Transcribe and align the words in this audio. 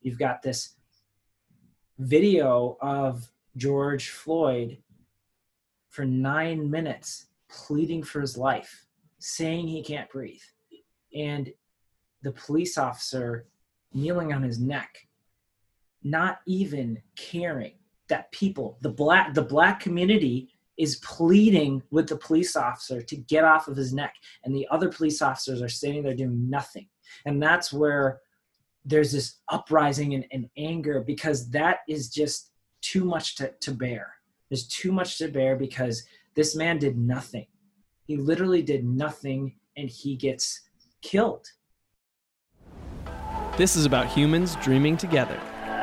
you've 0.00 0.18
got 0.18 0.42
this 0.42 0.74
video 1.98 2.76
of 2.80 3.30
George 3.56 4.10
Floyd 4.10 4.78
for 5.88 6.04
nine 6.04 6.70
minutes 6.70 7.26
pleading 7.50 8.02
for 8.02 8.20
his 8.20 8.36
life, 8.36 8.86
saying 9.18 9.66
he 9.66 9.82
can't 9.82 10.08
breathe. 10.10 10.40
And 11.14 11.52
the 12.22 12.32
police 12.32 12.78
officer 12.78 13.46
kneeling 13.92 14.32
on 14.32 14.42
his 14.42 14.58
neck, 14.58 15.08
not 16.02 16.40
even 16.46 17.02
caring 17.16 17.72
that 18.08 18.30
people, 18.32 18.78
the 18.80 18.90
black, 18.90 19.34
the 19.34 19.42
black 19.42 19.80
community 19.80 20.48
is 20.76 20.96
pleading 20.96 21.82
with 21.90 22.08
the 22.08 22.16
police 22.16 22.56
officer 22.56 23.02
to 23.02 23.16
get 23.16 23.44
off 23.44 23.68
of 23.68 23.76
his 23.76 23.92
neck. 23.92 24.14
And 24.44 24.54
the 24.54 24.66
other 24.70 24.88
police 24.88 25.20
officers 25.20 25.60
are 25.60 25.68
standing 25.68 26.02
there 26.02 26.14
doing 26.14 26.48
nothing. 26.48 26.88
And 27.26 27.42
that's 27.42 27.72
where 27.72 28.20
there's 28.84 29.12
this 29.12 29.40
uprising 29.48 30.14
and, 30.14 30.24
and 30.32 30.48
anger 30.56 31.02
because 31.06 31.50
that 31.50 31.78
is 31.88 32.08
just 32.08 32.50
too 32.80 33.04
much 33.04 33.36
to, 33.36 33.52
to 33.60 33.72
bear. 33.72 34.14
There's 34.48 34.66
too 34.66 34.92
much 34.92 35.18
to 35.18 35.28
bear 35.28 35.56
because 35.56 36.02
this 36.34 36.56
man 36.56 36.78
did 36.78 36.96
nothing. 36.96 37.46
He 38.06 38.16
literally 38.16 38.62
did 38.62 38.84
nothing 38.84 39.54
and 39.76 39.88
he 39.88 40.16
gets 40.16 40.60
killed. 41.02 41.46
This 43.56 43.76
is 43.76 43.84
about 43.84 44.08
humans 44.08 44.56
dreaming 44.56 44.96
together. 44.96 45.38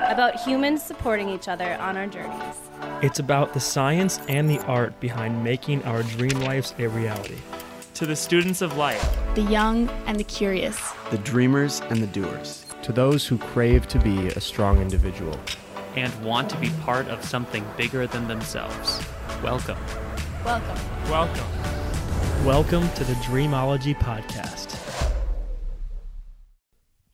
About 0.10 0.36
humans 0.36 0.82
supporting 0.82 1.30
each 1.30 1.48
other 1.48 1.76
on 1.76 1.96
our 1.96 2.08
journeys. 2.08 2.56
It's 3.02 3.20
about 3.20 3.54
the 3.54 3.60
science 3.60 4.20
and 4.28 4.50
the 4.50 4.60
art 4.66 5.00
behind 5.00 5.44
making 5.44 5.84
our 5.84 6.04
dream 6.04 6.40
lives 6.42 6.74
a 6.80 6.88
reality. 6.88 7.38
To 7.96 8.06
the 8.06 8.16
students 8.16 8.62
of 8.62 8.78
life, 8.78 9.18
the 9.36 9.42
young 9.44 9.90
and 10.06 10.20
the 10.20 10.24
curious, 10.24 10.80
the 11.12 11.18
dreamers 11.20 11.82
and 11.90 12.02
the 12.02 12.08
doers, 12.08 12.66
to 12.88 12.94
those 12.94 13.28
who 13.28 13.38
crave 13.38 13.86
to 13.86 14.00
be 14.00 14.28
a 14.28 14.40
strong 14.40 14.82
individual 14.82 15.38
and 15.98 16.24
want 16.24 16.50
to 16.50 16.56
be 16.56 16.70
part 16.84 17.06
of 17.10 17.22
something 17.22 17.66
bigger 17.76 18.08
than 18.08 18.30
themselves. 18.30 19.06
Welcome. 19.44 19.78
Welcome. 20.46 20.78
Welcome. 21.10 21.48
Welcome 22.46 22.90
to 22.92 23.04
the 23.04 23.12
Dreamology 23.16 23.94
Podcast. 23.94 24.78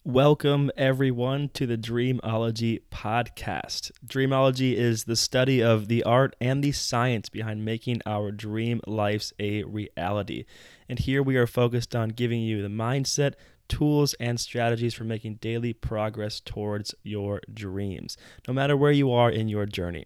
Welcome, 0.06 0.70
everyone, 0.78 1.50
to 1.56 1.66
the 1.66 1.78
Dreamology 1.78 2.81
Podcast. 2.92 3.89
Dreamology 4.05 4.76
is 4.76 5.05
the 5.05 5.16
study 5.16 5.64
of 5.64 5.88
the 5.88 6.03
art 6.03 6.36
and 6.39 6.64
the 6.64 6.72
science 6.72 7.30
behind 7.30 7.66
making 7.66 8.02
our 8.05 8.31
dream 8.31 8.80
lives 8.86 9.33
a 9.39 9.64
reality. 9.64 10.45
And 10.88 11.00
here 11.00 11.23
we 11.23 11.36
are 11.38 11.48
focused 11.48 11.95
on 11.95 12.09
giving 12.09 12.42
you 12.42 12.61
the 12.61 12.67
mindset, 12.67 13.33
tools, 13.67 14.14
and 14.16 14.39
strategies 14.39 14.94
for 14.94 15.03
making 15.03 15.36
daily 15.36 15.73
progress 15.73 16.39
towards 16.39 16.94
your 17.03 17.42
dreams, 17.52 18.17
no 18.47 18.53
matter 18.53 18.78
where 18.78 18.92
you 18.92 19.11
are 19.11 19.30
in 19.30 19.47
your 19.47 19.66
journey. 19.66 20.05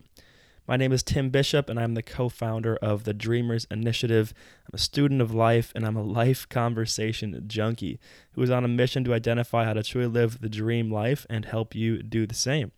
My 0.67 0.75
name 0.75 0.91
is 0.91 1.01
Tim 1.01 1.29
Bishop, 1.29 1.69
and 1.69 1.79
I'm 1.79 1.93
the 1.93 2.03
co 2.03 2.27
founder 2.27 2.75
of 2.81 3.05
the 3.05 3.13
Dreamers 3.13 3.65
Initiative. 3.71 4.33
I'm 4.65 4.75
a 4.75 4.77
student 4.77 5.21
of 5.21 5.33
life, 5.33 5.71
and 5.73 5.85
I'm 5.85 5.95
a 5.95 6.03
life 6.03 6.49
conversation 6.49 7.41
junkie 7.47 7.99
who 8.33 8.41
is 8.41 8.49
on 8.49 8.65
a 8.65 8.67
mission 8.67 9.05
to 9.05 9.13
identify 9.13 9.63
how 9.63 9.73
to 9.73 9.83
truly 9.83 10.07
live 10.07 10.41
the 10.41 10.49
dream 10.49 10.91
life 10.91 11.25
and 11.29 11.45
help 11.45 11.73
you 11.73 12.03
do 12.03 12.27
the 12.27 12.35
same. 12.35 12.73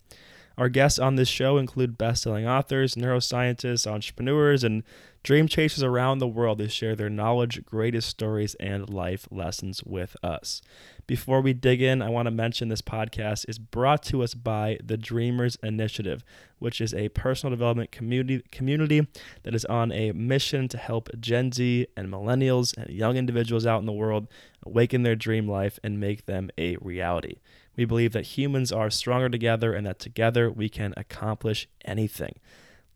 Our 0.59 0.67
guests 0.67 0.99
on 0.99 1.15
this 1.15 1.29
show 1.29 1.57
include 1.57 1.97
best 1.97 2.23
selling 2.23 2.45
authors, 2.45 2.95
neuroscientists, 2.95 3.87
entrepreneurs, 3.87 4.61
and 4.61 4.83
dream 5.23 5.47
chasers 5.47 5.83
around 5.83 6.19
the 6.19 6.27
world 6.27 6.59
who 6.59 6.67
share 6.67 6.97
their 6.97 7.09
knowledge, 7.09 7.63
greatest 7.63 8.09
stories, 8.09 8.55
and 8.55 8.89
life 8.89 9.25
lessons 9.31 9.81
with 9.85 10.17
us. 10.21 10.61
Before 11.07 11.39
we 11.39 11.53
dig 11.53 11.81
in, 11.81 12.01
I 12.01 12.09
want 12.09 12.25
to 12.25 12.31
mention 12.31 12.67
this 12.67 12.81
podcast 12.81 13.45
is 13.47 13.57
brought 13.57 14.03
to 14.03 14.21
us 14.21 14.33
by 14.33 14.77
the 14.83 14.97
Dreamers 14.97 15.57
Initiative, 15.63 16.25
which 16.57 16.81
is 16.81 16.93
a 16.93 17.07
personal 17.07 17.51
development 17.51 17.93
community 17.93 18.43
community 18.51 19.07
that 19.43 19.55
is 19.55 19.63
on 19.63 19.93
a 19.93 20.11
mission 20.11 20.67
to 20.67 20.77
help 20.77 21.07
Gen 21.21 21.53
Z 21.53 21.87
and 21.95 22.11
millennials 22.11 22.75
and 22.75 22.89
young 22.89 23.15
individuals 23.15 23.65
out 23.65 23.79
in 23.79 23.85
the 23.85 23.93
world 23.93 24.27
awaken 24.63 25.03
their 25.03 25.15
dream 25.15 25.47
life 25.47 25.79
and 25.85 26.01
make 26.01 26.25
them 26.25 26.49
a 26.57 26.75
reality. 26.81 27.37
We 27.79 27.85
believe 27.85 28.11
that 28.11 28.37
humans 28.37 28.73
are 28.73 28.89
stronger 28.89 29.29
together 29.29 29.71
and 29.71 29.87
that 29.87 29.99
together 29.99 30.51
we 30.51 30.67
can 30.67 30.93
accomplish 30.97 31.69
anything. 31.85 32.35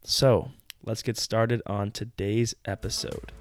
So, 0.04 0.52
let's 0.84 1.02
get 1.02 1.16
started 1.16 1.62
on 1.66 1.92
today's 1.92 2.54
episode. 2.66 3.32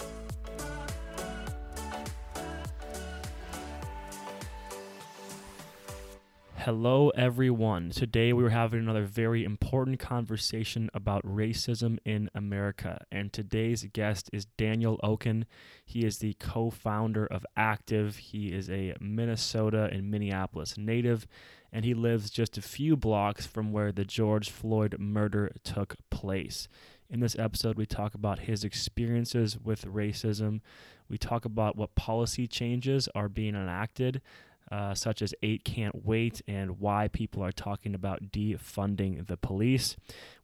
Hello, 6.65 7.09
everyone. 7.17 7.91
Today 7.91 8.33
we 8.33 8.45
are 8.45 8.50
having 8.50 8.78
another 8.78 9.03
very 9.03 9.43
important 9.43 9.99
conversation 9.99 10.89
about 10.95 11.25
racism 11.25 11.99
in 12.05 12.31
America. 12.37 13.05
And 13.11 13.33
today's 13.33 13.84
guest 13.93 14.31
is 14.33 14.45
Daniel 14.45 15.00
Okun. 15.03 15.47
He 15.84 16.05
is 16.05 16.19
the 16.19 16.34
co 16.34 16.71
founder 16.71 17.27
of 17.27 17.45
Active. 17.56 18.15
He 18.17 18.53
is 18.53 18.71
a 18.71 18.95
Minnesota 19.00 19.91
and 19.91 20.09
Minneapolis 20.09 20.78
native, 20.78 21.27
and 21.73 21.84
he 21.84 21.95
lives 21.95 22.31
just 22.31 22.56
a 22.56 22.62
few 22.62 22.97
blocks 22.97 23.44
from 23.44 23.73
where 23.73 23.91
the 23.91 24.05
George 24.05 24.49
Floyd 24.49 24.94
murder 25.00 25.50
took 25.65 25.97
place. 26.11 26.69
In 27.11 27.19
this 27.19 27.37
episode, 27.37 27.77
we 27.77 27.87
talk 27.87 28.15
about 28.15 28.39
his 28.39 28.62
experiences 28.62 29.59
with 29.59 29.84
racism. 29.84 30.61
We 31.09 31.19
talk 31.19 31.44
about 31.44 31.77
what 31.77 31.97
policy 31.97 32.47
changes 32.47 33.09
are 33.17 33.29
being 33.29 33.56
enacted 33.56 34.23
uh, 34.72 34.94
such 34.94 35.21
as 35.21 35.34
8 35.43 35.65
Can't 35.65 36.05
Wait 36.05 36.41
and 36.49 36.81
why 36.81 37.09
people 37.09 37.44
are 37.44 37.53
talking 37.53 37.94
about 37.94 38.33
defunding 38.33 39.27
the 39.27 39.37
police. 39.37 39.97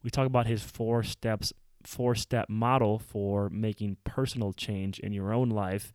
We 0.02 0.10
talk 0.10 0.26
about 0.26 0.46
his 0.46 0.62
four 0.62 1.02
steps 1.02 1.54
four 1.84 2.14
step 2.14 2.50
model 2.50 2.98
for 2.98 3.48
making 3.48 3.96
personal 4.04 4.52
change 4.52 4.98
in 4.98 5.12
your 5.12 5.32
own 5.32 5.48
life, 5.48 5.94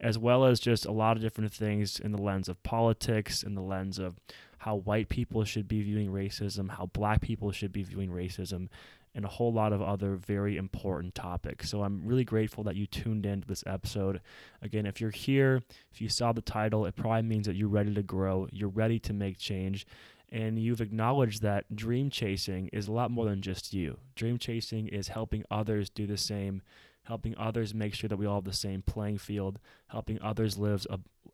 as 0.00 0.16
well 0.16 0.46
as 0.46 0.58
just 0.58 0.86
a 0.86 0.92
lot 0.92 1.16
of 1.16 1.22
different 1.22 1.52
things 1.52 2.00
in 2.00 2.12
the 2.12 2.22
lens 2.22 2.48
of 2.48 2.62
politics, 2.62 3.42
in 3.42 3.54
the 3.54 3.60
lens 3.60 3.98
of 3.98 4.16
how 4.58 4.76
white 4.76 5.10
people 5.10 5.44
should 5.44 5.68
be 5.68 5.82
viewing 5.82 6.08
racism, 6.08 6.70
how 6.70 6.86
black 6.86 7.20
people 7.20 7.52
should 7.52 7.72
be 7.72 7.82
viewing 7.82 8.10
racism, 8.10 8.68
and 9.14 9.24
a 9.24 9.28
whole 9.28 9.52
lot 9.52 9.72
of 9.72 9.80
other 9.80 10.16
very 10.16 10.56
important 10.56 11.14
topics. 11.14 11.70
So 11.70 11.82
I'm 11.82 12.02
really 12.04 12.24
grateful 12.24 12.64
that 12.64 12.76
you 12.76 12.86
tuned 12.86 13.26
in 13.26 13.42
to 13.42 13.48
this 13.48 13.64
episode. 13.66 14.20
Again, 14.62 14.86
if 14.86 15.00
you're 15.00 15.10
here, 15.10 15.62
if 15.92 16.00
you 16.00 16.08
saw 16.08 16.32
the 16.32 16.40
title, 16.40 16.84
it 16.86 16.96
probably 16.96 17.22
means 17.22 17.46
that 17.46 17.56
you're 17.56 17.68
ready 17.68 17.94
to 17.94 18.02
grow, 18.02 18.48
you're 18.50 18.68
ready 18.68 18.98
to 19.00 19.12
make 19.12 19.38
change, 19.38 19.86
and 20.32 20.58
you've 20.58 20.80
acknowledged 20.80 21.42
that 21.42 21.76
dream 21.76 22.10
chasing 22.10 22.68
is 22.72 22.88
a 22.88 22.92
lot 22.92 23.10
more 23.10 23.26
than 23.26 23.40
just 23.40 23.72
you. 23.72 23.98
Dream 24.16 24.38
chasing 24.38 24.88
is 24.88 25.08
helping 25.08 25.44
others 25.50 25.90
do 25.90 26.06
the 26.06 26.18
same 26.18 26.62
helping 27.04 27.36
others 27.38 27.74
make 27.74 27.94
sure 27.94 28.08
that 28.08 28.16
we 28.16 28.26
all 28.26 28.36
have 28.36 28.44
the 28.44 28.52
same 28.52 28.82
playing 28.82 29.18
field, 29.18 29.58
helping 29.88 30.20
others 30.20 30.58
live 30.58 30.86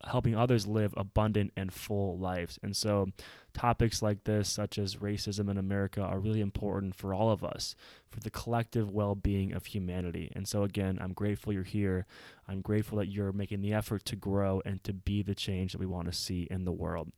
helping 0.06 0.34
others 0.34 0.66
live 0.66 0.94
abundant 0.96 1.52
and 1.56 1.72
full 1.72 2.18
lives. 2.18 2.58
And 2.62 2.74
so 2.76 3.08
topics 3.52 4.00
like 4.02 4.24
this 4.24 4.48
such 4.48 4.78
as 4.78 4.96
racism 4.96 5.50
in 5.50 5.58
America 5.58 6.00
are 6.00 6.18
really 6.18 6.40
important 6.40 6.94
for 6.94 7.12
all 7.12 7.30
of 7.30 7.44
us, 7.44 7.74
for 8.10 8.20
the 8.20 8.30
collective 8.30 8.90
well-being 8.90 9.52
of 9.52 9.66
humanity. 9.66 10.32
And 10.34 10.48
so 10.48 10.62
again, 10.62 10.98
I'm 11.00 11.12
grateful 11.12 11.52
you're 11.52 11.62
here. 11.62 12.06
I'm 12.48 12.60
grateful 12.60 12.98
that 12.98 13.08
you're 13.08 13.32
making 13.32 13.60
the 13.60 13.74
effort 13.74 14.04
to 14.06 14.16
grow 14.16 14.62
and 14.64 14.82
to 14.84 14.92
be 14.92 15.22
the 15.22 15.34
change 15.34 15.72
that 15.72 15.80
we 15.80 15.86
want 15.86 16.10
to 16.10 16.16
see 16.16 16.48
in 16.50 16.64
the 16.64 16.72
world. 16.72 17.12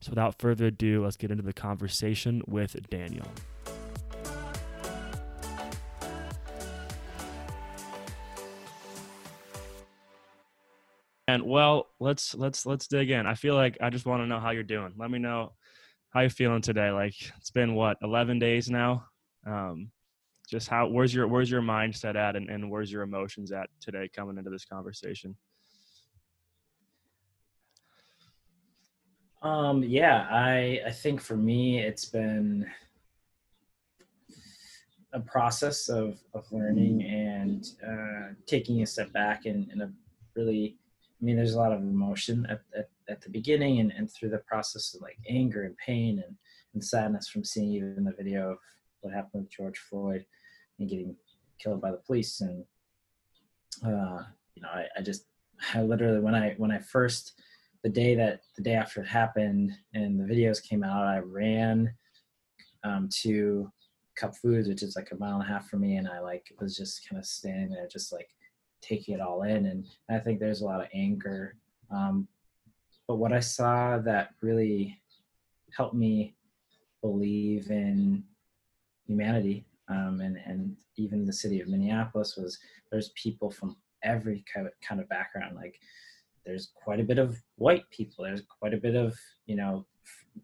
So 0.00 0.10
without 0.10 0.38
further 0.38 0.66
ado, 0.66 1.04
let's 1.04 1.16
get 1.16 1.30
into 1.30 1.44
the 1.44 1.52
conversation 1.52 2.42
with 2.46 2.90
Daniel. 2.90 3.28
And 11.26 11.42
well, 11.44 11.88
let's 12.00 12.34
let's 12.34 12.66
let's 12.66 12.86
dig 12.86 13.10
in. 13.10 13.26
I 13.26 13.34
feel 13.34 13.54
like 13.54 13.78
I 13.80 13.88
just 13.90 14.04
want 14.04 14.22
to 14.22 14.26
know 14.26 14.40
how 14.40 14.50
you're 14.50 14.62
doing. 14.62 14.92
Let 14.96 15.10
me 15.10 15.18
know 15.18 15.52
how 16.10 16.20
you're 16.20 16.30
feeling 16.30 16.60
today. 16.60 16.90
Like 16.90 17.14
it's 17.38 17.50
been 17.50 17.74
what 17.74 17.96
11 18.02 18.38
days 18.38 18.70
now. 18.70 19.06
Um, 19.46 19.90
just 20.48 20.68
how 20.68 20.86
where's 20.88 21.14
your 21.14 21.26
where's 21.26 21.50
your 21.50 21.62
mindset 21.62 22.14
at, 22.14 22.36
and, 22.36 22.50
and 22.50 22.70
where's 22.70 22.92
your 22.92 23.02
emotions 23.02 23.52
at 23.52 23.70
today 23.80 24.10
coming 24.14 24.36
into 24.36 24.50
this 24.50 24.66
conversation? 24.66 25.34
Um, 29.42 29.82
yeah, 29.82 30.26
I 30.30 30.80
I 30.86 30.90
think 30.90 31.22
for 31.22 31.36
me 31.36 31.80
it's 31.80 32.04
been 32.04 32.66
a 35.14 35.20
process 35.20 35.88
of 35.88 36.20
of 36.34 36.44
learning 36.52 37.02
and 37.04 37.66
uh, 37.86 38.34
taking 38.46 38.82
a 38.82 38.86
step 38.86 39.10
back 39.12 39.46
and, 39.46 39.68
and 39.70 39.80
a 39.80 39.90
really 40.36 40.76
I 41.24 41.26
mean, 41.26 41.36
there's 41.36 41.54
a 41.54 41.58
lot 41.58 41.72
of 41.72 41.80
emotion 41.80 42.46
at, 42.50 42.60
at, 42.76 42.90
at 43.08 43.22
the 43.22 43.30
beginning 43.30 43.80
and, 43.80 43.90
and 43.92 44.12
through 44.12 44.28
the 44.28 44.38
process 44.38 44.94
of 44.94 45.00
like 45.00 45.16
anger 45.26 45.62
and 45.62 45.74
pain 45.78 46.22
and, 46.22 46.36
and 46.74 46.84
sadness 46.84 47.28
from 47.28 47.44
seeing 47.44 47.72
even 47.72 48.04
the 48.04 48.12
video 48.12 48.50
of 48.50 48.58
what 49.00 49.14
happened 49.14 49.44
with 49.44 49.50
George 49.50 49.78
Floyd 49.78 50.26
and 50.78 50.90
getting 50.90 51.16
killed 51.58 51.80
by 51.80 51.92
the 51.92 51.96
police. 51.96 52.42
And, 52.42 52.62
uh, 53.86 54.24
you 54.54 54.60
know, 54.60 54.68
I, 54.68 54.84
I 54.98 55.00
just, 55.00 55.24
I 55.72 55.80
literally, 55.80 56.20
when 56.20 56.34
I, 56.34 56.56
when 56.58 56.70
I 56.70 56.78
first 56.78 57.40
the 57.82 57.88
day 57.88 58.14
that 58.16 58.42
the 58.56 58.62
day 58.62 58.74
after 58.74 59.00
it 59.00 59.06
happened 59.06 59.72
and 59.94 60.20
the 60.20 60.24
videos 60.24 60.62
came 60.62 60.84
out, 60.84 61.06
I 61.06 61.20
ran 61.20 61.90
um, 62.82 63.08
to 63.22 63.72
Cup 64.14 64.36
Foods, 64.36 64.68
which 64.68 64.82
is 64.82 64.94
like 64.94 65.10
a 65.10 65.16
mile 65.16 65.40
and 65.40 65.42
a 65.42 65.46
half 65.46 65.70
from 65.70 65.80
me, 65.80 65.96
and 65.96 66.06
I 66.06 66.20
like 66.20 66.46
was 66.60 66.76
just 66.76 67.08
kind 67.08 67.18
of 67.18 67.26
standing 67.26 67.70
there, 67.70 67.88
just 67.90 68.12
like 68.12 68.28
taking 68.86 69.14
it 69.14 69.20
all 69.20 69.42
in. 69.42 69.66
And 69.66 69.86
I 70.10 70.18
think 70.18 70.38
there's 70.38 70.60
a 70.60 70.66
lot 70.66 70.80
of 70.80 70.88
anger. 70.94 71.56
Um, 71.90 72.28
but 73.06 73.16
what 73.16 73.32
I 73.32 73.40
saw 73.40 73.98
that 73.98 74.30
really 74.40 75.00
helped 75.76 75.94
me 75.94 76.34
believe 77.02 77.70
in 77.70 78.24
humanity 79.06 79.66
um, 79.88 80.20
and 80.22 80.38
and 80.46 80.76
even 80.96 81.26
the 81.26 81.32
city 81.32 81.60
of 81.60 81.68
Minneapolis 81.68 82.36
was 82.36 82.58
there's 82.90 83.10
people 83.10 83.50
from 83.50 83.76
every 84.02 84.44
kind 84.54 84.68
of, 85.00 85.08
background 85.08 85.56
like 85.56 85.78
there's 86.44 86.70
quite 86.74 87.00
a 87.00 87.04
bit 87.04 87.18
of 87.18 87.38
white 87.56 87.84
people 87.90 88.24
there's 88.24 88.42
quite 88.60 88.74
a 88.74 88.78
bit 88.78 88.94
of 88.94 89.14
you 89.46 89.56
know 89.56 89.84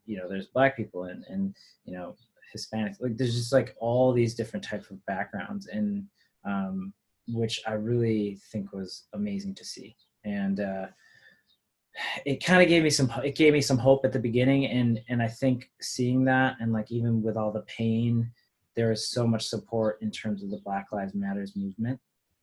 you 0.06 0.16
know 0.16 0.28
there's 0.28 0.46
black 0.46 0.76
people 0.76 1.04
and 1.04 1.24
and 1.28 1.54
you 1.84 1.92
know 1.92 2.16
hispanics 2.54 3.00
like 3.00 3.16
there's 3.16 3.34
just 3.34 3.52
like 3.52 3.74
all 3.80 4.12
these 4.12 4.34
different 4.34 4.64
types 4.64 4.90
of 4.90 5.04
backgrounds 5.06 5.66
and 5.66 6.04
um, 6.44 6.92
which 7.32 7.60
i 7.66 7.72
really 7.72 8.38
think 8.52 8.72
was 8.72 9.04
amazing 9.14 9.54
to 9.54 9.64
see. 9.64 9.96
And 10.24 10.60
uh, 10.60 10.86
it 12.24 12.44
kind 12.44 12.62
of 12.62 12.68
gave 12.68 12.82
me 12.82 12.90
some 12.90 13.10
it 13.24 13.34
gave 13.34 13.52
me 13.52 13.60
some 13.60 13.78
hope 13.78 14.04
at 14.04 14.12
the 14.12 14.18
beginning 14.18 14.66
and 14.66 15.00
and 15.08 15.22
i 15.22 15.28
think 15.28 15.70
seeing 15.80 16.24
that 16.24 16.56
and 16.60 16.72
like 16.72 16.90
even 16.90 17.22
with 17.22 17.36
all 17.36 17.50
the 17.50 17.62
pain 17.62 18.30
there 18.76 18.92
is 18.92 19.08
so 19.08 19.26
much 19.26 19.46
support 19.46 19.98
in 20.00 20.10
terms 20.10 20.42
of 20.42 20.50
the 20.50 20.60
black 20.64 20.86
lives 20.92 21.14
matters 21.14 21.56
movement. 21.56 22.00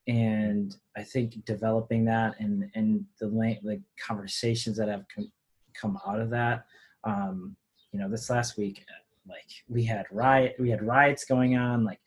And 0.08 0.76
i 0.96 1.04
think 1.04 1.44
developing 1.46 2.06
that 2.06 2.36
and 2.40 2.70
and 2.76 3.06
the 3.20 3.28
like 3.64 3.82
conversations 4.06 4.78
that 4.78 4.88
have 4.88 5.06
come, 5.14 5.32
come 5.74 6.00
out 6.08 6.20
of 6.20 6.30
that 6.30 6.66
um 7.04 7.56
you 7.92 8.00
know 8.00 8.10
this 8.10 8.30
last 8.30 8.58
week 8.58 8.86
like 9.28 9.50
we 9.68 9.84
had 9.84 10.06
riot 10.12 10.56
we 10.60 10.70
had 10.70 10.82
riots 10.82 11.26
going 11.26 11.58
on 11.58 11.84
like 11.84 12.00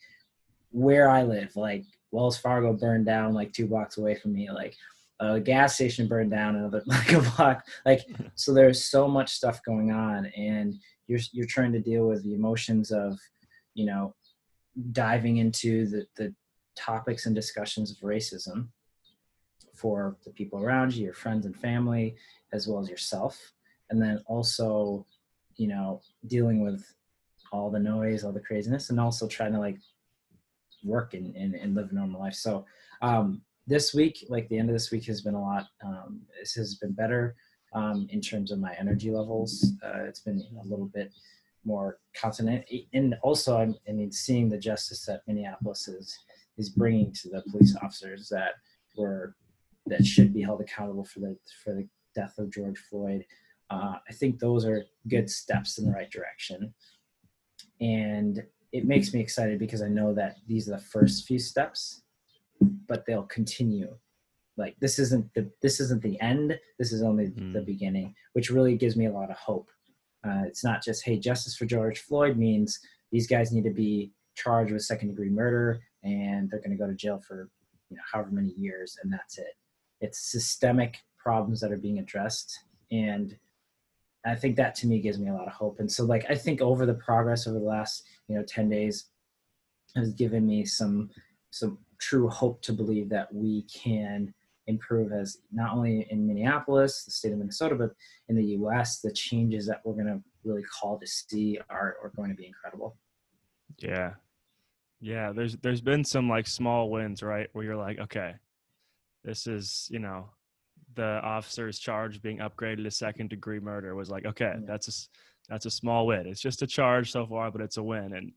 where 0.70 1.10
i 1.10 1.22
live 1.22 1.54
like 1.56 1.84
wells 2.12 2.38
fargo 2.38 2.72
burned 2.72 3.06
down 3.06 3.32
like 3.32 3.52
two 3.52 3.66
blocks 3.66 3.98
away 3.98 4.14
from 4.14 4.32
me 4.32 4.50
like 4.50 4.74
a 5.20 5.38
gas 5.38 5.74
station 5.74 6.08
burned 6.08 6.30
down 6.30 6.56
another 6.56 6.82
like 6.86 7.12
a 7.12 7.20
block 7.20 7.66
like 7.84 8.00
so 8.34 8.52
there's 8.52 8.84
so 8.84 9.06
much 9.06 9.30
stuff 9.30 9.62
going 9.64 9.92
on 9.92 10.26
and 10.36 10.74
you're 11.06 11.20
you're 11.32 11.46
trying 11.46 11.72
to 11.72 11.80
deal 11.80 12.06
with 12.06 12.22
the 12.22 12.34
emotions 12.34 12.90
of 12.90 13.18
you 13.74 13.84
know 13.84 14.14
diving 14.92 15.38
into 15.38 15.86
the 15.86 16.06
the 16.16 16.34
topics 16.76 17.26
and 17.26 17.34
discussions 17.34 17.90
of 17.90 17.98
racism 17.98 18.68
for 19.74 20.16
the 20.24 20.30
people 20.30 20.62
around 20.62 20.94
you 20.94 21.04
your 21.04 21.14
friends 21.14 21.46
and 21.46 21.56
family 21.56 22.16
as 22.52 22.66
well 22.66 22.80
as 22.80 22.88
yourself 22.88 23.52
and 23.90 24.00
then 24.00 24.22
also 24.26 25.04
you 25.56 25.66
know 25.66 26.00
dealing 26.26 26.62
with 26.62 26.84
all 27.52 27.70
the 27.70 27.78
noise 27.78 28.24
all 28.24 28.32
the 28.32 28.40
craziness 28.40 28.90
and 28.90 29.00
also 29.00 29.26
trying 29.26 29.52
to 29.52 29.58
like 29.58 29.78
work 30.84 31.14
and, 31.14 31.34
and, 31.36 31.54
and 31.54 31.74
live 31.74 31.90
a 31.90 31.94
normal 31.94 32.20
life 32.20 32.34
so 32.34 32.64
um, 33.02 33.42
this 33.66 33.94
week, 33.94 34.26
like 34.28 34.48
the 34.48 34.58
end 34.58 34.68
of 34.68 34.74
this 34.74 34.90
week, 34.90 35.04
has 35.04 35.20
been 35.20 35.34
a 35.34 35.40
lot. 35.40 35.66
Um, 35.84 36.22
this 36.38 36.54
has 36.54 36.74
been 36.74 36.92
better 36.92 37.36
um, 37.72 38.08
in 38.10 38.20
terms 38.20 38.50
of 38.50 38.58
my 38.58 38.74
energy 38.78 39.10
levels. 39.10 39.72
Uh, 39.84 40.02
it's 40.04 40.20
been 40.20 40.42
a 40.60 40.66
little 40.66 40.86
bit 40.86 41.12
more 41.64 41.98
constant, 42.20 42.64
and 42.92 43.14
also 43.22 43.58
I'm, 43.58 43.76
I 43.88 43.92
mean, 43.92 44.10
seeing 44.10 44.48
the 44.48 44.58
justice 44.58 45.04
that 45.06 45.22
Minneapolis 45.26 45.88
is 45.88 46.18
is 46.58 46.68
bringing 46.68 47.12
to 47.12 47.28
the 47.28 47.42
police 47.50 47.76
officers 47.80 48.28
that 48.30 48.54
were 48.96 49.36
that 49.86 50.04
should 50.04 50.34
be 50.34 50.42
held 50.42 50.60
accountable 50.60 51.04
for 51.04 51.20
the 51.20 51.36
for 51.62 51.72
the 51.74 51.86
death 52.14 52.34
of 52.38 52.52
George 52.52 52.78
Floyd. 52.78 53.24
Uh, 53.70 53.94
I 54.08 54.12
think 54.12 54.40
those 54.40 54.64
are 54.64 54.84
good 55.06 55.30
steps 55.30 55.78
in 55.78 55.84
the 55.84 55.92
right 55.92 56.10
direction, 56.10 56.74
and 57.80 58.42
it 58.72 58.84
makes 58.84 59.12
me 59.12 59.20
excited 59.20 59.58
because 59.58 59.82
I 59.82 59.88
know 59.88 60.14
that 60.14 60.36
these 60.46 60.68
are 60.68 60.72
the 60.72 60.82
first 60.82 61.26
few 61.26 61.38
steps 61.38 62.02
but 62.60 63.04
they'll 63.06 63.24
continue. 63.24 63.96
Like 64.56 64.76
this 64.80 64.98
isn't 64.98 65.32
the 65.34 65.50
this 65.62 65.80
isn't 65.80 66.02
the 66.02 66.20
end. 66.20 66.58
This 66.78 66.92
is 66.92 67.02
only 67.02 67.28
mm. 67.28 67.52
the 67.52 67.62
beginning 67.62 68.14
which 68.34 68.50
really 68.50 68.76
gives 68.76 68.96
me 68.96 69.06
a 69.06 69.12
lot 69.12 69.30
of 69.30 69.36
hope. 69.36 69.70
Uh, 70.26 70.42
it's 70.46 70.62
not 70.62 70.82
just 70.82 71.02
hey 71.04 71.18
justice 71.18 71.56
for 71.56 71.64
george 71.64 72.00
floyd 72.00 72.36
means 72.36 72.78
these 73.10 73.26
guys 73.26 73.52
need 73.52 73.64
to 73.64 73.70
be 73.70 74.12
charged 74.36 74.70
with 74.70 74.82
second 74.82 75.08
degree 75.08 75.30
murder 75.30 75.80
and 76.04 76.50
they're 76.50 76.60
going 76.60 76.70
to 76.70 76.76
go 76.76 76.86
to 76.86 76.94
jail 76.94 77.18
for 77.26 77.48
you 77.88 77.96
know 77.96 78.02
however 78.12 78.30
many 78.30 78.50
years 78.50 78.98
and 79.02 79.12
that's 79.12 79.38
it. 79.38 79.54
It's 80.00 80.30
systemic 80.30 80.98
problems 81.18 81.60
that 81.60 81.72
are 81.72 81.78
being 81.78 81.98
addressed 81.98 82.58
and 82.90 83.36
i 84.26 84.34
think 84.34 84.56
that 84.56 84.74
to 84.74 84.86
me 84.86 85.00
gives 85.00 85.18
me 85.18 85.28
a 85.28 85.34
lot 85.34 85.46
of 85.46 85.52
hope 85.52 85.80
and 85.80 85.90
so 85.90 86.04
like 86.04 86.24
i 86.28 86.34
think 86.34 86.60
over 86.60 86.86
the 86.86 86.94
progress 86.94 87.46
over 87.46 87.58
the 87.58 87.64
last 87.64 88.04
you 88.28 88.36
know 88.36 88.42
10 88.42 88.68
days 88.68 89.06
has 89.96 90.12
given 90.12 90.46
me 90.46 90.64
some 90.64 91.10
some 91.50 91.78
true 91.98 92.28
hope 92.28 92.62
to 92.62 92.72
believe 92.72 93.08
that 93.08 93.32
we 93.32 93.62
can 93.62 94.32
improve 94.66 95.12
as 95.12 95.38
not 95.52 95.72
only 95.72 96.06
in 96.10 96.26
Minneapolis, 96.26 97.04
the 97.04 97.10
state 97.10 97.32
of 97.32 97.38
Minnesota, 97.38 97.74
but 97.74 97.90
in 98.28 98.36
the 98.36 98.44
US, 98.56 99.00
the 99.00 99.12
changes 99.12 99.66
that 99.66 99.80
we're 99.84 99.94
going 99.94 100.06
to 100.06 100.22
really 100.44 100.62
call 100.62 100.98
to 100.98 101.06
see 101.06 101.58
are, 101.68 101.96
are 102.02 102.12
going 102.16 102.30
to 102.30 102.36
be 102.36 102.46
incredible. 102.46 102.96
Yeah. 103.78 104.12
Yeah. 105.00 105.32
There's, 105.32 105.56
there's 105.56 105.80
been 105.80 106.04
some 106.04 106.28
like 106.28 106.46
small 106.46 106.90
wins, 106.90 107.22
right? 107.22 107.48
Where 107.52 107.64
you're 107.64 107.76
like, 107.76 107.98
okay, 107.98 108.34
this 109.24 109.46
is, 109.46 109.88
you 109.90 109.98
know, 109.98 110.30
the 110.94 111.20
officer's 111.22 111.78
charge 111.78 112.20
being 112.22 112.38
upgraded 112.38 112.84
to 112.84 112.90
second 112.90 113.30
degree 113.30 113.60
murder 113.60 113.94
was 113.94 114.10
like, 114.10 114.26
okay, 114.26 114.54
yeah. 114.54 114.66
that's 114.66 114.88
a, 114.88 114.92
that's 115.48 115.66
a 115.66 115.70
small 115.70 116.06
win. 116.06 116.26
It's 116.26 116.40
just 116.40 116.62
a 116.62 116.66
charge 116.66 117.12
so 117.12 117.26
far, 117.26 117.50
but 117.50 117.60
it's 117.60 117.76
a 117.76 117.82
win. 117.82 118.14
And, 118.14 118.32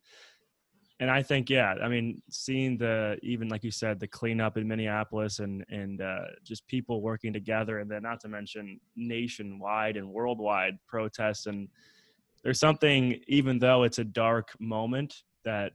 and 0.99 1.09
I 1.09 1.21
think, 1.21 1.49
yeah, 1.49 1.75
I 1.83 1.87
mean, 1.87 2.21
seeing 2.29 2.77
the 2.77 3.17
even 3.23 3.49
like 3.49 3.63
you 3.63 3.71
said, 3.71 3.99
the 3.99 4.07
cleanup 4.07 4.57
in 4.57 4.67
Minneapolis 4.67 5.39
and 5.39 5.65
and 5.69 6.01
uh, 6.01 6.25
just 6.45 6.65
people 6.67 7.01
working 7.01 7.33
together, 7.33 7.79
and 7.79 7.89
then 7.89 8.03
not 8.03 8.19
to 8.21 8.27
mention 8.27 8.79
nationwide 8.95 9.97
and 9.97 10.07
worldwide 10.07 10.77
protests, 10.87 11.47
and 11.47 11.67
there's 12.43 12.59
something, 12.59 13.19
even 13.27 13.57
though 13.57 13.83
it's 13.83 13.99
a 13.99 14.03
dark 14.03 14.49
moment, 14.59 15.13
that 15.43 15.71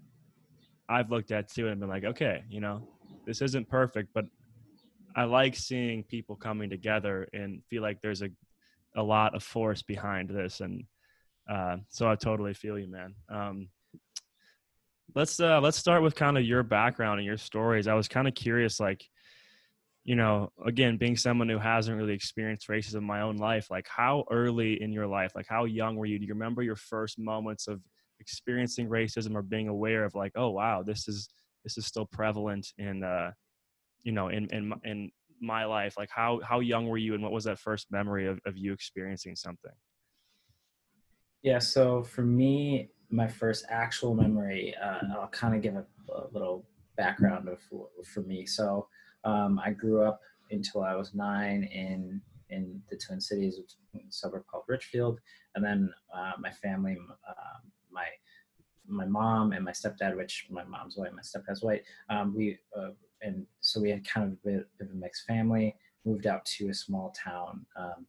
I've 0.88 1.10
looked 1.10 1.30
at 1.30 1.52
too 1.52 1.68
and 1.68 1.80
been 1.80 1.88
like, 1.88 2.04
okay, 2.04 2.44
you 2.48 2.60
know, 2.60 2.88
this 3.26 3.42
isn't 3.42 3.68
perfect, 3.68 4.10
but 4.14 4.24
I 5.18 5.24
like 5.24 5.56
seeing 5.56 6.04
people 6.04 6.36
coming 6.36 6.70
together 6.70 7.28
and 7.32 7.60
feel 7.68 7.82
like 7.82 8.00
there's 8.00 8.22
a 8.22 8.28
a 8.96 9.02
lot 9.02 9.34
of 9.34 9.42
force 9.42 9.82
behind 9.82 10.30
this, 10.30 10.60
and 10.60 10.84
uh, 11.50 11.78
so 11.88 12.08
I 12.08 12.14
totally 12.14 12.54
feel 12.54 12.78
you, 12.78 12.86
man. 12.86 13.16
Um, 13.28 13.68
let's 15.16 15.40
uh 15.40 15.60
let's 15.60 15.76
start 15.76 16.04
with 16.04 16.14
kind 16.14 16.38
of 16.38 16.44
your 16.44 16.62
background 16.62 17.18
and 17.18 17.26
your 17.26 17.36
stories. 17.36 17.88
I 17.88 17.94
was 17.94 18.06
kind 18.06 18.28
of 18.28 18.36
curious, 18.36 18.78
like, 18.78 19.02
you 20.04 20.14
know, 20.14 20.52
again, 20.64 20.98
being 20.98 21.16
someone 21.16 21.48
who 21.48 21.58
hasn't 21.58 21.96
really 21.96 22.14
experienced 22.14 22.68
racism 22.68 22.98
in 22.98 23.04
my 23.04 23.22
own 23.22 23.38
life, 23.38 23.72
like 23.72 23.88
how 23.88 24.24
early 24.30 24.80
in 24.80 24.92
your 24.92 25.08
life, 25.08 25.32
like 25.34 25.48
how 25.48 25.64
young 25.64 25.96
were 25.96 26.06
you? 26.06 26.20
Do 26.20 26.26
you 26.26 26.34
remember 26.34 26.62
your 26.62 26.76
first 26.76 27.18
moments 27.18 27.66
of 27.66 27.80
experiencing 28.20 28.88
racism 28.88 29.34
or 29.34 29.42
being 29.42 29.66
aware 29.66 30.04
of 30.04 30.14
like, 30.14 30.30
oh 30.36 30.50
wow, 30.50 30.84
this 30.84 31.08
is 31.08 31.28
this 31.64 31.76
is 31.76 31.86
still 31.86 32.06
prevalent 32.06 32.68
in 32.78 33.02
uh 33.02 33.32
you 34.02 34.12
know 34.12 34.28
in 34.28 34.48
in 34.50 34.72
in 34.84 35.10
my 35.40 35.64
life 35.64 35.94
like 35.96 36.10
how 36.10 36.40
how 36.42 36.60
young 36.60 36.88
were 36.88 36.98
you 36.98 37.14
and 37.14 37.22
what 37.22 37.32
was 37.32 37.44
that 37.44 37.58
first 37.58 37.86
memory 37.90 38.26
of, 38.26 38.40
of 38.44 38.56
you 38.56 38.72
experiencing 38.72 39.36
something 39.36 39.72
yeah 41.42 41.58
so 41.58 42.02
for 42.02 42.22
me 42.22 42.90
my 43.10 43.26
first 43.26 43.64
actual 43.68 44.14
memory, 44.14 44.74
uh, 44.82 45.00
I'll 45.18 45.28
kind 45.28 45.54
of 45.54 45.62
give 45.62 45.76
a, 45.76 45.84
a, 46.12 46.26
little 46.32 46.66
background 46.96 47.48
of 47.48 47.60
for 48.06 48.20
me. 48.22 48.44
So 48.44 48.88
um, 49.24 49.60
I 49.64 49.70
grew 49.70 50.02
up 50.02 50.20
until 50.50 50.82
I 50.82 50.94
was 50.94 51.14
nine 51.14 51.64
in 51.64 52.20
in 52.50 52.80
the 52.90 52.96
Twin 52.96 53.20
Cities, 53.20 53.60
suburb 54.08 54.44
called 54.50 54.64
Richfield, 54.68 55.20
and 55.54 55.64
then 55.64 55.92
uh, 56.14 56.32
my 56.38 56.50
family, 56.50 56.96
uh, 57.28 57.58
my 57.90 58.06
my 58.86 59.06
mom 59.06 59.52
and 59.52 59.64
my 59.64 59.72
stepdad, 59.72 60.16
which 60.16 60.46
my 60.50 60.64
mom's 60.64 60.96
white, 60.96 61.12
my 61.14 61.22
stepdad's 61.22 61.62
white. 61.62 61.82
Um, 62.08 62.34
we 62.34 62.58
uh, 62.76 62.90
and 63.22 63.46
so 63.60 63.80
we 63.80 63.90
had 63.90 64.06
kind 64.06 64.26
of 64.26 64.32
a 64.32 64.36
bit 64.46 64.66
of 64.80 64.90
a 64.90 64.94
mixed 64.94 65.26
family. 65.26 65.76
Moved 66.04 66.26
out 66.26 66.44
to 66.46 66.68
a 66.68 66.74
small 66.74 67.14
town 67.22 67.66
um, 67.76 68.06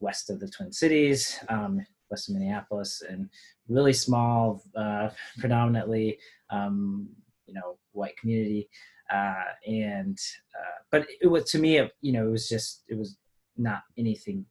west 0.00 0.30
of 0.30 0.40
the 0.40 0.48
Twin 0.48 0.72
Cities. 0.72 1.38
Um, 1.48 1.84
west 2.12 2.28
of 2.28 2.34
Minneapolis, 2.34 3.02
and 3.08 3.28
really 3.68 3.92
small, 3.92 4.62
uh, 4.76 5.08
predominantly, 5.38 6.18
um, 6.50 7.08
you 7.46 7.54
know, 7.54 7.78
white 7.90 8.16
community. 8.18 8.68
Uh, 9.12 9.44
and 9.66 10.18
uh, 10.54 10.78
but 10.92 11.08
it 11.20 11.26
was 11.26 11.50
to 11.50 11.58
me, 11.58 11.80
you 12.00 12.12
know, 12.12 12.28
it 12.28 12.30
was 12.30 12.48
just 12.48 12.84
it 12.88 12.96
was 12.96 13.16
not 13.56 13.82
anything. 13.98 14.46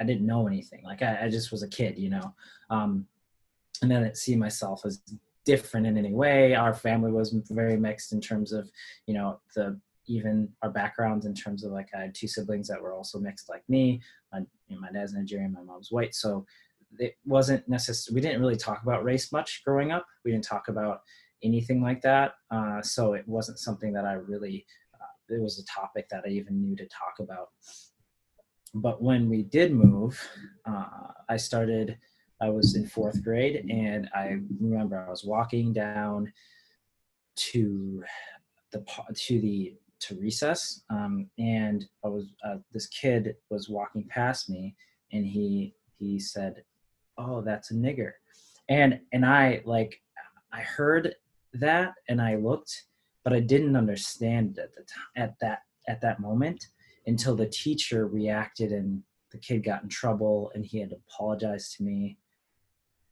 I 0.00 0.04
didn't 0.04 0.26
know 0.26 0.46
anything. 0.46 0.82
Like 0.82 1.02
I, 1.02 1.24
I 1.24 1.28
just 1.28 1.52
was 1.52 1.62
a 1.62 1.68
kid, 1.68 1.98
you 1.98 2.10
know. 2.10 2.34
Um, 2.70 3.06
and 3.82 3.90
then 3.90 4.04
I 4.04 4.12
see 4.12 4.34
myself 4.34 4.82
as 4.84 5.00
different 5.48 5.86
in 5.86 5.96
any 5.96 6.12
way. 6.12 6.54
Our 6.54 6.74
family 6.74 7.10
was 7.10 7.28
very 7.48 7.78
mixed 7.78 8.12
in 8.12 8.20
terms 8.20 8.52
of, 8.52 8.70
you 9.06 9.14
know, 9.14 9.40
the 9.56 9.80
even 10.06 10.48
our 10.62 10.70
backgrounds 10.70 11.24
in 11.26 11.34
terms 11.34 11.64
of 11.64 11.72
like 11.72 11.88
I 11.96 12.00
had 12.02 12.14
two 12.14 12.28
siblings 12.28 12.68
that 12.68 12.82
were 12.82 12.94
also 12.98 13.18
mixed 13.18 13.48
like 13.48 13.64
me. 13.68 14.00
My, 14.30 14.40
you 14.68 14.74
know, 14.74 14.80
my 14.80 14.92
dad's 14.92 15.14
Nigerian, 15.14 15.54
my 15.54 15.62
mom's 15.62 15.90
white. 15.90 16.14
So 16.14 16.46
it 16.98 17.16
wasn't 17.24 17.66
necessary. 17.68 18.14
We 18.14 18.20
didn't 18.20 18.40
really 18.42 18.56
talk 18.56 18.82
about 18.82 19.04
race 19.04 19.32
much 19.32 19.62
growing 19.64 19.90
up. 19.90 20.06
We 20.24 20.32
didn't 20.32 20.44
talk 20.44 20.68
about 20.68 21.00
anything 21.42 21.80
like 21.82 22.02
that. 22.02 22.34
Uh, 22.50 22.82
so 22.82 23.14
it 23.14 23.26
wasn't 23.26 23.58
something 23.58 23.92
that 23.94 24.04
I 24.04 24.14
really, 24.14 24.66
uh, 24.94 25.34
it 25.34 25.40
was 25.40 25.58
a 25.58 25.80
topic 25.80 26.08
that 26.10 26.24
I 26.26 26.30
even 26.30 26.60
knew 26.60 26.76
to 26.76 26.86
talk 26.86 27.16
about. 27.20 27.48
But 28.74 29.02
when 29.02 29.30
we 29.30 29.42
did 29.42 29.72
move, 29.72 30.14
uh, 30.70 31.08
I 31.28 31.38
started, 31.38 31.98
I 32.40 32.50
was 32.50 32.76
in 32.76 32.86
fourth 32.86 33.22
grade 33.22 33.66
and 33.70 34.08
I 34.14 34.38
remember 34.60 35.04
I 35.04 35.10
was 35.10 35.24
walking 35.24 35.72
down 35.72 36.32
to 37.36 38.02
the, 38.72 38.84
to 39.14 39.40
the, 39.40 39.74
to 40.00 40.14
recess 40.16 40.82
um, 40.90 41.28
and 41.38 41.84
I 42.04 42.08
was, 42.08 42.26
uh, 42.44 42.56
this 42.72 42.86
kid 42.86 43.36
was 43.50 43.68
walking 43.68 44.04
past 44.04 44.48
me 44.48 44.76
and 45.12 45.26
he, 45.26 45.74
he 45.98 46.20
said, 46.20 46.62
oh, 47.16 47.40
that's 47.40 47.70
a 47.70 47.74
nigger. 47.74 48.12
And, 48.68 49.00
and 49.12 49.26
I 49.26 49.62
like, 49.64 50.00
I 50.52 50.60
heard 50.60 51.14
that 51.54 51.94
and 52.08 52.20
I 52.20 52.36
looked, 52.36 52.84
but 53.24 53.32
I 53.32 53.40
didn't 53.40 53.76
understand 53.76 54.58
at 54.58 54.74
the 54.74 54.82
time 54.82 55.04
at 55.16 55.34
that 55.40 55.62
at 55.88 56.00
that 56.02 56.20
moment 56.20 56.68
until 57.06 57.34
the 57.34 57.46
teacher 57.46 58.06
reacted 58.06 58.72
and 58.72 59.02
the 59.32 59.38
kid 59.38 59.64
got 59.64 59.82
in 59.82 59.88
trouble 59.88 60.52
and 60.54 60.64
he 60.64 60.78
had 60.78 60.90
to 60.90 60.96
apologize 61.08 61.74
to 61.74 61.82
me. 61.82 62.18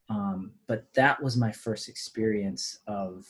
Um, 0.08 0.52
but 0.66 0.86
that 0.94 1.22
was 1.22 1.36
my 1.36 1.52
first 1.52 1.88
experience 1.88 2.78
of 2.86 3.26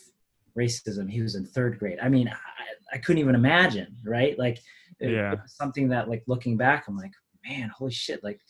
racism. 0.58 1.10
He 1.10 1.22
was 1.22 1.34
in 1.34 1.46
third 1.46 1.78
grade. 1.78 1.98
I 2.02 2.08
mean, 2.08 2.28
I, 2.28 2.96
I 2.96 2.98
couldn't 2.98 3.20
even 3.20 3.34
imagine, 3.34 3.96
right? 4.04 4.38
Like, 4.38 4.58
it, 5.00 5.10
yeah. 5.10 5.32
it 5.32 5.40
something 5.46 5.88
that, 5.88 6.08
like, 6.08 6.22
looking 6.26 6.56
back, 6.56 6.86
I'm 6.88 6.96
like, 6.96 7.12
man, 7.46 7.70
holy 7.70 7.92
shit! 7.92 8.22
Like, 8.22 8.40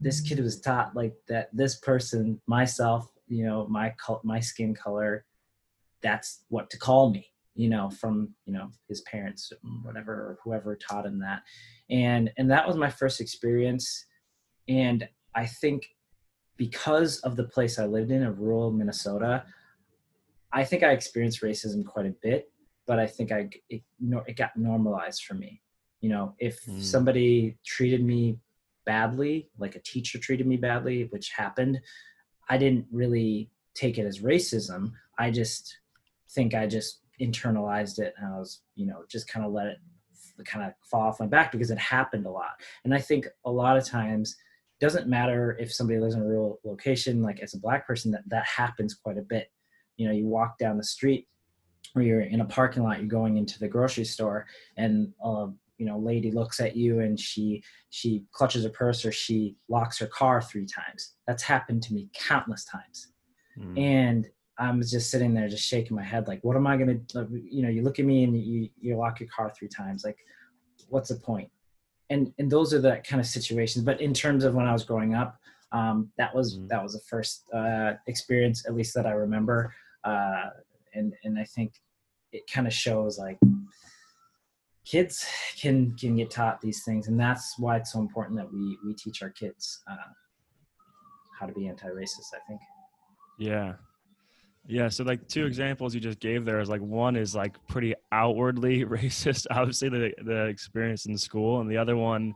this 0.00 0.20
kid 0.20 0.40
was 0.40 0.60
taught 0.60 0.96
like 0.96 1.14
that. 1.28 1.48
This 1.52 1.76
person, 1.76 2.40
myself, 2.46 3.08
you 3.28 3.44
know, 3.44 3.66
my 3.68 3.94
my 4.24 4.40
skin 4.40 4.74
color, 4.74 5.24
that's 6.02 6.44
what 6.48 6.70
to 6.70 6.78
call 6.78 7.10
me 7.10 7.32
you 7.54 7.68
know 7.68 7.90
from 7.90 8.34
you 8.46 8.52
know 8.52 8.70
his 8.88 9.02
parents 9.02 9.52
whatever 9.82 10.12
or 10.12 10.38
whoever 10.42 10.76
taught 10.76 11.06
him 11.06 11.18
that 11.18 11.42
and 11.90 12.30
and 12.38 12.50
that 12.50 12.66
was 12.66 12.76
my 12.76 12.88
first 12.88 13.20
experience 13.20 14.06
and 14.68 15.06
i 15.34 15.44
think 15.44 15.86
because 16.62 17.18
of 17.20 17.36
the 17.36 17.44
place 17.44 17.78
i 17.78 17.84
lived 17.84 18.10
in 18.10 18.22
of 18.22 18.38
rural 18.40 18.70
minnesota 18.70 19.44
i 20.52 20.62
think 20.64 20.82
i 20.82 20.90
experienced 20.90 21.42
racism 21.42 21.84
quite 21.84 22.06
a 22.06 22.14
bit 22.22 22.50
but 22.86 22.98
i 22.98 23.06
think 23.06 23.32
i 23.32 23.48
it, 23.68 23.82
it 24.26 24.36
got 24.36 24.56
normalized 24.56 25.24
for 25.24 25.34
me 25.34 25.60
you 26.00 26.08
know 26.08 26.34
if 26.38 26.64
mm. 26.64 26.82
somebody 26.82 27.56
treated 27.64 28.04
me 28.04 28.38
badly 28.84 29.48
like 29.58 29.76
a 29.76 29.80
teacher 29.80 30.18
treated 30.18 30.46
me 30.46 30.56
badly 30.56 31.04
which 31.10 31.30
happened 31.30 31.80
i 32.48 32.56
didn't 32.58 32.86
really 32.90 33.50
take 33.74 33.98
it 33.98 34.06
as 34.06 34.20
racism 34.20 34.92
i 35.18 35.30
just 35.30 35.78
think 36.32 36.54
I 36.54 36.66
just 36.66 37.00
internalized 37.20 37.98
it 37.98 38.14
and 38.18 38.34
I 38.34 38.38
was, 38.38 38.60
you 38.74 38.86
know, 38.86 39.04
just 39.08 39.28
kind 39.28 39.44
of 39.46 39.52
let 39.52 39.66
it 39.66 39.78
kind 40.44 40.66
of 40.66 40.72
fall 40.82 41.02
off 41.02 41.20
my 41.20 41.26
back 41.26 41.52
because 41.52 41.70
it 41.70 41.78
happened 41.78 42.26
a 42.26 42.30
lot. 42.30 42.60
And 42.84 42.94
I 42.94 42.98
think 42.98 43.28
a 43.44 43.50
lot 43.50 43.76
of 43.76 43.86
times 43.86 44.36
doesn't 44.82 45.06
matter 45.06 45.56
if 45.60 45.72
somebody 45.72 46.00
lives 46.00 46.16
in 46.16 46.22
a 46.22 46.26
rural 46.26 46.58
location, 46.64 47.22
like 47.22 47.38
as 47.38 47.54
a 47.54 47.58
black 47.58 47.86
person, 47.86 48.10
that 48.10 48.22
that 48.26 48.44
happens 48.44 48.94
quite 48.94 49.16
a 49.16 49.22
bit. 49.22 49.46
You 49.96 50.08
know, 50.08 50.12
you 50.12 50.26
walk 50.26 50.58
down 50.58 50.76
the 50.76 50.82
street 50.82 51.28
or 51.94 52.02
you're 52.02 52.22
in 52.22 52.40
a 52.40 52.44
parking 52.44 52.82
lot, 52.82 52.98
you're 52.98 53.06
going 53.06 53.36
into 53.36 53.60
the 53.60 53.68
grocery 53.68 54.04
store 54.04 54.46
and 54.76 55.12
uh, 55.24 55.46
you 55.78 55.86
know, 55.86 55.98
lady 55.98 56.32
looks 56.32 56.58
at 56.58 56.74
you 56.74 56.98
and 56.98 57.18
she 57.18 57.62
she 57.90 58.24
clutches 58.32 58.64
her 58.64 58.70
purse 58.70 59.04
or 59.04 59.12
she 59.12 59.56
locks 59.68 60.00
her 60.00 60.08
car 60.08 60.42
three 60.42 60.66
times. 60.66 61.14
That's 61.28 61.44
happened 61.44 61.84
to 61.84 61.94
me 61.94 62.08
countless 62.12 62.64
times. 62.64 63.12
Mm. 63.56 63.78
And 63.78 64.28
I'm 64.58 64.82
just 64.82 65.10
sitting 65.12 65.32
there, 65.32 65.48
just 65.48 65.66
shaking 65.66 65.96
my 65.96 66.02
head, 66.02 66.26
like, 66.26 66.42
what 66.42 66.56
am 66.56 66.66
I 66.66 66.76
gonna? 66.76 66.98
You 67.30 67.62
know, 67.62 67.68
you 67.68 67.82
look 67.82 68.00
at 68.00 68.04
me 68.04 68.24
and 68.24 68.36
you 68.36 68.68
you 68.80 68.96
lock 68.96 69.20
your 69.20 69.28
car 69.28 69.48
three 69.48 69.68
times. 69.68 70.04
Like, 70.04 70.18
what's 70.88 71.10
the 71.10 71.16
point? 71.16 71.50
And 72.10 72.32
and 72.38 72.50
those 72.50 72.74
are 72.74 72.80
the 72.80 73.00
kind 73.08 73.20
of 73.20 73.26
situations. 73.26 73.84
But 73.84 74.00
in 74.00 74.12
terms 74.12 74.44
of 74.44 74.54
when 74.54 74.66
I 74.66 74.72
was 74.72 74.84
growing 74.84 75.14
up, 75.14 75.38
um, 75.72 76.10
that 76.18 76.34
was 76.34 76.56
mm-hmm. 76.56 76.68
that 76.68 76.82
was 76.82 76.92
the 76.92 77.00
first 77.00 77.44
uh, 77.52 77.94
experience, 78.06 78.66
at 78.66 78.74
least 78.74 78.94
that 78.94 79.06
I 79.06 79.12
remember. 79.12 79.74
Uh, 80.04 80.50
and 80.94 81.14
and 81.24 81.38
I 81.38 81.44
think 81.44 81.74
it 82.32 82.42
kind 82.52 82.66
of 82.66 82.72
shows 82.72 83.18
like 83.18 83.38
kids 84.84 85.26
can 85.58 85.96
can 85.96 86.16
get 86.16 86.30
taught 86.30 86.60
these 86.60 86.84
things, 86.84 87.08
and 87.08 87.18
that's 87.18 87.58
why 87.58 87.76
it's 87.76 87.92
so 87.92 88.00
important 88.00 88.36
that 88.36 88.52
we 88.52 88.78
we 88.84 88.94
teach 88.94 89.22
our 89.22 89.30
kids 89.30 89.82
uh, 89.90 90.12
how 91.38 91.46
to 91.46 91.52
be 91.52 91.68
anti-racist. 91.68 92.34
I 92.34 92.40
think. 92.48 92.60
Yeah, 93.38 93.74
yeah, 94.68 94.88
so 94.88 95.02
like 95.02 95.26
two 95.28 95.44
examples 95.46 95.94
you 95.94 96.00
just 96.00 96.20
gave 96.20 96.44
there 96.44 96.60
is 96.60 96.68
like 96.68 96.80
one 96.80 97.16
is 97.16 97.34
like 97.34 97.56
pretty 97.66 97.94
outwardly 98.12 98.84
racist, 98.84 99.46
obviously 99.50 99.88
the 99.88 100.12
the 100.24 100.46
experience 100.46 101.06
in 101.06 101.18
school, 101.18 101.60
and 101.60 101.70
the 101.70 101.76
other 101.76 101.96
one 101.96 102.34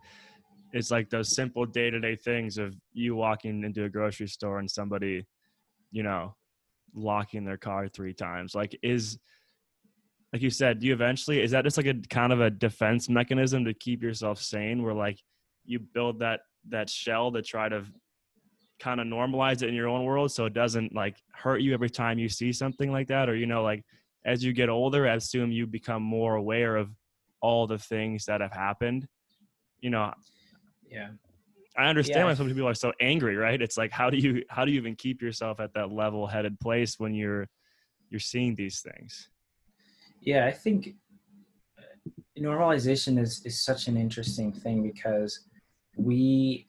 is 0.72 0.90
like 0.90 1.08
those 1.08 1.34
simple 1.34 1.64
day 1.64 1.88
to 1.88 2.00
day 2.00 2.16
things 2.16 2.58
of 2.58 2.74
you 2.92 3.14
walking 3.14 3.62
into 3.62 3.84
a 3.84 3.88
grocery 3.88 4.26
store 4.26 4.58
and 4.58 4.70
somebody, 4.70 5.24
you 5.92 6.02
know, 6.02 6.34
locking 6.94 7.44
their 7.44 7.56
car 7.56 7.88
three 7.88 8.12
times. 8.12 8.54
Like 8.54 8.76
is 8.82 9.18
like 10.32 10.42
you 10.42 10.50
said, 10.50 10.80
do 10.80 10.88
you 10.88 10.92
eventually 10.92 11.40
is 11.40 11.52
that 11.52 11.64
just 11.64 11.76
like 11.76 11.86
a 11.86 11.94
kind 12.10 12.32
of 12.32 12.40
a 12.40 12.50
defense 12.50 13.08
mechanism 13.08 13.64
to 13.64 13.74
keep 13.74 14.02
yourself 14.02 14.40
sane 14.40 14.82
where 14.82 14.94
like 14.94 15.18
you 15.64 15.78
build 15.78 16.18
that 16.18 16.40
that 16.68 16.90
shell 16.90 17.30
to 17.30 17.40
try 17.40 17.68
to 17.68 17.84
kind 18.78 19.00
of 19.00 19.06
normalize 19.06 19.62
it 19.62 19.68
in 19.68 19.74
your 19.74 19.88
own 19.88 20.04
world 20.04 20.30
so 20.30 20.44
it 20.44 20.52
doesn't 20.52 20.94
like 20.94 21.16
hurt 21.32 21.60
you 21.60 21.72
every 21.72 21.90
time 21.90 22.18
you 22.18 22.28
see 22.28 22.52
something 22.52 22.92
like 22.92 23.08
that 23.08 23.28
or 23.28 23.36
you 23.36 23.46
know 23.46 23.62
like 23.62 23.82
as 24.24 24.44
you 24.44 24.52
get 24.52 24.68
older 24.68 25.08
I 25.08 25.14
assume 25.14 25.52
you 25.52 25.66
become 25.66 26.02
more 26.02 26.34
aware 26.34 26.76
of 26.76 26.90
all 27.40 27.66
the 27.66 27.78
things 27.78 28.24
that 28.24 28.40
have 28.40 28.52
happened. 28.52 29.06
You 29.80 29.90
know 29.90 30.12
yeah. 30.90 31.08
I 31.76 31.86
understand 31.86 32.20
yeah. 32.20 32.24
why 32.24 32.34
some 32.34 32.48
people 32.48 32.68
are 32.68 32.74
so 32.74 32.92
angry 33.00 33.36
right? 33.36 33.60
It's 33.60 33.76
like 33.76 33.92
how 33.92 34.10
do 34.10 34.18
you 34.18 34.42
how 34.48 34.64
do 34.64 34.72
you 34.72 34.78
even 34.78 34.96
keep 34.96 35.22
yourself 35.22 35.60
at 35.60 35.72
that 35.74 35.92
level 35.92 36.26
headed 36.26 36.58
place 36.60 36.98
when 36.98 37.14
you're 37.14 37.48
you're 38.10 38.20
seeing 38.20 38.54
these 38.54 38.80
things? 38.80 39.28
Yeah 40.20 40.46
i 40.46 40.50
think 40.50 40.94
uh, 41.78 41.82
normalization 42.38 43.18
is 43.18 43.42
is 43.44 43.62
such 43.62 43.86
an 43.86 43.96
interesting 43.96 44.52
thing 44.52 44.82
because 44.82 45.46
we 45.96 46.68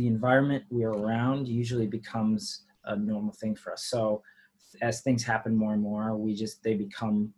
the 0.00 0.06
environment 0.06 0.64
we're 0.70 0.92
around 0.92 1.46
usually 1.46 1.86
becomes 1.86 2.64
a 2.86 2.96
normal 2.96 3.34
thing 3.34 3.54
for 3.54 3.70
us. 3.70 3.84
So 3.84 4.22
as 4.80 5.02
things 5.02 5.22
happen 5.22 5.54
more 5.54 5.74
and 5.74 5.82
more, 5.82 6.16
we 6.16 6.34
just 6.34 6.62
they 6.62 6.72
become 6.72 7.34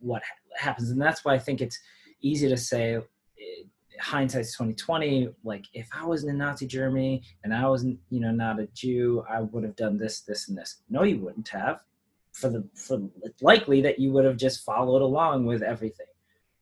what 0.00 0.22
happens, 0.58 0.90
and 0.90 1.00
that's 1.00 1.24
why 1.24 1.32
I 1.32 1.38
think 1.38 1.62
it's 1.62 1.78
easy 2.20 2.50
to 2.50 2.56
say 2.58 2.96
eh, 2.96 3.62
hindsight's 3.98 4.52
2020 4.52 5.28
like 5.44 5.66
if 5.74 5.86
i 5.92 6.04
was 6.06 6.24
in 6.24 6.38
nazi 6.38 6.66
germany 6.66 7.22
and 7.44 7.52
i 7.52 7.66
was 7.68 7.84
you 7.84 8.20
know 8.24 8.30
not 8.30 8.58
a 8.58 8.66
jew 8.68 9.22
i 9.28 9.40
would 9.40 9.62
have 9.62 9.76
done 9.76 9.98
this 9.98 10.22
this 10.22 10.48
and 10.48 10.56
this. 10.56 10.82
No 10.88 11.02
you 11.02 11.18
wouldn't 11.18 11.48
have 11.48 11.80
for 12.32 12.48
the 12.48 12.62
for 12.74 12.98
likely 13.42 13.82
that 13.82 13.98
you 13.98 14.10
would 14.12 14.24
have 14.24 14.38
just 14.38 14.64
followed 14.64 15.02
along 15.02 15.44
with 15.44 15.62
everything 15.62 16.06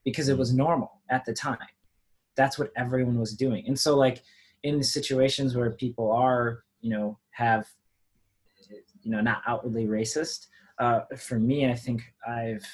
because 0.03 0.27
it 0.27 0.37
was 0.37 0.53
normal 0.53 0.91
at 1.09 1.23
the 1.25 1.33
time. 1.33 1.71
That's 2.35 2.57
what 2.59 2.71
everyone 2.75 3.19
was 3.19 3.33
doing. 3.33 3.65
And 3.67 3.77
so 3.77 3.97
like 3.97 4.23
in 4.63 4.77
the 4.77 4.83
situations 4.83 5.55
where 5.55 5.71
people 5.71 6.11
are, 6.11 6.63
you 6.81 6.89
know, 6.89 7.17
have, 7.31 7.67
you 9.01 9.11
know, 9.11 9.21
not 9.21 9.41
outwardly 9.47 9.85
racist, 9.85 10.47
uh, 10.79 11.01
for 11.17 11.37
me, 11.37 11.69
I 11.69 11.75
think 11.75 12.01
I've 12.27 12.65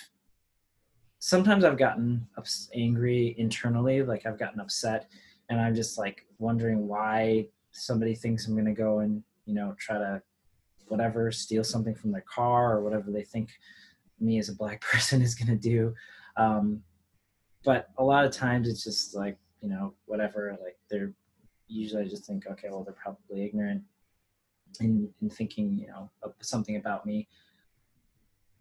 sometimes 1.20 1.64
I've 1.64 1.78
gotten 1.78 2.28
ups- 2.38 2.70
angry 2.74 3.34
internally, 3.40 4.04
like 4.04 4.26
I've 4.28 4.38
gotten 4.38 4.60
upset, 4.60 5.10
and 5.50 5.60
I'm 5.60 5.74
just 5.74 5.98
like 5.98 6.26
wondering 6.38 6.88
why 6.88 7.48
somebody 7.72 8.14
thinks 8.14 8.48
I'm 8.48 8.54
to 8.66 8.72
go 8.72 9.00
and 9.00 9.24
you 9.46 9.56
know 9.56 9.76
try 9.80 9.98
to 9.98 10.22
whatever 10.88 11.32
steal 11.32 11.64
something 11.64 11.96
from 11.96 12.12
their 12.12 12.24
car 12.32 12.78
or 12.78 12.84
whatever 12.84 13.12
they 13.12 13.24
think 13.24 13.50
me 14.20 14.38
as 14.38 14.50
a 14.50 14.56
black 14.56 14.82
person 14.92 15.22
is 15.22 15.34
to 15.48 15.58
do. 15.58 15.94
Um, 16.38 16.84
but 17.64 17.90
a 17.98 18.04
lot 18.04 18.24
of 18.24 18.32
times 18.32 18.70
it's 18.70 18.84
just 18.84 19.16
like 19.16 19.38
you 19.62 19.70
know 19.70 19.96
whatever 20.06 20.56
like 20.62 20.78
they're 20.92 21.12
usually 21.68 22.04
I 22.04 22.08
just 22.08 22.26
think, 22.26 22.46
okay, 22.48 22.68
well, 22.70 22.84
they're 22.84 22.94
probably 22.94 23.46
ignorant 23.46 23.84
in, 24.80 25.10
in 25.22 25.30
thinking, 25.30 25.78
you 25.80 25.88
know, 25.88 26.10
something 26.42 26.76
about 26.76 27.06
me. 27.06 27.28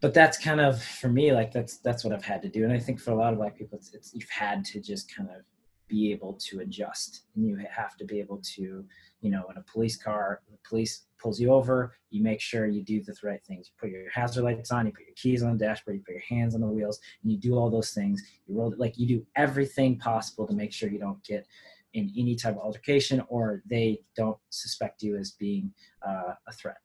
But 0.01 0.13
that's 0.13 0.37
kind 0.37 0.61
of 0.61 0.81
for 0.83 1.07
me, 1.07 1.31
like 1.31 1.51
that's 1.51 1.77
that's 1.77 2.03
what 2.03 2.13
I've 2.13 2.23
had 2.23 2.41
to 2.43 2.49
do, 2.49 2.63
and 2.63 2.73
I 2.73 2.79
think 2.79 2.99
for 2.99 3.11
a 3.11 3.15
lot 3.15 3.31
of 3.31 3.39
black 3.39 3.57
people, 3.57 3.77
it's, 3.77 3.93
it's 3.93 4.13
you've 4.13 4.29
had 4.29 4.63
to 4.65 4.79
just 4.79 5.13
kind 5.13 5.29
of 5.29 5.43
be 5.87 6.11
able 6.11 6.33
to 6.33 6.59
adjust. 6.59 7.23
And 7.35 7.47
you 7.47 7.57
have 7.71 7.95
to 7.97 8.05
be 8.05 8.19
able 8.19 8.41
to 8.55 8.85
you 9.21 9.31
know 9.31 9.45
in 9.49 9.57
a 9.57 9.63
police 9.71 9.97
car 9.97 10.41
the 10.51 10.57
police 10.67 11.05
pulls 11.17 11.39
you 11.39 11.51
over 11.51 11.95
you 12.09 12.21
make 12.21 12.41
sure 12.41 12.67
you 12.67 12.83
do 12.83 13.01
the 13.01 13.15
right 13.23 13.43
things. 13.45 13.67
You 13.67 13.73
put 13.79 13.89
your 13.89 14.09
hazard 14.11 14.43
lights 14.43 14.71
on 14.71 14.85
you 14.85 14.91
put 14.91 15.05
your 15.05 15.15
keys 15.15 15.43
on 15.43 15.57
the 15.57 15.65
dashboard 15.65 15.97
you 15.97 16.03
put 16.05 16.13
your 16.13 16.39
hands 16.39 16.55
on 16.55 16.61
the 16.61 16.67
wheels 16.67 16.99
and 17.23 17.31
you 17.31 17.37
do 17.37 17.55
all 17.55 17.69
those 17.69 17.91
things. 17.91 18.21
You 18.47 18.57
roll 18.57 18.73
like 18.77 18.97
you 18.97 19.07
do 19.07 19.25
everything 19.35 19.97
possible 19.97 20.45
to 20.47 20.53
make 20.53 20.73
sure 20.73 20.89
you 20.89 20.99
don't 20.99 21.23
get 21.23 21.47
in 21.95 22.11
any 22.17 22.35
type 22.35 22.55
of 22.55 22.61
altercation 22.61 23.23
or 23.27 23.63
they 23.65 23.99
don't 24.15 24.37
suspect 24.49 25.01
you 25.01 25.17
as 25.17 25.31
being 25.31 25.73
uh, 26.07 26.33
a 26.47 26.51
threat. 26.51 26.77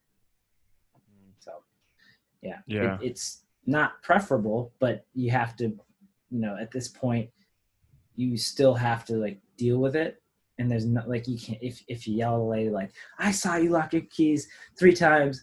So 1.40 1.52
yeah 2.43 2.59
Yeah. 2.67 2.95
It, 2.95 3.09
it's 3.09 3.45
not 3.67 4.02
preferable 4.02 4.73
but 4.81 5.05
you 5.14 5.31
have 5.31 5.55
to 5.57 5.64
you 6.31 6.40
know 6.40 6.57
at 6.59 6.71
this 6.71 6.88
point 6.88 7.29
you 8.17 8.37
still 8.37 8.75
have 8.75 9.05
to 9.07 9.14
like 9.14 9.40
deal 9.57 9.79
with 9.79 9.97
it. 9.97 10.23
And 10.59 10.71
there's 10.71 10.85
not 10.87 11.09
like 11.09 11.26
you 11.26 11.38
can't 11.38 11.59
if 11.62 11.83
if 11.88 12.07
you 12.07 12.17
yell 12.17 12.35
at 12.35 12.40
a 12.40 12.45
lady 12.45 12.71
like 12.71 12.93
i 13.19 13.31
saw 13.31 13.57
you 13.57 13.71
lock 13.71 13.95
your 13.95 14.02
keys 14.11 14.47
three 14.79 14.93
times 14.93 15.43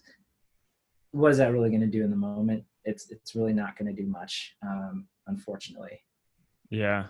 what 1.12 1.32
is 1.32 1.38
that 1.38 1.52
really 1.52 1.70
going 1.70 1.82
to 1.82 1.88
do 1.88 2.04
in 2.04 2.10
the 2.10 2.16
moment? 2.16 2.64
It's 2.86 3.10
it's 3.12 3.36
really 3.36 3.54
not 3.54 3.78
going 3.78 3.94
to 3.94 4.02
do 4.02 4.08
much 4.08 4.56
um 4.62 5.08
unfortunately. 5.28 6.00
Yeah. 6.70 7.08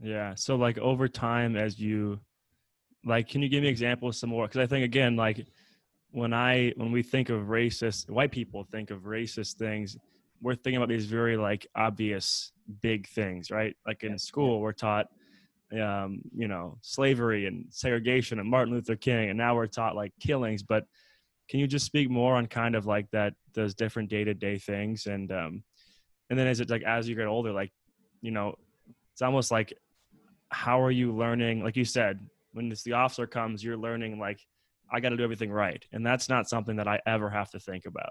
Yeah. 0.00 0.34
So 0.34 0.56
like 0.56 0.78
over 0.78 1.08
time 1.08 1.56
as 1.56 1.78
you 1.78 2.20
like 3.04 3.28
can 3.28 3.42
you 3.42 3.48
give 3.48 3.62
me 3.62 3.68
examples 3.68 4.18
some 4.18 4.30
more 4.30 4.46
cuz 4.48 4.56
I 4.56 4.66
think 4.66 4.84
again 4.84 5.16
like 5.16 5.46
when 6.10 6.32
I 6.32 6.72
when 6.76 6.92
we 6.92 7.02
think 7.02 7.28
of 7.28 7.46
racist 7.46 8.10
white 8.10 8.30
people 8.30 8.64
think 8.64 8.90
of 8.90 9.02
racist 9.02 9.54
things 9.54 9.96
we're 10.40 10.54
thinking 10.54 10.76
about 10.76 10.88
these 10.88 11.06
very 11.06 11.36
like 11.36 11.66
obvious 11.74 12.52
big 12.80 13.08
things, 13.08 13.50
right? 13.50 13.76
Like 13.86 14.04
in 14.04 14.18
school 14.18 14.60
we're 14.60 14.72
taught 14.72 15.08
um, 15.78 16.22
you 16.34 16.48
know, 16.48 16.78
slavery 16.80 17.46
and 17.46 17.66
segregation 17.68 18.38
and 18.38 18.48
Martin 18.48 18.72
Luther 18.72 18.96
King 18.96 19.28
and 19.28 19.36
now 19.36 19.54
we're 19.54 19.66
taught 19.66 19.96
like 19.96 20.12
killings, 20.20 20.62
but 20.62 20.84
can 21.50 21.60
you 21.60 21.66
just 21.66 21.86
speak 21.86 22.08
more 22.08 22.36
on 22.36 22.46
kind 22.46 22.74
of 22.74 22.86
like 22.86 23.10
that 23.10 23.34
those 23.54 23.74
different 23.74 24.08
day-to-day 24.08 24.58
things 24.58 25.06
and 25.06 25.32
um 25.32 25.62
and 26.30 26.38
then 26.38 26.46
is 26.46 26.60
it 26.60 26.70
like 26.70 26.82
as 26.82 27.08
you 27.08 27.16
get 27.16 27.26
older 27.26 27.52
like 27.52 27.72
you 28.20 28.30
know 28.30 28.54
it's 29.12 29.22
almost 29.22 29.50
like 29.50 29.72
how 30.50 30.80
are 30.80 30.90
you 30.90 31.12
learning? 31.12 31.62
Like 31.62 31.76
you 31.76 31.84
said 31.84 32.20
when 32.52 32.72
it's 32.72 32.82
the 32.82 32.92
officer 32.92 33.26
comes 33.26 33.62
you're 33.62 33.76
learning 33.76 34.18
like 34.18 34.40
i 34.90 35.00
got 35.00 35.10
to 35.10 35.16
do 35.16 35.22
everything 35.22 35.50
right. 35.50 35.84
And 35.92 36.04
that's 36.04 36.28
not 36.28 36.48
something 36.48 36.76
that 36.76 36.88
i 36.88 37.00
ever 37.06 37.30
have 37.30 37.50
to 37.50 37.60
think 37.60 37.86
about. 37.86 38.10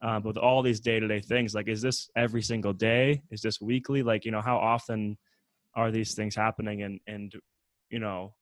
Um, 0.00 0.22
but 0.22 0.28
with 0.28 0.38
all 0.38 0.62
these 0.62 0.80
day-to-day 0.80 1.20
things 1.20 1.54
like 1.54 1.68
is 1.68 1.82
this 1.82 2.10
every 2.16 2.42
single 2.42 2.72
day? 2.72 3.22
Is 3.30 3.40
this 3.40 3.60
weekly? 3.60 4.02
Like 4.02 4.24
you 4.24 4.30
know 4.30 4.40
how 4.40 4.58
often 4.58 5.16
are 5.74 5.90
these 5.90 6.14
things 6.14 6.34
happening? 6.34 6.82
And 6.82 7.00
and 7.06 7.32
you 7.90 7.98
know 7.98 8.34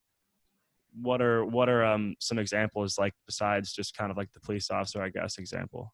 what 1.02 1.20
are 1.20 1.44
what 1.44 1.68
are 1.68 1.84
um 1.84 2.16
some 2.20 2.38
examples 2.38 2.98
like 2.98 3.12
besides 3.26 3.72
just 3.72 3.94
kind 3.94 4.10
of 4.10 4.16
like 4.16 4.32
the 4.32 4.40
police 4.40 4.70
officer 4.70 5.02
i 5.02 5.10
guess 5.10 5.36
example? 5.36 5.92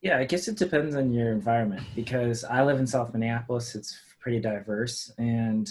Yeah, 0.00 0.18
I 0.18 0.24
guess 0.24 0.48
it 0.48 0.56
depends 0.56 0.94
on 0.94 1.12
your 1.12 1.32
environment 1.32 1.82
because 1.96 2.44
I 2.44 2.62
live 2.62 2.78
in 2.78 2.86
South 2.86 3.14
Minneapolis. 3.14 3.74
It's 3.74 3.98
pretty 4.20 4.38
diverse, 4.38 5.10
and 5.16 5.66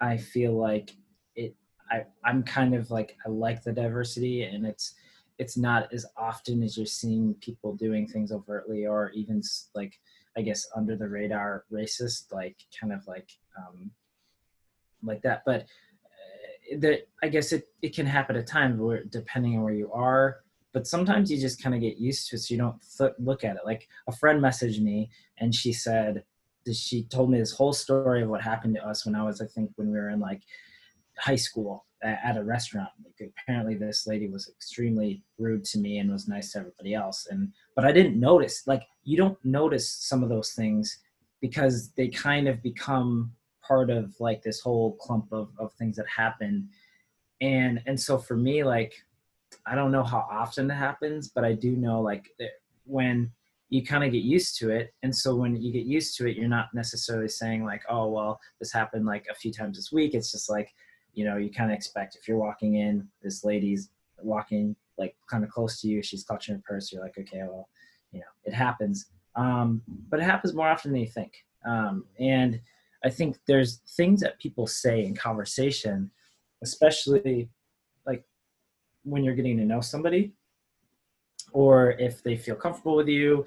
I 0.00 0.16
feel 0.16 0.58
like 0.58 0.94
it. 1.36 1.54
I 1.90 2.04
I'm 2.24 2.42
kind 2.42 2.74
of 2.74 2.90
like 2.90 3.16
I 3.26 3.28
like 3.30 3.62
the 3.62 3.72
diversity, 3.72 4.42
and 4.42 4.66
it's 4.66 4.94
it's 5.38 5.56
not 5.56 5.92
as 5.92 6.06
often 6.16 6.62
as 6.62 6.76
you're 6.76 6.86
seeing 6.86 7.34
people 7.40 7.74
doing 7.74 8.06
things 8.06 8.32
overtly 8.32 8.86
or 8.86 9.10
even 9.10 9.42
like 9.74 9.98
I 10.36 10.42
guess 10.42 10.66
under 10.74 10.96
the 10.96 11.08
radar 11.08 11.64
racist, 11.72 12.32
like 12.32 12.56
kind 12.78 12.92
of 12.92 13.06
like 13.06 13.30
um, 13.56 13.90
like 15.02 15.22
that. 15.22 15.42
But 15.44 15.62
uh, 15.62 16.78
that 16.78 17.08
I 17.22 17.28
guess 17.28 17.52
it 17.52 17.68
it 17.82 17.94
can 17.94 18.06
happen 18.06 18.36
at 18.36 18.46
times 18.46 18.80
where 18.80 19.04
depending 19.04 19.56
on 19.56 19.62
where 19.62 19.74
you 19.74 19.92
are 19.92 20.44
but 20.74 20.88
sometimes 20.88 21.30
you 21.30 21.38
just 21.38 21.62
kind 21.62 21.74
of 21.74 21.80
get 21.80 21.96
used 21.96 22.28
to 22.28 22.36
it 22.36 22.40
so 22.40 22.52
you 22.52 22.58
don't 22.58 22.76
th- 22.98 23.12
look 23.18 23.44
at 23.44 23.56
it 23.56 23.62
like 23.64 23.88
a 24.08 24.12
friend 24.12 24.42
messaged 24.42 24.82
me 24.82 25.08
and 25.38 25.54
she 25.54 25.72
said 25.72 26.24
she 26.72 27.04
told 27.04 27.30
me 27.30 27.38
this 27.38 27.52
whole 27.52 27.72
story 27.72 28.22
of 28.22 28.28
what 28.28 28.42
happened 28.42 28.74
to 28.74 28.86
us 28.86 29.04
when 29.04 29.14
i 29.14 29.22
was 29.22 29.40
i 29.40 29.46
think 29.46 29.70
when 29.76 29.90
we 29.90 29.98
were 29.98 30.10
in 30.10 30.20
like 30.20 30.42
high 31.18 31.36
school 31.36 31.86
at 32.02 32.36
a 32.36 32.44
restaurant. 32.44 32.90
Like 33.02 33.32
apparently 33.38 33.76
this 33.76 34.06
lady 34.06 34.28
was 34.28 34.50
extremely 34.50 35.22
rude 35.38 35.64
to 35.66 35.78
me 35.78 35.98
and 35.98 36.10
was 36.10 36.28
nice 36.28 36.52
to 36.52 36.58
everybody 36.58 36.92
else 36.92 37.28
and 37.30 37.50
but 37.74 37.86
i 37.86 37.92
didn't 37.92 38.20
notice 38.20 38.66
like 38.66 38.82
you 39.04 39.16
don't 39.16 39.38
notice 39.42 39.88
some 39.88 40.22
of 40.22 40.28
those 40.28 40.52
things 40.52 40.98
because 41.40 41.90
they 41.90 42.08
kind 42.08 42.48
of 42.48 42.62
become 42.62 43.30
part 43.66 43.90
of 43.90 44.14
like 44.20 44.42
this 44.42 44.60
whole 44.60 44.92
clump 44.96 45.26
of, 45.32 45.50
of 45.58 45.72
things 45.74 45.96
that 45.96 46.06
happen. 46.08 46.68
And 47.40 47.82
and 47.86 48.00
so 48.00 48.18
for 48.18 48.36
me 48.36 48.64
like 48.64 48.94
I 49.66 49.74
don't 49.74 49.92
know 49.92 50.02
how 50.02 50.26
often 50.30 50.70
it 50.70 50.74
happens, 50.74 51.28
but 51.28 51.44
I 51.44 51.52
do 51.52 51.72
know 51.72 52.00
like 52.00 52.30
when 52.86 53.30
you 53.74 53.84
kind 53.84 54.04
of 54.04 54.12
get 54.12 54.22
used 54.22 54.56
to 54.56 54.70
it. 54.70 54.94
And 55.02 55.12
so 55.12 55.34
when 55.34 55.60
you 55.60 55.72
get 55.72 55.84
used 55.84 56.16
to 56.18 56.28
it, 56.28 56.36
you're 56.36 56.46
not 56.46 56.68
necessarily 56.74 57.28
saying 57.28 57.64
like, 57.64 57.82
oh, 57.88 58.08
well, 58.08 58.38
this 58.60 58.72
happened 58.72 59.04
like 59.04 59.26
a 59.28 59.34
few 59.34 59.52
times 59.52 59.76
this 59.76 59.90
week. 59.90 60.14
It's 60.14 60.30
just 60.30 60.48
like, 60.48 60.72
you 61.12 61.24
know, 61.24 61.38
you 61.38 61.50
kind 61.50 61.72
of 61.72 61.74
expect 61.74 62.14
if 62.14 62.28
you're 62.28 62.38
walking 62.38 62.76
in, 62.76 63.08
this 63.20 63.42
lady's 63.42 63.90
walking 64.22 64.76
like 64.96 65.16
kind 65.28 65.42
of 65.42 65.50
close 65.50 65.80
to 65.80 65.88
you, 65.88 66.04
she's 66.04 66.22
clutching 66.22 66.54
her 66.54 66.62
purse. 66.64 66.92
You're 66.92 67.02
like, 67.02 67.18
okay, 67.18 67.38
well, 67.38 67.68
you 68.12 68.20
know, 68.20 68.26
it 68.44 68.54
happens. 68.54 69.06
Um, 69.34 69.82
but 70.08 70.20
it 70.20 70.22
happens 70.22 70.54
more 70.54 70.68
often 70.68 70.92
than 70.92 71.00
you 71.00 71.08
think. 71.08 71.32
Um, 71.66 72.04
and 72.20 72.60
I 73.04 73.10
think 73.10 73.38
there's 73.48 73.80
things 73.96 74.20
that 74.20 74.38
people 74.38 74.68
say 74.68 75.04
in 75.04 75.16
conversation, 75.16 76.12
especially 76.62 77.50
like 78.06 78.22
when 79.02 79.24
you're 79.24 79.34
getting 79.34 79.56
to 79.56 79.64
know 79.64 79.80
somebody 79.80 80.32
or 81.54 81.92
if 81.92 82.22
they 82.22 82.36
feel 82.36 82.56
comfortable 82.56 82.96
with 82.96 83.08
you 83.08 83.44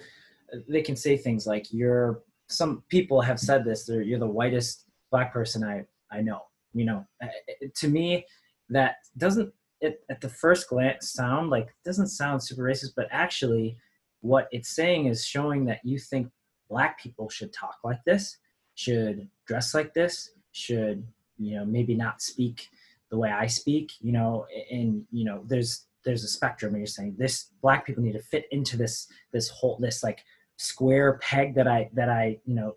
they 0.67 0.81
can 0.81 0.95
say 0.95 1.15
things 1.15 1.45
like 1.45 1.67
you're 1.71 2.21
some 2.47 2.83
people 2.89 3.21
have 3.21 3.39
said 3.39 3.63
this 3.63 3.87
you're 3.87 4.19
the 4.19 4.25
whitest 4.25 4.85
black 5.11 5.31
person 5.31 5.63
i 5.63 5.83
i 6.11 6.21
know 6.21 6.41
you 6.73 6.85
know? 6.85 7.05
Uh, 7.21 7.27
to 7.75 7.87
me 7.87 8.25
that 8.69 8.97
doesn't 9.17 9.51
it, 9.81 10.01
at 10.09 10.21
the 10.21 10.29
first 10.29 10.69
glance 10.69 11.11
sound 11.11 11.49
like 11.49 11.73
doesn't 11.85 12.07
sound 12.07 12.41
super 12.41 12.63
racist 12.63 12.93
but 12.95 13.07
actually 13.11 13.77
what 14.21 14.47
it's 14.51 14.69
saying 14.69 15.05
is 15.05 15.25
showing 15.25 15.65
that 15.65 15.79
you 15.83 15.99
think 15.99 16.27
black 16.69 16.99
people 16.99 17.29
should 17.29 17.53
talk 17.53 17.75
like 17.83 17.99
this 18.05 18.37
should 18.75 19.27
dress 19.47 19.73
like 19.73 19.93
this 19.93 20.31
should 20.51 21.05
you 21.37 21.55
know 21.55 21.65
maybe 21.65 21.95
not 21.95 22.21
speak 22.21 22.69
the 23.11 23.17
way 23.17 23.31
i 23.31 23.47
speak 23.47 23.91
you 24.01 24.11
know? 24.11 24.45
And 24.71 25.05
you 25.11 25.25
know 25.25 25.43
there's 25.47 25.86
there's 26.07 26.23
a 26.23 26.27
spectrum 26.27 26.73
and 26.73 26.79
you're 26.79 26.87
saying 26.87 27.15
this 27.17 27.51
black 27.61 27.85
people 27.85 28.01
need 28.01 28.13
to 28.13 28.21
fit 28.21 28.45
into 28.51 28.77
this 28.77 29.07
this 29.31 29.49
whole 29.49 29.77
this 29.79 30.03
like 30.03 30.23
square 30.55 31.19
peg 31.21 31.53
that 31.53 31.67
i 31.67 31.89
that 31.93 32.09
i 32.09 32.39
you 32.45 32.55
know 32.55 32.75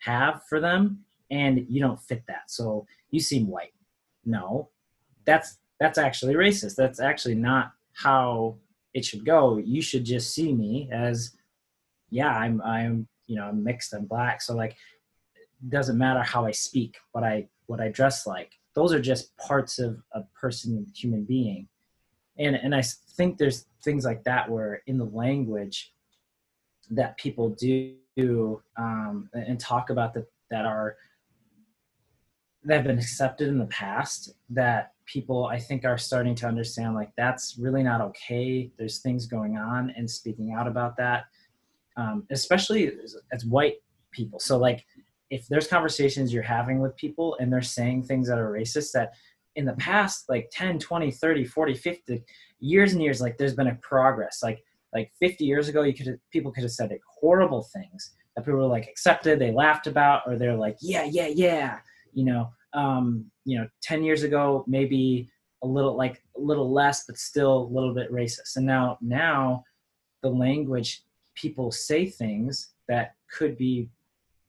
have 0.00 0.42
for 0.48 0.60
them 0.60 1.04
and 1.30 1.66
you 1.68 1.80
don't 1.80 2.00
fit 2.00 2.22
that. 2.28 2.50
So 2.50 2.86
you 3.10 3.20
seem 3.20 3.46
white. 3.46 3.72
No. 4.24 4.70
That's 5.24 5.58
that's 5.80 5.98
actually 5.98 6.34
racist. 6.34 6.76
That's 6.76 7.00
actually 7.00 7.34
not 7.34 7.72
how 7.92 8.56
it 8.94 9.04
should 9.04 9.24
go. 9.24 9.58
You 9.58 9.82
should 9.82 10.04
just 10.04 10.34
see 10.34 10.52
me 10.52 10.88
as 10.92 11.34
yeah 12.10 12.30
i'm 12.30 12.62
i'm 12.62 13.06
you 13.26 13.36
know 13.36 13.44
i'm 13.44 13.62
mixed 13.62 13.92
i'm 13.92 14.06
black. 14.06 14.40
So 14.40 14.54
like 14.54 14.76
it 15.34 15.70
doesn't 15.70 15.98
matter 15.98 16.22
how 16.22 16.46
i 16.46 16.50
speak 16.50 16.96
what 17.12 17.24
i 17.24 17.48
what 17.66 17.80
i 17.80 17.88
dress 17.88 18.26
like. 18.26 18.52
Those 18.74 18.92
are 18.92 19.00
just 19.00 19.36
parts 19.36 19.78
of 19.78 20.00
a 20.12 20.22
person 20.40 20.86
human 20.94 21.24
being 21.24 21.68
and 22.38 22.56
and 22.56 22.74
i 22.74 22.82
think 23.16 23.38
there's 23.38 23.66
things 23.82 24.04
like 24.04 24.22
that 24.24 24.50
where 24.50 24.82
in 24.86 24.98
the 24.98 25.04
language 25.04 25.92
that 26.90 27.16
people 27.18 27.50
do 27.50 28.62
um, 28.76 29.28
and 29.32 29.60
talk 29.60 29.90
about 29.90 30.14
that 30.14 30.26
that 30.50 30.64
are 30.64 30.96
that 32.64 32.76
have 32.76 32.84
been 32.84 32.98
accepted 32.98 33.48
in 33.48 33.58
the 33.58 33.66
past 33.66 34.32
that 34.50 34.92
people 35.06 35.46
i 35.46 35.58
think 35.58 35.84
are 35.84 35.98
starting 35.98 36.34
to 36.34 36.46
understand 36.46 36.94
like 36.94 37.10
that's 37.16 37.56
really 37.58 37.82
not 37.82 38.00
okay. 38.00 38.70
There's 38.78 38.98
things 38.98 39.26
going 39.26 39.56
on 39.56 39.92
and 39.96 40.10
speaking 40.10 40.52
out 40.52 40.66
about 40.66 40.96
that 40.96 41.26
um, 41.98 42.24
especially 42.30 42.86
as, 43.02 43.16
as 43.32 43.44
white 43.44 43.76
people. 44.12 44.38
So 44.38 44.56
like 44.56 44.86
if 45.30 45.46
there's 45.48 45.66
conversations 45.66 46.32
you're 46.32 46.42
having 46.42 46.78
with 46.78 46.96
people 46.96 47.36
and 47.38 47.52
they're 47.52 47.60
saying 47.60 48.04
things 48.04 48.28
that 48.28 48.38
are 48.38 48.50
racist 48.50 48.92
that 48.92 49.12
in 49.58 49.64
the 49.64 49.74
past 49.74 50.28
like 50.28 50.48
10 50.52 50.78
20 50.78 51.10
30 51.10 51.44
40 51.44 51.74
50 51.74 52.24
years 52.60 52.92
and 52.92 53.02
years 53.02 53.20
like 53.20 53.36
there's 53.36 53.56
been 53.56 53.66
a 53.66 53.74
progress. 53.76 54.40
Like 54.42 54.62
like 54.94 55.12
50 55.18 55.44
years 55.44 55.68
ago 55.68 55.82
you 55.82 55.92
could 55.92 56.18
people 56.30 56.52
could 56.52 56.62
have 56.62 56.72
said 56.72 56.90
like, 56.90 57.02
horrible 57.20 57.64
things 57.74 58.14
that 58.34 58.44
people 58.44 58.60
were 58.60 58.66
like 58.66 58.86
accepted 58.86 59.38
they 59.38 59.50
laughed 59.50 59.88
about 59.88 60.22
or 60.26 60.36
they're 60.36 60.56
like 60.56 60.78
yeah 60.80 61.04
yeah 61.04 61.26
yeah 61.26 61.80
you 62.14 62.24
know? 62.24 62.48
Um 62.72 63.26
you 63.44 63.58
know 63.58 63.68
10 63.82 64.04
years 64.04 64.22
ago 64.22 64.64
maybe 64.68 65.28
a 65.62 65.66
little 65.66 65.96
like 65.96 66.22
a 66.36 66.40
little 66.40 66.72
less 66.72 67.04
but 67.04 67.18
still 67.18 67.62
a 67.64 67.72
little 67.74 67.92
bit 67.92 68.12
racist. 68.12 68.56
And 68.56 68.64
now 68.64 68.96
now 69.00 69.64
the 70.22 70.30
language 70.30 71.02
people 71.34 71.72
say 71.72 72.06
things 72.06 72.70
that 72.88 73.16
could 73.36 73.58
be 73.58 73.90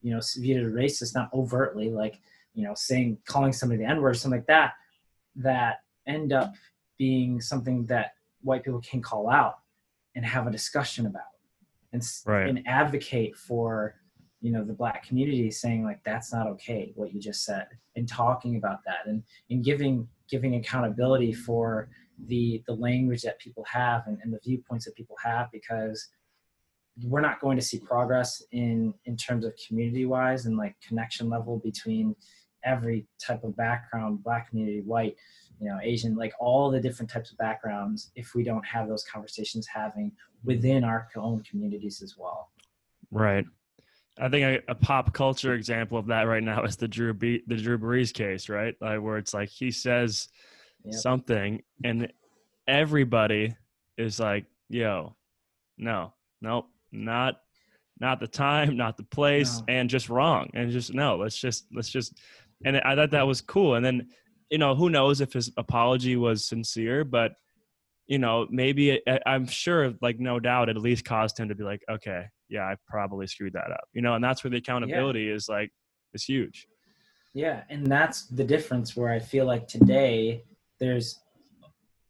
you 0.03 0.13
know 0.13 0.21
viewed 0.37 0.63
as 0.63 0.71
racist 0.71 1.15
not 1.15 1.33
overtly 1.33 1.89
like 1.89 2.21
you 2.53 2.65
know, 2.65 2.73
saying 2.75 3.17
calling 3.25 3.53
somebody 3.53 3.83
the 3.83 3.89
N 3.89 4.01
word, 4.01 4.17
something 4.17 4.39
like 4.39 4.47
that, 4.47 4.73
that 5.35 5.77
end 6.07 6.33
up 6.33 6.53
being 6.97 7.39
something 7.41 7.85
that 7.85 8.13
white 8.41 8.63
people 8.63 8.81
can 8.81 9.01
call 9.01 9.29
out 9.29 9.59
and 10.15 10.25
have 10.25 10.47
a 10.47 10.51
discussion 10.51 11.05
about 11.05 11.23
and, 11.93 12.03
Right. 12.25 12.49
and 12.49 12.67
advocate 12.67 13.35
for 13.35 13.95
you 14.41 14.51
know 14.51 14.63
the 14.63 14.73
black 14.73 15.05
community 15.05 15.51
saying 15.51 15.83
like 15.83 16.01
that's 16.03 16.31
not 16.31 16.47
okay 16.47 16.93
what 16.95 17.13
you 17.13 17.19
just 17.19 17.43
said 17.43 17.67
and 17.97 18.07
talking 18.07 18.55
about 18.55 18.79
that 18.85 19.05
and 19.05 19.21
and 19.49 19.63
giving 19.65 20.07
giving 20.29 20.55
accountability 20.55 21.33
for 21.33 21.89
the 22.27 22.63
the 22.65 22.73
language 22.73 23.21
that 23.21 23.37
people 23.39 23.65
have 23.65 24.07
and, 24.07 24.17
and 24.23 24.31
the 24.31 24.39
viewpoints 24.43 24.85
that 24.85 24.95
people 24.95 25.15
have 25.21 25.51
because 25.51 26.07
we're 27.03 27.21
not 27.21 27.39
going 27.39 27.57
to 27.57 27.63
see 27.63 27.79
progress 27.79 28.41
in 28.51 28.93
in 29.05 29.17
terms 29.17 29.45
of 29.45 29.53
community 29.67 30.05
wise 30.05 30.45
and 30.45 30.57
like 30.57 30.75
connection 30.85 31.29
level 31.29 31.57
between 31.59 32.15
every 32.63 33.07
type 33.19 33.43
of 33.43 33.55
background 33.55 34.23
black 34.23 34.49
community 34.49 34.81
white 34.81 35.15
you 35.59 35.67
know 35.67 35.79
asian 35.81 36.15
like 36.15 36.33
all 36.39 36.69
the 36.69 36.79
different 36.79 37.09
types 37.09 37.31
of 37.31 37.37
backgrounds 37.37 38.11
if 38.15 38.35
we 38.35 38.43
don't 38.43 38.65
have 38.65 38.87
those 38.87 39.03
conversations 39.03 39.65
having 39.67 40.11
within 40.43 40.83
our 40.83 41.07
own 41.15 41.41
communities 41.43 42.01
as 42.01 42.15
well 42.17 42.49
Right. 43.11 43.45
I 44.19 44.29
think 44.29 44.43
a, 44.43 44.71
a 44.71 44.75
pop 44.75 45.13
culture 45.13 45.53
example 45.53 45.97
of 45.97 46.07
that 46.07 46.23
right 46.23 46.43
now 46.43 46.63
is 46.63 46.75
the 46.75 46.87
Drew 46.87 47.13
Be- 47.13 47.43
the 47.47 47.55
Drew 47.55 47.77
Brees 47.79 48.13
case, 48.13 48.49
right? 48.49 48.75
Like 48.81 49.01
where 49.01 49.17
it's 49.17 49.33
like 49.33 49.49
he 49.49 49.71
says 49.71 50.27
Yep. 50.85 50.93
something 50.93 51.63
and 51.83 52.11
everybody 52.67 53.55
is 53.97 54.19
like, 54.19 54.45
"Yo, 54.69 55.15
no, 55.77 56.13
nope, 56.41 56.67
not 56.91 57.41
not 57.99 58.19
the 58.19 58.27
time, 58.27 58.77
not 58.77 58.95
the 58.95 59.03
place, 59.03 59.59
No. 59.59 59.65
and 59.73 59.89
just 59.89 60.09
wrong." 60.09 60.49
And 60.53 60.71
just 60.71 60.93
no, 60.93 61.15
let's 61.17 61.37
just 61.37 61.65
let's 61.73 61.89
just 61.89 62.19
and 62.65 62.77
I 62.77 62.95
thought 62.95 63.11
that 63.11 63.27
was 63.27 63.41
cool. 63.41 63.75
And 63.75 63.85
then, 63.85 64.09
you 64.49 64.57
know, 64.57 64.75
who 64.75 64.89
knows 64.89 65.21
if 65.21 65.33
his 65.33 65.51
apology 65.57 66.15
was 66.15 66.45
sincere, 66.45 67.03
but 67.03 67.33
you 68.09 68.17
know, 68.17 68.47
maybe 68.49 68.89
it, 68.89 69.03
I'm 69.27 69.45
sure, 69.45 69.93
like, 70.01 70.19
no 70.19 70.39
doubt, 70.39 70.67
it 70.67 70.75
at 70.75 70.81
least 70.81 71.05
caused 71.05 71.37
him 71.37 71.47
to 71.47 71.55
be 71.55 71.63
like, 71.63 71.81
okay, 71.89 72.25
yeah, 72.49 72.63
I 72.63 72.75
probably 72.87 73.27
screwed 73.27 73.53
that 73.53 73.71
up, 73.71 73.83
you 73.93 74.01
know, 74.01 74.15
and 74.15 74.23
that's 74.23 74.43
where 74.43 74.49
the 74.49 74.57
accountability 74.57 75.29
is 75.29 75.47
like, 75.47 75.69
is 76.15 76.23
huge. 76.23 76.67
Yeah, 77.35 77.61
and 77.69 77.85
that's 77.85 78.25
the 78.25 78.43
difference 78.43 78.97
where 78.97 79.13
I 79.13 79.19
feel 79.19 79.45
like 79.45 79.67
today 79.67 80.43
there's 80.79 81.19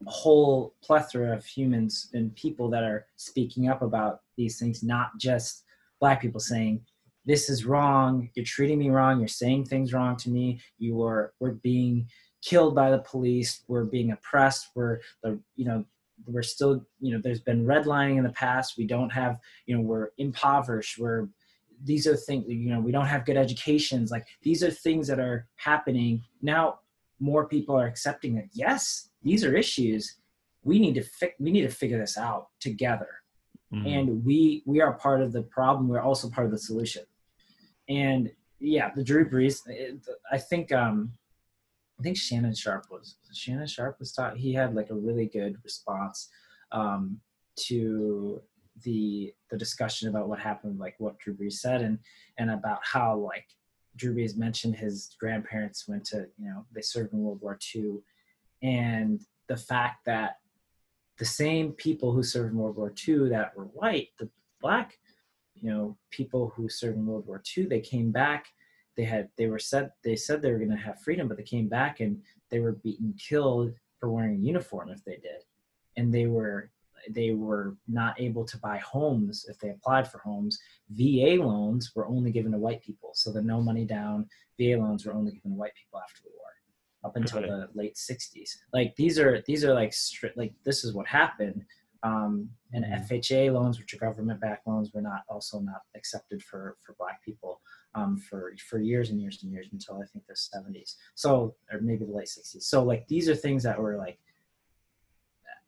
a 0.08 0.10
whole 0.10 0.74
plethora 0.82 1.36
of 1.36 1.44
humans 1.44 2.10
and 2.14 2.34
people 2.34 2.70
that 2.70 2.86
are 2.86 3.06
speaking 3.18 3.68
up 3.68 3.82
about 3.82 4.22
these 4.38 4.58
things, 4.58 4.82
not 4.82 5.10
just 5.20 5.66
black 6.00 6.22
people 6.22 6.40
saying, 6.40 6.80
This 7.26 7.50
is 7.50 7.66
wrong, 7.66 8.30
you're 8.34 8.46
treating 8.46 8.80
me 8.80 8.90
wrong, 8.90 9.20
you're 9.20 9.28
saying 9.28 9.66
things 9.66 9.94
wrong 9.94 10.16
to 10.18 10.30
me, 10.30 10.62
you 10.78 11.04
are 11.04 11.34
we're 11.40 11.52
being 11.52 12.08
killed 12.42 12.76
by 12.76 12.90
the 12.92 13.00
police, 13.00 13.64
we're 13.68 13.84
being 13.84 14.12
oppressed, 14.12 14.70
we're 14.76 15.00
the 15.24 15.40
you 15.56 15.66
know, 15.66 15.86
we're 16.26 16.44
still, 16.44 16.86
you 17.00 17.14
know, 17.14 17.22
there's 17.24 17.42
been 17.42 17.66
redlining 17.66 18.18
in 18.18 18.24
the 18.24 18.32
past, 18.32 18.78
we 18.78 18.86
don't 18.86 19.10
have, 19.10 19.40
you 19.66 19.76
know, 19.76 19.82
we're 19.82 20.10
impoverished, 20.18 20.98
we're 20.98 21.28
these 21.84 22.08
are 22.08 22.16
things 22.16 22.46
you 22.48 22.70
know 22.70 22.80
we 22.80 22.92
don't 22.92 23.06
have 23.06 23.26
good 23.26 23.38
educations 23.38 24.12
like 24.12 24.26
these 24.42 24.64
are 24.64 24.72
things 24.72 25.08
that 25.08 25.20
are 25.20 25.48
happening 25.56 26.22
now 26.42 26.80
more 27.20 27.48
people 27.48 27.76
are 27.76 27.88
accepting 27.88 28.36
that 28.36 28.48
yes 28.54 29.10
these 29.24 29.44
are 29.44 29.56
issues 29.56 30.18
we 30.64 30.80
need 30.80 30.94
to 30.94 31.04
fi- 31.04 31.34
we 31.40 31.52
need 31.52 31.62
to 31.62 31.70
figure 31.70 31.98
this 31.98 32.18
out 32.18 32.48
together 32.60 33.08
Mhm. 33.74 33.86
and 33.86 34.26
we 34.26 34.64
we 34.66 34.82
are 34.82 34.94
part 34.94 35.22
of 35.22 35.32
the 35.32 35.44
problem 35.44 35.88
we're 35.88 36.02
also 36.02 36.30
part 36.30 36.46
of 36.46 36.52
the 36.52 36.58
solution 36.58 37.04
and 37.88 38.32
yeah 38.60 38.90
the 38.96 39.04
drew 39.04 39.30
brees 39.30 39.62
it, 39.68 40.00
i 40.32 40.38
think 40.38 40.72
um 40.72 41.14
i 42.00 42.04
think 42.04 42.18
shannon 42.18 42.56
sharpe 42.56 42.86
was 42.90 43.18
shannon 43.32 43.68
sharpe 43.68 44.00
was 44.00 44.12
taught 44.12 44.38
he 44.38 44.54
had 44.54 44.74
like 44.74 44.90
a 44.90 44.96
really 44.96 45.28
good 45.28 45.56
response 45.64 46.30
um 46.72 47.20
to 47.56 48.42
the 48.84 49.34
the 49.52 49.58
discussion 49.58 50.10
about 50.10 50.28
what 50.28 50.40
happened 50.40 50.80
like 50.80 50.96
what 50.98 51.20
drew 51.20 51.36
brees 51.36 51.54
said 51.54 51.82
and 51.82 52.00
and 52.40 52.50
about 52.50 52.80
how 52.84 53.16
like 53.16 53.46
drew 53.98 54.16
brees 54.16 54.36
mentioned 54.36 54.76
his 54.76 55.16
grandparents 55.20 55.88
went 55.88 56.04
to 56.06 56.26
you 56.38 56.50
know 56.50 56.66
they 56.74 56.82
served 56.82 57.14
in 57.14 57.20
world 57.20 57.40
war 57.42 57.58
ii 57.76 57.98
and 58.64 59.22
the 59.48 59.58
fact 59.58 60.06
that 60.06 60.38
the 61.20 61.26
same 61.26 61.74
people 61.74 62.14
who 62.14 62.24
served 62.24 62.54
in 62.54 62.58
World 62.58 62.78
War 62.78 62.94
II 63.08 63.30
that 63.30 63.56
were 63.56 63.66
white, 63.66 64.08
the 64.18 64.30
black, 64.62 64.98
you 65.54 65.70
know, 65.70 65.98
people 66.10 66.52
who 66.56 66.70
served 66.70 66.98
in 66.98 67.06
World 67.06 67.28
War 67.28 67.44
II, 67.58 67.66
they 67.66 67.82
came 67.82 68.12
back. 68.12 68.48
They 68.96 69.04
had 69.04 69.30
they 69.38 69.48
were 69.48 69.60
said 69.60 69.92
they 70.04 70.16
said 70.16 70.42
they 70.42 70.52
were 70.52 70.58
going 70.58 70.72
to 70.72 70.78
have 70.78 71.02
freedom, 71.02 71.28
but 71.28 71.38
they 71.38 71.44
came 71.44 71.68
back 71.68 72.00
and 72.00 72.22
they 72.50 72.60
were 72.60 72.74
beaten, 72.74 73.14
killed 73.18 73.74
for 74.00 74.10
wearing 74.10 74.36
a 74.36 74.40
uniform 74.40 74.90
if 74.90 75.04
they 75.04 75.18
did, 75.18 75.44
and 75.98 76.14
they 76.14 76.26
were 76.26 76.72
they 77.10 77.32
were 77.32 77.78
not 77.88 78.20
able 78.20 78.44
to 78.46 78.58
buy 78.58 78.78
homes 78.78 79.46
if 79.48 79.58
they 79.60 79.70
applied 79.70 80.10
for 80.10 80.20
homes. 80.20 80.60
VA 80.90 81.38
loans 81.40 81.92
were 81.96 82.08
only 82.08 82.32
given 82.32 82.52
to 82.52 82.58
white 82.58 82.82
people, 82.82 83.12
so 83.14 83.32
the 83.32 83.42
no 83.42 83.62
money 83.62 83.86
down 83.86 84.28
VA 84.60 84.78
loans 84.78 85.06
were 85.06 85.14
only 85.14 85.32
given 85.32 85.52
to 85.52 85.58
white 85.58 85.76
people 85.76 86.00
after 86.00 86.22
the 86.24 86.30
war 86.38 86.49
up 87.04 87.16
until 87.16 87.42
the 87.42 87.70
late 87.74 87.96
60s 87.96 88.50
like 88.74 88.96
these 88.96 89.18
are 89.18 89.42
these 89.48 89.64
are 89.64 89.74
like 89.74 89.92
stri- 89.92 90.36
like 90.36 90.54
this 90.64 90.84
is 90.84 90.94
what 90.94 91.08
happened 91.08 91.66
um, 92.04 92.50
and 92.72 92.86
Mhm. 92.86 93.08
FHA 93.08 93.52
loans, 93.52 93.78
which 93.78 93.94
are 93.94 93.98
government-backed 93.98 94.66
loans, 94.66 94.94
were 94.94 95.02
not 95.02 95.24
also 95.28 95.60
not 95.60 95.82
accepted 95.96 96.42
for 96.42 96.78
for 96.82 96.96
Black 96.98 97.22
people 97.24 97.62
um, 97.94 98.18
for 98.18 98.54
for 98.70 98.80
years 98.80 99.10
and 99.10 99.20
years 99.20 99.44
and 99.44 99.52
years 99.52 99.68
until 99.72 100.02
I 100.02 100.06
think 100.06 100.26
the 100.26 100.34
70s. 100.34 100.96
So 101.16 101.56
or 101.72 101.82
maybe 101.82 102.06
the 102.06 102.12
late 102.14 102.28
60s. 102.28 102.64
So 102.64 102.84
like 102.84 103.08
these 103.08 103.28
are 103.28 103.36
things 103.36 103.64
that 103.64 103.80
were 103.80 103.98
like 103.98 104.20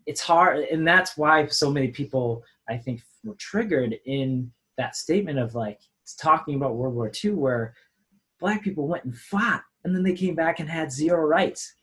it's 0.05 0.21
hard, 0.21 0.59
and 0.59 0.87
that's 0.87 1.17
why 1.17 1.45
so 1.47 1.69
many 1.69 1.89
people 1.89 2.43
I 2.67 2.77
think 2.77 3.01
were 3.23 3.35
triggered 3.35 3.99
in 4.05 4.51
that 4.77 4.95
statement 4.95 5.37
of 5.37 5.53
like 5.53 5.81
it's 6.01 6.15
talking 6.15 6.55
about 6.55 6.75
World 6.75 6.95
War 6.95 7.11
II, 7.23 7.31
where 7.31 7.75
Black 8.39 8.63
people 8.63 8.87
went 8.87 9.03
and 9.03 9.15
fought, 9.15 9.63
and 9.83 9.95
then 9.95 10.03
they 10.03 10.13
came 10.13 10.35
back 10.35 10.59
and 10.59 10.69
had 10.69 10.91
zero 10.91 11.21
rights 11.25 11.75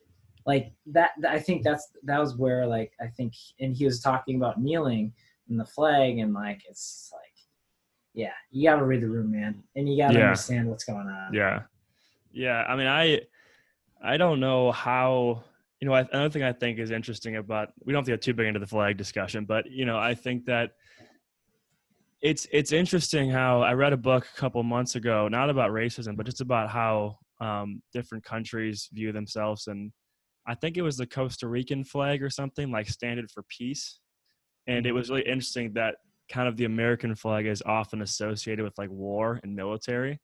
like 0.46 0.72
that 0.86 1.10
i 1.28 1.38
think 1.38 1.62
that's 1.62 1.88
that 2.04 2.18
was 2.18 2.36
where 2.36 2.66
like 2.66 2.92
i 3.00 3.06
think 3.06 3.32
and 3.60 3.76
he 3.76 3.84
was 3.84 4.00
talking 4.00 4.36
about 4.36 4.60
kneeling 4.60 5.12
in 5.50 5.56
the 5.56 5.64
flag 5.66 6.18
and 6.18 6.32
like 6.32 6.60
it's 6.68 7.10
like 7.12 7.22
yeah 8.14 8.32
you 8.50 8.68
gotta 8.68 8.84
read 8.84 9.02
the 9.02 9.08
room 9.08 9.30
man 9.30 9.62
and 9.76 9.88
you 9.88 10.00
gotta 10.00 10.18
Yeah. 10.18 10.24
understand 10.26 10.68
what's 10.68 10.84
going 10.84 11.06
on 11.08 11.34
Yeah, 11.34 11.62
yeah. 12.32 12.64
I 12.68 12.76
mean, 12.76 12.86
I 12.86 13.20
I 14.02 14.16
don't 14.16 14.40
know 14.40 14.70
how. 14.72 15.44
You 15.80 15.86
know, 15.86 15.94
I, 15.94 16.00
another 16.12 16.30
thing 16.30 16.42
I 16.42 16.52
think 16.52 16.78
is 16.80 16.90
interesting 16.90 17.36
about 17.36 17.68
we 17.84 17.92
don't 17.92 18.00
have 18.00 18.06
to 18.06 18.12
get 18.12 18.22
too 18.22 18.34
big 18.34 18.46
into 18.46 18.58
the 18.58 18.66
flag 18.66 18.96
discussion, 18.96 19.44
but 19.44 19.70
you 19.70 19.84
know, 19.84 19.96
I 19.96 20.14
think 20.14 20.44
that 20.46 20.72
it's 22.20 22.46
it's 22.52 22.72
interesting 22.72 23.30
how 23.30 23.62
I 23.62 23.74
read 23.74 23.92
a 23.92 23.96
book 23.96 24.26
a 24.34 24.36
couple 24.40 24.62
months 24.64 24.96
ago, 24.96 25.28
not 25.28 25.50
about 25.50 25.70
racism, 25.70 26.16
but 26.16 26.26
just 26.26 26.40
about 26.40 26.68
how 26.68 27.18
um, 27.40 27.82
different 27.92 28.24
countries 28.24 28.88
view 28.92 29.12
themselves, 29.12 29.66
and 29.66 29.92
I 30.46 30.54
think 30.54 30.76
it 30.76 30.82
was 30.82 30.96
the 30.96 31.06
Costa 31.06 31.46
Rican 31.48 31.84
flag 31.84 32.22
or 32.22 32.30
something 32.30 32.70
like 32.70 32.88
standard 32.88 33.30
for 33.30 33.44
peace, 33.48 34.00
and 34.66 34.86
it 34.86 34.92
was 34.92 35.10
really 35.10 35.22
interesting 35.22 35.72
that 35.74 35.96
kind 36.30 36.48
of 36.48 36.56
the 36.56 36.64
American 36.64 37.14
flag 37.14 37.46
is 37.46 37.62
often 37.64 38.02
associated 38.02 38.62
with 38.62 38.76
like 38.78 38.90
war 38.90 39.40
and 39.42 39.54
military 39.54 40.18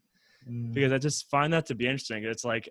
Mm. 0.48 0.74
because 0.74 0.92
I 0.92 0.98
just 0.98 1.30
find 1.30 1.52
that 1.54 1.64
to 1.66 1.74
be 1.74 1.86
interesting. 1.86 2.22
It's 2.24 2.44
like 2.44 2.68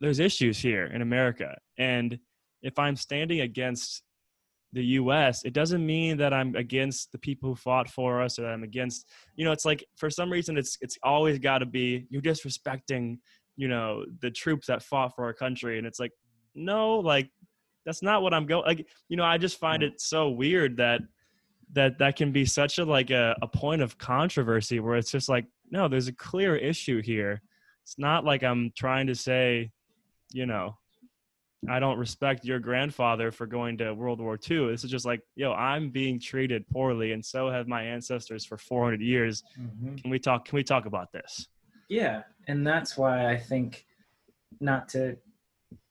there's 0.00 0.20
issues 0.20 0.58
here 0.58 0.86
in 0.86 1.02
America, 1.02 1.56
and 1.76 2.18
if 2.62 2.78
I'm 2.78 2.96
standing 2.96 3.40
against 3.40 4.02
the 4.72 4.84
U.S., 4.84 5.44
it 5.44 5.52
doesn't 5.52 5.84
mean 5.84 6.16
that 6.18 6.32
I'm 6.32 6.54
against 6.56 7.12
the 7.12 7.18
people 7.18 7.50
who 7.50 7.56
fought 7.56 7.88
for 7.90 8.22
us, 8.22 8.38
or 8.38 8.42
that 8.42 8.52
I'm 8.52 8.62
against. 8.62 9.08
You 9.36 9.44
know, 9.44 9.52
it's 9.52 9.64
like 9.64 9.84
for 9.96 10.10
some 10.10 10.30
reason, 10.30 10.56
it's 10.56 10.78
it's 10.80 10.98
always 11.02 11.38
got 11.38 11.58
to 11.58 11.66
be 11.66 12.06
you're 12.10 12.22
disrespecting, 12.22 13.18
you 13.56 13.68
know, 13.68 14.04
the 14.20 14.30
troops 14.30 14.66
that 14.68 14.82
fought 14.82 15.14
for 15.14 15.24
our 15.24 15.34
country, 15.34 15.78
and 15.78 15.86
it's 15.86 16.00
like 16.00 16.12
no, 16.54 16.98
like 16.98 17.30
that's 17.84 18.02
not 18.02 18.22
what 18.22 18.32
I'm 18.32 18.46
going. 18.46 18.64
Like 18.64 18.86
you 19.08 19.16
know, 19.16 19.24
I 19.24 19.38
just 19.38 19.58
find 19.58 19.82
mm-hmm. 19.82 19.94
it 19.94 20.00
so 20.00 20.30
weird 20.30 20.76
that 20.78 21.00
that 21.72 21.98
that 21.98 22.16
can 22.16 22.32
be 22.32 22.44
such 22.44 22.78
a 22.78 22.84
like 22.84 23.10
a, 23.10 23.36
a 23.42 23.48
point 23.48 23.82
of 23.82 23.98
controversy 23.98 24.80
where 24.80 24.96
it's 24.96 25.10
just 25.10 25.28
like 25.28 25.46
no 25.70 25.88
there's 25.88 26.08
a 26.08 26.12
clear 26.12 26.56
issue 26.56 27.02
here 27.02 27.40
it's 27.82 27.98
not 27.98 28.24
like 28.24 28.42
i'm 28.42 28.70
trying 28.76 29.06
to 29.06 29.14
say 29.14 29.70
you 30.32 30.46
know 30.46 30.76
i 31.68 31.78
don't 31.78 31.98
respect 31.98 32.44
your 32.44 32.58
grandfather 32.58 33.30
for 33.30 33.46
going 33.46 33.78
to 33.78 33.92
world 33.94 34.20
war 34.20 34.38
ii 34.50 34.68
this 34.70 34.82
is 34.84 34.90
just 34.90 35.04
like 35.06 35.20
yo 35.36 35.52
i'm 35.52 35.90
being 35.90 36.18
treated 36.18 36.68
poorly 36.68 37.12
and 37.12 37.24
so 37.24 37.48
have 37.48 37.68
my 37.68 37.82
ancestors 37.82 38.44
for 38.44 38.56
400 38.58 39.00
years. 39.00 39.44
Mhm. 39.58 40.00
can 40.00 40.10
we 40.10 40.18
talk 40.18 40.44
can 40.44 40.56
we 40.56 40.64
talk 40.64 40.86
about 40.86 41.12
this? 41.12 41.48
Yeah 41.88 42.22
and 42.48 42.66
that's 42.66 42.96
why 42.96 43.30
i 43.30 43.36
think 43.36 43.86
not 44.60 44.88
to 44.90 45.16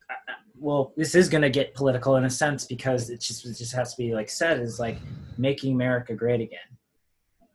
I- 0.09 0.13
I- 0.31 0.35
well 0.57 0.93
this 0.97 1.15
is 1.15 1.29
going 1.29 1.41
to 1.43 1.49
get 1.49 1.73
political 1.73 2.17
in 2.17 2.25
a 2.25 2.29
sense 2.29 2.65
because 2.65 3.09
it 3.09 3.21
just 3.21 3.45
it 3.45 3.53
just 3.57 3.73
has 3.73 3.95
to 3.95 3.97
be 4.03 4.13
like 4.13 4.29
said 4.29 4.59
is 4.59 4.79
like 4.79 4.97
making 5.37 5.73
america 5.73 6.13
great 6.13 6.41
again. 6.41 6.69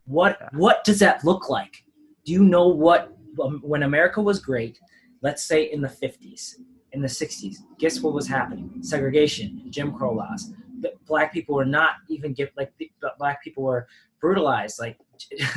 What 0.05 0.39
what 0.53 0.83
does 0.85 0.99
that 0.99 1.23
look 1.23 1.49
like? 1.49 1.83
Do 2.25 2.31
you 2.33 2.43
know 2.43 2.67
what 2.69 3.13
um, 3.43 3.59
when 3.61 3.83
america 3.83 4.21
was 4.21 4.39
great 4.39 4.79
let's 5.21 5.43
say 5.43 5.63
in 5.63 5.81
the 5.81 5.87
50s, 5.87 6.55
in 6.93 7.01
the 7.01 7.07
60s, 7.07 7.57
guess 7.79 8.01
what 8.01 8.13
was 8.13 8.27
happening? 8.27 8.81
Segregation, 8.81 9.63
Jim 9.69 9.93
Crow 9.93 10.13
laws. 10.13 10.51
The 10.81 10.93
black 11.05 11.33
people 11.33 11.55
were 11.55 11.65
not 11.65 11.95
even 12.07 12.33
get 12.33 12.51
like 12.55 12.71
the, 12.77 12.89
black 13.17 13.43
people 13.43 13.63
were 13.63 13.87
brutalized. 14.21 14.79
Like, 14.79 14.97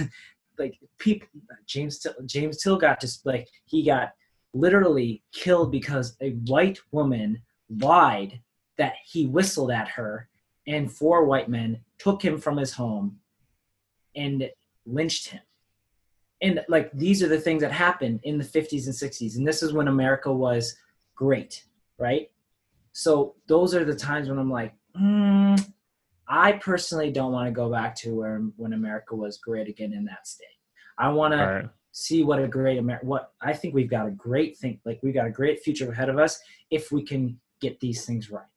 like 0.59 0.79
people, 0.99 1.29
James 1.67 1.99
Till, 1.99 2.15
James 2.27 2.63
Till 2.63 2.77
got 2.77 3.01
just 3.01 3.25
like 3.27 3.49
he 3.67 3.85
got 3.85 4.13
literally 4.53 5.23
killed 5.33 5.71
because 5.71 6.17
a 6.21 6.31
white 6.47 6.79
woman 6.91 7.41
lied 7.79 8.41
that 8.79 8.95
he 9.05 9.27
whistled 9.27 9.71
at 9.71 9.89
her, 9.89 10.29
and 10.67 10.91
four 10.91 11.25
white 11.25 11.49
men 11.49 11.81
took 11.99 12.23
him 12.23 12.39
from 12.39 12.57
his 12.57 12.73
home 12.73 13.19
and 14.17 14.51
lynched 14.87 15.29
him 15.29 15.41
and 16.43 16.65
like 16.69 16.91
these 16.93 17.23
are 17.23 17.29
the 17.29 17.41
things 17.41 17.63
that 17.63 17.73
happened 17.73 18.21
in 18.23 18.39
the 18.39 18.45
50s 18.45 18.87
and 18.87 18.95
60s 18.95 19.37
and 19.37 19.47
this 19.47 19.63
is 19.63 19.73
when 19.73 19.89
america 19.89 20.33
was 20.33 20.77
great 21.25 21.65
right 21.99 22.31
so 22.93 23.35
those 23.47 23.75
are 23.75 23.85
the 23.85 23.95
times 23.95 24.27
when 24.31 24.39
i'm 24.39 24.51
like 24.51 24.73
mm, 24.99 25.55
i 26.27 26.53
personally 26.53 27.11
don't 27.13 27.31
want 27.31 27.47
to 27.47 27.53
go 27.53 27.71
back 27.71 27.95
to 27.95 28.15
where 28.15 28.39
when 28.57 28.73
america 28.73 29.15
was 29.15 29.37
great 29.37 29.69
again 29.69 29.93
in 29.93 30.03
that 30.07 30.27
state 30.27 30.57
i 30.97 31.11
want 31.11 31.35
Right. 31.35 31.61
to 31.65 31.71
see 31.93 32.23
what 32.23 32.39
a 32.43 32.49
great 32.49 32.79
america 32.79 33.05
what 33.05 33.33
i 33.43 33.53
think 33.53 33.75
we've 33.75 33.91
got 33.91 34.07
a 34.07 34.11
great 34.13 34.57
thing 34.57 34.81
like 34.87 34.99
we've 35.03 35.13
got 35.21 35.27
a 35.27 35.31
great 35.41 35.61
future 35.61 35.91
ahead 35.93 36.09
of 36.09 36.19
us 36.19 36.41
if 36.71 36.91
we 36.91 37.03
can 37.03 37.39
get 37.61 37.79
these 37.81 38.07
things 38.07 38.31
right 38.31 38.53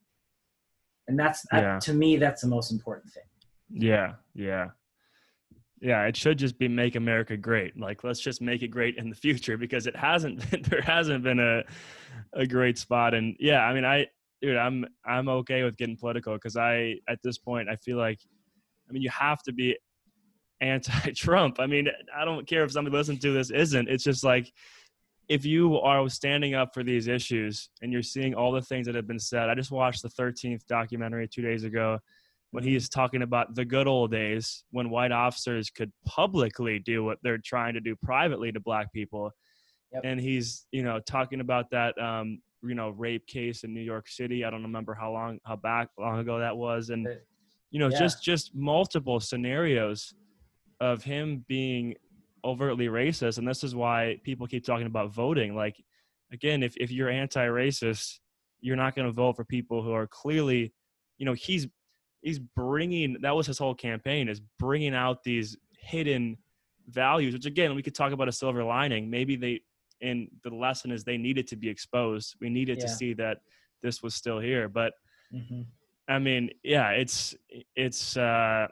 and 1.10 1.20
that's 1.20 1.46
that- 1.52 1.62
Yeah. 1.64 1.80
to 1.80 1.94
me 1.94 2.16
that's 2.16 2.42
the 2.44 2.48
most 2.48 2.72
important 2.72 3.12
thing 3.12 3.28
Yeah, 3.70 4.14
yeah. 4.36 4.70
Yeah, 5.84 6.06
it 6.06 6.16
should 6.16 6.38
just 6.38 6.58
be 6.58 6.70
make 6.70 6.96
America 6.96 7.36
great. 7.36 7.78
Like 7.78 8.06
let's 8.06 8.22
just 8.22 8.42
make 8.42 8.64
it 8.64 8.70
great 8.70 8.96
in 8.96 9.10
the 9.10 9.16
future 9.16 9.58
because 9.58 9.86
it 9.86 9.96
hasn't 9.98 10.50
been, 10.50 10.62
there 10.62 10.82
hasn't 10.82 11.24
been 11.26 11.40
a 11.40 11.64
a 12.32 12.48
great 12.48 12.78
spot 12.78 13.14
and 13.14 13.36
yeah, 13.38 13.60
I 13.60 13.74
mean 13.74 13.84
I 13.84 14.08
dude, 14.42 14.56
I'm 14.56 14.86
I'm 15.06 15.28
okay 15.28 15.64
with 15.64 15.76
getting 15.76 15.98
political 15.98 16.40
cuz 16.40 16.56
I 16.56 17.00
at 17.10 17.20
this 17.22 17.38
point 17.38 17.68
I 17.68 17.76
feel 17.76 17.98
like 17.98 18.20
I 18.90 18.94
mean 18.94 19.02
you 19.02 19.10
have 19.10 19.44
to 19.44 19.52
be 19.52 19.78
anti-Trump. 20.62 21.60
I 21.60 21.68
mean, 21.68 21.90
I 22.16 22.24
don't 22.24 22.48
care 22.48 22.64
if 22.64 22.72
somebody 22.72 22.96
listening 22.96 23.20
to 23.20 23.34
this 23.34 23.52
isn't. 23.52 23.90
It's 23.90 24.06
just 24.06 24.24
like 24.24 24.54
if 25.28 25.44
you 25.44 25.80
are 25.80 26.08
standing 26.08 26.54
up 26.54 26.74
for 26.74 26.84
these 26.84 27.08
issues 27.08 27.70
and 27.82 27.92
you're 27.92 28.04
seeing 28.04 28.34
all 28.34 28.54
the 28.54 28.62
things 28.62 28.86
that 28.86 28.96
have 28.96 29.08
been 29.08 29.20
said. 29.20 29.50
I 29.50 29.56
just 29.56 29.72
watched 29.72 30.02
the 30.02 30.10
13th 30.10 30.66
documentary 30.68 31.28
2 31.28 31.42
days 31.42 31.66
ago 31.66 32.00
when 32.54 32.64
he 32.64 32.76
is 32.76 32.88
talking 32.88 33.24
about 33.24 33.56
the 33.56 33.66
good 33.66 33.88
old 33.88 34.12
days 34.12 34.64
when 34.70 34.92
white 34.92 35.12
officers 35.12 35.72
could 35.72 35.92
publicly 36.06 36.78
do 36.78 37.04
what 37.04 37.18
they're 37.24 37.40
trying 37.44 37.74
to 37.74 37.82
do 37.82 37.96
privately 37.96 38.52
to 38.52 38.60
black 38.60 38.94
people. 38.94 39.32
Yep. 39.92 40.02
and 40.06 40.20
he's 40.20 40.66
you 40.72 40.82
know 40.82 41.00
talking 41.00 41.40
about 41.40 41.70
that 41.70 41.96
um 42.02 42.40
you 42.64 42.74
know 42.74 42.90
rape 42.90 43.28
case 43.28 43.64
in 43.64 43.74
new 43.74 43.82
york 43.82 44.08
city. 44.08 44.46
I 44.46 44.52
don't 44.52 44.64
remember 44.64 44.94
how 44.94 45.12
long 45.12 45.40
how 45.46 45.56
back 45.56 45.90
long 46.00 46.20
ago 46.20 46.40
that 46.40 46.56
was. 46.56 46.90
And 46.90 47.08
you 47.72 47.80
know 47.80 47.90
yeah. 47.90 48.00
just 48.00 48.24
just 48.24 48.56
multiple 48.56 49.20
scenarios 49.20 50.14
of 50.80 51.04
him 51.04 51.44
being 51.48 51.96
overtly 52.46 52.88
racist. 52.88 53.40
And 53.40 53.48
this 53.48 53.64
is 53.64 53.74
why 53.74 54.20
people 54.24 54.46
keep 54.46 54.64
talking 54.64 54.88
about 54.88 55.12
voting. 55.12 55.56
Like 55.56 55.76
again 56.32 56.62
if, 56.62 56.76
if 56.78 56.92
you're 56.92 57.10
anti-racist 57.10 58.20
you're 58.62 58.76
not 58.76 58.96
going 58.96 59.08
to 59.08 59.12
vote 59.12 59.36
for 59.36 59.44
people 59.44 59.82
who 59.82 59.92
are 59.92 60.08
clearly 60.08 60.72
you 61.18 61.26
know 61.26 61.34
he's 61.34 61.68
he's 62.24 62.40
bringing 62.40 63.18
that 63.22 63.36
was 63.36 63.46
his 63.46 63.58
whole 63.58 63.76
campaign 63.76 64.28
is 64.30 64.42
bringing 64.60 64.96
out 64.96 65.24
these 65.24 65.56
hidden 65.78 66.38
values 66.90 67.34
which 67.34 67.46
again 67.46 67.76
we 67.76 67.84
could 67.84 67.96
talk 67.96 68.12
about 68.12 68.28
a 68.28 68.32
silver 68.32 68.64
lining 68.64 69.10
maybe 69.10 69.36
they 69.36 69.62
and 70.02 70.28
the 70.44 70.50
lesson 70.50 70.92
is 70.92 71.04
they 71.04 71.18
needed 71.18 71.48
to 71.48 71.56
be 71.56 71.70
exposed 71.70 72.36
we 72.42 72.50
needed 72.50 72.80
to 72.80 72.88
see 72.90 73.14
that 73.14 73.38
this 73.82 74.02
was 74.02 74.16
still 74.16 74.40
here 74.40 74.68
but 74.68 74.94
Mhm. 75.34 75.66
I 76.08 76.20
mean, 76.20 76.52
yeah, 76.64 76.90
it's 76.90 77.34
it's 77.76 78.18
uh, 78.18 78.68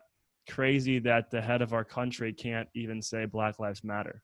crazy 0.50 1.00
that 1.00 1.32
the 1.32 1.42
head 1.42 1.62
of 1.62 1.74
our 1.74 1.84
country 1.86 2.34
can't 2.34 2.68
even 2.76 3.02
say 3.02 3.26
Black 3.26 3.58
Lives 3.58 3.84
Matter. 3.84 4.22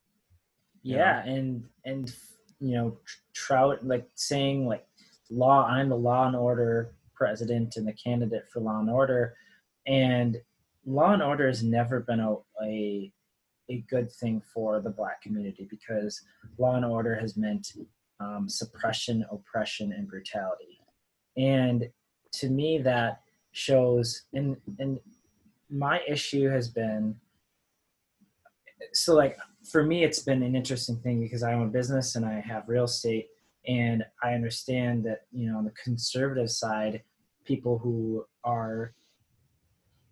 you 0.83 0.95
know? 0.95 0.99
yeah 1.01 1.25
and 1.25 1.63
and 1.85 2.13
you 2.59 2.75
know 2.75 2.97
trump 3.33 3.79
like 3.83 4.07
saying 4.15 4.67
like 4.67 4.85
law 5.29 5.65
i'm 5.65 5.89
the 5.89 5.95
law 5.95 6.27
and 6.27 6.35
order 6.35 6.93
president 7.17 7.75
and 7.77 7.87
the 7.87 7.93
candidate 7.93 8.45
for 8.51 8.59
law 8.59 8.79
and 8.79 8.89
order. 8.89 9.35
And 9.87 10.37
law 10.85 11.13
and 11.13 11.23
order 11.23 11.47
has 11.47 11.63
never 11.63 11.99
been 12.01 12.19
a, 12.19 12.35
a 12.63 13.11
a 13.69 13.83
good 13.89 14.09
thing 14.09 14.41
for 14.53 14.79
the 14.79 14.89
black 14.89 15.21
community 15.21 15.67
because 15.69 16.21
law 16.57 16.75
and 16.75 16.85
order 16.85 17.15
has 17.15 17.35
meant 17.35 17.73
um, 18.19 18.47
suppression 18.47 19.25
oppression 19.31 19.91
and 19.91 20.07
brutality. 20.07 20.79
And 21.35 21.89
to 22.33 22.49
me 22.49 22.77
that 22.79 23.21
shows 23.51 24.23
and 24.33 24.57
and 24.79 24.99
my 25.69 26.01
issue 26.07 26.47
has 26.47 26.67
been 26.67 27.15
so 28.93 29.15
like 29.15 29.37
for 29.69 29.83
me 29.83 30.03
it's 30.03 30.19
been 30.19 30.43
an 30.43 30.55
interesting 30.55 30.97
thing 30.97 31.19
because 31.19 31.41
i 31.41 31.53
own 31.53 31.63
a 31.63 31.71
business 31.71 32.15
and 32.15 32.25
i 32.25 32.39
have 32.39 32.69
real 32.69 32.83
estate 32.83 33.27
and 33.67 34.03
i 34.23 34.33
understand 34.33 35.03
that 35.03 35.25
you 35.31 35.49
know 35.49 35.57
on 35.57 35.65
the 35.65 35.73
conservative 35.83 36.49
side 36.49 37.01
people 37.45 37.77
who 37.77 38.25
are 38.43 38.93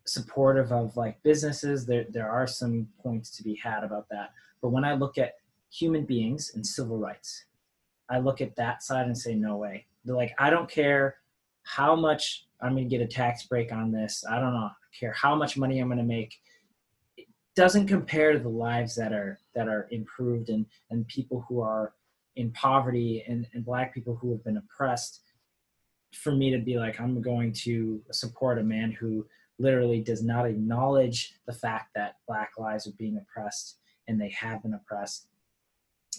supportive 0.06 0.72
of 0.72 0.96
like 0.96 1.22
businesses 1.24 1.86
there 1.86 2.06
there 2.10 2.30
are 2.30 2.48
some 2.48 2.88
points 3.02 3.36
to 3.36 3.44
be 3.44 3.56
had 3.56 3.84
about 3.84 4.08
that. 4.10 4.32
But 4.62 4.70
when 4.70 4.86
i 4.86 4.94
look 4.94 5.18
at 5.18 5.34
human 5.72 6.06
beings 6.06 6.52
and 6.56 6.66
civil 6.66 6.98
rights 6.98 7.46
i 8.10 8.20
look 8.20 8.40
at 8.40 8.56
that 8.56 8.84
side 8.84 9.08
and 9.08 9.18
say 9.18 9.34
no 9.34 9.58
way. 9.58 9.86
They're 10.04 10.16
like 10.16 10.36
i 10.40 10.50
don't 10.50 10.70
care 10.70 11.18
how 11.64 11.96
much 11.96 12.46
i'm 12.62 12.74
going 12.74 12.88
to 12.88 12.98
get 12.98 13.04
a 13.04 13.08
tax 13.08 13.48
break 13.48 13.72
on 13.72 13.92
this. 13.92 14.24
I 14.30 14.40
don't 14.40 14.54
know 14.54 14.70
care 14.98 15.14
how 15.14 15.36
much 15.36 15.58
money 15.58 15.80
i'm 15.80 15.88
going 15.88 15.98
to 15.98 16.04
make. 16.04 16.40
It 17.18 17.28
doesn't 17.56 17.88
compare 17.88 18.32
to 18.32 18.40
the 18.40 18.48
lives 18.48 18.96
that 18.96 19.12
are 19.12 19.40
that 19.56 19.68
are 19.68 19.88
improved 19.92 20.50
and 20.50 20.68
and 20.92 21.08
people 21.08 21.44
who 21.50 21.62
are 21.62 21.94
in 22.36 22.52
poverty 22.52 23.24
and, 23.28 23.48
and 23.54 23.66
black 23.66 23.94
people 23.94 24.16
who 24.16 24.32
have 24.32 24.44
been 24.44 24.58
oppressed 24.58 25.22
for 26.14 26.32
me 26.32 26.50
to 26.52 26.60
be 26.60 26.78
like 26.78 27.00
i'm 27.00 27.22
going 27.22 27.52
to 27.52 28.02
support 28.12 28.58
a 28.58 28.64
man 28.64 28.92
who 28.92 29.26
literally 29.60 30.02
does 30.02 30.24
not 30.24 30.46
acknowledge 30.46 31.36
the 31.46 31.54
fact 31.54 31.92
that 31.96 32.18
black 32.28 32.52
lives 32.58 32.88
are 32.88 32.94
being 32.98 33.18
oppressed 33.18 33.78
and 34.08 34.20
they 34.20 34.30
have 34.30 34.62
been 34.62 34.74
oppressed. 34.74 35.28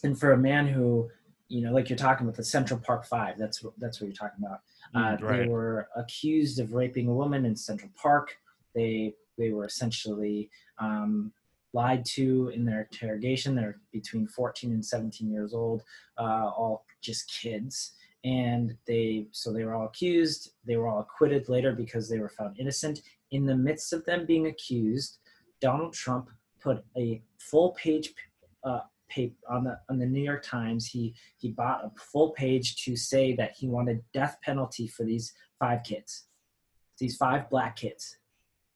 And 0.03 0.19
for 0.19 0.33
a 0.33 0.39
man 0.39 0.67
who 0.67 1.11
you 1.49 1.63
know 1.63 1.73
like 1.73 1.89
you're 1.89 1.97
talking 1.97 2.27
about 2.27 2.37
the 2.37 2.43
central 2.43 2.81
park 2.81 3.07
five 3.07 3.39
that's 3.39 3.63
what 3.63 3.73
that's 3.79 4.01
what 4.01 4.07
you're 4.09 4.17
talking 4.17 4.45
about. 4.45 4.61
Uh, 4.95 5.17
Mm, 5.17 5.23
right. 5.23 5.43
they 5.43 5.49
were 5.49 5.89
accused 5.97 6.59
of 6.59 6.73
raping 6.73 7.09
a 7.09 7.15
woman 7.15 7.45
in 7.45 7.55
central 7.57 7.91
park. 8.01 8.37
They 8.75 9.15
they 9.39 9.51
were 9.51 9.65
essentially 9.65 10.51
um, 10.79 11.33
lied 11.77 12.05
to 12.17 12.51
in 12.55 12.65
their 12.65 12.89
interrogation. 12.91 13.55
They're 13.55 13.81
between 13.93 14.27
14 14.27 14.73
and 14.73 14.85
17 14.85 15.31
years 15.31 15.53
old 15.55 15.83
uh, 16.19 16.51
all 16.59 16.85
just 17.03 17.31
kids. 17.31 17.93
And 18.25 18.77
they 18.89 19.29
so 19.31 19.53
they 19.53 19.65
were 19.65 19.75
all 19.75 19.87
accused. 19.87 20.53
They 20.67 20.77
were 20.77 20.89
all 20.89 21.01
acquitted 21.01 21.49
later 21.49 21.73
because 21.73 22.09
they 22.09 22.19
were 22.19 22.35
found 22.39 22.59
innocent. 22.59 23.03
In 23.31 23.47
the 23.47 23.57
midst 23.69 23.93
of 23.93 24.05
them 24.05 24.27
being 24.27 24.47
accused 24.47 25.19
donald 25.61 25.95
trump 25.95 26.29
put 26.61 26.85
a 26.99 27.23
full 27.39 27.71
page 27.83 28.12
uh, 28.62 28.81
paper 29.09 29.35
on 29.49 29.65
the 29.65 29.79
on 29.89 29.99
the 29.99 30.07
new 30.07 30.23
york 30.31 30.43
times. 30.43 30.87
He 30.87 31.15
he 31.37 31.49
bought 31.51 31.85
a 31.85 31.91
full 32.12 32.31
page 32.31 32.69
to 32.85 32.97
say 32.97 33.35
that 33.37 33.53
he 33.59 33.67
wanted 33.69 34.05
death 34.12 34.37
penalty 34.43 34.87
for 34.87 35.05
these 35.05 35.33
five 35.59 35.83
kids 35.83 36.27
these 36.99 37.17
five 37.17 37.51
black 37.51 37.77
kids. 37.77 38.19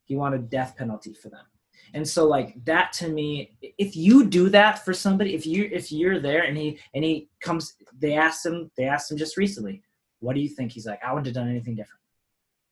He 0.05 0.17
wanted 0.17 0.51
death 0.51 0.77
penalty 0.77 1.15
for 1.15 1.29
them 1.31 1.47
and 1.95 2.07
so 2.07 2.27
like 2.27 2.63
that 2.65 2.93
to 2.93 3.09
me 3.09 3.53
if 3.79 3.97
you 3.97 4.25
do 4.25 4.49
that 4.49 4.85
for 4.85 4.93
somebody 4.93 5.35
if 5.35 5.47
you 5.47 5.69
if 5.73 5.91
you're 5.91 6.19
there 6.19 6.43
and 6.43 6.57
he 6.57 6.79
and 6.95 7.05
he 7.05 7.29
comes 7.41 7.75
they 7.99 8.15
asked 8.15 8.45
him 8.45 8.71
they 8.77 8.85
asked 8.85 9.11
him 9.11 9.19
just 9.19 9.37
recently 9.37 9.83
what 10.21 10.35
do 10.35 10.41
you 10.41 10.49
think? 10.49 10.73
He's 10.73 10.87
like 10.87 11.01
i 11.05 11.13
wouldn't 11.13 11.27
have 11.27 11.35
done 11.35 11.49
anything 11.49 11.75
different. 11.75 12.01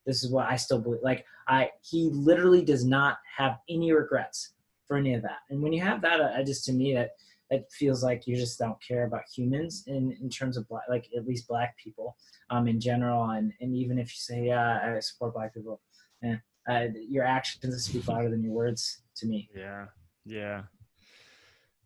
This 0.07 0.23
is 0.23 0.31
what 0.31 0.49
i 0.49 0.57
still 0.57 0.81
believe 0.81 1.01
like 1.03 1.25
i 1.49 1.71
he 1.83 2.11
literally 2.13 2.65
does 2.65 2.85
not 2.85 3.19
have 3.37 3.59
any 3.69 3.93
regrets 3.93 4.53
for 4.87 4.97
any 4.97 5.15
of 5.15 5.23
that. 5.23 5.41
And 5.51 5.63
when 5.63 5.73
you 5.73 5.83
have 5.83 6.01
that 6.03 6.21
i 6.21 6.43
just 6.43 6.65
to 6.67 6.73
me 6.73 6.95
that 6.95 7.11
it 7.51 7.67
feels 7.73 8.05
like 8.05 8.27
you 8.27 8.37
just 8.37 8.59
don't 8.59 8.77
care 8.87 9.05
about 9.05 9.23
humans 9.35 9.85
in 9.87 10.17
in 10.21 10.29
terms 10.29 10.57
of 10.57 10.69
black 10.69 10.85
like 10.89 11.09
at 11.17 11.27
least 11.27 11.49
black 11.49 11.77
people 11.77 12.17
um 12.51 12.69
in 12.69 12.81
general. 12.81 13.31
And 13.31 13.53
and 13.61 13.75
even 13.75 13.99
if 13.99 14.09
you 14.13 14.19
say 14.19 14.47
yeah 14.47 14.95
i 14.97 15.01
support 15.01 15.35
black 15.35 15.55
people 15.55 15.81
eh, 16.25 16.37
uh, 16.69 16.89
your 17.09 17.25
actions 17.25 17.85
speak 17.85 18.07
louder 18.09 18.29
than 18.29 18.43
your 18.43 18.53
words 18.53 19.03
to 19.19 19.27
me 19.27 19.49
Yeah, 19.55 19.87
yeah, 20.25 20.63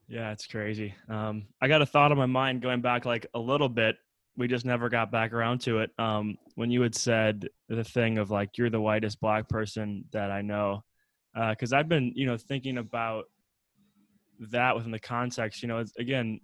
yeah. 0.08 0.32
It's 0.32 0.46
crazy. 0.46 0.94
Um, 1.08 1.46
I 1.60 1.68
got 1.68 1.82
a 1.82 1.86
thought 1.86 2.12
on 2.12 2.18
my 2.18 2.26
mind 2.26 2.62
going 2.62 2.80
back 2.80 3.04
like 3.04 3.26
a 3.34 3.38
little 3.38 3.68
bit. 3.68 3.96
We 4.36 4.48
just 4.48 4.64
never 4.64 4.88
got 4.88 5.12
back 5.12 5.32
around 5.32 5.60
to 5.62 5.80
it. 5.80 5.90
Um, 5.98 6.38
when 6.54 6.70
you 6.70 6.80
had 6.80 6.94
said 6.94 7.48
the 7.68 7.84
thing 7.84 8.18
of 8.18 8.30
like 8.30 8.56
you're 8.56 8.70
the 8.70 8.80
whitest 8.80 9.20
black 9.20 9.48
person 9.48 10.04
that 10.12 10.30
I 10.30 10.42
know, 10.42 10.84
because 11.50 11.72
I've 11.72 11.88
been 11.88 12.12
you 12.14 12.26
know 12.26 12.36
thinking 12.36 12.78
about 12.78 13.24
that 14.50 14.74
within 14.74 14.90
the 14.90 14.98
context. 14.98 15.62
You 15.62 15.68
know, 15.68 15.84
again, 15.98 16.40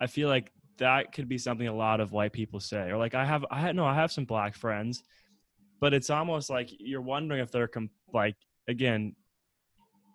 I 0.00 0.06
feel 0.06 0.28
like 0.28 0.50
that 0.78 1.12
could 1.12 1.28
be 1.28 1.38
something 1.38 1.68
a 1.68 1.74
lot 1.74 2.00
of 2.00 2.12
white 2.12 2.32
people 2.32 2.60
say 2.60 2.90
or 2.90 2.96
like 2.96 3.14
i 3.14 3.24
have 3.24 3.44
i 3.50 3.70
no 3.72 3.84
i 3.84 3.94
have 3.94 4.10
some 4.10 4.24
black 4.24 4.54
friends 4.54 5.02
but 5.80 5.94
it's 5.94 6.10
almost 6.10 6.50
like 6.50 6.70
you're 6.78 7.02
wondering 7.02 7.40
if 7.40 7.50
they're 7.50 7.68
com- 7.68 7.90
like 8.12 8.36
again 8.68 9.14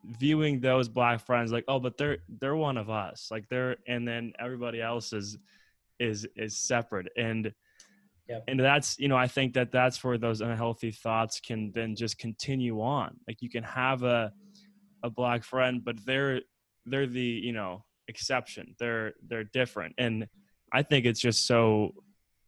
viewing 0.06 0.60
those 0.60 0.88
black 0.88 1.26
friends 1.26 1.52
like 1.52 1.66
oh 1.68 1.80
but 1.80 1.98
they're 1.98 2.20
they're 2.40 2.56
one 2.56 2.78
of 2.78 2.90
us. 2.90 3.28
Like 3.32 3.48
they're 3.50 3.78
and 3.88 4.08
then 4.08 4.34
everybody 4.40 4.82
else 4.82 5.14
is 5.14 5.38
is 6.00 6.28
is 6.36 6.58
separate. 6.58 7.08
And 7.18 7.54
Yep. 8.28 8.44
and 8.48 8.60
that's 8.60 9.00
you 9.00 9.08
know 9.08 9.18
i 9.18 9.26
think 9.28 9.56
that 9.56 9.72
that's 9.72 10.04
where 10.04 10.20
those 10.20 10.42
unhealthy 10.42 10.92
thoughts 10.92 11.40
can 11.40 11.72
then 11.74 11.96
just 11.96 12.20
continue 12.20 12.80
on. 12.80 13.18
Like 13.28 13.42
you 13.42 13.50
can 13.50 13.64
have 13.64 14.04
a 14.04 14.32
a 15.02 15.10
black 15.10 15.44
friend 15.44 15.84
but 15.84 15.96
they're 16.06 16.42
they're 16.86 17.08
the 17.08 17.20
you 17.22 17.54
know 17.54 17.84
exception. 18.08 18.76
They're 18.78 19.14
they're 19.28 19.46
different. 19.46 19.96
And 19.98 20.28
i 20.72 20.84
think 20.84 21.08
it's 21.08 21.20
just 21.20 21.48
so 21.48 21.96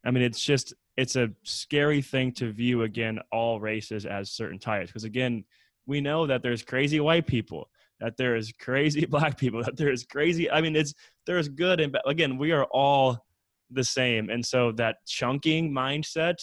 i 0.06 0.12
mean 0.12 0.22
it's 0.22 0.40
just 0.40 0.76
it's 0.98 1.16
a 1.16 1.30
scary 1.44 2.04
thing 2.04 2.32
to 2.34 2.52
view 2.52 2.84
again 2.84 3.20
all 3.32 3.60
races 3.60 4.06
as 4.06 4.30
certain 4.32 4.60
types. 4.60 4.92
Because 4.92 5.04
again 5.04 5.46
we 5.92 6.02
know 6.02 6.26
that 6.26 6.42
there's 6.42 6.64
crazy 6.64 7.00
white 7.00 7.28
people 7.28 7.70
that 8.00 8.18
there 8.18 8.36
is 8.36 8.52
crazy 8.60 9.06
black 9.16 9.38
people 9.38 9.64
that 9.64 9.78
there 9.78 9.92
is 9.92 10.04
crazy 10.06 10.50
i 10.50 10.60
mean 10.62 10.76
it's 10.76 10.94
there's 11.28 11.50
good 11.50 11.80
and 11.80 11.92
bad 11.94 12.02
again 12.06 12.38
we 12.38 12.52
are 12.52 12.66
all 12.66 13.24
the 13.72 13.84
same. 13.84 14.30
And 14.30 14.46
so 14.46 14.72
that 14.74 14.98
chunking 15.06 15.72
mindset 15.72 16.36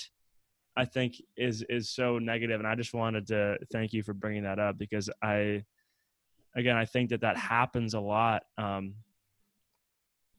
i 0.76 0.84
think 0.84 1.20
is 1.36 1.64
is 1.68 1.90
so 1.90 2.18
negative. 2.18 2.60
And 2.60 2.68
i 2.68 2.74
just 2.74 2.94
wanted 2.94 3.26
to 3.28 3.58
thank 3.72 3.92
you 3.92 4.02
for 4.02 4.14
bringing 4.14 4.44
that 4.44 4.58
up 4.58 4.78
because 4.78 5.10
i 5.22 5.62
again 6.56 6.76
i 6.76 6.84
think 6.84 7.10
that 7.10 7.20
that 7.20 7.36
happens 7.36 7.94
a 7.94 8.00
lot 8.00 8.42
um 8.56 8.94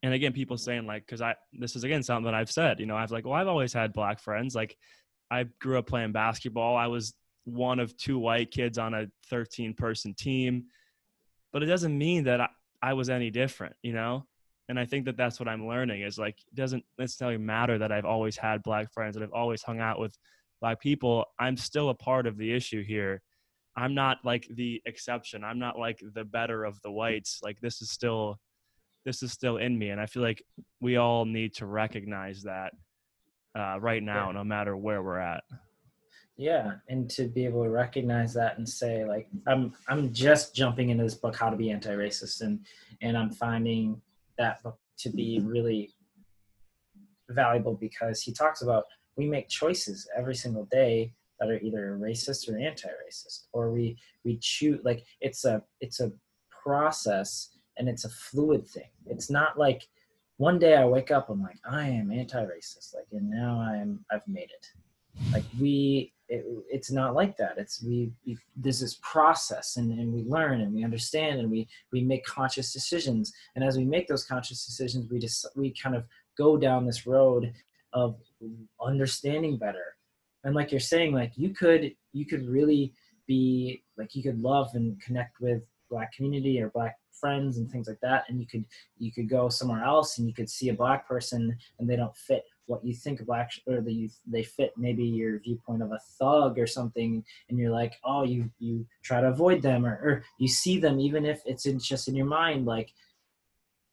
and 0.01 0.13
again 0.13 0.33
people 0.33 0.57
saying 0.57 0.87
like 0.87 1.05
because 1.05 1.21
i 1.21 1.35
this 1.53 1.75
is 1.75 1.83
again 1.83 2.01
something 2.01 2.25
that 2.25 2.33
i've 2.33 2.49
said 2.51 2.79
you 2.79 2.85
know 2.85 2.95
i've 2.95 3.11
like 3.11 3.25
well 3.25 3.35
i've 3.35 3.47
always 3.47 3.73
had 3.73 3.93
black 3.93 4.19
friends. 4.19 4.55
Like 4.55 4.75
i 5.29 5.43
grew 5.61 5.77
up 5.77 5.87
playing 5.87 6.11
basketball. 6.11 6.75
I 6.75 6.87
was 6.87 7.13
one 7.45 7.79
of 7.79 7.95
two 7.97 8.19
white 8.19 8.51
kids 8.51 8.77
on 8.77 8.93
a 8.93 9.07
13 9.29 9.73
person 9.73 10.13
team 10.13 10.65
but 11.51 11.63
it 11.63 11.67
doesn't 11.67 11.97
mean 11.97 12.23
that 12.25 12.41
I, 12.41 12.47
I 12.81 12.93
was 12.93 13.09
any 13.09 13.31
different 13.31 13.75
you 13.81 13.93
know? 13.93 14.25
And 14.67 14.79
i 14.79 14.85
think 14.85 15.05
that 15.05 15.17
that's 15.17 15.39
what 15.39 15.49
i'm 15.49 15.67
learning 15.67 16.01
is 16.01 16.19
like 16.19 16.37
it 16.39 16.55
doesn't 16.55 16.83
necessarily 16.97 17.37
matter 17.37 17.77
that 17.79 17.91
i've 17.91 18.05
always 18.05 18.37
had 18.37 18.61
black 18.61 18.91
friends 18.93 19.15
that 19.15 19.23
i've 19.23 19.33
always 19.33 19.63
hung 19.63 19.79
out 19.79 19.99
with 19.99 20.15
black 20.59 20.79
people. 20.79 21.25
I'm 21.39 21.57
still 21.57 21.89
a 21.89 21.95
part 21.95 22.27
of 22.27 22.37
the 22.37 22.53
issue 22.53 22.83
here. 22.83 23.21
I'm 23.75 23.93
not 23.93 24.17
like 24.23 24.47
the 24.53 24.81
exception. 24.85 25.43
I'm 25.43 25.59
not 25.59 25.79
like 25.79 26.01
the 26.13 26.25
better 26.25 26.65
of 26.65 26.81
the 26.81 26.91
whites. 26.91 27.39
Like 27.43 27.59
this 27.61 27.81
is 27.81 27.91
still 27.91 28.39
this 29.05 29.23
is 29.23 29.31
still 29.31 29.57
in 29.57 29.77
me. 29.77 29.89
And 29.89 30.01
i 30.01 30.05
feel 30.05 30.23
like 30.23 30.43
we 30.81 30.97
all 30.97 31.25
need 31.25 31.55
to 31.55 31.65
recognize 31.65 32.43
that 32.43 32.73
uh, 33.57 33.79
right 33.79 34.03
now 34.03 34.31
no 34.31 34.43
matter 34.43 34.75
where 34.75 35.01
we're 35.01 35.17
at 35.17 35.43
yeah 36.39 36.75
and 36.87 37.09
to 37.09 37.27
be 37.27 37.43
able 37.43 37.63
to 37.63 37.69
recognize 37.69 38.33
that 38.33 38.57
and 38.57 38.67
say 38.67 39.03
like 39.03 39.27
i'm 39.45 39.73
i'm 39.89 40.11
just 40.13 40.55
jumping 40.55 40.89
into 40.89 41.03
this 41.03 41.13
book 41.13 41.35
how 41.35 41.49
to 41.49 41.57
be 41.57 41.69
anti-racist 41.69 42.39
and 42.39 42.65
and 43.01 43.17
i'm 43.17 43.29
finding 43.29 44.01
that 44.37 44.63
book 44.63 44.79
to 44.97 45.09
be 45.09 45.41
really 45.43 45.91
valuable 47.29 47.75
because 47.75 48.21
he 48.21 48.31
talks 48.31 48.61
about 48.61 48.85
we 49.17 49.27
make 49.27 49.49
choices 49.49 50.07
every 50.17 50.33
single 50.33 50.65
day 50.71 51.11
that 51.41 51.49
are 51.49 51.59
either 51.59 51.99
racist 52.01 52.49
or 52.49 52.57
anti-racist 52.57 53.47
or 53.51 53.69
we 53.71 53.97
we 54.23 54.37
choose 54.41 54.79
like 54.85 55.03
it's 55.19 55.43
a 55.43 55.61
it's 55.81 55.99
a 55.99 56.09
process 56.63 57.49
and 57.77 57.87
it's 57.87 58.03
a 58.03 58.09
fluid 58.09 58.67
thing. 58.67 58.89
It's 59.05 59.29
not 59.29 59.57
like 59.57 59.87
one 60.37 60.59
day 60.59 60.75
i 60.75 60.85
wake 60.85 61.11
up 61.11 61.29
i'm 61.29 61.41
like 61.41 61.57
i 61.69 61.87
am 61.87 62.11
anti-racist 62.11 62.93
like 62.93 63.07
and 63.11 63.29
now 63.29 63.59
i'm 63.59 64.05
i've 64.09 64.27
made 64.27 64.49
it. 64.49 64.67
Like 65.33 65.43
we 65.59 66.13
it, 66.29 66.45
it's 66.69 66.91
not 66.91 67.15
like 67.15 67.35
that. 67.37 67.57
It's 67.57 67.83
we, 67.83 68.11
we 68.25 68.37
there's 68.55 68.79
this 68.79 68.99
process 69.01 69.77
and, 69.77 69.91
and 69.99 70.13
we 70.13 70.23
learn 70.23 70.61
and 70.61 70.73
we 70.73 70.83
understand 70.83 71.39
and 71.39 71.49
we 71.49 71.67
we 71.91 72.01
make 72.01 72.23
conscious 72.25 72.71
decisions. 72.71 73.33
And 73.55 73.63
as 73.63 73.77
we 73.77 73.83
make 73.83 74.07
those 74.07 74.23
conscious 74.23 74.65
decisions 74.65 75.09
we 75.09 75.19
just 75.19 75.45
we 75.55 75.73
kind 75.73 75.95
of 75.95 76.05
go 76.37 76.55
down 76.55 76.85
this 76.85 77.07
road 77.07 77.51
of 77.93 78.15
understanding 78.81 79.57
better. 79.57 79.95
And 80.43 80.55
like 80.55 80.71
you're 80.71 80.79
saying 80.79 81.13
like 81.13 81.33
you 81.35 81.49
could 81.49 81.93
you 82.13 82.25
could 82.25 82.47
really 82.47 82.93
be 83.27 83.83
like 83.97 84.15
you 84.15 84.23
could 84.23 84.39
love 84.39 84.69
and 84.75 85.01
connect 85.01 85.41
with 85.41 85.63
black 85.89 86.13
community 86.13 86.61
or 86.61 86.69
black 86.69 86.97
friends 87.19 87.57
and 87.57 87.69
things 87.69 87.87
like 87.87 87.99
that. 88.01 88.25
And 88.29 88.39
you 88.39 88.45
could 88.45 88.65
you 88.97 89.11
could 89.11 89.29
go 89.29 89.49
somewhere 89.49 89.83
else 89.83 90.19
and 90.19 90.27
you 90.27 90.33
could 90.33 90.49
see 90.49 90.69
a 90.69 90.73
black 90.73 91.07
person 91.07 91.57
and 91.79 91.89
they 91.89 91.95
don't 91.95 92.15
fit 92.15 92.43
what 92.69 92.85
you 92.85 92.93
think 92.93 93.19
of 93.19 93.25
black 93.25 93.51
or 93.67 93.81
the 93.81 94.09
they 94.27 94.43
fit 94.43 94.71
maybe 94.77 95.03
your 95.03 95.39
viewpoint 95.39 95.81
of 95.81 95.91
a 95.91 95.99
thug 96.19 96.59
or 96.59 96.67
something 96.67 97.23
and 97.49 97.57
you're 97.57 97.71
like 97.71 97.95
oh 98.03 98.23
you 98.23 98.49
you 98.59 98.85
try 99.03 99.19
to 99.19 99.27
avoid 99.27 99.61
them 99.61 99.85
or, 99.85 99.93
or 100.03 100.23
you 100.37 100.47
see 100.47 100.79
them 100.79 100.99
even 100.99 101.25
if 101.25 101.41
it's 101.45 101.65
in, 101.65 101.79
just 101.79 102.07
in 102.07 102.15
your 102.15 102.27
mind 102.27 102.65
like 102.65 102.93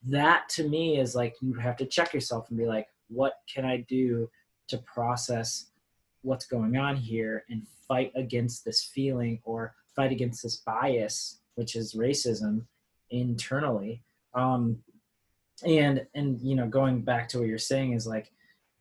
that 0.05 0.49
to 0.49 0.69
me 0.69 1.01
is 1.01 1.15
like 1.15 1.35
you 1.41 1.55
have 1.55 1.77
to 1.77 1.87
check 1.87 2.13
yourself 2.13 2.49
and 2.51 2.59
be 2.59 2.67
like 2.67 2.87
what 3.09 3.39
can 3.53 3.65
i 3.65 3.79
do 3.89 4.29
to 4.69 4.79
process 4.79 5.71
what's 6.23 6.47
going 6.47 6.77
on 6.77 6.97
here 6.97 7.45
and 7.49 7.67
fight 7.87 8.13
against 8.17 8.65
this 8.65 8.83
feeling 8.83 9.41
or 9.45 9.75
fight 9.95 10.13
against 10.13 10.43
this 10.43 10.57
bias 10.57 11.41
which 11.55 11.77
is 11.77 11.95
racism 11.95 12.63
internally? 13.11 14.03
Um 14.35 14.79
and 15.65 16.07
and 16.15 16.39
you 16.43 16.55
know 16.55 16.67
going 16.67 17.01
back 17.01 17.29
to 17.31 17.39
what 17.39 17.49
you're 17.49 17.59
saying 17.59 17.93
is 17.95 18.07
like 18.07 18.31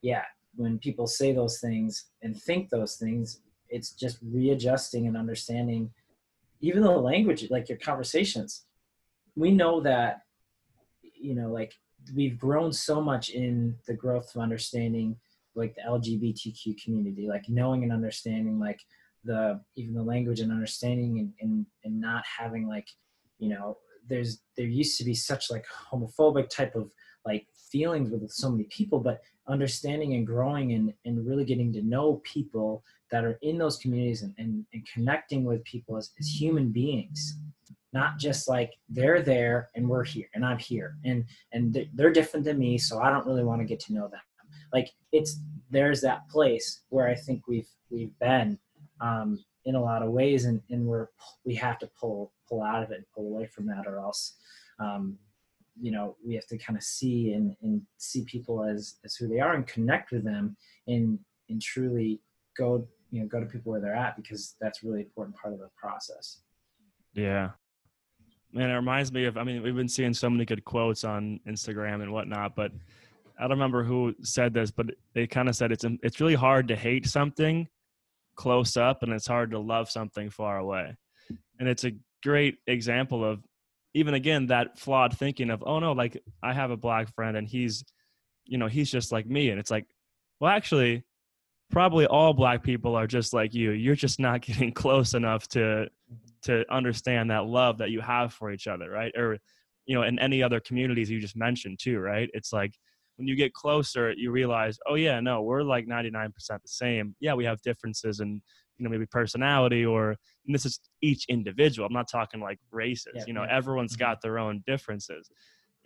yeah 0.10 0.26
when 0.56 0.74
people 0.80 1.08
say 1.08 1.30
those 1.34 1.58
things 1.60 1.92
and 2.24 2.32
think 2.48 2.70
those 2.70 2.96
things 3.04 3.42
it's 3.70 3.92
just 3.92 4.18
readjusting 4.22 5.08
and 5.08 5.18
understanding 5.18 5.92
even 6.62 6.82
the 6.82 6.92
language 6.92 7.50
like 7.50 7.70
your 7.70 7.78
conversations. 7.78 8.66
We 9.36 9.52
know 9.52 9.82
that 9.82 10.22
you 11.02 11.36
know 11.36 11.52
like 11.52 11.74
we've 12.16 12.38
grown 12.38 12.72
so 12.72 13.02
much 13.02 13.30
in 13.30 13.76
the 13.88 13.94
growth 13.94 14.36
of 14.36 14.42
understanding 14.42 15.16
like 15.56 15.74
the 15.76 15.82
lgbtq 15.90 16.84
community 16.84 17.28
like 17.28 17.46
knowing 17.48 17.84
and 17.84 17.92
understanding 17.92 18.60
like 18.60 18.80
the 19.24 19.60
even 19.76 19.96
the 19.96 20.04
language 20.04 20.40
and 20.40 20.52
understanding 20.52 21.20
and 21.20 21.34
and, 21.42 21.66
and 21.84 22.00
not 22.00 22.24
having 22.38 22.68
like 22.68 22.88
you 23.40 23.50
know 23.50 23.78
there's 24.08 24.42
there 24.56 24.68
used 24.68 24.98
to 25.00 25.04
be 25.04 25.16
such 25.16 25.50
like 25.50 25.66
homophobic 25.92 26.50
type 26.50 26.76
of 26.76 26.92
like 27.26 27.48
feelings 27.72 28.12
with 28.12 28.30
so 28.32 28.50
many 28.50 28.66
people 28.66 29.00
but 29.00 29.22
understanding 29.48 30.14
and 30.14 30.26
growing 30.26 30.74
and, 30.74 30.94
and 31.06 31.26
really 31.26 31.46
getting 31.46 31.72
to 31.74 31.82
know 31.82 32.22
people 32.24 32.84
that 33.12 33.24
are 33.24 33.38
in 33.42 33.58
those 33.58 33.78
communities 33.78 34.24
and, 34.24 34.34
and, 34.38 34.66
and 34.74 34.88
connecting 34.92 35.44
with 35.44 35.64
people 35.64 35.98
as, 35.98 36.12
as 36.20 36.28
human 36.28 36.70
beings. 36.70 37.38
Not 37.94 38.18
just 38.18 38.50
like 38.50 38.74
they're 38.90 39.22
there 39.22 39.70
and 39.76 39.88
we're 39.88 40.04
here 40.04 40.28
and 40.34 40.46
i'm 40.46 40.58
here 40.58 40.98
and 41.06 41.24
and 41.54 41.88
they're- 41.94 42.12
different 42.12 42.46
than 42.46 42.60
me 42.60 42.78
so 42.78 43.00
i 43.00 43.10
don't 43.10 43.26
really 43.26 43.46
want 43.46 43.62
to 43.62 43.66
get 43.66 43.80
to 43.82 43.94
know 43.94 44.10
them. 44.10 44.20
Like 44.74 44.90
it's 45.14 45.40
there's 45.70 46.02
that 46.02 46.28
place 46.28 46.82
where 46.90 47.08
i 47.08 47.16
think 47.16 47.48
we've 47.48 47.70
we've 47.90 48.18
been 48.20 48.60
um, 49.02 49.44
in 49.66 49.76
a 49.76 49.82
lot 49.82 50.04
of 50.04 50.12
ways 50.12 50.46
and, 50.46 50.62
and 50.70 50.86
we're 50.86 51.08
we 51.46 51.56
have 51.56 51.80
to 51.80 51.90
pull 52.00 52.34
pull 52.50 52.62
out 52.62 52.84
of 52.84 52.92
it 52.92 52.98
and 52.98 53.06
pull 53.16 53.28
away 53.28 53.48
from 53.48 53.66
that 53.68 53.86
or 53.88 54.00
else 54.00 54.36
um, 54.80 55.18
you 55.80 55.92
know 55.92 56.16
we 56.26 56.36
have 56.36 56.48
to 56.48 56.58
kind 56.58 56.78
of 56.78 56.84
see 56.84 57.34
and, 57.34 57.56
and 57.62 57.82
see 57.98 58.24
people 58.26 58.64
as 58.64 58.96
as 59.04 59.16
who 59.16 59.28
they 59.28 59.40
are 59.40 59.54
and 59.56 59.68
connect 59.68 60.12
with 60.12 60.24
them 60.24 60.56
and 60.88 61.20
and 61.50 61.62
truly 61.62 62.22
go 62.58 62.88
you 63.12 63.22
know 63.22 63.28
go 63.28 63.40
to 63.40 63.46
people 63.46 63.72
where 63.72 63.82
they're 63.82 63.96
at 63.96 64.16
because 64.16 64.56
that's 64.62 64.84
really 64.84 65.02
important 65.02 65.36
part 65.36 65.54
of 65.54 65.60
the 65.60 65.70
process 65.78 66.40
Yeah. 67.16 67.52
Man, 68.52 68.70
it 68.70 68.76
reminds 68.76 69.12
me 69.12 69.26
of, 69.26 69.38
I 69.38 69.44
mean, 69.44 69.64
we've 69.64 69.76
been 69.76 69.90
seeing 69.90 70.14
so 70.14 70.30
many 70.30 70.46
good 70.46 70.64
quotes 70.64 71.04
on 71.04 71.40
Instagram 71.48 72.02
and 72.04 72.12
whatnot, 72.12 72.56
but 72.56 72.72
I 73.38 73.44
don't 73.44 73.52
remember 73.52 73.84
who 73.84 74.14
said 74.22 74.54
this, 74.54 74.72
but 74.72 74.88
they 75.14 75.28
kind 75.28 75.50
of 75.50 75.56
said 75.56 75.72
it's, 75.72 75.84
it's 76.04 76.22
really 76.22 76.36
hard 76.36 76.68
to 76.70 76.76
hate 76.76 77.08
something 77.08 77.68
close 78.36 78.78
up 78.78 79.04
and 79.04 79.12
it's 79.12 79.28
hard 79.28 79.52
to 79.52 79.60
love 79.60 79.90
something 79.90 80.30
far 80.30 80.58
away. 80.58 80.96
And 81.60 81.68
it's 81.68 81.84
a 81.84 81.94
great 82.24 82.58
example 82.68 83.26
of 83.26 83.44
even 83.96 84.14
again, 84.14 84.48
that 84.48 84.78
flawed 84.78 85.18
thinking 85.18 85.50
of, 85.50 85.64
oh 85.66 85.80
no, 85.80 85.94
like 85.94 86.22
I 86.44 86.54
have 86.54 86.70
a 86.70 86.78
black 86.78 87.08
friend 87.16 87.38
and 87.38 87.48
he's, 87.48 87.86
you 88.44 88.58
know, 88.58 88.68
he's 88.68 88.92
just 88.92 89.14
like 89.14 89.26
me. 89.26 89.50
And 89.50 89.60
it's 89.60 89.72
like, 89.72 89.86
well, 90.42 90.52
actually, 90.52 91.04
probably 91.72 92.06
all 92.06 92.34
black 92.34 92.62
people 92.62 92.96
are 92.96 93.08
just 93.08 93.34
like 93.34 93.54
you. 93.54 93.72
You're 93.72 93.96
just 93.96 94.20
not 94.20 94.42
getting 94.46 94.74
close 94.74 95.14
enough 95.14 95.48
to 95.50 95.88
to 96.44 96.64
understand 96.70 97.32
that 97.32 97.46
love 97.46 97.80
that 97.80 97.90
you 97.90 98.02
have 98.02 98.34
for 98.34 98.52
each 98.52 98.68
other, 98.68 98.90
right? 98.90 99.14
Or 99.18 99.38
you 99.86 99.96
know, 99.96 100.04
in 100.04 100.20
any 100.20 100.44
other 100.44 100.60
communities 100.60 101.10
you 101.10 101.22
just 101.22 101.38
mentioned 101.38 101.80
too, 101.80 101.98
right? 101.98 102.30
It's 102.34 102.52
like 102.52 102.74
when 103.16 103.30
you 103.30 103.38
get 103.38 103.54
closer, 103.54 104.12
you 104.12 104.30
realize, 104.30 104.78
oh 104.88 104.96
yeah, 104.96 105.22
no, 105.22 105.42
we're 105.42 105.64
like 105.64 105.88
99% 105.88 106.34
the 106.48 106.60
same. 106.66 107.16
Yeah, 107.22 107.34
we 107.34 107.46
have 107.46 107.62
differences 107.62 108.20
in 108.20 108.42
you 108.78 108.84
know 108.84 108.90
maybe 108.90 109.06
personality 109.06 109.86
or 109.86 110.10
and 110.46 110.54
this 110.54 110.66
is 110.66 110.80
each 111.02 111.26
individual. 111.30 111.86
I'm 111.88 111.94
not 111.94 112.10
talking 112.10 112.40
like 112.42 112.60
races. 112.72 113.14
Yeah, 113.16 113.24
you 113.28 113.34
know, 113.34 113.44
yeah. 113.44 113.56
everyone's 113.56 113.96
Mhm. 113.96 114.00
got 114.00 114.22
their 114.22 114.38
own 114.40 114.64
differences. 114.68 115.30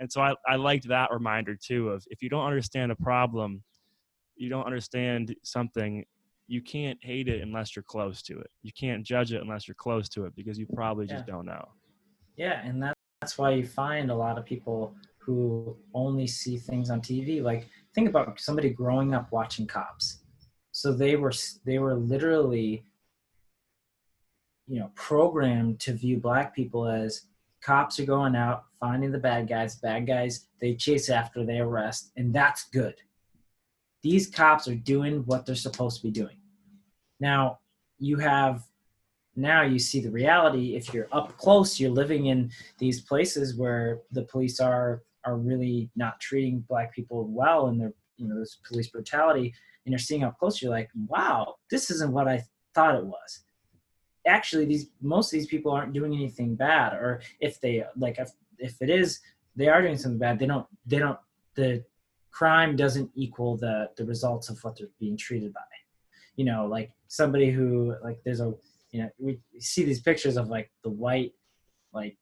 and 0.02 0.10
so 0.12 0.22
I, 0.22 0.34
I 0.48 0.56
liked 0.56 0.88
that 0.88 1.12
reminder 1.12 1.56
too 1.56 1.90
of 1.90 2.06
if 2.10 2.22
you 2.22 2.30
don't 2.30 2.46
understand 2.46 2.92
a 2.92 2.96
problem 2.96 3.64
you 4.38 4.48
don't 4.50 4.66
understand 4.66 5.36
something 5.44 6.06
you 6.48 6.62
can't 6.62 6.98
hate 7.04 7.28
it 7.28 7.42
unless 7.42 7.76
you're 7.76 7.84
close 7.84 8.22
to 8.24 8.40
it 8.40 8.50
you 8.62 8.72
can't 8.72 9.06
judge 9.06 9.34
it 9.34 9.42
unless 9.42 9.68
you're 9.68 9.76
close 9.76 10.08
to 10.10 10.26
it 10.26 10.34
because 10.38 10.58
you 10.58 10.66
probably 10.74 11.06
just 11.06 11.26
don't 11.26 11.46
know 11.46 11.66
Yeah, 12.38 12.62
and 12.66 12.82
that, 12.84 12.94
that's 13.22 13.38
why 13.38 13.52
you 13.52 13.66
find 13.68 14.10
a 14.10 14.16
lot 14.16 14.38
of 14.38 14.46
people 14.46 14.96
who 15.18 15.76
only 15.94 16.26
see 16.26 16.58
things 16.58 16.90
on 16.90 17.02
TV. 17.02 17.42
Like 17.42 17.68
think 17.94 18.08
about 18.08 18.40
somebody 18.40 18.70
growing 18.70 19.14
up 19.14 19.32
watching 19.32 19.68
cops. 19.68 20.24
So 20.80 20.94
they 20.94 21.18
were 21.18 21.34
they 21.66 21.78
were 21.78 21.96
literally 21.96 22.86
you 24.66 24.80
know 24.80 24.90
programmed 24.96 25.82
to 25.82 25.92
view 25.92 26.20
black 26.20 26.56
people 26.56 26.88
as 26.88 27.26
cops 27.62 28.00
are 28.00 28.06
going 28.06 28.34
out 28.34 28.64
finding 28.80 29.12
the 29.12 29.18
bad 29.18 29.50
guys. 29.50 29.76
Bad 29.76 30.08
guys 30.08 30.48
they 30.62 30.76
chase 30.76 31.10
after 31.10 31.44
they 31.44 31.60
arrest 31.60 32.14
and 32.16 32.34
that's 32.34 32.70
good. 32.70 32.96
These 34.04 34.28
cops 34.28 34.70
are 34.70 34.76
doing 34.76 35.26
what 35.26 35.46
they're 35.46 35.54
supposed 35.54 35.98
to 35.98 36.04
be 36.04 36.12
doing. 36.12 36.38
Now 37.20 37.60
you 37.98 38.16
have 38.16 38.64
now 39.36 39.64
you 39.64 39.80
see 39.80 40.00
the 40.00 40.12
reality. 40.12 40.78
If 40.78 40.94
you're 40.94 41.10
up 41.12 41.36
close 41.36 41.78
you're 41.78 41.92
living 41.92 42.28
in 42.28 42.52
these 42.78 43.02
places 43.02 43.58
where 43.58 44.00
the 44.14 44.24
police 44.24 44.62
are 44.62 45.04
are 45.26 45.36
really 45.36 45.90
not 45.98 46.22
treating 46.22 46.62
black 46.70 46.96
people 46.96 47.28
well 47.28 47.68
and 47.68 47.82
they're 47.82 47.96
you 48.16 48.30
know 48.30 48.36
there's 48.36 48.60
police 48.66 48.88
brutality 48.88 49.54
and 49.90 49.94
you're 49.94 50.00
seeing 50.00 50.24
up 50.24 50.38
close 50.38 50.62
you're 50.62 50.72
like 50.72 50.90
wow 51.08 51.56
this 51.72 51.90
isn't 51.90 52.12
what 52.12 52.28
i 52.28 52.44
thought 52.74 52.96
it 52.96 53.06
was. 53.06 53.44
Actually 54.28 54.66
these 54.66 54.90
most 55.02 55.34
of 55.34 55.40
these 55.40 55.48
people 55.48 55.72
aren't 55.72 55.94
doing 55.94 56.14
anything 56.14 56.56
bad 56.56 56.94
or 56.94 57.22
if 57.40 57.60
they 57.62 57.84
like 57.98 58.20
if, 58.20 58.32
if 58.58 58.82
it 58.82 58.90
is 58.90 59.20
they 59.56 59.68
are 59.68 59.82
doing 59.82 59.98
something 59.98 60.20
bad 60.20 60.38
they 60.38 60.46
don't 60.46 60.68
they 60.86 61.00
don't 61.00 61.18
the 61.56 61.84
crime 62.32 62.76
doesn't 62.76 63.10
equal 63.16 63.58
the 63.58 63.90
the 63.98 64.06
results 64.06 64.50
of 64.50 64.60
what 64.64 64.78
they're 64.78 64.88
being 65.00 65.18
treated 65.18 65.54
by. 65.54 65.62
You 66.36 66.46
know 66.46 66.68
like 66.68 66.92
somebody 67.08 67.50
who 67.50 67.96
like 68.04 68.20
there's 68.24 68.42
a 68.42 68.54
you 68.92 69.02
know 69.02 69.10
we 69.18 69.40
see 69.60 69.84
these 69.84 70.02
pictures 70.02 70.38
of 70.38 70.50
like 70.50 70.72
the 70.84 70.90
white 70.90 71.34
like 71.94 72.18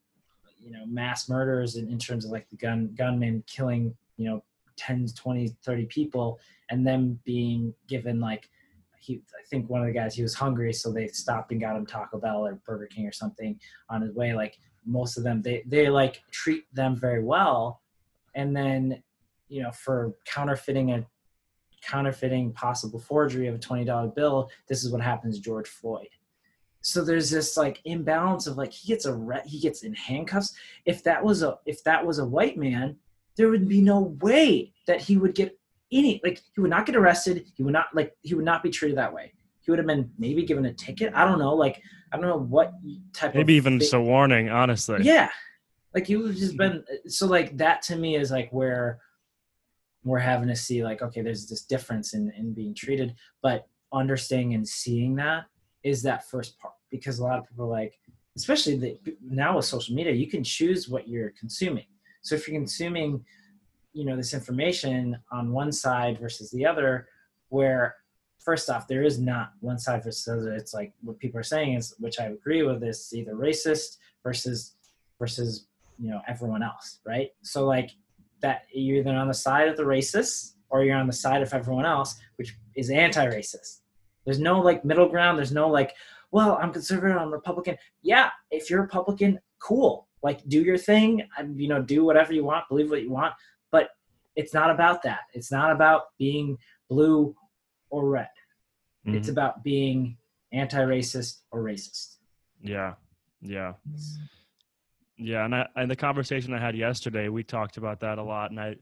you 0.59 0.71
know 0.71 0.85
mass 0.85 1.29
murders 1.29 1.75
in, 1.75 1.89
in 1.89 1.97
terms 1.97 2.25
of 2.25 2.31
like 2.31 2.49
the 2.49 2.57
gun 2.57 2.93
gunmen 2.95 3.43
killing 3.47 3.95
you 4.17 4.29
know 4.29 4.43
10 4.77 5.07
20 5.15 5.55
30 5.63 5.85
people 5.85 6.39
and 6.69 6.85
them 6.85 7.19
being 7.25 7.73
given 7.87 8.19
like 8.19 8.49
he 8.99 9.21
i 9.39 9.43
think 9.49 9.69
one 9.69 9.81
of 9.81 9.87
the 9.87 9.93
guys 9.93 10.15
he 10.15 10.21
was 10.21 10.33
hungry 10.33 10.73
so 10.73 10.91
they 10.91 11.07
stopped 11.07 11.51
and 11.51 11.61
got 11.61 11.75
him 11.75 11.85
taco 11.85 12.19
bell 12.19 12.45
or 12.45 12.55
burger 12.65 12.87
king 12.87 13.07
or 13.07 13.11
something 13.11 13.59
on 13.89 14.01
his 14.01 14.13
way. 14.13 14.33
Like 14.33 14.57
most 14.85 15.17
of 15.17 15.23
them 15.23 15.41
they 15.41 15.63
they 15.65 15.89
like 15.89 16.21
treat 16.31 16.63
them 16.73 16.95
very 16.95 17.23
well. 17.23 17.81
And 18.35 18.55
then 18.55 19.01
you 19.47 19.63
know 19.63 19.71
for 19.71 20.15
counterfeiting 20.25 20.91
a 20.91 21.05
counterfeiting 21.81 22.51
possible 22.53 22.99
forgery 22.99 23.47
of 23.47 23.55
a 23.55 23.59
$20 23.59 24.15
bill 24.15 24.49
this 24.67 24.83
is 24.83 24.91
what 24.91 25.01
happens 25.01 25.37
to 25.37 25.41
george 25.41 25.69
floyd. 25.69 26.07
So 26.81 27.03
there's 27.03 27.29
this 27.29 27.57
like 27.57 27.81
imbalance 27.85 28.47
of 28.47 28.57
like 28.57 28.71
he 28.71 28.87
gets 28.87 29.05
a 29.05 29.41
he 29.45 29.59
gets 29.59 29.83
in 29.83 29.93
handcuffs. 29.93 30.55
If 30.85 31.03
that 31.03 31.23
was 31.23 31.43
a 31.43 31.57
if 31.65 31.83
that 31.83 32.05
was 32.05 32.19
a 32.19 32.25
white 32.25 32.57
man 32.57 32.97
there 33.37 33.49
would 33.49 33.67
be 33.67 33.81
no 33.81 34.15
way 34.21 34.73
that 34.87 34.99
he 34.99 35.17
would 35.17 35.35
get 35.35 35.57
any 35.91 36.19
like 36.23 36.41
he 36.53 36.61
would 36.61 36.69
not 36.69 36.85
get 36.85 36.95
arrested. 36.95 37.45
He 37.55 37.63
would 37.63 37.73
not 37.73 37.87
like 37.93 38.13
he 38.21 38.33
would 38.33 38.45
not 38.45 38.63
be 38.63 38.69
treated 38.69 38.97
that 38.97 39.13
way. 39.13 39.31
He 39.61 39.71
would 39.71 39.79
have 39.79 39.87
been 39.87 40.11
maybe 40.17 40.43
given 40.43 40.65
a 40.65 40.73
ticket. 40.73 41.13
I 41.13 41.23
don't 41.23 41.39
know. 41.39 41.53
Like 41.53 41.81
i 42.13 42.17
don't 42.17 42.25
know 42.25 42.37
what 42.37 42.71
type 43.13 43.31
of 43.31 43.35
maybe 43.35 43.53
even 43.53 43.79
just 43.79 43.93
a 43.93 44.01
warning 44.01 44.49
honestly. 44.49 44.99
Yeah. 45.03 45.29
Like 45.93 46.09
you 46.09 46.19
would 46.19 46.31
have 46.31 46.37
just 46.37 46.57
been 46.57 46.83
so 47.07 47.27
like 47.27 47.57
that 47.57 47.81
to 47.83 47.95
me 47.95 48.15
is 48.15 48.31
like 48.31 48.49
where 48.51 48.99
we're 50.03 50.19
having 50.19 50.47
to 50.47 50.55
see 50.55 50.83
like 50.83 51.01
okay 51.01 51.21
there's 51.21 51.47
this 51.47 51.63
difference 51.63 52.13
in 52.13 52.31
in 52.37 52.53
being 52.53 52.73
treated. 52.73 53.15
But 53.41 53.67
understanding 53.93 54.55
and 54.55 54.67
seeing 54.67 55.15
that 55.15 55.45
is 55.83 56.01
that 56.03 56.29
first 56.29 56.59
part. 56.59 56.73
Because 56.89 57.19
a 57.19 57.23
lot 57.23 57.39
of 57.39 57.47
people 57.47 57.65
are 57.65 57.69
like 57.69 57.93
especially 58.35 58.77
the, 58.77 59.17
now 59.21 59.55
with 59.55 59.65
social 59.65 59.95
media 59.95 60.13
you 60.13 60.27
can 60.27 60.43
choose 60.43 60.87
what 60.87 61.07
you're 61.07 61.33
consuming 61.39 61.85
so 62.27 62.35
if 62.35 62.47
you're 62.47 62.59
consuming 62.59 63.23
you 63.93 64.05
know 64.05 64.17
this 64.17 64.33
information 64.33 65.17
on 65.31 65.51
one 65.51 65.71
side 65.71 66.19
versus 66.19 66.51
the 66.51 66.65
other 66.65 67.07
where 67.49 67.95
first 68.39 68.69
off 68.69 68.87
there 68.87 69.03
is 69.03 69.17
not 69.17 69.53
one 69.61 69.79
side 69.79 70.03
versus 70.03 70.25
the 70.25 70.33
other. 70.33 70.53
It's 70.53 70.73
like 70.73 70.93
what 71.01 71.19
people 71.19 71.39
are 71.39 71.43
saying 71.43 71.73
is 71.73 71.95
which 71.99 72.19
i 72.19 72.25
agree 72.25 72.63
with 72.63 72.83
is 72.83 73.11
either 73.13 73.33
racist 73.33 73.97
versus 74.23 74.75
versus 75.19 75.67
you 75.97 76.09
know 76.09 76.21
everyone 76.27 76.61
else 76.61 76.99
right? 77.05 77.29
So 77.41 77.65
like 77.65 77.91
that 78.41 78.63
you're 78.73 78.97
either 78.97 79.15
on 79.15 79.29
the 79.29 79.33
side 79.33 79.67
of 79.69 79.77
the 79.77 79.83
racists 79.83 80.53
or 80.69 80.83
you're 80.83 80.97
on 80.97 81.07
the 81.07 81.13
side 81.13 81.41
of 81.41 81.53
everyone 81.53 81.85
else 81.85 82.19
which 82.35 82.55
is 82.75 82.89
anti-racist. 82.89 83.81
There's 84.25 84.39
no 84.39 84.59
like 84.59 84.83
middle 84.83 85.07
ground. 85.07 85.37
There's 85.37 85.53
no 85.53 85.69
like 85.69 85.93
well 86.31 86.59
i'm 86.61 86.73
conservative 86.73 87.17
i'm 87.17 87.31
republican. 87.31 87.77
Yeah 88.01 88.29
if 88.51 88.69
you're 88.69 88.81
republican 88.81 89.39
cool 89.59 90.06
like 90.23 90.39
do 90.47 90.61
your 90.61 90.77
thing 90.77 91.23
and 91.37 91.59
you 91.59 91.67
know 91.67 91.81
do 91.81 92.03
whatever 92.03 92.33
you 92.33 92.43
want 92.43 92.67
believe 92.69 92.89
what 92.89 93.01
you 93.01 93.11
want 93.11 93.33
but 93.71 93.89
it's 94.35 94.53
not 94.53 94.69
about 94.69 95.01
that 95.03 95.21
it's 95.33 95.51
not 95.51 95.71
about 95.71 96.03
being 96.17 96.57
blue 96.89 97.35
or 97.89 98.09
red 98.09 98.29
it's 99.05 99.29
Mhm. 99.29 99.31
about 99.31 99.63
being 99.63 100.17
anti-racist 100.51 101.41
or 101.51 101.63
racist 101.63 102.17
Yeah, 102.61 102.95
yeah, 103.41 103.73
yeah. 105.17 105.45
And 105.45 105.55
I, 105.55 105.67
and 105.75 105.89
the 105.89 105.95
conversation 105.95 106.53
I 106.53 106.59
had 106.59 106.75
yesterday, 106.75 107.29
we 107.29 107.43
talked 107.43 107.77
about 107.77 107.99
that 108.01 108.17
a 108.17 108.23
lot, 108.23 108.51
and 108.51 108.59
I 108.59 108.75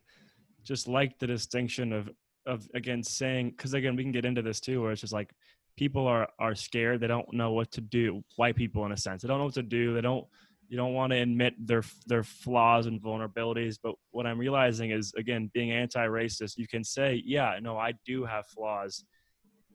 just 0.64 0.88
like 0.88 1.18
the 1.20 1.28
distinction 1.28 1.94
of 1.94 2.10
of 2.46 2.68
again 2.74 3.02
saying 3.04 3.52
because 3.52 3.74
again 3.74 3.96
we 3.96 4.04
can 4.04 4.12
get 4.12 4.26
into 4.26 4.42
this 4.42 4.60
too, 4.60 4.82
where 4.82 4.92
it's 4.92 5.02
just 5.02 5.14
like 5.14 5.32
people 5.78 6.08
are 6.08 6.28
are 6.40 6.56
scared, 6.56 7.00
they 7.02 7.08
don't 7.08 7.32
know 7.34 7.52
what 7.52 7.72
to 7.72 7.82
do. 7.82 8.24
White 8.38 8.56
people, 8.56 8.86
in 8.86 8.92
a 8.92 8.98
sense, 8.98 9.22
they 9.22 9.28
don't 9.28 9.40
know 9.40 9.46
what 9.46 9.54
to 9.56 9.64
do. 9.64 9.94
They 9.94 10.02
don't 10.02 10.26
you 10.68 10.78
don't 10.78 10.94
want 10.94 11.12
to 11.12 11.18
admit 11.20 11.54
their 11.60 11.84
their 12.08 12.24
flaws 12.24 12.88
and 12.88 13.02
vulnerabilities. 13.02 13.78
But 13.82 13.96
what 14.12 14.26
I'm 14.26 14.40
realizing 14.40 14.92
is 14.92 15.14
again 15.18 15.50
being 15.54 15.72
anti-racist, 15.72 16.58
you 16.58 16.68
can 16.68 16.84
say, 16.84 17.22
yeah, 17.26 17.60
no, 17.62 17.78
I 17.78 17.94
do 18.06 18.26
have 18.26 18.48
flaws. 18.48 19.04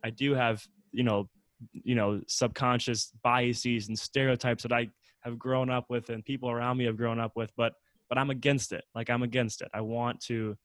I 0.04 0.10
do 0.10 0.34
have 0.34 0.66
you 0.92 1.04
know 1.04 1.28
you 1.72 1.94
know 1.94 2.20
subconscious 2.26 3.12
biases 3.22 3.88
and 3.88 3.98
stereotypes 3.98 4.62
that 4.62 4.72
I 4.72 4.88
have 5.20 5.38
grown 5.38 5.68
up 5.70 5.86
with 5.90 6.08
and 6.08 6.24
people 6.24 6.50
around 6.50 6.78
me 6.78 6.86
have 6.86 6.96
grown 6.96 7.20
up 7.20 7.32
with 7.36 7.52
but 7.56 7.74
but 8.08 8.16
I'm 8.16 8.30
against 8.30 8.72
it 8.72 8.82
like 8.94 9.10
I'm 9.10 9.22
against 9.22 9.60
it 9.60 9.68
I 9.74 9.82
want 9.82 10.20
to 10.22 10.56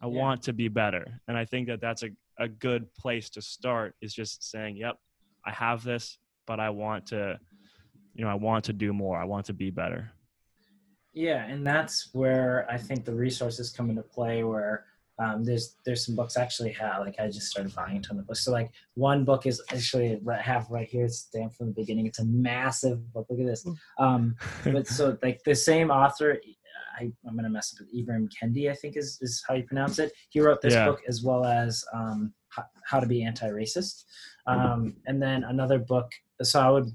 I 0.00 0.06
Yeah. 0.06 0.12
want 0.12 0.42
to 0.44 0.52
be 0.52 0.68
better 0.68 1.20
and 1.26 1.36
I 1.36 1.44
think 1.44 1.66
that 1.66 1.80
that's 1.80 2.04
a 2.04 2.10
a 2.38 2.46
good 2.46 2.94
place 2.94 3.30
to 3.30 3.42
start 3.42 3.96
is 4.00 4.14
just 4.14 4.48
saying 4.48 4.76
yep 4.76 4.96
I 5.44 5.50
have 5.50 5.82
this 5.82 6.18
but 6.46 6.60
I 6.60 6.70
want 6.70 7.06
to 7.06 7.40
you 8.18 8.24
know 8.24 8.30
I 8.30 8.34
want 8.34 8.64
to 8.66 8.72
do 8.74 8.92
more 8.92 9.16
I 9.16 9.24
want 9.24 9.46
to 9.46 9.54
be 9.54 9.70
better 9.70 10.10
Yeah, 11.14 11.46
and 11.52 11.66
that's 11.66 12.10
where 12.12 12.66
I 12.70 12.76
think 12.76 13.04
the 13.04 13.14
resources 13.26 13.70
come 13.76 13.88
into 13.90 14.02
play. 14.16 14.44
Where 14.44 14.84
um, 15.22 15.42
there's 15.46 15.66
there's 15.84 16.04
some 16.06 16.14
books 16.20 16.36
I 16.36 16.42
actually 16.42 16.72
have. 16.82 16.96
Like 17.06 17.16
I 17.18 17.26
just 17.38 17.48
started 17.52 17.74
buying 17.74 17.96
a 17.96 18.00
ton 18.06 18.18
of 18.20 18.26
books. 18.26 18.44
So 18.44 18.52
like 18.52 18.70
one 18.94 19.24
book 19.24 19.42
is 19.50 19.56
actually 19.72 20.10
I 20.30 20.40
have 20.52 20.64
right 20.70 20.88
here. 20.94 21.04
It's 21.06 21.18
stamped 21.28 21.56
from 21.56 21.66
the 21.70 21.72
beginning. 21.82 22.06
It's 22.06 22.20
a 22.20 22.28
massive 22.52 22.98
book. 23.12 23.26
Look 23.30 23.40
at 23.40 23.46
this. 23.46 23.66
Um, 23.98 24.36
but 24.64 24.86
so 24.96 25.16
like 25.26 25.38
the 25.44 25.54
same 25.70 25.90
author. 25.90 26.30
I, 27.00 27.02
I'm 27.26 27.34
gonna 27.36 27.50
mess 27.58 27.68
up. 27.74 27.86
it. 27.86 27.88
Ibram 27.98 28.24
Kendi, 28.36 28.70
I 28.70 28.74
think 28.80 28.96
is 28.96 29.18
is 29.26 29.42
how 29.46 29.54
you 29.58 29.64
pronounce 29.64 29.98
it. 30.04 30.12
He 30.30 30.38
wrote 30.40 30.60
this 30.60 30.74
Yeah. 30.74 30.86
book 30.88 31.00
as 31.08 31.22
well 31.26 31.42
as 31.44 31.84
um, 31.98 32.32
how, 32.54 32.64
how 32.90 32.98
to 33.00 33.06
be 33.06 33.18
anti-racist, 33.30 34.04
um, 34.46 34.80
and 35.08 35.16
then 35.24 35.38
another 35.54 35.78
book. 35.94 36.08
So 36.42 36.60
I 36.60 36.70
would 36.74 36.88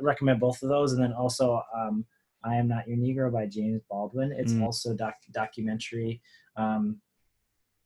recommend 0.00 0.40
both 0.40 0.62
of 0.62 0.68
those, 0.68 0.92
and 0.92 1.02
then 1.02 1.12
also 1.12 1.62
um, 1.76 2.04
I 2.44 2.56
Am 2.56 2.68
Not 2.68 2.88
Your 2.88 2.96
Negro 2.96 3.32
by 3.32 3.46
James 3.46 3.82
Baldwin. 3.90 4.32
It's 4.32 4.54
Mm. 4.54 4.62
also 4.62 4.94
doc 4.94 5.14
documentary 5.32 6.20
um, 6.56 7.00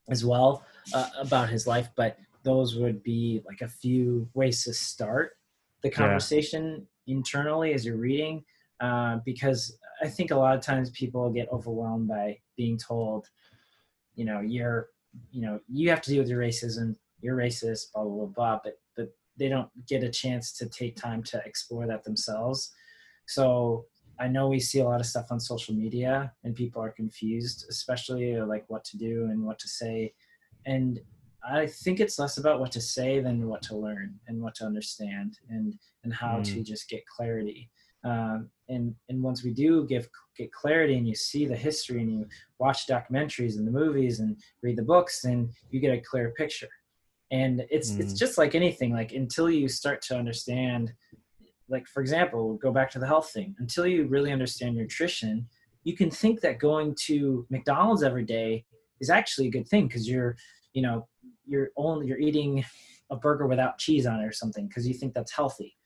as 0.08 0.24
well 0.24 0.64
uh, 0.94 1.08
about 1.18 1.48
his 1.48 1.66
life, 1.66 1.88
but 1.96 2.18
those 2.42 2.76
would 2.76 3.02
be 3.02 3.42
like 3.46 3.62
a 3.62 3.68
few 3.68 4.28
ways 4.34 4.64
to 4.64 4.74
start 4.74 5.32
the 5.82 5.90
conversation 5.90 6.86
internally 7.06 7.72
as 7.74 7.84
you're 7.84 7.96
reading, 7.96 8.44
uh, 8.80 9.18
because 9.24 9.78
I 10.02 10.08
think 10.08 10.30
a 10.30 10.36
lot 10.36 10.54
of 10.56 10.62
times 10.62 10.90
people 10.90 11.30
get 11.30 11.48
overwhelmed 11.50 12.08
by 12.08 12.38
being 12.56 12.76
told, 12.76 13.28
you 14.14 14.24
know, 14.24 14.40
you're, 14.40 14.88
you 15.30 15.42
know, 15.42 15.60
you 15.68 15.90
have 15.90 16.00
to 16.02 16.10
deal 16.10 16.20
with 16.20 16.28
your 16.28 16.40
racism. 16.40 16.96
You're 17.20 17.36
racist, 17.36 17.92
blah 17.92 18.04
blah 18.04 18.12
blah. 18.12 18.26
blah 18.26 18.60
but 18.62 18.74
but 18.96 19.08
they 19.38 19.48
don't 19.48 19.68
get 19.88 20.04
a 20.04 20.10
chance 20.10 20.52
to 20.58 20.68
take 20.68 20.96
time 20.96 21.22
to 21.24 21.42
explore 21.44 21.86
that 21.86 22.04
themselves. 22.04 22.72
So 23.26 23.86
I 24.20 24.28
know 24.28 24.48
we 24.48 24.60
see 24.60 24.80
a 24.80 24.84
lot 24.84 25.00
of 25.00 25.06
stuff 25.06 25.26
on 25.30 25.40
social 25.40 25.74
media 25.74 26.32
and 26.44 26.54
people 26.54 26.82
are 26.82 26.92
confused, 26.92 27.66
especially 27.68 28.40
like 28.40 28.64
what 28.68 28.84
to 28.84 28.96
do 28.96 29.28
and 29.30 29.44
what 29.44 29.58
to 29.58 29.68
say. 29.68 30.14
And 30.66 31.00
I 31.46 31.66
think 31.66 32.00
it's 32.00 32.18
less 32.18 32.38
about 32.38 32.60
what 32.60 32.72
to 32.72 32.80
say 32.80 33.20
than 33.20 33.48
what 33.48 33.62
to 33.62 33.76
learn 33.76 34.18
and 34.28 34.40
what 34.40 34.54
to 34.56 34.64
understand 34.64 35.38
and 35.50 35.74
and 36.04 36.12
how 36.12 36.40
to 36.42 36.62
just 36.62 36.88
get 36.88 37.06
clarity. 37.06 37.70
Um, 38.04 38.50
and 38.68 38.94
and 39.08 39.22
once 39.22 39.42
we 39.42 39.52
do 39.52 39.86
give 39.86 40.08
get 40.36 40.52
clarity 40.52 40.96
and 40.96 41.08
you 41.08 41.14
see 41.14 41.46
the 41.46 41.56
history 41.56 42.00
and 42.02 42.12
you 42.12 42.26
watch 42.58 42.86
documentaries 42.86 43.56
and 43.56 43.66
the 43.66 43.72
movies 43.72 44.20
and 44.20 44.36
read 44.62 44.76
the 44.76 44.82
books, 44.82 45.22
then 45.22 45.50
you 45.70 45.80
get 45.80 45.96
a 45.96 46.00
clear 46.00 46.30
picture. 46.30 46.68
And 47.30 47.64
it's 47.70 47.92
mm. 47.92 48.00
it's 48.00 48.14
just 48.14 48.38
like 48.38 48.54
anything. 48.54 48.92
Like 48.92 49.12
until 49.12 49.50
you 49.50 49.68
start 49.68 50.02
to 50.02 50.16
understand, 50.16 50.92
like 51.68 51.86
for 51.86 52.00
example, 52.00 52.54
go 52.54 52.72
back 52.72 52.90
to 52.92 52.98
the 52.98 53.06
health 53.06 53.30
thing. 53.30 53.54
Until 53.58 53.86
you 53.86 54.06
really 54.06 54.32
understand 54.32 54.76
nutrition, 54.76 55.46
you 55.84 55.96
can 55.96 56.10
think 56.10 56.40
that 56.40 56.58
going 56.58 56.94
to 57.06 57.46
McDonald's 57.50 58.02
every 58.02 58.24
day 58.24 58.64
is 59.00 59.10
actually 59.10 59.48
a 59.48 59.50
good 59.50 59.68
thing 59.68 59.86
because 59.86 60.08
you're 60.08 60.36
you 60.72 60.82
know 60.82 61.06
you're 61.46 61.70
only 61.76 62.06
you're 62.06 62.18
eating 62.18 62.64
a 63.10 63.16
burger 63.16 63.46
without 63.46 63.78
cheese 63.78 64.06
on 64.06 64.20
it 64.20 64.26
or 64.26 64.32
something 64.32 64.66
because 64.66 64.86
you 64.88 64.94
think 64.94 65.14
that's 65.14 65.32
healthy 65.32 65.76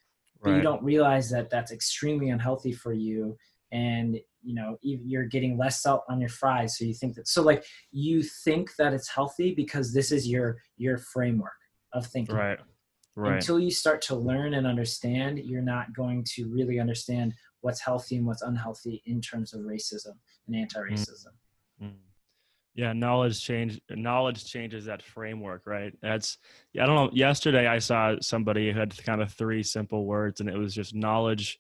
but 0.41 0.51
right. 0.51 0.57
you 0.57 0.63
don't 0.63 0.83
realize 0.83 1.29
that 1.31 1.51
that's 1.51 1.73
extremely 1.73 2.31
unhealthy 2.31 2.73
for 2.73 2.93
you 2.93 3.37
and 3.73 4.19
you 4.49 4.55
know 4.55 4.79
you're 4.81 5.27
getting 5.27 5.59
less 5.59 5.83
salt 5.83 6.05
on 6.09 6.19
your 6.21 6.31
fries 6.31 6.79
so 6.79 6.85
you 6.85 6.95
think 6.95 7.15
that 7.15 7.29
so 7.29 7.43
like 7.43 7.65
you 7.93 8.23
think 8.23 8.75
that 8.77 8.95
it's 8.95 9.09
healthy 9.09 9.55
because 9.55 9.93
this 9.93 10.11
is 10.11 10.27
your 10.27 10.57
your 10.79 10.97
framework 10.97 11.53
of 11.93 12.07
thinking. 12.07 12.35
Right. 12.35 12.59
Right. 13.15 13.35
Until 13.35 13.59
you 13.59 13.73
start 13.73 14.01
to 14.03 14.15
learn 14.15 14.55
and 14.55 14.65
understand 14.65 15.41
you're 15.41 15.61
not 15.61 15.93
going 15.93 16.25
to 16.35 16.49
really 16.49 16.79
understand 16.79 17.35
what's 17.63 17.81
healthy 17.81 18.17
and 18.17 18.27
what's 18.27 18.43
unhealthy 18.43 19.03
in 19.07 19.21
terms 19.21 19.53
of 19.53 19.63
racism 19.63 20.13
and 20.47 20.57
anti-racism. 20.57 21.33
Mm. 21.83 21.89
Mm 21.89 21.93
yeah 22.75 22.93
knowledge 22.93 23.43
change 23.43 23.81
knowledge 23.91 24.45
changes 24.45 24.85
that 24.85 25.03
framework 25.03 25.63
right? 25.67 25.93
That's 26.01 26.39
i 26.81 26.87
don't 26.87 26.95
know 26.95 27.11
yesterday 27.13 27.67
i 27.67 27.79
saw 27.79 28.15
somebody 28.21 28.71
who 28.71 28.79
had 28.79 28.97
kind 29.05 29.21
of 29.21 29.33
three 29.33 29.65
simple 29.65 30.07
words 30.07 30.41
and 30.41 30.49
it 30.49 30.57
was 30.57 30.75
just 30.75 30.95
knowledge 30.95 31.59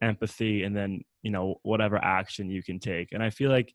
empathy 0.00 0.62
and 0.62 0.76
then 0.76 1.02
you 1.24 1.30
know 1.30 1.56
whatever 1.62 1.96
action 1.96 2.48
you 2.48 2.62
can 2.62 2.78
take 2.78 3.10
and 3.12 3.22
i 3.22 3.30
feel 3.30 3.50
like 3.50 3.74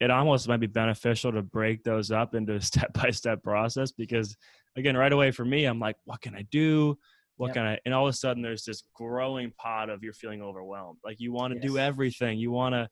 it 0.00 0.10
almost 0.10 0.48
might 0.48 0.60
be 0.60 0.66
beneficial 0.66 1.32
to 1.32 1.42
break 1.42 1.82
those 1.82 2.10
up 2.10 2.34
into 2.34 2.54
a 2.54 2.60
step 2.60 2.92
by 2.92 3.10
step 3.10 3.42
process 3.42 3.90
because 3.90 4.36
again 4.76 4.96
right 4.96 5.12
away 5.12 5.32
for 5.32 5.44
me 5.44 5.64
i'm 5.64 5.80
like 5.80 5.96
what 6.04 6.20
can 6.20 6.34
i 6.34 6.42
do 6.52 6.96
what 7.36 7.48
yep. 7.48 7.54
can 7.54 7.66
i 7.66 7.78
and 7.84 7.92
all 7.92 8.06
of 8.06 8.14
a 8.14 8.16
sudden 8.16 8.42
there's 8.42 8.64
this 8.64 8.84
growing 8.94 9.50
pot 9.58 9.90
of 9.90 10.04
you're 10.04 10.12
feeling 10.12 10.42
overwhelmed 10.42 10.98
like 11.04 11.18
you 11.18 11.32
want 11.32 11.52
to 11.52 11.58
yes. 11.58 11.68
do 11.68 11.78
everything 11.78 12.38
you 12.38 12.52
want 12.52 12.74
to 12.74 12.88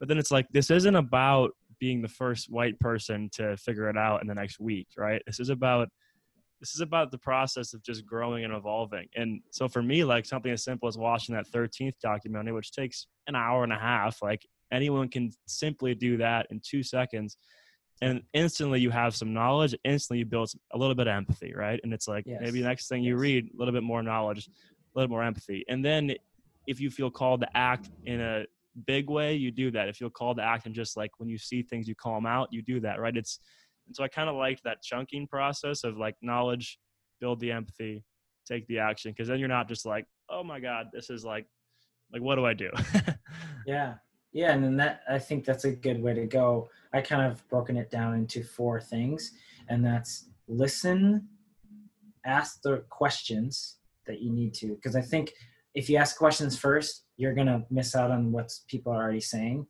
but 0.00 0.08
then 0.08 0.18
it's 0.18 0.32
like 0.32 0.48
this 0.50 0.68
isn't 0.68 0.96
about 0.96 1.52
being 1.82 2.00
the 2.00 2.08
first 2.08 2.48
white 2.48 2.78
person 2.78 3.28
to 3.32 3.56
figure 3.56 3.90
it 3.90 3.96
out 3.96 4.22
in 4.22 4.28
the 4.28 4.34
next 4.36 4.60
week, 4.60 4.86
right? 4.96 5.20
This 5.26 5.40
is 5.40 5.48
about 5.48 5.88
this 6.62 6.76
is 6.76 6.80
about 6.80 7.10
the 7.10 7.18
process 7.18 7.74
of 7.74 7.82
just 7.82 8.06
growing 8.06 8.44
and 8.44 8.54
evolving. 8.54 9.08
And 9.16 9.40
so 9.50 9.66
for 9.66 9.82
me, 9.82 10.04
like 10.04 10.24
something 10.24 10.52
as 10.52 10.62
simple 10.62 10.88
as 10.88 10.96
watching 10.96 11.34
that 11.34 11.50
13th 11.50 11.94
documentary, 12.00 12.52
which 12.52 12.70
takes 12.70 13.08
an 13.26 13.34
hour 13.34 13.64
and 13.64 13.72
a 13.72 13.78
half, 13.78 14.22
like 14.22 14.46
anyone 14.70 15.08
can 15.08 15.32
simply 15.48 15.96
do 15.96 16.16
that 16.18 16.46
in 16.52 16.60
two 16.64 16.84
seconds. 16.84 17.36
And 18.00 18.22
instantly 18.32 18.78
you 18.78 18.90
have 18.90 19.16
some 19.16 19.32
knowledge, 19.34 19.74
instantly 19.84 20.20
you 20.20 20.24
build 20.24 20.52
a 20.70 20.78
little 20.78 20.94
bit 20.94 21.08
of 21.08 21.16
empathy, 21.16 21.52
right? 21.52 21.80
And 21.82 21.92
it's 21.92 22.06
like 22.06 22.26
yes. 22.28 22.38
maybe 22.40 22.60
the 22.60 22.68
next 22.68 22.86
thing 22.86 23.02
you 23.02 23.14
yes. 23.14 23.20
read, 23.20 23.50
a 23.52 23.58
little 23.58 23.74
bit 23.74 23.82
more 23.82 24.04
knowledge, 24.04 24.46
a 24.46 24.98
little 24.98 25.10
more 25.10 25.24
empathy. 25.24 25.64
And 25.68 25.84
then 25.84 26.14
if 26.68 26.80
you 26.80 26.90
feel 26.90 27.10
called 27.10 27.40
to 27.40 27.56
act 27.56 27.90
in 28.06 28.20
a 28.20 28.44
big 28.86 29.10
way, 29.10 29.34
you 29.34 29.50
do 29.50 29.72
that. 29.72 29.88
If 29.88 30.00
you'll 30.00 30.10
called 30.10 30.36
to 30.36 30.44
act 30.44 30.66
and 30.66 30.76
just 30.76 30.96
like 30.96 31.10
when 31.18 31.28
you 31.28 31.38
see 31.38 31.62
things, 31.62 31.88
you 31.88 31.96
call 31.96 32.14
them 32.14 32.26
out, 32.26 32.52
you 32.52 32.62
do 32.62 32.78
that, 32.80 33.00
right? 33.00 33.16
It's, 33.16 33.40
and 33.86 33.96
so 33.96 34.04
I 34.04 34.08
kind 34.08 34.28
of 34.28 34.36
liked 34.36 34.62
that 34.64 34.82
chunking 34.82 35.26
process 35.26 35.84
of 35.84 35.98
like 35.98 36.16
knowledge, 36.22 36.78
build 37.20 37.40
the 37.40 37.52
empathy, 37.52 38.04
take 38.46 38.66
the 38.66 38.78
action. 38.78 39.14
Cause 39.14 39.28
then 39.28 39.38
you're 39.38 39.48
not 39.48 39.68
just 39.68 39.86
like, 39.86 40.06
oh 40.28 40.42
my 40.42 40.60
God, 40.60 40.86
this 40.92 41.10
is 41.10 41.24
like, 41.24 41.46
like, 42.12 42.22
what 42.22 42.36
do 42.36 42.46
I 42.46 42.54
do? 42.54 42.70
yeah. 43.66 43.94
Yeah. 44.32 44.52
And 44.52 44.64
then 44.64 44.76
that, 44.76 45.02
I 45.08 45.18
think 45.18 45.44
that's 45.44 45.64
a 45.64 45.72
good 45.72 46.02
way 46.02 46.14
to 46.14 46.26
go. 46.26 46.68
I 46.92 47.00
kind 47.00 47.30
of 47.30 47.46
broken 47.48 47.76
it 47.76 47.90
down 47.90 48.14
into 48.14 48.42
four 48.42 48.80
things 48.80 49.32
and 49.68 49.84
that's 49.84 50.26
listen, 50.48 51.28
ask 52.24 52.60
the 52.62 52.84
questions 52.88 53.76
that 54.06 54.20
you 54.20 54.30
need 54.30 54.54
to, 54.54 54.74
because 54.74 54.96
I 54.96 55.00
think 55.00 55.32
if 55.74 55.88
you 55.88 55.96
ask 55.96 56.16
questions 56.16 56.58
first, 56.58 57.04
you're 57.16 57.34
gonna 57.34 57.64
miss 57.70 57.94
out 57.94 58.10
on 58.10 58.32
what 58.32 58.52
people 58.68 58.92
are 58.92 59.02
already 59.02 59.20
saying, 59.20 59.66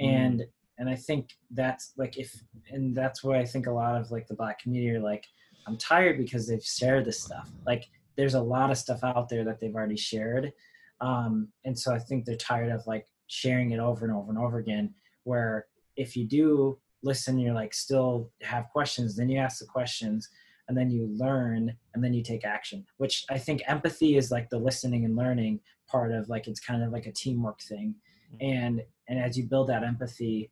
mm-hmm. 0.00 0.14
and. 0.14 0.44
And 0.78 0.88
I 0.88 0.96
think 0.96 1.30
that's 1.50 1.92
like 1.96 2.16
if 2.18 2.34
and 2.70 2.94
that's 2.94 3.22
why 3.22 3.38
I 3.38 3.44
think 3.44 3.66
a 3.66 3.72
lot 3.72 4.00
of 4.00 4.10
like 4.10 4.26
the 4.26 4.34
black 4.34 4.60
community 4.60 4.96
are 4.96 5.00
like, 5.00 5.26
I'm 5.66 5.76
tired 5.76 6.18
because 6.18 6.46
they've 6.46 6.64
shared 6.64 7.04
this 7.04 7.20
stuff. 7.20 7.50
Like 7.66 7.84
there's 8.16 8.34
a 8.34 8.42
lot 8.42 8.70
of 8.70 8.78
stuff 8.78 9.04
out 9.04 9.28
there 9.28 9.44
that 9.44 9.60
they've 9.60 9.74
already 9.74 9.96
shared, 9.96 10.52
um, 11.00 11.48
and 11.64 11.78
so 11.78 11.94
I 11.94 11.98
think 11.98 12.24
they're 12.24 12.36
tired 12.36 12.72
of 12.72 12.86
like 12.86 13.06
sharing 13.26 13.72
it 13.72 13.80
over 13.80 14.04
and 14.04 14.14
over 14.14 14.30
and 14.30 14.38
over 14.38 14.58
again. 14.58 14.94
Where 15.24 15.66
if 15.96 16.16
you 16.16 16.26
do 16.26 16.78
listen, 17.02 17.38
you're 17.38 17.54
like 17.54 17.74
still 17.74 18.30
have 18.42 18.68
questions, 18.70 19.16
then 19.16 19.28
you 19.28 19.38
ask 19.38 19.58
the 19.58 19.66
questions 19.66 20.28
and 20.68 20.76
then 20.76 20.90
you 20.90 21.06
learn 21.16 21.74
and 21.94 22.02
then 22.02 22.14
you 22.14 22.22
take 22.22 22.44
action 22.44 22.84
which 22.96 23.24
i 23.30 23.38
think 23.38 23.62
empathy 23.66 24.16
is 24.16 24.30
like 24.30 24.48
the 24.50 24.58
listening 24.58 25.04
and 25.04 25.16
learning 25.16 25.60
part 25.88 26.12
of 26.12 26.28
like 26.28 26.46
it's 26.46 26.60
kind 26.60 26.82
of 26.82 26.90
like 26.92 27.06
a 27.06 27.12
teamwork 27.12 27.60
thing 27.62 27.94
mm-hmm. 28.34 28.54
and 28.54 28.82
and 29.08 29.18
as 29.18 29.36
you 29.36 29.44
build 29.44 29.68
that 29.68 29.84
empathy 29.84 30.50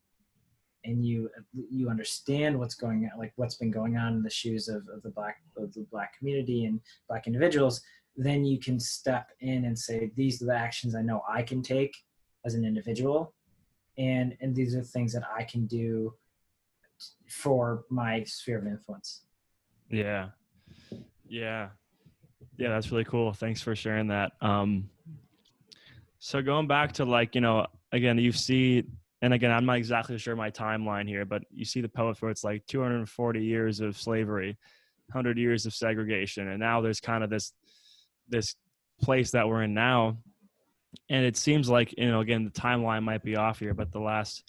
and 0.85 1.05
you 1.05 1.29
you 1.53 1.89
understand 1.89 2.59
what's 2.59 2.75
going 2.75 3.09
on 3.13 3.19
like 3.19 3.33
what's 3.37 3.57
been 3.57 3.71
going 3.71 3.97
on 3.97 4.15
in 4.15 4.23
the 4.23 4.31
shoes 4.31 4.69
of, 4.69 4.83
of 4.95 5.03
the 5.03 5.11
black 5.11 5.37
of 5.57 5.73
the 5.75 5.87
black 5.91 6.17
community 6.19 6.65
and 6.65 6.81
black 7.09 7.27
individuals 7.27 7.81
then 8.17 8.45
you 8.45 8.59
can 8.59 8.79
step 8.79 9.31
in 9.41 9.65
and 9.65 9.79
say 9.79 10.11
these 10.17 10.43
are 10.43 10.47
the 10.47 10.55
actions 10.55 10.95
i 10.95 11.03
know 11.03 11.23
i 11.29 11.43
can 11.43 11.63
take 11.63 11.95
as 12.45 12.55
an 12.55 12.65
individual 12.65 13.35
and 13.99 14.37
and 14.41 14.55
these 14.55 14.75
are 14.75 14.83
things 14.83 15.13
that 15.13 15.23
i 15.37 15.43
can 15.43 15.67
do 15.67 16.13
for 17.29 17.85
my 17.91 18.23
sphere 18.25 18.59
of 18.59 18.67
influence 18.67 19.23
yeah. 19.93 20.29
Yeah. 21.29 21.69
Yeah, 22.57 22.71
that's 22.71 22.91
really 22.91 23.05
cool. 23.05 23.33
Thanks 23.33 23.61
for 23.61 23.77
sharing 23.77 24.09
that. 24.09 24.33
Um 24.41 24.89
so 26.19 26.41
going 26.41 26.67
back 26.67 26.93
to 26.93 27.05
like, 27.05 27.35
you 27.35 27.41
know, 27.41 27.67
again, 27.91 28.17
you 28.17 28.33
see 28.33 28.85
and 29.23 29.33
again, 29.33 29.53
I'm 29.53 29.65
not 29.65 29.77
exactly 29.77 30.19
sure 30.19 30.35
my 30.35 30.51
timeline 30.51 31.09
here, 31.09 31.25
but 31.25 31.43
you 31.51 31.65
see 31.65 31.81
the 31.81 31.89
poet 31.89 32.21
where 32.21 32.31
it's 32.31 32.43
like 32.43 32.67
240 32.67 33.43
years 33.43 33.81
of 33.81 33.97
slavery, 33.97 34.59
100 35.13 35.39
years 35.39 35.65
of 35.65 35.73
segregation, 35.73 36.49
and 36.49 36.59
now 36.59 36.81
there's 36.81 37.01
kind 37.01 37.25
of 37.25 37.31
this 37.31 37.53
this 38.29 38.57
place 39.01 39.31
that 39.31 39.49
we're 39.49 39.63
in 39.63 39.75
now, 39.75 40.19
and 41.09 41.25
it 41.25 41.37
seems 41.37 41.69
like 41.69 41.95
you 41.97 42.11
know, 42.11 42.21
again, 42.21 42.45
the 42.45 42.51
timeline 42.51 43.05
might 43.05 43.23
be 43.23 43.37
off 43.37 43.61
here, 43.61 43.75
but 43.75 43.93
the 43.93 44.01
last 44.01 44.43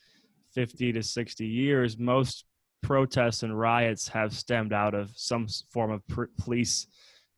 50 0.55 0.93
to 0.93 1.03
60 1.03 1.45
years, 1.45 1.97
most 1.97 2.45
protests 2.81 3.43
and 3.43 3.57
riots 3.57 4.07
have 4.09 4.33
stemmed 4.33 4.73
out 4.73 4.93
of 4.95 5.11
some 5.15 5.47
form 5.69 5.91
of 5.91 6.07
pr- 6.07 6.25
police 6.39 6.87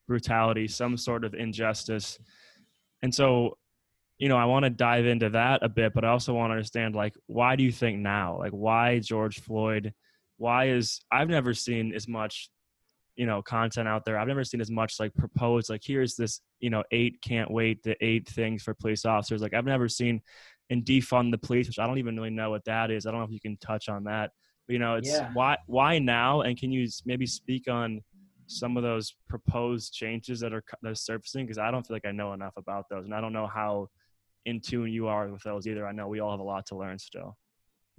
brutality, 0.08 0.68
some 0.68 0.98
sort 0.98 1.24
of 1.24 1.34
injustice. 1.34 2.18
And 3.02 3.14
so, 3.14 3.58
you 4.18 4.30
know, 4.30 4.38
I 4.38 4.45
want 4.45 4.63
to 4.63 4.70
dive 4.70 5.05
into 5.05 5.30
that 5.32 5.63
a 5.63 5.70
bit, 5.70 5.93
but 5.93 6.05
I 6.05 6.09
also 6.09 6.34
want 6.34 6.49
to 6.51 6.53
understand 6.53 6.95
like 6.95 7.16
why 7.28 7.55
do 7.55 7.63
you 7.63 7.72
think 7.72 7.99
now? 7.99 8.38
Like 8.38 8.51
why 8.51 8.99
George 8.99 9.39
Floyd? 9.41 9.93
Why 10.38 10.70
is 10.70 11.01
I've 11.11 11.30
never 11.30 11.53
seen 11.53 11.93
as 11.93 12.07
much, 12.07 12.49
you 13.16 13.26
know, 13.26 13.41
content 13.41 13.88
out 13.88 14.05
there. 14.05 14.18
I've 14.18 14.28
never 14.28 14.43
seen 14.43 14.61
as 14.61 14.72
much 14.72 14.99
like 14.99 15.13
proposed 15.16 15.70
like 15.70 15.82
here's 15.84 16.16
this, 16.16 16.41
you 16.59 16.70
know, 16.70 16.84
eight 16.91 17.22
can't 17.22 17.51
wait 17.51 17.84
the 17.84 17.95
eight 18.03 18.28
things 18.28 18.63
for 18.63 18.74
police 18.74 19.05
officers. 19.05 19.41
Like 19.41 19.53
I've 19.53 19.66
never 19.66 19.89
seen 19.89 20.22
and 20.70 20.84
defund 20.84 21.32
the 21.32 21.38
police, 21.38 21.68
which 21.68 21.80
I 21.80 21.86
don't 21.86 21.99
even 21.99 22.16
really 22.16 22.32
know 22.32 22.49
what 22.49 22.66
that 22.66 22.91
is. 22.91 23.05
I 23.05 23.11
don't 23.11 23.20
know 23.20 23.26
if 23.26 23.32
you 23.32 23.39
can 23.39 23.57
touch 23.57 23.89
on 23.89 24.05
that 24.05 24.32
you 24.68 24.80
know 24.80 24.95
it's 24.95 25.09
yeah. 25.09 25.30
why 25.34 25.57
why 25.68 25.99
now 25.99 26.41
and 26.41 26.57
can 26.57 26.72
you 26.72 26.88
maybe 27.05 27.26
speak 27.26 27.68
on 27.70 28.01
some 28.47 28.78
of 28.78 28.84
those 28.84 29.16
proposed 29.28 29.93
changes 29.93 30.39
that 30.39 30.53
are 30.53 30.63
that 30.82 30.89
are 30.89 30.95
surfacing 30.95 31.45
because 31.45 31.57
i 31.57 31.72
don't 31.72 31.86
feel 31.86 31.95
like 31.95 32.05
i 32.05 32.11
know 32.11 32.34
enough 32.34 32.53
about 32.57 32.86
those 32.89 33.05
and 33.05 33.13
i 33.13 33.22
don't 33.22 33.34
know 33.34 33.47
how 33.47 33.88
in 34.46 34.60
tune 34.60 34.91
you 34.91 35.08
are 35.08 35.28
with 35.28 35.43
those 35.43 35.68
either. 35.68 35.88
I 35.88 35.91
know 35.91 36.08
we 36.08 36.20
all 36.20 36.32
have 36.32 36.39
a 36.39 36.43
lot 36.43 36.66
to 36.68 36.76
learn 36.76 37.00
still. 37.00 37.38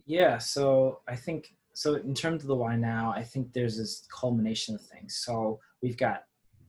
Yeah 0.05 0.39
so 0.39 1.01
i 1.09 1.17
think 1.17 1.55
so 1.75 1.95
in 1.95 2.15
terms 2.15 2.43
of 2.43 2.49
the 2.49 2.55
why 2.55 2.77
now 2.77 3.13
i 3.17 3.23
think 3.23 3.53
there's 3.53 3.77
this 3.77 4.07
culmination 4.13 4.75
of 4.75 4.83
things. 4.83 5.17
So 5.25 5.59
we've 5.83 5.97
got 5.97 6.25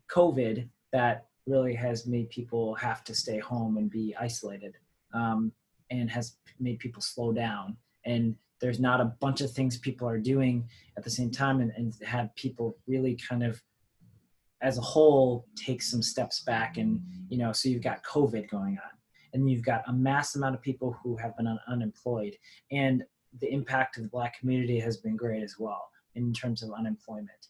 covid 0.09 0.67
that 0.91 1.27
really 1.47 1.73
has 1.73 2.05
made 2.05 2.29
people 2.29 2.75
have 2.75 3.03
to 3.05 3.15
stay 3.15 3.39
home 3.39 3.77
and 3.77 3.89
be 3.89 4.15
isolated 4.19 4.75
um, 5.13 5.51
and 5.89 6.09
has 6.11 6.35
made 6.59 6.79
people 6.79 7.01
slow 7.01 7.31
down. 7.31 7.77
And 8.05 8.35
there's 8.59 8.79
not 8.79 9.01
a 9.01 9.13
bunch 9.21 9.41
of 9.41 9.51
things 9.51 9.77
people 9.77 10.07
are 10.07 10.19
doing 10.19 10.67
at 10.97 11.03
the 11.03 11.09
same 11.09 11.31
time 11.31 11.61
and, 11.61 11.71
and 11.77 11.93
have 12.05 12.35
people 12.35 12.77
really 12.87 13.17
kind 13.29 13.43
of 13.43 13.61
as 14.61 14.77
a 14.77 14.81
whole 14.81 15.45
take 15.55 15.81
some 15.81 16.01
steps 16.01 16.41
back 16.41 16.77
and 16.77 16.99
you 17.29 17.37
know 17.37 17.51
so 17.51 17.69
you've 17.69 17.83
got 17.83 18.03
covid 18.03 18.49
going 18.49 18.75
on 18.83 18.96
and 19.33 19.49
you've 19.49 19.63
got 19.65 19.83
a 19.87 19.93
mass 19.93 20.35
amount 20.35 20.55
of 20.55 20.61
people 20.61 20.97
who 21.03 21.15
have 21.17 21.35
been 21.37 21.47
un- 21.47 21.59
unemployed 21.67 22.35
and 22.71 23.03
the 23.41 23.51
impact 23.51 23.97
of 23.97 24.03
the 24.03 24.09
black 24.09 24.39
community 24.39 24.79
has 24.79 24.97
been 24.97 25.15
great 25.15 25.43
as 25.43 25.55
well 25.59 25.89
in 26.15 26.33
terms 26.33 26.63
of 26.63 26.71
unemployment 26.71 27.47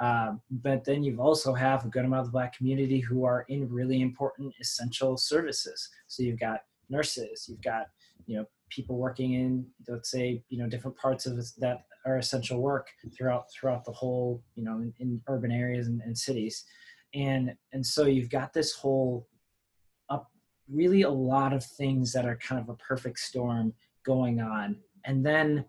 Uh, 0.00 0.32
but 0.50 0.84
then 0.84 1.04
you've 1.04 1.20
also 1.20 1.54
have 1.54 1.84
a 1.84 1.88
good 1.88 2.04
amount 2.04 2.20
of 2.20 2.26
the 2.26 2.32
black 2.32 2.56
community 2.56 2.98
who 2.98 3.24
are 3.24 3.44
in 3.48 3.68
really 3.68 4.00
important 4.00 4.52
essential 4.60 5.16
services. 5.16 5.88
So 6.08 6.22
you've 6.24 6.40
got 6.40 6.58
nurses, 6.88 7.46
you've 7.48 7.62
got 7.62 7.86
you 8.26 8.36
know 8.36 8.46
people 8.68 8.96
working 8.96 9.34
in 9.34 9.66
let's 9.88 10.10
say 10.10 10.42
you 10.48 10.58
know 10.58 10.68
different 10.68 10.96
parts 10.96 11.26
of 11.26 11.36
that 11.58 11.78
are 12.04 12.18
essential 12.18 12.58
work 12.60 12.86
throughout 13.14 13.44
throughout 13.52 13.84
the 13.84 13.92
whole 13.92 14.42
you 14.56 14.64
know 14.64 14.76
in, 14.84 14.92
in 14.98 15.20
urban 15.28 15.52
areas 15.52 15.86
and, 15.86 16.00
and 16.06 16.16
cities, 16.16 16.64
and 17.14 17.54
and 17.72 17.84
so 17.94 18.06
you've 18.06 18.30
got 18.30 18.52
this 18.52 18.72
whole 18.72 19.28
really 20.70 21.02
a 21.02 21.10
lot 21.10 21.52
of 21.52 21.64
things 21.64 22.12
that 22.12 22.24
are 22.24 22.36
kind 22.36 22.60
of 22.60 22.68
a 22.68 22.74
perfect 22.76 23.18
storm 23.18 23.74
going 24.04 24.40
on, 24.40 24.76
and 25.04 25.24
then 25.24 25.64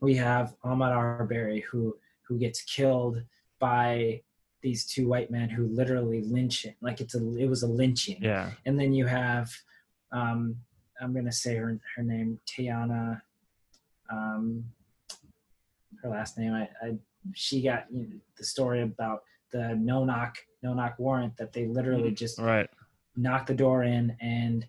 we 0.00 0.14
have 0.14 0.54
Ahmaud 0.64 0.94
Arbery 0.94 1.60
who 1.70 1.96
who 2.26 2.38
gets 2.38 2.62
killed 2.62 3.22
by 3.58 4.20
these 4.62 4.84
two 4.86 5.08
white 5.08 5.30
men 5.30 5.48
who 5.48 5.66
literally 5.68 6.22
lynch 6.22 6.64
him 6.64 6.74
like 6.80 7.00
it's 7.00 7.14
a 7.14 7.36
it 7.38 7.46
was 7.46 7.62
a 7.62 7.66
lynching 7.66 8.18
Yeah. 8.20 8.50
and 8.66 8.78
then 8.78 8.92
you 8.92 9.06
have 9.06 9.50
um 10.12 10.56
i'm 11.00 11.14
gonna 11.14 11.32
say 11.32 11.54
her 11.56 11.80
her 11.96 12.02
name 12.02 12.40
tiana 12.46 13.22
um 14.10 14.64
her 16.02 16.08
last 16.08 16.36
name 16.38 16.52
i, 16.54 16.68
I 16.82 16.96
she 17.34 17.62
got 17.62 17.86
you 17.92 18.00
know, 18.00 18.08
the 18.36 18.44
story 18.44 18.82
about 18.82 19.22
the 19.52 19.76
no 19.76 20.04
knock 20.04 20.38
no 20.62 20.74
knock 20.74 20.98
warrant 20.98 21.36
that 21.36 21.52
they 21.52 21.66
literally 21.66 22.10
just 22.10 22.38
Right. 22.38 22.68
Knocked 23.18 23.48
the 23.48 23.54
door 23.54 23.82
in 23.82 24.16
and 24.20 24.64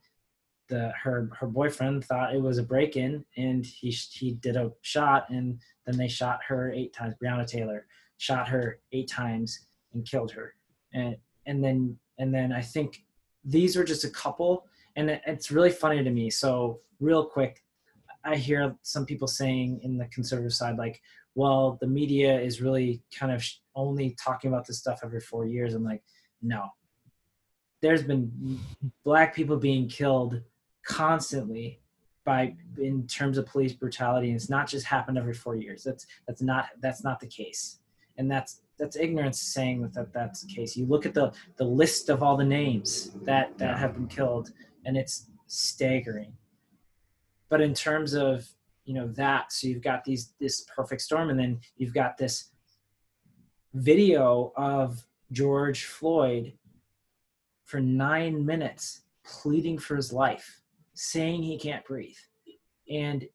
the 0.70 0.92
her 1.02 1.30
her 1.40 1.48
boyfriend 1.48 2.06
thought 2.06 2.34
it 2.34 2.42
was 2.42 2.58
a 2.58 2.64
break 2.64 2.96
in 2.96 3.26
and 3.38 3.66
he 3.66 3.90
he 3.90 4.34
did 4.34 4.56
a 4.56 4.72
shot 4.82 5.30
and 5.30 5.60
then 5.86 5.98
they 5.98 6.08
shot 6.08 6.40
her 6.48 6.72
eight 6.72 6.94
times 6.94 7.16
Breonna 7.22 7.46
Taylor 7.46 7.86
shot 8.18 8.48
her 8.50 8.80
eight 8.92 9.10
times 9.10 9.68
and 9.94 10.06
killed 10.06 10.32
her. 10.32 10.54
And 10.94 11.18
and 11.46 11.64
then 11.64 11.98
and 12.18 12.34
then 12.34 12.52
I 12.54 12.62
think 12.62 13.04
these 13.44 13.76
are 13.76 13.84
just 13.84 14.04
a 14.04 14.10
couple 14.10 14.66
and 14.96 15.10
it, 15.10 15.22
it's 15.26 15.52
really 15.52 15.72
funny 15.72 16.04
to 16.04 16.12
me. 16.12 16.30
So 16.30 16.82
real 17.00 17.26
quick 17.26 17.64
I 18.24 18.36
hear 18.36 18.76
some 18.84 19.06
people 19.06 19.28
saying 19.28 19.80
in 19.84 19.98
the 19.98 20.06
conservative 20.08 20.54
side 20.54 20.78
like 20.78 21.02
well 21.34 21.78
the 21.82 21.88
media 21.88 22.40
is 22.40 22.62
really 22.62 23.02
kind 23.18 23.32
of 23.32 23.44
only 23.76 24.16
talking 24.24 24.52
about 24.52 24.68
this 24.68 24.80
stuff 24.80 25.00
every 25.04 25.22
4 25.22 25.46
years. 25.46 25.74
I'm 25.74 25.84
like 25.84 26.04
no 26.42 26.70
there's 27.82 28.04
been 28.04 28.60
black 29.04 29.36
people 29.36 29.58
being 29.58 29.88
killed 29.88 30.42
constantly 30.86 31.80
by 32.26 32.54
in 32.78 33.08
terms 33.08 33.38
of 33.38 33.46
police 33.46 33.74
brutality 33.74 34.28
and 34.28 34.36
it's 34.36 34.50
not 34.50 34.68
just 34.68 34.86
happened 34.86 35.18
every 35.18 35.34
four 35.34 35.56
years. 35.56 35.84
That's 35.84 36.06
that's 36.28 36.42
not 36.42 36.68
that's 36.82 37.04
not 37.04 37.20
the 37.20 37.28
case. 37.28 37.80
And 38.18 38.30
that's 38.30 38.62
that's 38.78 38.98
ignorance 38.98 39.42
saying 39.42 39.82
that, 39.82 39.94
that 39.94 40.14
that's 40.14 40.42
the 40.42 40.54
case. 40.54 40.76
You 40.76 40.86
look 40.86 41.06
at 41.06 41.14
the 41.14 41.32
the 41.58 41.64
list 41.64 42.10
of 42.10 42.22
all 42.22 42.38
the 42.38 42.44
names 42.44 43.12
that 43.24 43.58
that 43.58 43.78
have 43.78 43.94
been 43.94 44.08
killed 44.08 44.52
and 44.86 44.98
it's 44.98 45.28
staggering. 45.48 46.34
But 47.50 47.62
in 47.62 47.74
terms 47.74 48.14
of 48.14 48.48
you 48.90 48.96
know 48.96 49.08
that 49.10 49.52
so 49.52 49.68
you've 49.68 49.84
got 49.84 50.04
these 50.04 50.34
this 50.40 50.66
perfect 50.76 51.04
storm 51.04 51.30
and 51.30 51.40
then 51.40 51.60
you've 51.78 51.94
got 51.94 52.18
this 52.18 52.50
video 53.76 54.52
of 54.58 55.06
george 55.32 55.86
floyd 55.86 56.54
for 57.70 57.80
nine 57.80 58.44
minutes 58.44 59.02
pleading 59.24 59.78
for 59.78 59.96
his 59.96 60.12
life, 60.12 60.62
saying 60.96 61.44
he 61.44 61.56
can't 61.56 61.86
breathe. 61.86 62.18
And 62.90 63.28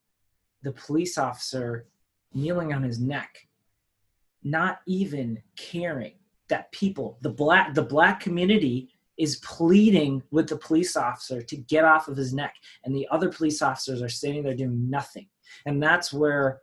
the 0.65 0.73
police 0.73 1.19
officer 1.19 1.87
kneeling 2.33 2.73
on 2.73 2.83
his 2.83 2.99
neck, 2.99 3.47
not 4.43 4.81
even 4.87 5.41
caring 5.57 6.15
that 6.49 6.73
people, 6.73 7.17
the 7.23 7.31
black, 7.31 7.75
the 7.75 7.83
black 7.83 8.19
community 8.19 8.91
is 9.17 9.37
pleading 9.37 10.21
with 10.33 10.49
the 10.49 10.57
police 10.57 10.97
officer 10.97 11.41
to 11.41 11.57
get 11.57 11.85
off 11.85 12.09
of 12.09 12.17
his 12.17 12.35
neck. 12.35 12.57
And 12.85 12.93
the 12.93 13.07
other 13.13 13.29
police 13.29 13.63
officers 13.63 14.03
are 14.03 14.09
standing 14.09 14.43
there 14.43 14.57
doing 14.57 14.91
nothing. 14.91 15.29
And 15.65 15.81
that's 15.81 16.13
where 16.13 16.59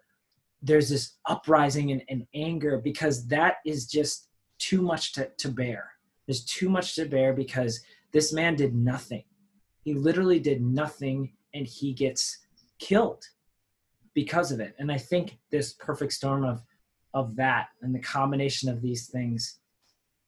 there's 0.61 0.89
this 0.89 1.13
uprising 1.25 1.93
and, 1.93 2.03
and 2.09 2.27
anger 2.35 2.79
because 2.79 3.25
that 3.27 3.55
is 3.65 3.85
just 3.85 4.27
too 4.59 4.81
much 4.81 5.13
to, 5.13 5.29
to 5.37 5.47
bear. 5.47 5.90
There's 6.27 6.43
too 6.45 6.69
much 6.69 6.95
to 6.95 7.05
bear 7.05 7.33
because 7.33 7.81
this 8.11 8.33
man 8.33 8.55
did 8.55 8.75
nothing. 8.75 9.23
He 9.83 9.93
literally 9.93 10.39
did 10.39 10.61
nothing 10.61 11.33
and 11.53 11.65
he 11.65 11.93
gets 11.93 12.37
killed 12.79 13.23
because 14.13 14.51
of 14.51 14.59
it. 14.59 14.75
And 14.79 14.91
I 14.91 14.97
think 14.97 15.37
this 15.51 15.73
perfect 15.73 16.13
storm 16.13 16.43
of 16.43 16.61
of 17.13 17.35
that 17.35 17.67
and 17.81 17.93
the 17.93 17.99
combination 17.99 18.69
of 18.69 18.81
these 18.81 19.07
things, 19.07 19.59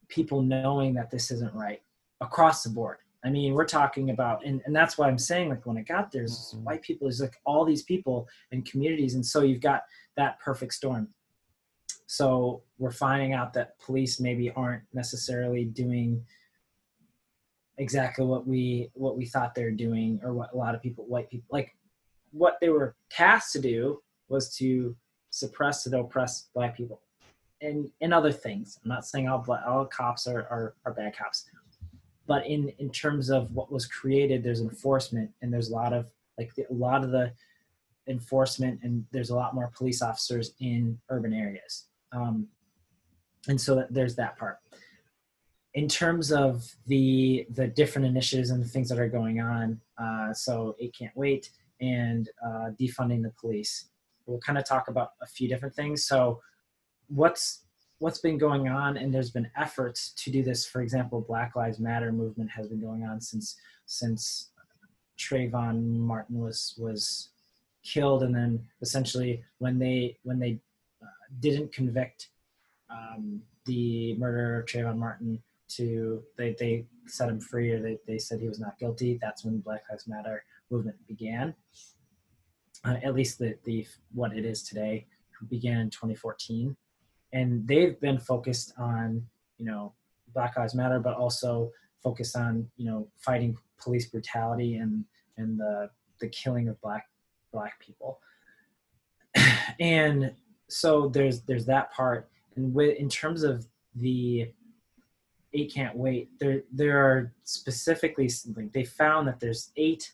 people 0.10 0.42
knowing 0.42 0.94
that 0.94 1.10
this 1.10 1.32
isn't 1.32 1.54
right 1.54 1.82
across 2.22 2.64
the 2.64 2.70
board. 2.70 2.98
I 3.26 3.30
mean, 3.30 3.54
we're 3.54 3.66
talking 3.66 4.10
about, 4.10 4.46
and, 4.46 4.62
and 4.66 4.76
that's 4.76 4.98
why 4.98 5.08
I'm 5.08 5.18
saying, 5.18 5.50
like, 5.50 5.66
when 5.66 5.78
I 5.78 5.82
got 5.82 6.12
there, 6.12 6.24
there's 6.24 6.52
mm-hmm. 6.54 6.66
white 6.66 6.82
people, 6.82 7.08
there's 7.08 7.22
like 7.22 7.38
all 7.46 7.64
these 7.64 7.84
people 7.84 8.28
and 8.52 8.66
communities. 8.66 9.16
And 9.16 9.26
so 9.26 9.42
you've 9.42 9.62
got 9.62 9.84
that 10.18 10.40
perfect 10.42 10.74
storm. 10.74 11.08
So 12.08 12.64
we're 12.78 12.92
finding 12.92 13.34
out 13.34 13.54
that 13.54 13.80
police 13.80 14.20
maybe 14.20 14.52
aren't 14.52 14.84
necessarily 14.94 15.66
doing 15.66 16.24
exactly 17.78 18.26
what 18.26 18.46
we 18.46 18.90
what 18.94 19.18
we 19.18 19.26
thought 19.26 19.56
they're 19.56 19.72
doing 19.72 20.20
or 20.24 20.34
what 20.34 20.54
a 20.54 20.58
lot 20.58 20.76
of 20.76 20.82
people 20.82 21.06
white 21.06 21.28
people 21.28 21.48
like 21.50 21.76
what 22.32 22.58
they 22.62 22.70
were 22.70 22.96
tasked 23.10 23.52
to 23.54 23.60
do 23.60 24.00
was 24.30 24.56
to 24.56 24.96
suppress 25.32 25.88
and 25.88 25.96
oppress 25.96 26.50
black 26.54 26.78
people 26.78 27.02
and 27.62 27.90
and 28.02 28.14
other 28.14 28.32
things. 28.32 28.80
I'm 28.84 28.90
not 28.90 29.06
saying 29.06 29.28
all 29.28 29.40
black, 29.40 29.64
all 29.66 29.86
cops 29.86 30.28
are, 30.28 30.42
are 30.42 30.76
are 30.86 30.94
bad 30.94 31.18
cops 31.18 31.46
but 32.28 32.46
in 32.48 32.70
in 32.80 32.90
terms 32.90 33.30
of 33.30 33.52
what 33.52 33.72
was 33.72 33.86
created 33.86 34.44
there's 34.44 34.62
enforcement 34.62 35.30
and 35.42 35.54
there's 35.54 35.70
a 35.70 35.74
lot 35.74 35.94
of 35.94 36.08
like 36.38 36.54
the, 36.56 36.66
a 36.70 36.74
lot 36.74 37.04
of 37.04 37.12
the 37.12 37.32
enforcement 38.08 38.80
and 38.84 39.06
there's 39.12 39.30
a 39.30 39.36
lot 39.36 39.56
more 39.56 39.72
police 39.76 40.02
officers 40.02 40.54
in 40.60 40.98
urban 41.10 41.34
areas 41.34 41.86
um, 42.14 42.48
and 43.48 43.60
so 43.60 43.76
that, 43.76 43.94
there's 43.94 44.16
that 44.16 44.38
part. 44.38 44.60
In 45.74 45.88
terms 45.88 46.32
of 46.32 46.64
the 46.88 47.48
the 47.50 47.68
different 47.68 48.08
initiatives 48.08 48.52
and 48.52 48.64
the 48.64 48.68
things 48.68 48.90
that 48.90 49.00
are 49.00 49.10
going 49.10 49.42
on 49.42 49.82
uh, 49.98 50.34
so 50.34 50.76
it 50.80 50.96
can't 50.98 51.16
wait 51.16 51.50
and 51.82 52.30
uh, 52.46 52.70
defunding 52.80 53.22
the 53.22 53.34
police. 53.40 53.90
We'll 54.26 54.40
kind 54.40 54.58
of 54.58 54.66
talk 54.66 54.88
about 54.88 55.10
a 55.22 55.26
few 55.26 55.48
different 55.48 55.76
things. 55.76 56.06
So 56.06 56.42
what's 57.08 57.64
what's 58.00 58.20
been 58.20 58.38
going 58.38 58.68
on 58.68 58.98
and 58.98 59.14
there's 59.14 59.32
been 59.32 59.50
efforts 59.58 60.12
to 60.18 60.32
do 60.32 60.44
this. 60.44 60.66
For 60.66 60.82
example 60.82 61.22
black 61.22 61.56
lives 61.56 61.80
matter 61.80 62.12
movement 62.12 62.50
has 62.52 62.68
been 62.68 62.82
going 62.82 63.04
on 63.04 63.22
since 63.22 63.56
since 63.86 64.52
Trayvon 65.18 65.98
Martin 65.98 66.40
was 66.40 66.76
was 66.78 67.30
killed. 67.84 68.24
And 68.24 68.34
then 68.34 68.66
essentially 68.82 69.44
when 69.60 69.80
they 69.80 70.18
when 70.24 70.40
they 70.40 70.60
didn't 71.40 71.72
convict 71.72 72.30
um, 72.90 73.42
the 73.66 74.16
murderer 74.16 74.60
of 74.60 74.66
Trayvon 74.66 74.98
Martin 74.98 75.42
to 75.70 76.24
they, 76.38 76.56
they 76.60 76.86
set 77.08 77.30
him 77.30 77.40
free 77.40 77.72
or 77.72 77.82
they, 77.82 77.98
they 78.08 78.18
said 78.18 78.40
he 78.40 78.48
was 78.48 78.60
not 78.60 78.78
guilty. 78.78 79.18
That's 79.22 79.44
when 79.44 79.60
black 79.60 79.84
lives 79.90 80.08
matter 80.08 80.44
movement 80.70 80.98
began. 81.08 81.56
Uh, 82.86 82.96
at 83.04 83.14
least 83.14 83.40
the, 83.40 83.56
the 83.64 83.88
what 84.14 84.36
it 84.36 84.46
is 84.46 84.64
today 84.64 85.08
began 85.50 85.80
in 85.80 85.90
2014 85.90 86.76
and 87.34 87.68
they've 87.68 88.00
been 88.00 88.18
focused 88.18 88.74
on 88.78 89.22
you 89.58 89.66
know 89.66 89.94
black 90.34 90.56
lives 90.58 90.74
matter 90.74 91.00
but 91.00 91.16
also 91.16 91.70
focused 92.02 92.36
on 92.38 92.66
you 92.78 92.86
know 92.86 93.08
fighting 93.18 93.58
police 93.78 94.08
brutality 94.08 94.76
and 94.76 95.04
and 95.38 95.60
the 95.60 95.90
the 96.20 96.30
killing 96.30 96.70
of 96.70 96.80
black 96.82 97.06
black 97.52 97.80
people. 97.80 98.20
And 99.80 100.34
so 100.74 101.08
there's 101.10 101.42
there's 101.42 101.66
that 101.66 101.92
part. 101.94 102.30
And 102.56 102.74
with 102.74 102.98
in 102.98 103.10
terms 103.10 103.44
of 103.44 103.66
the 103.96 104.50
eight 105.54 105.72
can't 105.72 105.96
wait 105.96 106.30
there 106.40 106.64
there 106.72 106.98
are 106.98 107.32
specifically 107.44 108.30
they 108.74 108.84
found 108.84 109.28
that 109.28 109.40
there's 109.40 109.72
eight 109.78 110.14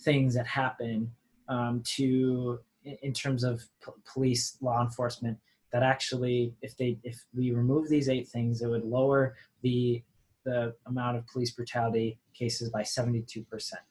things 0.00 0.34
that 0.34 0.46
happen 0.46 1.10
um, 1.48 1.82
to 1.84 2.58
in, 2.84 2.96
in 3.02 3.12
terms 3.12 3.44
of 3.44 3.62
p- 3.84 3.92
police 4.10 4.56
law 4.62 4.82
enforcement 4.82 5.36
that 5.70 5.82
actually 5.82 6.54
if 6.62 6.76
they 6.78 6.98
if 7.04 7.26
we 7.36 7.52
remove 7.52 7.90
these 7.90 8.08
eight 8.08 8.26
things 8.26 8.62
it 8.62 8.68
would 8.68 8.84
lower 8.84 9.34
the 9.62 10.02
the 10.44 10.74
amount 10.86 11.18
of 11.18 11.26
police 11.26 11.50
brutality 11.50 12.18
cases 12.32 12.70
by 12.70 12.82
72 12.82 13.44
percent 13.44 13.82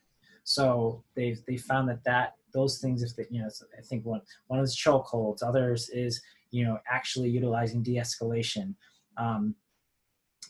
so 0.50 1.04
they've 1.16 1.42
they 1.46 1.58
found 1.58 1.88
that 1.88 2.04
that 2.04 2.34
those 2.54 2.80
things 2.80 3.04
if 3.04 3.16
they, 3.16 3.26
you 3.30 3.40
know 3.40 3.50
i 3.78 3.82
think 3.82 4.04
one 4.04 4.22
one 4.48 4.60
is 4.60 4.76
chokeholds 4.76 5.44
others 5.44 5.90
is 5.90 6.22
you 6.52 6.66
know 6.66 6.80
actually 6.92 7.30
utilizing 7.30 7.84
de-escalation. 7.84 8.74
Um, 9.18 9.56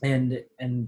and 0.04 0.42
and 0.60 0.88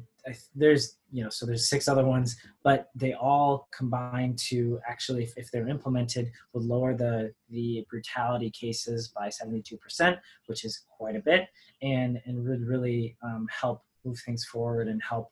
there's 0.55 0.97
you 1.11 1.23
know 1.23 1.29
so 1.29 1.45
there's 1.45 1.67
six 1.67 1.87
other 1.87 2.05
ones 2.05 2.37
but 2.63 2.89
they 2.95 3.13
all 3.13 3.67
combine 3.75 4.35
to 4.35 4.79
actually 4.87 5.23
if, 5.23 5.33
if 5.35 5.51
they're 5.51 5.67
implemented 5.67 6.31
would 6.53 6.63
lower 6.63 6.95
the 6.95 7.33
the 7.49 7.85
brutality 7.89 8.51
cases 8.51 9.09
by 9.09 9.27
72% 9.27 10.17
which 10.45 10.63
is 10.63 10.83
quite 10.95 11.15
a 11.15 11.19
bit 11.19 11.49
and 11.81 12.21
and 12.25 12.47
would 12.47 12.65
really 12.65 13.17
um, 13.23 13.47
help 13.49 13.83
move 14.05 14.19
things 14.19 14.45
forward 14.45 14.87
and 14.87 15.01
help 15.01 15.31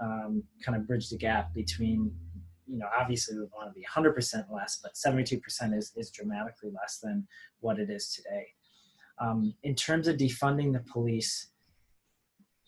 um, 0.00 0.42
kind 0.64 0.76
of 0.76 0.86
bridge 0.88 1.10
the 1.10 1.18
gap 1.18 1.52
between 1.52 2.10
you 2.70 2.78
know 2.78 2.86
obviously 2.98 3.36
we 3.36 3.44
want 3.54 3.68
to 3.68 3.78
be 3.78 3.84
100% 3.84 4.44
less 4.52 4.80
but 4.82 4.94
72% 4.94 5.76
is 5.76 5.92
is 5.96 6.10
dramatically 6.10 6.70
less 6.70 6.98
than 6.98 7.26
what 7.60 7.78
it 7.78 7.90
is 7.90 8.12
today 8.14 8.46
um, 9.20 9.54
in 9.62 9.74
terms 9.74 10.08
of 10.08 10.16
defunding 10.16 10.72
the 10.72 10.80
police 10.90 11.50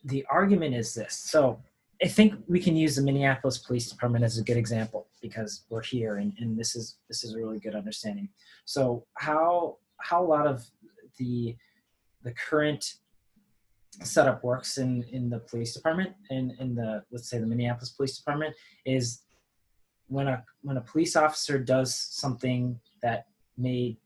the 0.05 0.25
argument 0.31 0.75
is 0.75 0.95
this. 0.95 1.15
So 1.15 1.61
I 2.03 2.09
think 2.09 2.35
we 2.49 2.61
can 2.61 2.77
use 2.77 2.97
the 2.97 3.03
Minneapolis 3.03 3.59
Police 3.59 3.89
Department 3.89 4.25
as 4.25 4.39
a 4.39 4.43
good 4.43 4.57
example 4.57 5.07
because 5.21 5.65
we're 5.71 5.83
here 5.83 6.17
and, 6.17 6.33
and 6.39 6.59
this 6.59 6.75
is 6.75 6.97
this 7.09 7.23
is 7.23 7.35
a 7.35 7.39
really 7.39 7.61
good 7.61 7.75
understanding. 7.75 8.29
So 8.65 9.07
how 9.15 9.79
how 10.01 10.25
a 10.25 10.27
lot 10.27 10.47
of 10.47 10.67
the 11.19 11.57
the 12.25 12.33
current 12.33 12.95
setup 14.03 14.43
works 14.43 14.79
in 14.79 15.05
in 15.13 15.31
the 15.31 15.39
police 15.39 15.75
department 15.75 16.13
and 16.31 16.53
in 16.59 16.75
the 16.75 17.05
let's 17.13 17.29
say 17.29 17.39
the 17.39 17.47
Minneapolis 17.47 17.91
Police 17.91 18.17
Department 18.17 18.55
is 18.85 19.21
when 20.13 20.29
a 20.29 20.45
when 20.61 20.77
a 20.77 20.81
police 20.81 21.17
officer 21.17 21.59
does 21.59 21.95
something 21.95 22.79
that 23.03 23.27
may 23.57 23.97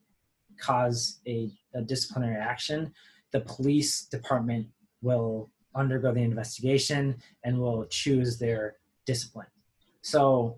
cause 0.59 1.21
a, 1.27 1.51
a 1.75 1.83
disciplinary 1.83 2.41
action, 2.41 2.93
the 3.33 3.41
police 3.41 4.05
department 4.05 4.67
will 5.03 5.51
undergo 5.75 6.13
the 6.13 6.23
investigation 6.23 7.17
and 7.45 7.59
will 7.59 7.85
choose 7.87 8.39
their 8.39 8.77
discipline. 9.05 9.49
So 10.01 10.57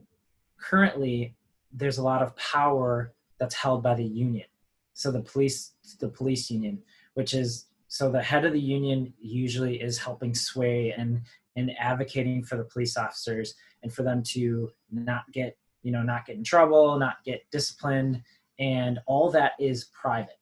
currently, 0.60 1.34
there's 1.72 1.98
a 1.98 2.02
lot 2.02 2.22
of 2.22 2.36
power 2.36 3.12
that's 3.40 3.54
held 3.54 3.82
by 3.82 3.94
the 3.94 4.04
union. 4.04 4.46
So 4.92 5.10
the 5.10 5.22
police, 5.22 5.72
the 5.98 6.08
police 6.08 6.50
union, 6.50 6.82
which 7.14 7.32
is 7.34 7.66
so 7.88 8.10
the 8.10 8.22
head 8.22 8.44
of 8.44 8.52
the 8.52 8.60
union 8.60 9.14
usually 9.18 9.80
is 9.80 9.96
helping 9.98 10.34
sway 10.34 10.92
and 10.92 11.22
and 11.56 11.72
advocating 11.78 12.44
for 12.44 12.56
the 12.56 12.64
police 12.64 12.96
officers 12.96 13.54
and 13.82 13.92
for 13.92 14.02
them 14.02 14.22
to 14.22 14.70
not 14.90 15.30
get 15.32 15.56
you 15.82 15.92
know 15.92 16.02
not 16.02 16.26
get 16.26 16.36
in 16.36 16.44
trouble, 16.44 16.98
not 16.98 17.16
get 17.24 17.42
disciplined, 17.50 18.22
and 18.58 18.98
all 19.06 19.30
that 19.30 19.52
is 19.58 19.90
private. 20.00 20.38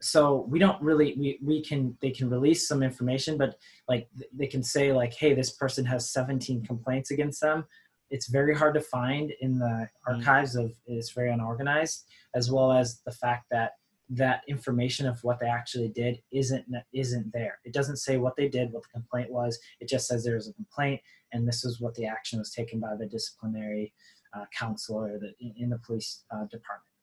So 0.00 0.46
we 0.50 0.58
don't 0.58 0.80
really 0.82 1.14
we, 1.18 1.38
we 1.42 1.62
can 1.62 1.96
they 2.02 2.10
can 2.10 2.28
release 2.28 2.68
some 2.68 2.82
information 2.82 3.38
but 3.38 3.56
like 3.88 4.08
they 4.34 4.46
can 4.46 4.62
say 4.62 4.92
like 4.92 5.14
hey 5.14 5.32
this 5.32 5.52
person 5.52 5.84
has 5.86 6.10
17 6.10 6.64
complaints 6.64 7.10
against 7.10 7.40
them. 7.40 7.64
It's 8.10 8.28
very 8.28 8.54
hard 8.54 8.74
to 8.74 8.80
find 8.80 9.32
in 9.40 9.58
the 9.58 9.64
mm-hmm. 9.64 10.14
archives 10.14 10.56
of 10.56 10.72
it's 10.86 11.12
very 11.12 11.30
unorganized 11.30 12.04
as 12.34 12.50
well 12.50 12.72
as 12.72 13.00
the 13.06 13.12
fact 13.12 13.46
that 13.50 13.72
that 14.10 14.42
information 14.48 15.06
of 15.06 15.22
what 15.24 15.40
they 15.40 15.46
actually 15.46 15.88
did 15.88 16.20
isn't 16.30 16.66
isn't 16.92 17.32
there. 17.32 17.58
It 17.64 17.72
doesn't 17.72 17.96
say 17.96 18.18
what 18.18 18.36
they 18.36 18.48
did 18.48 18.72
what 18.72 18.82
the 18.82 18.88
complaint 18.90 19.30
was. 19.30 19.58
It 19.80 19.88
just 19.88 20.06
says 20.06 20.22
there 20.22 20.34
was 20.34 20.48
a 20.48 20.52
complaint 20.52 21.00
and 21.34 21.46
this 21.46 21.64
is 21.64 21.80
what 21.80 21.94
the 21.94 22.06
action 22.06 22.38
was 22.38 22.50
taken 22.50 22.80
by 22.80 22.96
the 22.98 23.06
disciplinary 23.06 23.92
uh, 24.34 24.44
counselor 24.58 25.18
the, 25.18 25.32
in 25.58 25.68
the 25.68 25.78
police 25.78 26.24
uh, 26.30 26.44
department 26.44 26.94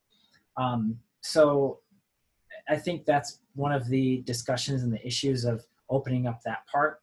um, 0.57 0.97
so 1.21 1.79
I 2.69 2.77
think 2.77 3.05
that's 3.05 3.39
one 3.55 3.71
of 3.71 3.87
the 3.87 4.21
discussions 4.25 4.83
and 4.83 4.93
the 4.93 5.05
issues 5.05 5.45
of 5.45 5.65
opening 5.89 6.27
up 6.27 6.41
that 6.43 6.65
part. 6.67 7.01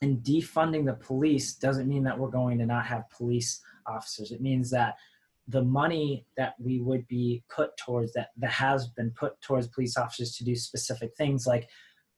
And 0.00 0.22
defunding 0.22 0.86
the 0.86 0.94
police 0.94 1.54
doesn't 1.54 1.88
mean 1.88 2.04
that 2.04 2.18
we're 2.18 2.30
going 2.30 2.58
to 2.58 2.66
not 2.66 2.86
have 2.86 3.10
police 3.10 3.60
officers. 3.86 4.30
It 4.30 4.40
means 4.40 4.70
that 4.70 4.94
the 5.48 5.62
money 5.62 6.26
that 6.36 6.54
we 6.60 6.80
would 6.80 7.06
be 7.08 7.42
put 7.48 7.76
towards 7.76 8.12
that 8.12 8.28
that 8.36 8.50
has 8.50 8.88
been 8.88 9.10
put 9.10 9.40
towards 9.40 9.66
police 9.66 9.96
officers 9.96 10.36
to 10.36 10.44
do 10.44 10.54
specific 10.54 11.16
things 11.16 11.46
like 11.46 11.68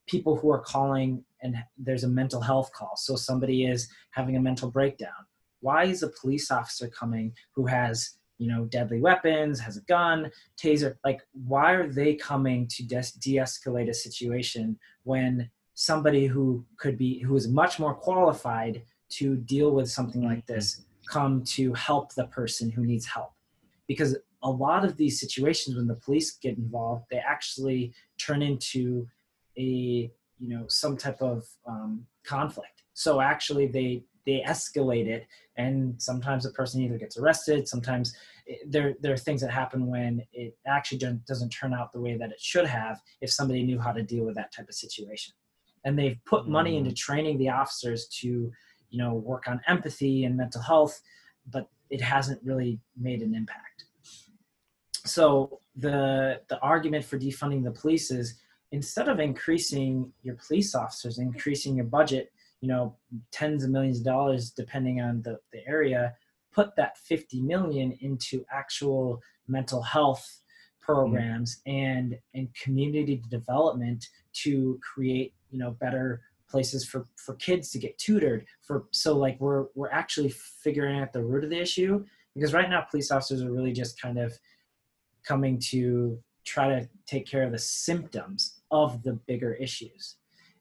people 0.06 0.36
who 0.36 0.50
are 0.50 0.58
calling 0.58 1.24
and 1.42 1.56
there's 1.78 2.04
a 2.04 2.08
mental 2.08 2.40
health 2.40 2.72
call. 2.72 2.96
So 2.96 3.16
somebody 3.16 3.66
is 3.66 3.88
having 4.10 4.36
a 4.36 4.40
mental 4.40 4.70
breakdown. 4.70 5.26
Why 5.60 5.84
is 5.84 6.02
a 6.02 6.08
police 6.08 6.50
officer 6.50 6.88
coming 6.88 7.34
who 7.54 7.66
has 7.66 8.16
you 8.38 8.48
know 8.48 8.64
deadly 8.64 9.00
weapons 9.00 9.60
has 9.60 9.76
a 9.76 9.82
gun 9.82 10.30
taser? 10.56 10.96
Like 11.04 11.20
why 11.32 11.72
are 11.72 11.88
they 11.88 12.14
coming 12.14 12.66
to 12.68 12.82
de- 12.86 13.18
de-escalate 13.20 13.88
a 13.88 13.94
situation 13.94 14.78
when 15.04 15.50
somebody 15.74 16.26
who 16.26 16.64
could 16.78 16.96
be 16.96 17.20
who 17.20 17.36
is 17.36 17.48
much 17.48 17.78
more 17.78 17.94
qualified 17.94 18.82
to 19.10 19.36
deal 19.36 19.72
with 19.72 19.90
something 19.90 20.22
like 20.22 20.38
mm-hmm. 20.38 20.54
this 20.54 20.84
come 21.08 21.42
to 21.42 21.74
help 21.74 22.14
the 22.14 22.26
person 22.26 22.70
who 22.70 22.86
needs 22.86 23.06
help? 23.06 23.32
Because 23.86 24.16
a 24.42 24.50
lot 24.50 24.84
of 24.84 24.96
these 24.96 25.20
situations 25.20 25.76
when 25.76 25.86
the 25.86 25.96
police 25.96 26.30
get 26.30 26.56
involved 26.56 27.04
they 27.10 27.18
actually 27.18 27.92
turn 28.16 28.40
into 28.40 29.06
a 29.58 30.10
you 30.40 30.48
know 30.48 30.64
some 30.68 30.96
type 30.96 31.20
of 31.20 31.46
um, 31.66 32.06
conflict. 32.24 32.82
So 32.94 33.20
actually 33.20 33.66
they 33.66 34.04
they 34.26 34.42
escalate 34.46 35.06
it 35.06 35.26
and 35.56 36.00
sometimes 36.00 36.44
the 36.44 36.50
person 36.50 36.82
either 36.82 36.98
gets 36.98 37.16
arrested 37.16 37.66
sometimes 37.66 38.14
it, 38.46 38.70
there 38.70 38.94
there 39.00 39.12
are 39.12 39.16
things 39.16 39.40
that 39.40 39.50
happen 39.50 39.86
when 39.86 40.22
it 40.32 40.56
actually 40.66 40.98
doesn't 41.26 41.50
turn 41.50 41.72
out 41.72 41.92
the 41.92 42.00
way 42.00 42.16
that 42.16 42.30
it 42.30 42.40
should 42.40 42.66
have 42.66 43.00
if 43.20 43.30
somebody 43.30 43.62
knew 43.62 43.78
how 43.78 43.92
to 43.92 44.02
deal 44.02 44.24
with 44.24 44.34
that 44.34 44.52
type 44.52 44.68
of 44.68 44.74
situation. 44.74 45.32
And 45.84 45.98
they've 45.98 46.18
put 46.26 46.46
money 46.46 46.76
into 46.76 46.90
mm. 46.90 46.96
training 46.96 47.38
the 47.38 47.48
officers 47.48 48.06
to 48.20 48.28
you 48.90 48.98
know 48.98 49.14
work 49.14 49.44
on 49.48 49.60
empathy 49.66 50.24
and 50.24 50.36
mental 50.36 50.62
health 50.62 51.00
but 51.50 51.68
it 51.88 52.00
hasn't 52.00 52.40
really 52.44 52.80
made 52.96 53.22
an 53.22 53.34
impact. 53.34 53.84
So 55.04 55.60
the 55.76 56.40
the 56.48 56.58
argument 56.60 57.04
for 57.04 57.18
defunding 57.18 57.64
the 57.64 57.70
police 57.70 58.10
is 58.10 58.38
instead 58.72 59.08
of 59.08 59.20
increasing 59.20 60.12
your 60.22 60.36
police 60.46 60.74
officers 60.74 61.18
increasing 61.18 61.76
your 61.76 61.84
budget 61.84 62.32
you 62.60 62.68
know 62.68 62.96
tens 63.32 63.64
of 63.64 63.70
millions 63.70 63.98
of 63.98 64.04
dollars 64.04 64.50
depending 64.50 65.00
on 65.00 65.22
the, 65.22 65.38
the 65.52 65.66
area 65.66 66.14
put 66.52 66.74
that 66.76 66.98
50 66.98 67.40
million 67.42 67.96
into 68.00 68.44
actual 68.52 69.20
mental 69.48 69.82
health 69.82 70.40
programs 70.80 71.60
mm-hmm. 71.66 71.76
and 71.76 72.18
and 72.34 72.48
community 72.54 73.22
development 73.28 74.08
to 74.32 74.78
create 74.82 75.34
you 75.50 75.58
know 75.58 75.72
better 75.72 76.22
places 76.48 76.84
for 76.84 77.06
for 77.16 77.34
kids 77.36 77.70
to 77.70 77.78
get 77.78 77.96
tutored 77.98 78.44
for 78.62 78.84
so 78.90 79.16
like 79.16 79.38
we're 79.40 79.66
we're 79.74 79.90
actually 79.90 80.30
figuring 80.30 80.98
out 81.00 81.12
the 81.12 81.22
root 81.22 81.44
of 81.44 81.50
the 81.50 81.60
issue 81.60 82.04
because 82.34 82.52
right 82.52 82.70
now 82.70 82.80
police 82.90 83.10
officers 83.10 83.42
are 83.42 83.52
really 83.52 83.72
just 83.72 84.00
kind 84.00 84.18
of 84.18 84.36
coming 85.24 85.58
to 85.58 86.18
try 86.44 86.68
to 86.68 86.88
take 87.06 87.26
care 87.26 87.42
of 87.42 87.52
the 87.52 87.58
symptoms 87.58 88.59
of 88.70 89.02
the 89.02 89.12
bigger 89.26 89.54
issues 89.54 90.16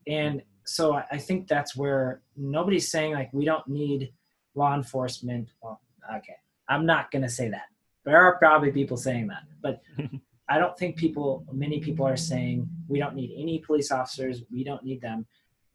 and 0.07 0.41
so 0.65 0.93
I, 0.93 1.05
I 1.11 1.17
think 1.17 1.47
that's 1.47 1.75
where 1.75 2.21
nobody's 2.37 2.91
saying 2.91 3.13
like 3.13 3.31
we 3.33 3.45
don't 3.45 3.67
need 3.67 4.13
law 4.55 4.75
enforcement. 4.75 5.49
Well, 5.61 5.81
okay, 6.17 6.35
I'm 6.67 6.85
not 6.85 7.11
going 7.11 7.23
to 7.23 7.29
say 7.29 7.49
that. 7.49 7.67
There 8.05 8.17
are 8.17 8.37
probably 8.37 8.71
people 8.71 8.97
saying 8.97 9.27
that, 9.27 9.43
but 9.61 9.81
I 10.49 10.57
don't 10.57 10.77
think 10.77 10.95
people, 10.97 11.45
many 11.51 11.79
people 11.79 12.07
are 12.07 12.17
saying 12.17 12.67
we 12.87 12.99
don't 12.99 13.15
need 13.15 13.35
any 13.37 13.59
police 13.59 13.91
officers. 13.91 14.43
We 14.51 14.63
don't 14.63 14.83
need 14.83 15.01
them. 15.01 15.25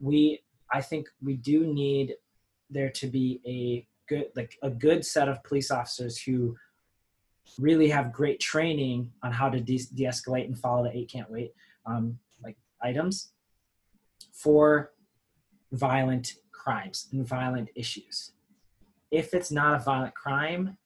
We, 0.01 0.43
I 0.73 0.81
think 0.81 1.09
we 1.23 1.37
do 1.37 1.67
need 1.73 2.15
there 2.71 2.91
to 2.91 3.07
be 3.07 3.41
a 3.47 3.87
good, 4.09 4.27
like 4.35 4.57
a 4.63 4.71
good 4.71 5.05
set 5.05 5.29
of 5.29 5.45
police 5.45 5.71
officers 5.71 6.21
who 6.21 6.57
really 7.59 7.89
have 7.89 8.13
great 8.13 8.41
training 8.41 9.13
on 9.23 9.31
how 9.31 9.49
to 9.49 9.61
de- 9.61 9.87
de-escalate 9.95 10.47
and 10.47 10.59
follow 10.59 10.83
the 10.83 10.97
eight 10.97 11.11
can't 11.11 11.31
wait 11.31 11.53
um, 11.87 12.19
items 12.85 13.33
for 14.33 14.93
violent 15.73 16.35
crimes 16.53 17.09
and 17.13 17.27
violent 17.27 17.69
issues. 17.75 18.33
If 19.11 19.35
it's 19.35 19.51
not 19.51 19.81
a 19.81 19.85
violent 19.85 20.15
crime, 20.15 20.77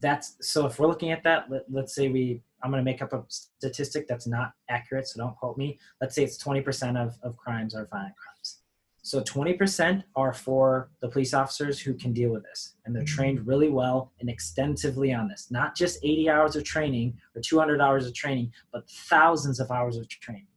that's 0.00 0.36
so 0.40 0.66
if 0.66 0.78
we're 0.78 0.88
looking 0.88 1.10
at 1.10 1.22
that, 1.24 1.48
let, 1.50 1.84
us 1.84 1.94
say 1.94 2.08
we, 2.08 2.42
I'm 2.62 2.70
going 2.70 2.80
to 2.80 2.84
make 2.84 3.02
up 3.02 3.12
a 3.12 3.24
statistic 3.28 4.06
that's 4.08 4.26
not 4.26 4.52
accurate, 4.68 5.06
so 5.08 5.18
don't 5.18 5.36
quote 5.36 5.56
me. 5.56 5.78
Let's 6.00 6.14
say 6.14 6.24
it's 6.24 6.42
20% 6.42 6.96
of, 6.96 7.14
of 7.22 7.36
crimes 7.36 7.74
are 7.74 7.88
violent 7.90 8.14
crimes. 8.16 8.60
So 9.02 9.20
20% 9.20 10.02
are 10.16 10.32
for 10.32 10.90
the 11.00 11.08
police 11.08 11.32
officers 11.32 11.78
who 11.78 11.94
can 11.94 12.12
deal 12.12 12.30
with 12.30 12.42
this 12.42 12.74
and 12.84 12.94
they're 12.94 13.04
trained 13.04 13.46
really 13.46 13.68
well 13.68 14.12
and 14.18 14.28
extensively 14.28 15.14
on 15.14 15.28
this. 15.28 15.46
Not 15.48 15.76
just 15.76 16.00
80 16.02 16.28
hours 16.28 16.56
of 16.56 16.64
training 16.64 17.16
or 17.36 17.40
200 17.40 17.80
hours 17.80 18.04
of 18.06 18.14
training, 18.14 18.52
but 18.72 18.90
thousands 18.90 19.60
of 19.60 19.70
hours 19.70 19.96
of 19.96 20.08
training. 20.08 20.48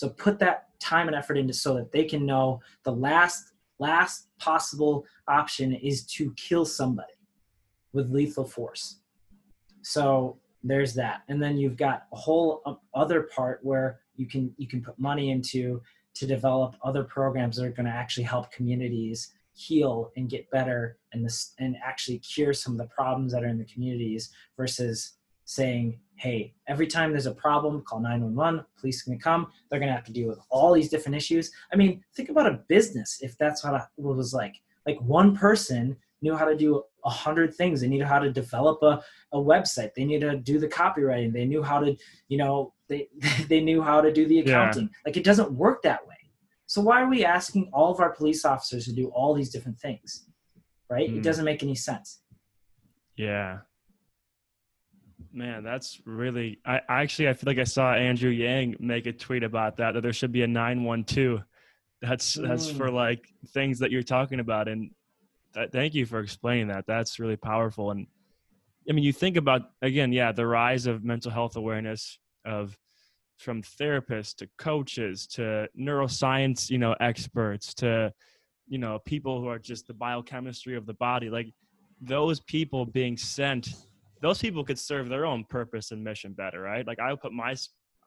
So 0.00 0.08
put 0.08 0.38
that 0.38 0.68
time 0.80 1.08
and 1.08 1.14
effort 1.14 1.36
into 1.36 1.52
so 1.52 1.74
that 1.74 1.92
they 1.92 2.04
can 2.04 2.24
know 2.24 2.62
the 2.84 2.92
last 2.92 3.52
last 3.78 4.28
possible 4.38 5.04
option 5.28 5.74
is 5.74 6.06
to 6.06 6.32
kill 6.38 6.64
somebody 6.64 7.12
with 7.92 8.10
lethal 8.10 8.46
force. 8.46 9.00
So 9.82 10.38
there's 10.64 10.94
that. 10.94 11.20
And 11.28 11.42
then 11.42 11.58
you've 11.58 11.76
got 11.76 12.04
a 12.14 12.16
whole 12.16 12.62
uh, 12.64 12.76
other 12.94 13.24
part 13.24 13.60
where 13.62 14.00
you 14.16 14.26
can 14.26 14.54
you 14.56 14.66
can 14.66 14.80
put 14.80 14.98
money 14.98 15.32
into 15.32 15.82
to 16.14 16.26
develop 16.26 16.76
other 16.82 17.04
programs 17.04 17.56
that 17.56 17.66
are 17.66 17.70
going 17.70 17.84
to 17.84 17.92
actually 17.92 18.24
help 18.24 18.50
communities 18.50 19.34
heal 19.52 20.12
and 20.16 20.30
get 20.30 20.50
better 20.50 20.96
and 21.12 21.22
this 21.22 21.52
and 21.58 21.76
actually 21.84 22.20
cure 22.20 22.54
some 22.54 22.72
of 22.72 22.78
the 22.78 22.86
problems 22.86 23.32
that 23.32 23.44
are 23.44 23.48
in 23.48 23.58
the 23.58 23.66
communities 23.66 24.30
versus 24.56 25.18
saying 25.44 26.00
hey 26.20 26.52
every 26.68 26.86
time 26.86 27.10
there's 27.10 27.26
a 27.26 27.34
problem 27.34 27.82
call 27.82 28.00
911 28.00 28.64
police 28.78 29.02
can 29.02 29.18
come 29.18 29.46
they're 29.68 29.80
going 29.80 29.88
to 29.88 29.94
have 29.94 30.04
to 30.04 30.12
deal 30.12 30.28
with 30.28 30.38
all 30.50 30.72
these 30.72 30.88
different 30.88 31.16
issues 31.16 31.50
i 31.72 31.76
mean 31.76 32.02
think 32.14 32.28
about 32.28 32.46
a 32.46 32.60
business 32.68 33.18
if 33.22 33.36
that's 33.38 33.64
what 33.64 33.74
it 33.74 34.02
was 34.02 34.32
like 34.32 34.56
like 34.86 35.00
one 35.00 35.36
person 35.36 35.96
knew 36.22 36.36
how 36.36 36.44
to 36.44 36.56
do 36.56 36.82
a 37.04 37.10
hundred 37.10 37.54
things 37.54 37.80
they 37.80 37.88
knew 37.88 38.04
how 38.04 38.18
to 38.18 38.30
develop 38.30 38.82
a, 38.82 39.02
a 39.32 39.38
website 39.38 39.90
they 39.94 40.04
knew 40.04 40.20
to 40.20 40.36
do 40.36 40.58
the 40.58 40.68
copywriting 40.68 41.32
they 41.32 41.46
knew 41.46 41.62
how 41.62 41.80
to 41.80 41.96
you 42.28 42.36
know 42.38 42.72
they 42.88 43.08
they 43.48 43.60
knew 43.60 43.82
how 43.82 44.00
to 44.00 44.12
do 44.12 44.26
the 44.26 44.40
accounting 44.40 44.84
yeah. 44.84 44.98
like 45.06 45.16
it 45.16 45.24
doesn't 45.24 45.50
work 45.52 45.82
that 45.82 46.06
way 46.06 46.16
so 46.70 46.80
why 46.80 47.02
are 47.02 47.08
we 47.08 47.24
asking 47.24 47.68
all 47.72 47.90
of 47.90 47.98
our 47.98 48.10
police 48.10 48.44
officers 48.44 48.84
to 48.84 48.92
do 48.92 49.08
all 49.08 49.34
these 49.34 49.50
different 49.50 49.80
things? 49.80 50.28
Right? 50.88 51.08
Mm. 51.08 51.14
It 51.14 51.16
hmm. 51.16 51.22
doesn't 51.22 51.44
make 51.44 51.64
any 51.64 51.74
sense. 51.74 52.20
Yeah. 53.16 53.58
Man, 55.32 55.62
that's 55.62 56.00
really 56.04 56.58
I 56.64 56.80
actually 56.88 57.28
I 57.28 57.34
feel 57.34 57.50
like 57.50 57.58
I 57.58 57.64
saw 57.64 57.94
Andrew 57.94 58.30
Yang 58.30 58.76
make 58.80 59.06
a 59.06 59.12
tweet 59.12 59.44
about 59.44 59.76
that 59.76 59.94
that 59.94 60.02
there 60.02 60.12
should 60.12 60.32
be 60.32 60.42
a 60.42 60.46
912. 60.46 61.42
That's 62.02 62.34
that's 62.34 62.70
mm. 62.70 62.76
for 62.76 62.90
like 62.90 63.28
things 63.48 63.78
that 63.78 63.90
you're 63.90 64.02
talking 64.02 64.40
about 64.40 64.66
and 64.66 64.90
th- 65.54 65.70
thank 65.70 65.94
you 65.94 66.04
for 66.06 66.20
explaining 66.20 66.68
that. 66.68 66.84
That's 66.86 67.20
really 67.20 67.36
powerful 67.36 67.92
and 67.92 68.06
I 68.88 68.92
mean 68.92 69.04
you 69.04 69.12
think 69.12 69.36
about 69.36 69.70
again, 69.82 70.12
yeah, 70.12 70.32
the 70.32 70.46
rise 70.46 70.86
of 70.86 71.04
mental 71.04 71.30
health 71.30 71.56
awareness 71.56 72.18
of 72.44 72.76
from 73.40 73.62
therapists 73.62 74.34
to 74.36 74.48
coaches 74.58 75.26
to 75.26 75.68
neuroscience 75.78 76.68
you 76.68 76.78
know 76.78 76.94
experts 77.00 77.72
to 77.72 78.12
you 78.68 78.78
know 78.78 78.98
people 79.06 79.40
who 79.40 79.48
are 79.48 79.58
just 79.58 79.86
the 79.86 79.94
biochemistry 79.94 80.76
of 80.76 80.84
the 80.84 80.94
body 80.94 81.30
like 81.30 81.48
those 82.02 82.40
people 82.40 82.84
being 82.84 83.16
sent 83.16 83.70
those 84.20 84.38
people 84.38 84.64
could 84.64 84.78
serve 84.78 85.08
their 85.08 85.26
own 85.26 85.44
purpose 85.44 85.90
and 85.90 86.02
mission 86.04 86.32
better 86.32 86.60
right? 86.60 86.86
Like 86.86 87.00
i 87.00 87.10
would 87.10 87.20
put 87.20 87.32
my 87.32 87.54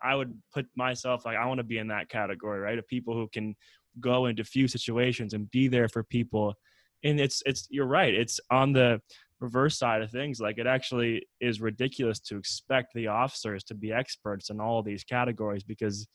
i 0.04 0.16
would 0.16 0.34
put 0.54 0.66
myself 0.76 1.26
like 1.26 1.38
i 1.38 1.46
want 1.46 1.60
to 1.60 1.64
be 1.64 1.78
in 1.78 1.88
that 1.88 2.10
category 2.10 2.60
right? 2.60 2.78
Of 2.78 2.88
people 2.88 3.14
who 3.14 3.28
can 3.28 3.56
go 4.00 4.26
into 4.26 4.44
few 4.44 4.68
situations 4.68 5.34
and 5.34 5.50
be 5.52 5.68
there 5.68 5.88
for 5.88 6.04
people. 6.04 6.56
And 7.04 7.20
it's 7.20 7.44
it's 7.46 7.68
you're 7.70 7.86
right 7.86 8.14
it's 8.14 8.40
on 8.50 8.74
the 8.74 9.02
reverse 9.40 9.78
side 9.78 10.02
of 10.02 10.10
things 10.10 10.40
like 10.40 10.58
it 10.58 10.68
actually 10.68 11.28
is 11.42 11.60
ridiculous 11.60 12.20
to 12.22 12.38
expect 12.38 12.94
the 12.94 13.08
officers 13.08 13.64
to 13.66 13.76
be 13.76 13.92
experts 13.92 14.50
in 14.50 14.62
all 14.62 14.82
these 14.82 15.04
categories 15.04 15.64
because 15.66 16.08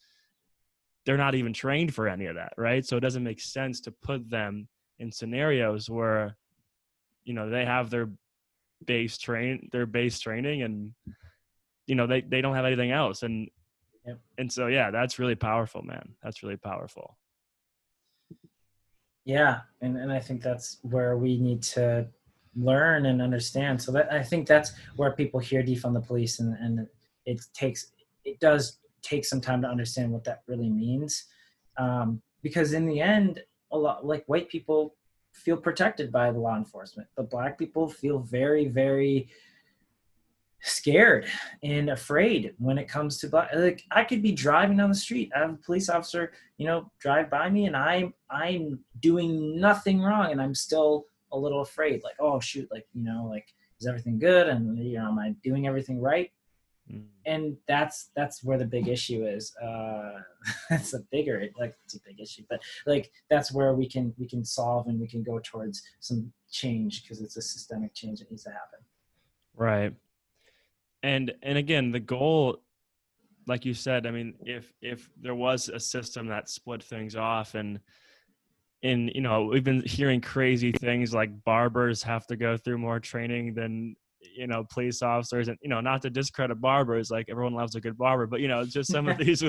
they're 1.05 1.19
not 1.19 1.35
even 1.35 1.53
trained 1.53 1.95
for 1.95 2.09
any 2.09 2.27
of 2.27 2.37
that 2.37 2.55
right? 2.57 2.87
So 2.87 2.97
it 2.97 3.01
doesn't 3.01 3.23
make 3.25 3.41
sense 3.41 3.81
to 3.83 3.93
put 4.03 4.29
them 4.31 4.69
in 4.99 5.13
scenarios 5.13 5.91
where 5.91 6.37
you 7.25 7.35
know 7.35 7.51
they 7.51 7.67
have 7.67 7.91
their 7.91 8.09
base 8.85 9.19
train 9.19 9.69
their 9.73 9.87
base 9.87 10.19
training 10.21 10.63
and 10.63 10.93
you 11.87 11.95
know 11.95 12.07
they, 12.07 12.21
they 12.21 12.41
don't 12.41 12.55
have 12.55 12.65
anything 12.65 12.93
else. 12.93 13.23
And 13.23 13.49
yep. 14.07 14.19
and 14.39 14.53
so 14.53 14.67
yeah 14.67 14.91
that's 14.91 15.19
really 15.19 15.35
powerful 15.35 15.83
man. 15.83 16.15
That's 16.23 16.43
really 16.43 16.57
powerful. 16.57 17.17
Yeah. 19.25 19.61
And 19.81 19.97
and 19.97 20.13
i 20.13 20.21
think 20.21 20.43
that's 20.43 20.79
where 20.83 21.17
we 21.17 21.39
need 21.39 21.63
to 21.75 22.09
learn 22.59 23.07
and 23.07 23.23
understand. 23.23 23.81
So 23.81 23.93
that 23.93 24.13
I 24.13 24.23
think 24.23 24.47
that's 24.47 24.73
where 24.97 25.13
people 25.13 25.41
hear 25.41 25.63
defund 25.63 25.95
the 25.95 26.01
police, 26.01 26.41
and 26.41 26.57
and 26.61 26.87
it 27.27 27.41
takes 27.55 27.93
it 28.25 28.41
does 28.41 28.79
take 29.03 29.25
some 29.25 29.41
time 29.41 29.63
to 29.63 29.69
understand 29.69 30.11
what 30.11 30.25
that 30.25 30.43
really 30.47 30.69
means, 30.69 31.25
um, 31.79 32.21
because 32.43 32.73
in 32.73 32.87
the 32.87 33.01
end, 33.01 33.43
a 33.73 33.79
lot 33.79 34.05
like 34.05 34.25
white 34.27 34.49
people 34.49 34.97
feel 35.39 35.57
protected 35.57 36.11
by 36.13 36.31
the 36.31 36.39
law 36.39 36.57
enforcement, 36.57 37.09
but 37.17 37.31
black 37.31 37.59
people 37.59 37.89
feel 37.89 38.19
very 38.19 38.69
very 38.69 39.29
scared 40.61 41.25
and 41.63 41.91
afraid 41.91 42.53
when 42.59 42.79
it 42.79 42.89
comes 42.89 43.17
to 43.19 43.29
black 43.29 43.49
like 43.55 43.85
i 43.93 44.03
could 44.03 44.21
be 44.21 44.33
driving 44.33 44.77
down 44.77 44.89
the 44.89 44.95
street 44.95 45.31
i 45.35 45.39
have 45.39 45.51
a 45.51 45.57
police 45.59 45.89
officer 45.89 46.33
you 46.57 46.67
know 46.67 46.91
drive 46.99 47.31
by 47.31 47.49
me 47.49 47.67
and 47.67 47.77
i'm 47.77 48.13
i'm 48.29 48.77
doing 48.99 49.61
nothing 49.61 50.01
wrong 50.01 50.33
and 50.33 50.43
i'm 50.43 50.57
still 50.57 51.07
a 51.31 51.39
little 51.39 51.61
afraid 51.61 52.03
like 52.03 52.17
oh 52.19 52.41
shoot 52.41 52.69
like 52.73 52.89
you 52.93 53.05
know 53.05 53.25
like 53.31 53.47
is 53.81 53.87
everything 53.87 54.19
good? 54.19 54.49
And 54.49 54.79
you 54.79 54.99
know 54.99 55.09
am 55.09 55.19
i 55.19 55.35
doing 55.43 55.67
everything 55.67 56.01
right 56.01 56.31
mm. 56.91 57.03
and 57.27 57.57
that's 57.67 58.11
that's 58.17 58.43
where 58.43 58.59
the 58.59 58.65
big 58.65 58.89
issue 58.89 59.27
is 59.27 59.55
uh 59.63 60.13
it's 60.71 60.95
a 60.95 61.01
bigger 61.11 61.47
like 61.59 61.77
it's 61.85 61.97
a 61.97 62.01
big 62.07 62.21
issue 62.21 62.43
but 62.49 62.61
like 62.87 63.11
that's 63.31 63.53
where 63.53 63.75
we 63.75 63.89
can 63.89 64.13
we 64.19 64.27
can 64.27 64.45
solve 64.45 64.87
and 64.87 65.01
we 65.01 65.09
can 65.09 65.23
go 65.23 65.39
towards 65.39 65.83
some 66.01 66.33
change 66.51 67.03
because 67.03 67.21
it's 67.21 67.37
a 67.37 67.43
systemic 67.43 67.95
change 67.95 68.19
that 68.21 68.31
needs 68.31 68.45
to 68.45 68.51
happen 68.51 68.79
right 69.57 69.95
and 71.03 71.33
and 71.43 71.59
again 71.59 71.91
the 71.91 72.01
goal 72.01 72.63
like 73.47 73.65
you 73.65 73.75
said 73.75 74.07
i 74.07 74.11
mean 74.11 74.35
if 74.45 74.73
if 74.83 75.11
there 75.21 75.35
was 75.35 75.69
a 75.69 75.81
system 75.81 76.27
that 76.27 76.49
split 76.49 76.83
things 76.83 77.17
off 77.17 77.55
and 77.55 77.81
and 78.83 79.11
you 79.15 79.21
know 79.21 79.45
we've 79.45 79.65
been 79.65 79.83
hearing 79.83 80.21
crazy 80.21 80.73
things 80.73 81.13
like 81.13 81.45
barbers 81.45 82.03
have 82.03 82.27
to 82.27 82.37
go 82.37 82.57
through 82.57 82.79
more 82.79 83.01
training 83.01 83.55
than 83.55 83.97
you 84.21 84.47
know 84.47 84.65
police 84.73 85.03
officers 85.03 85.49
and 85.49 85.57
you 85.63 85.69
know 85.69 85.81
not 85.81 86.03
to 86.03 86.11
discredit 86.11 86.61
barbers 86.61 87.11
like 87.11 87.27
everyone 87.29 87.55
loves 87.55 87.77
a 87.77 87.81
good 87.81 87.97
barber 87.97 88.27
but 88.27 88.41
you 88.41 88.49
know 88.49 88.65
just 88.65 88.91
some 88.91 89.09
of 89.09 89.17
these 89.25 89.45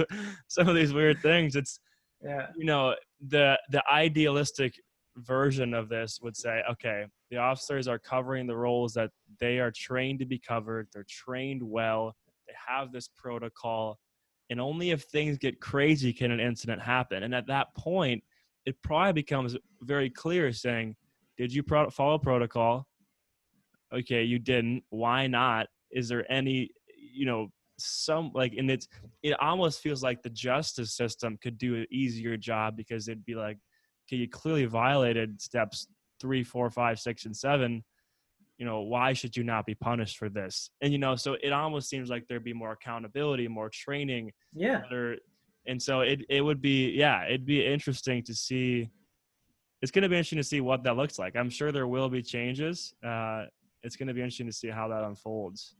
some 0.47 0.67
of 0.67 0.76
these 0.76 0.93
weird 0.93 1.20
things. 1.22 1.55
It's 1.55 1.80
yeah. 2.24 2.47
you 2.55 2.65
know 2.65 2.95
the 3.28 3.59
the 3.72 3.84
idealistic 3.91 4.74
version 5.17 5.74
of 5.74 5.89
this 5.89 6.20
would 6.22 6.38
say 6.38 6.61
okay 6.70 7.05
the 7.30 7.38
officers 7.38 7.88
are 7.88 7.99
covering 7.99 8.47
the 8.47 8.55
roles 8.55 8.93
that 8.93 9.09
they 9.39 9.59
are 9.59 9.72
trained 9.72 10.20
to 10.20 10.26
be 10.26 10.39
covered 10.39 10.88
they're 10.93 11.05
trained 11.09 11.61
well 11.61 12.15
they 12.47 12.53
have 12.67 12.93
this 12.93 13.09
protocol 13.17 13.99
and 14.49 14.59
only 14.59 14.91
if 14.91 15.03
things 15.03 15.38
get 15.38 15.61
crazy 15.61 16.11
can 16.11 16.32
an 16.32 16.39
incident 16.39 16.82
happen. 16.82 17.24
And 17.24 17.36
at 17.36 17.47
that 17.47 17.74
point 17.76 18.24
it 18.65 18.76
probably 18.84 19.13
becomes 19.13 19.55
very 19.82 20.09
clear 20.09 20.51
saying, 20.51 20.95
did 21.38 21.53
you 21.53 21.63
pro- 21.63 21.89
follow 21.89 22.17
protocol? 22.17 22.88
Okay, 23.93 24.23
you 24.23 24.39
didn't. 24.39 24.83
Why 24.89 25.27
not? 25.27 25.67
Is 25.91 26.09
there 26.09 26.29
any, 26.31 26.69
you 26.97 27.25
know, 27.25 27.47
some 27.77 28.31
like, 28.33 28.53
and 28.57 28.69
it's, 28.69 28.87
it 29.23 29.39
almost 29.39 29.81
feels 29.81 30.03
like 30.03 30.21
the 30.21 30.29
justice 30.29 30.95
system 30.95 31.37
could 31.41 31.57
do 31.57 31.75
an 31.75 31.85
easier 31.91 32.37
job 32.37 32.75
because 32.77 33.07
it'd 33.07 33.25
be 33.25 33.35
like, 33.35 33.57
okay, 34.07 34.17
you 34.17 34.29
clearly 34.29 34.65
violated 34.65 35.41
steps 35.41 35.87
three, 36.19 36.43
four, 36.43 36.69
five, 36.69 36.99
six, 36.99 37.25
and 37.25 37.35
seven. 37.35 37.83
You 38.57 38.65
know, 38.65 38.81
why 38.81 39.13
should 39.13 39.37
you 39.37 39.43
not 39.43 39.65
be 39.65 39.75
punished 39.75 40.17
for 40.17 40.27
this? 40.29 40.69
And, 40.81 40.91
you 40.91 40.99
know, 40.99 41.15
so 41.15 41.37
it 41.41 41.53
almost 41.53 41.89
seems 41.89 42.09
like 42.09 42.25
there'd 42.27 42.43
be 42.43 42.53
more 42.53 42.73
accountability, 42.73 43.47
more 43.47 43.69
training. 43.69 44.31
Yeah. 44.53 44.81
Better, 44.81 45.17
and 45.69 45.81
so 45.81 46.01
it 46.01 46.21
it 46.29 46.41
would 46.41 46.61
be 46.61 46.89
yeah 46.91 47.25
it'd 47.25 47.45
be 47.45 47.65
interesting 47.65 48.23
to 48.23 48.33
see 48.33 48.89
it's 49.81 49.91
going 49.91 50.03
to 50.03 50.09
be 50.09 50.15
interesting 50.15 50.37
to 50.37 50.43
see 50.43 50.61
what 50.61 50.83
that 50.83 50.97
looks 50.97 51.19
like 51.19 51.35
i'm 51.35 51.49
sure 51.49 51.71
there 51.71 51.87
will 51.87 52.09
be 52.09 52.21
changes 52.21 52.93
uh, 53.05 53.45
it's 53.84 53.95
going 53.95 54.07
to 54.07 54.13
be 54.13 54.21
interesting 54.21 54.47
to 54.47 54.53
see 54.53 54.69
how 54.69 54.88
that 54.88 55.03
unfolds. 55.03 55.75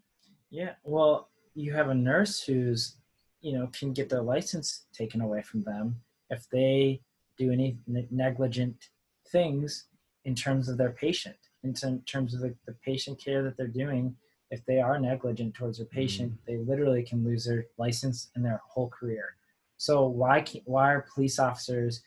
Yeah 0.50 0.74
well 0.84 1.30
you 1.56 1.74
have 1.74 1.89
a 1.89 1.95
nurse 1.95 2.41
who's 2.41 2.95
you 3.41 3.54
know 3.54 3.68
can 3.68 3.93
get 3.93 4.10
their 4.10 4.22
license 4.22 4.86
taken 4.93 5.22
away 5.22 5.41
from 5.41 5.64
them 5.64 5.95
if 6.30 6.50
they 6.50 7.02
do 7.38 7.52
any 7.52 7.78
negligent 8.12 8.89
things 9.30 9.86
in 10.26 10.36
terms 10.36 10.70
of 10.70 10.78
their 10.78 10.91
patient 10.91 11.36
in 11.64 11.74
terms 11.74 12.34
of 12.34 12.41
the, 12.41 12.56
the 12.66 12.74
patient 12.86 13.20
care 13.20 13.43
that 13.43 13.58
they're 13.58 13.68
doing. 13.68 14.16
If 14.52 14.66
they 14.66 14.80
are 14.80 15.00
negligent 15.00 15.54
towards 15.54 15.78
their 15.78 15.88
patient 15.88 16.32
mm. 16.32 16.38
they 16.47 16.58
literally 16.58 17.04
can 17.04 17.24
lose 17.24 17.45
their 17.45 17.68
license 17.78 18.30
and 18.36 18.43
their 18.43 18.62
whole 18.66 18.89
career. 18.89 19.36
So 19.78 20.08
why 20.08 20.43
why 20.66 20.93
are 20.93 21.06
police 21.14 21.39
officers 21.39 22.02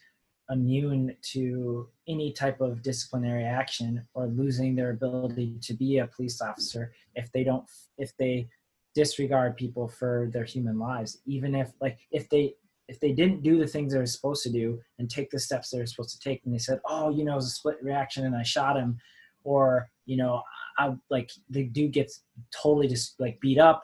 immune 0.53 1.17
to 1.23 1.89
any 2.09 2.33
type 2.33 2.61
of 2.61 2.83
disciplinary 2.83 3.45
action 3.45 4.07
or 4.15 4.27
losing 4.27 4.75
their 4.75 4.91
ability 4.91 5.59
to 5.63 5.75
be 5.75 5.99
a 5.99 6.07
police 6.07 6.41
officer 6.41 6.93
if 7.15 7.31
they 7.33 7.45
don't 7.45 7.65
if 7.99 8.17
they 8.17 8.49
disregard 8.95 9.57
people 9.57 9.89
for 9.89 10.29
their 10.33 10.45
human 10.45 10.79
lives. 10.79 11.19
Even 11.27 11.55
if 11.55 11.73
like 11.81 11.99
if 12.11 12.29
they 12.29 12.55
if 12.89 13.01
they 13.01 13.13
didn't 13.13 13.43
do 13.43 13.59
the 13.59 13.67
things 13.67 13.93
they 13.93 13.99
were 13.99 14.07
supposed 14.07 14.43
to 14.43 14.51
do 14.51 14.79
and 14.99 15.09
take 15.09 15.31
the 15.31 15.39
steps 15.39 15.71
they 15.71 15.79
were 15.79 15.87
supposed 15.87 16.11
to 16.11 16.29
take 16.29 16.43
and 16.45 16.53
they 16.53 16.59
said 16.59 16.81
oh 16.89 17.11
you 17.11 17.25
know 17.25 17.33
it 17.33 17.37
was 17.37 17.47
a 17.47 17.51
split 17.51 17.79
reaction 17.81 18.27
and 18.27 18.35
i 18.35 18.43
shot 18.43 18.77
him 18.77 18.99
or 19.45 19.89
you 20.05 20.17
know 20.17 20.43
i 20.79 20.93
like 21.09 21.31
the 21.49 21.65
dude 21.65 21.93
gets 21.93 22.25
totally 22.51 22.89
just 22.89 23.19
like 23.21 23.41
beat 23.41 23.59
up 23.59 23.83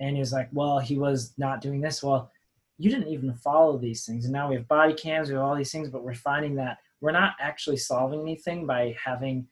and 0.00 0.16
he's 0.16 0.32
like 0.32 0.48
well 0.52 0.78
he 0.78 0.96
was 0.98 1.34
not 1.38 1.60
doing 1.60 1.80
this. 1.80 2.02
Well 2.02 2.32
you 2.80 2.90
didn't 2.90 3.08
even 3.08 3.34
follow 3.34 3.76
these 3.76 4.06
things. 4.06 4.24
And 4.24 4.32
now 4.32 4.48
we 4.48 4.54
have 4.56 4.66
body 4.66 4.94
cams, 4.94 5.28
we 5.28 5.34
have 5.34 5.44
all 5.44 5.54
these 5.54 5.70
things, 5.70 5.90
but 5.90 6.02
we're 6.02 6.14
finding 6.14 6.54
that 6.54 6.78
we're 7.02 7.12
not 7.12 7.34
actually 7.38 7.76
solving 7.76 8.20
anything 8.22 8.66
by 8.66 8.96
having 9.02 9.46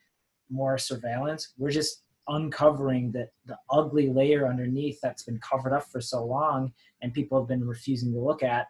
more 0.49 0.79
surveillance. 0.79 1.53
We're 1.59 1.71
just 1.71 2.05
uncovering 2.29 3.13
the, 3.13 3.29
the 3.45 3.59
ugly 3.71 4.09
layer 4.09 4.49
underneath 4.49 4.99
that's 5.03 5.25
been 5.25 5.39
covered 5.41 5.75
up 5.75 5.85
for 5.93 6.01
so 6.01 6.25
long 6.25 6.73
and 7.03 7.13
people 7.13 7.39
have 7.39 7.49
been 7.49 7.67
refusing 7.67 8.13
to 8.13 8.19
look 8.19 8.43
at 8.43 8.67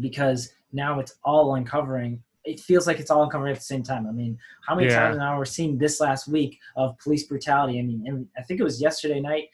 because 0.00 0.54
now 0.72 0.98
it's 0.98 1.16
all 1.24 1.54
uncovering 1.54 2.22
it 2.44 2.58
feels 2.58 2.86
like 2.86 2.98
it's 2.98 3.10
all 3.10 3.22
uncovering 3.22 3.52
at 3.52 3.58
the 3.58 3.64
same 3.64 3.82
time 3.82 4.06
i 4.06 4.12
mean 4.12 4.38
how 4.66 4.74
many 4.74 4.88
Yeah. 4.88 4.96
times 4.96 5.16
now 5.16 5.38
we're 5.38 5.44
seeing 5.44 5.78
this 5.78 6.00
last 6.00 6.28
week 6.28 6.58
of 6.76 6.98
police 6.98 7.24
brutality 7.24 7.78
i 7.78 7.82
mean 7.82 8.04
and 8.06 8.26
i 8.36 8.42
think 8.42 8.60
it 8.60 8.64
was 8.64 8.80
yesterday 8.80 9.20
night 9.20 9.48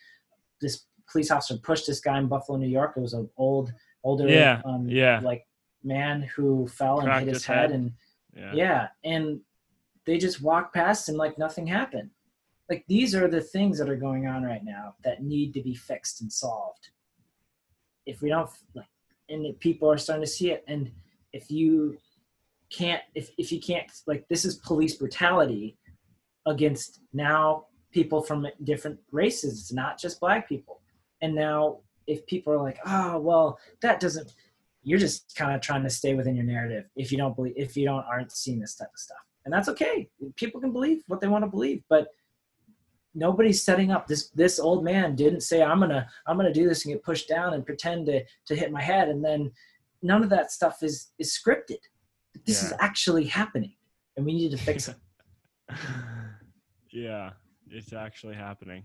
this 0.61 0.85
police 1.11 1.31
officer 1.31 1.57
pushed 1.59 1.87
this 1.87 2.01
guy 2.01 2.19
in 2.19 2.27
buffalo 2.29 2.59
new 2.59 2.69
york 2.69 2.95
it 2.97 3.01
was 3.01 3.15
an 3.15 3.29
old 3.37 3.73
older 4.05 4.29
Yeah, 4.29 4.63
um, 4.65 4.89
yeah. 4.89 5.21
like 5.23 5.47
man 5.83 6.23
who 6.23 6.67
fell 6.69 7.01
and 7.01 7.13
hit 7.25 7.35
his 7.35 7.45
head, 7.45 7.71
head. 7.71 7.71
and 7.73 7.93
Yeah. 8.37 8.53
yeah 8.55 8.89
and 9.05 9.41
they 10.07 10.19
just 10.19 10.43
walked 10.43 10.75
past 10.75 11.09
him 11.09 11.17
like 11.17 11.39
nothing 11.39 11.67
happened 11.67 12.11
like 12.69 12.85
these 12.89 13.15
are 13.15 13.29
the 13.29 13.41
things 13.41 13.79
that 13.79 13.89
are 13.89 13.97
going 13.97 14.27
on 14.27 14.43
right 14.43 14.65
now 14.65 14.95
that 15.05 15.23
need 15.23 15.55
to 15.55 15.63
be 15.63 15.75
fixed 15.75 16.21
and 16.21 16.33
solved 16.33 16.89
if 18.07 18.21
we 18.23 18.29
don't 18.29 18.51
like 18.75 18.87
and 19.29 19.47
if 19.47 19.59
people 19.61 19.91
are 19.91 19.99
starting 19.99 20.25
to 20.25 20.31
see 20.31 20.51
it 20.51 20.65
and 20.67 20.91
if 21.33 21.51
you 21.51 21.97
can't 22.71 23.03
if, 23.15 23.31
if 23.39 23.51
you 23.53 23.61
can't 23.61 23.91
like 24.07 24.27
this 24.29 24.45
is 24.45 24.57
police 24.57 24.95
brutality 24.97 25.77
against 26.47 27.01
now 27.13 27.67
people 27.93 28.23
from 28.23 28.47
different 28.65 28.99
races 29.13 29.61
it's 29.61 29.73
not 29.73 29.99
just 29.99 30.21
black 30.21 30.49
people 30.49 30.81
and 31.23 31.35
now 31.35 31.79
if 32.09 32.27
people 32.27 32.53
are 32.53 32.63
like 32.63 32.79
oh 32.87 33.19
well 33.19 33.59
that 33.83 34.01
doesn't 34.01 34.35
you're 34.83 34.99
just 34.99 35.35
kind 35.37 35.55
of 35.55 35.61
trying 35.61 35.83
to 35.83 35.91
stay 35.91 36.15
within 36.15 36.35
your 36.35 36.45
narrative 36.45 36.85
if 36.97 37.13
you 37.13 37.19
don't 37.19 37.37
believe 37.37 37.55
if 37.57 37.77
you 37.77 37.85
don't 37.85 38.05
aren't 38.05 38.33
seeing 38.33 38.59
this 38.59 38.75
type 38.75 38.89
of 38.93 38.99
stuff. 38.99 39.19
And 39.45 39.53
that's 39.53 39.69
okay. 39.71 40.09
People 40.37 40.61
can 40.61 40.73
believe 40.73 41.03
what 41.07 41.21
they 41.21 41.29
want 41.29 41.45
to 41.45 41.51
believe 41.51 41.83
but 41.89 42.09
nobody's 43.15 43.63
setting 43.63 43.91
up 43.91 44.07
this 44.07 44.29
this 44.31 44.59
old 44.59 44.85
man 44.85 45.17
didn't 45.17 45.41
say 45.41 45.63
i'm 45.63 45.81
gonna 45.81 46.07
i'm 46.27 46.37
gonna 46.37 46.53
do 46.53 46.69
this 46.69 46.85
and 46.85 46.93
get 46.95 47.03
pushed 47.03 47.27
down 47.27 47.55
and 47.55 47.65
pretend 47.65 48.05
to 48.05 48.23
to 48.47 48.55
hit 48.55 48.71
my 48.71 48.83
head 48.83 49.09
and 49.09 49.25
then 49.25 49.51
none 50.03 50.23
of 50.23 50.31
that 50.31 50.51
stuff 50.51 50.83
is 50.83 51.11
is 51.19 51.37
scripted. 51.37 51.79
This 52.47 52.63
is 52.63 52.73
actually 52.81 53.25
happening 53.25 53.75
and 54.17 54.25
we 54.25 54.33
need 54.33 54.51
to 54.53 54.57
fix 54.57 54.89
it. 54.89 54.97
Yeah, 56.91 57.33
it's 57.71 57.93
actually 57.93 58.35
happening. 58.35 58.83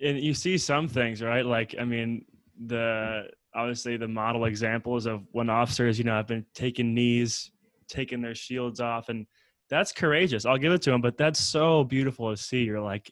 And 0.00 0.20
you 0.20 0.34
see 0.34 0.58
some 0.58 0.88
things, 0.88 1.22
right? 1.22 1.44
Like, 1.44 1.74
I 1.78 1.84
mean, 1.84 2.24
the 2.66 3.28
obviously 3.54 3.96
the 3.96 4.08
model 4.08 4.44
examples 4.44 5.06
of 5.06 5.26
when 5.32 5.50
officers, 5.50 5.98
you 5.98 6.04
know, 6.04 6.12
have 6.12 6.26
been 6.26 6.46
taking 6.54 6.94
knees, 6.94 7.50
taking 7.88 8.20
their 8.20 8.34
shields 8.34 8.80
off, 8.80 9.08
and 9.08 9.26
that's 9.68 9.92
courageous. 9.92 10.46
I'll 10.46 10.58
give 10.58 10.72
it 10.72 10.82
to 10.82 10.90
them, 10.90 11.00
but 11.00 11.16
that's 11.16 11.40
so 11.40 11.84
beautiful 11.84 12.30
to 12.30 12.36
see. 12.36 12.62
You're 12.62 12.80
like, 12.80 13.10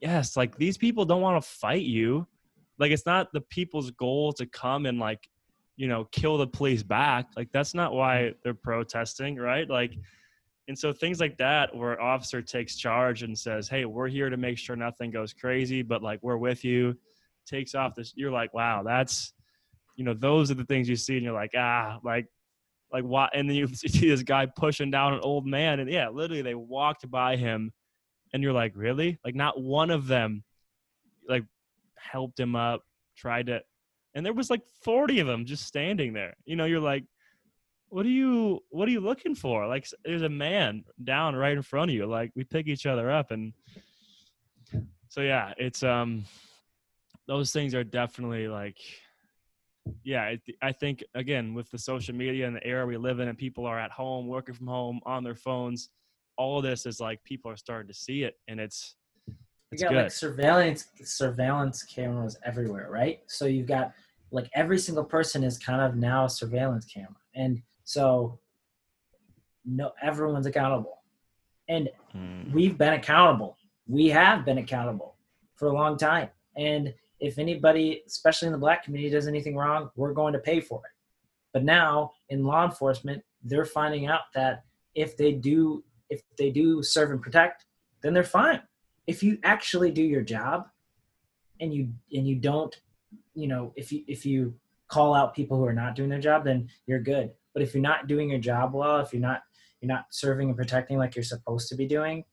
yes, 0.00 0.36
like 0.36 0.56
these 0.56 0.78
people 0.78 1.04
don't 1.04 1.22
want 1.22 1.42
to 1.42 1.48
fight 1.48 1.82
you. 1.82 2.26
Like, 2.78 2.90
it's 2.90 3.06
not 3.06 3.32
the 3.32 3.40
people's 3.40 3.90
goal 3.90 4.32
to 4.34 4.46
come 4.46 4.86
and 4.86 4.98
like, 4.98 5.28
you 5.76 5.88
know, 5.88 6.04
kill 6.12 6.38
the 6.38 6.46
police 6.46 6.82
back. 6.82 7.26
Like, 7.36 7.50
that's 7.52 7.74
not 7.74 7.92
why 7.92 8.34
they're 8.42 8.54
protesting, 8.54 9.36
right? 9.36 9.68
Like, 9.68 9.96
and 10.68 10.78
so 10.78 10.92
things 10.92 11.20
like 11.20 11.36
that, 11.38 11.74
where 11.74 11.92
an 11.92 12.00
officer 12.00 12.40
takes 12.40 12.76
charge 12.76 13.22
and 13.22 13.38
says, 13.38 13.68
"Hey, 13.68 13.84
we're 13.84 14.08
here 14.08 14.30
to 14.30 14.36
make 14.36 14.58
sure 14.58 14.76
nothing 14.76 15.10
goes 15.10 15.32
crazy, 15.32 15.82
but 15.82 16.02
like 16.02 16.20
we're 16.22 16.38
with 16.38 16.64
you," 16.64 16.96
takes 17.46 17.74
off 17.74 17.94
this. 17.94 18.12
You're 18.16 18.30
like, 18.30 18.54
"Wow, 18.54 18.82
that's," 18.82 19.34
you 19.96 20.04
know, 20.04 20.14
those 20.14 20.50
are 20.50 20.54
the 20.54 20.64
things 20.64 20.88
you 20.88 20.96
see, 20.96 21.16
and 21.16 21.24
you're 21.24 21.34
like, 21.34 21.52
"Ah, 21.56 21.98
like, 22.02 22.26
like 22.92 23.04
what?" 23.04 23.36
And 23.36 23.48
then 23.48 23.56
you 23.56 23.66
see 23.74 24.08
this 24.08 24.22
guy 24.22 24.46
pushing 24.46 24.90
down 24.90 25.14
an 25.14 25.20
old 25.20 25.46
man, 25.46 25.80
and 25.80 25.90
yeah, 25.90 26.08
literally 26.08 26.42
they 26.42 26.54
walked 26.54 27.10
by 27.10 27.36
him, 27.36 27.72
and 28.32 28.42
you're 28.42 28.52
like, 28.52 28.72
"Really?" 28.74 29.18
Like 29.24 29.34
not 29.34 29.60
one 29.60 29.90
of 29.90 30.06
them, 30.06 30.44
like, 31.28 31.44
helped 31.96 32.40
him 32.40 32.56
up, 32.56 32.82
tried 33.16 33.46
to, 33.46 33.62
and 34.14 34.24
there 34.24 34.32
was 34.32 34.48
like 34.50 34.62
40 34.82 35.20
of 35.20 35.26
them 35.26 35.44
just 35.44 35.66
standing 35.66 36.14
there. 36.14 36.34
You 36.46 36.56
know, 36.56 36.64
you're 36.64 36.80
like 36.80 37.04
what 37.88 38.04
are 38.06 38.10
you 38.10 38.60
what 38.70 38.88
are 38.88 38.92
you 38.92 39.00
looking 39.00 39.34
for? 39.34 39.66
Like 39.66 39.86
there's 40.04 40.22
a 40.22 40.28
man 40.28 40.84
down 41.02 41.34
right 41.36 41.56
in 41.56 41.62
front 41.62 41.90
of 41.90 41.94
you 41.94 42.06
like 42.06 42.32
we 42.34 42.44
pick 42.44 42.66
each 42.66 42.86
other 42.86 43.10
up 43.10 43.30
and 43.30 43.52
so 45.08 45.20
yeah 45.20 45.52
it's 45.58 45.82
um 45.82 46.24
those 47.28 47.52
things 47.52 47.74
are 47.74 47.84
definitely 47.84 48.48
like 48.48 48.78
yeah 50.02 50.24
it, 50.24 50.40
i 50.62 50.72
think 50.72 51.04
again 51.14 51.54
with 51.54 51.70
the 51.70 51.78
social 51.78 52.14
media 52.14 52.46
and 52.46 52.56
the 52.56 52.66
era 52.66 52.86
we 52.86 52.96
live 52.96 53.20
in 53.20 53.28
and 53.28 53.38
people 53.38 53.66
are 53.66 53.78
at 53.78 53.90
home 53.90 54.26
working 54.26 54.54
from 54.54 54.66
home 54.66 55.00
on 55.04 55.22
their 55.22 55.34
phones 55.34 55.90
all 56.36 56.58
of 56.58 56.64
this 56.64 56.86
is 56.86 57.00
like 57.00 57.22
people 57.22 57.50
are 57.50 57.56
starting 57.56 57.86
to 57.86 57.94
see 57.94 58.22
it 58.24 58.34
and 58.48 58.58
it's 58.58 58.96
you 59.72 59.78
got 59.78 59.90
good. 59.90 60.02
like 60.04 60.12
surveillance 60.12 60.86
surveillance 61.02 61.82
cameras 61.82 62.36
everywhere 62.44 62.88
right? 62.90 63.20
So 63.26 63.46
you've 63.46 63.66
got 63.66 63.92
like 64.30 64.48
every 64.54 64.78
single 64.78 65.04
person 65.04 65.44
is 65.44 65.58
kind 65.58 65.80
of 65.80 65.96
now 65.96 66.24
a 66.24 66.30
surveillance 66.30 66.84
camera 66.84 67.16
and 67.34 67.62
so 67.84 68.38
no 69.64 69.92
everyone's 70.02 70.46
accountable. 70.46 70.98
And 71.68 71.88
Mm. 72.14 72.52
we've 72.52 72.78
been 72.78 72.92
accountable. 72.92 73.56
We 73.88 74.08
have 74.10 74.44
been 74.44 74.58
accountable 74.58 75.16
for 75.56 75.68
a 75.68 75.72
long 75.72 75.96
time. 75.96 76.28
And 76.56 76.94
if 77.20 77.38
anybody 77.38 78.02
especially 78.06 78.46
in 78.46 78.52
the 78.52 78.58
black 78.58 78.84
community 78.84 79.10
does 79.10 79.26
anything 79.26 79.56
wrong 79.56 79.90
we're 79.96 80.12
going 80.12 80.32
to 80.32 80.38
pay 80.38 80.60
for 80.60 80.80
it. 80.84 80.92
But 81.52 81.64
now 81.64 82.12
in 82.28 82.44
law 82.44 82.64
enforcement 82.64 83.24
they're 83.42 83.64
finding 83.64 84.06
out 84.06 84.22
that 84.34 84.64
if 84.94 85.16
they 85.16 85.32
do 85.32 85.82
if 86.10 86.22
they 86.36 86.50
do 86.50 86.82
serve 86.82 87.10
and 87.10 87.22
protect 87.22 87.66
then 88.02 88.12
they're 88.14 88.22
fine. 88.24 88.60
If 89.06 89.22
you 89.22 89.38
actually 89.42 89.90
do 89.90 90.02
your 90.02 90.22
job 90.22 90.68
and 91.60 91.72
you 91.72 91.92
and 92.12 92.26
you 92.28 92.36
don't 92.36 92.74
you 93.34 93.48
know 93.48 93.72
if 93.76 93.90
you 93.92 94.04
if 94.06 94.24
you 94.26 94.54
call 94.88 95.14
out 95.14 95.34
people 95.34 95.56
who 95.56 95.64
are 95.64 95.72
not 95.72 95.94
doing 95.96 96.10
their 96.10 96.20
job 96.20 96.44
then 96.44 96.68
you're 96.86 97.00
good 97.00 97.32
but 97.54 97.62
if 97.62 97.72
you're 97.72 97.82
not 97.82 98.06
doing 98.06 98.28
your 98.28 98.38
job 98.38 98.74
well 98.74 98.98
if 98.98 99.12
you're 99.12 99.22
not 99.22 99.42
you're 99.80 99.88
not 99.88 100.06
serving 100.10 100.48
and 100.48 100.56
protecting 100.56 100.98
like 100.98 101.16
you're 101.16 101.22
supposed 101.22 101.68
to 101.68 101.76
be 101.76 101.86
doing 101.86 102.24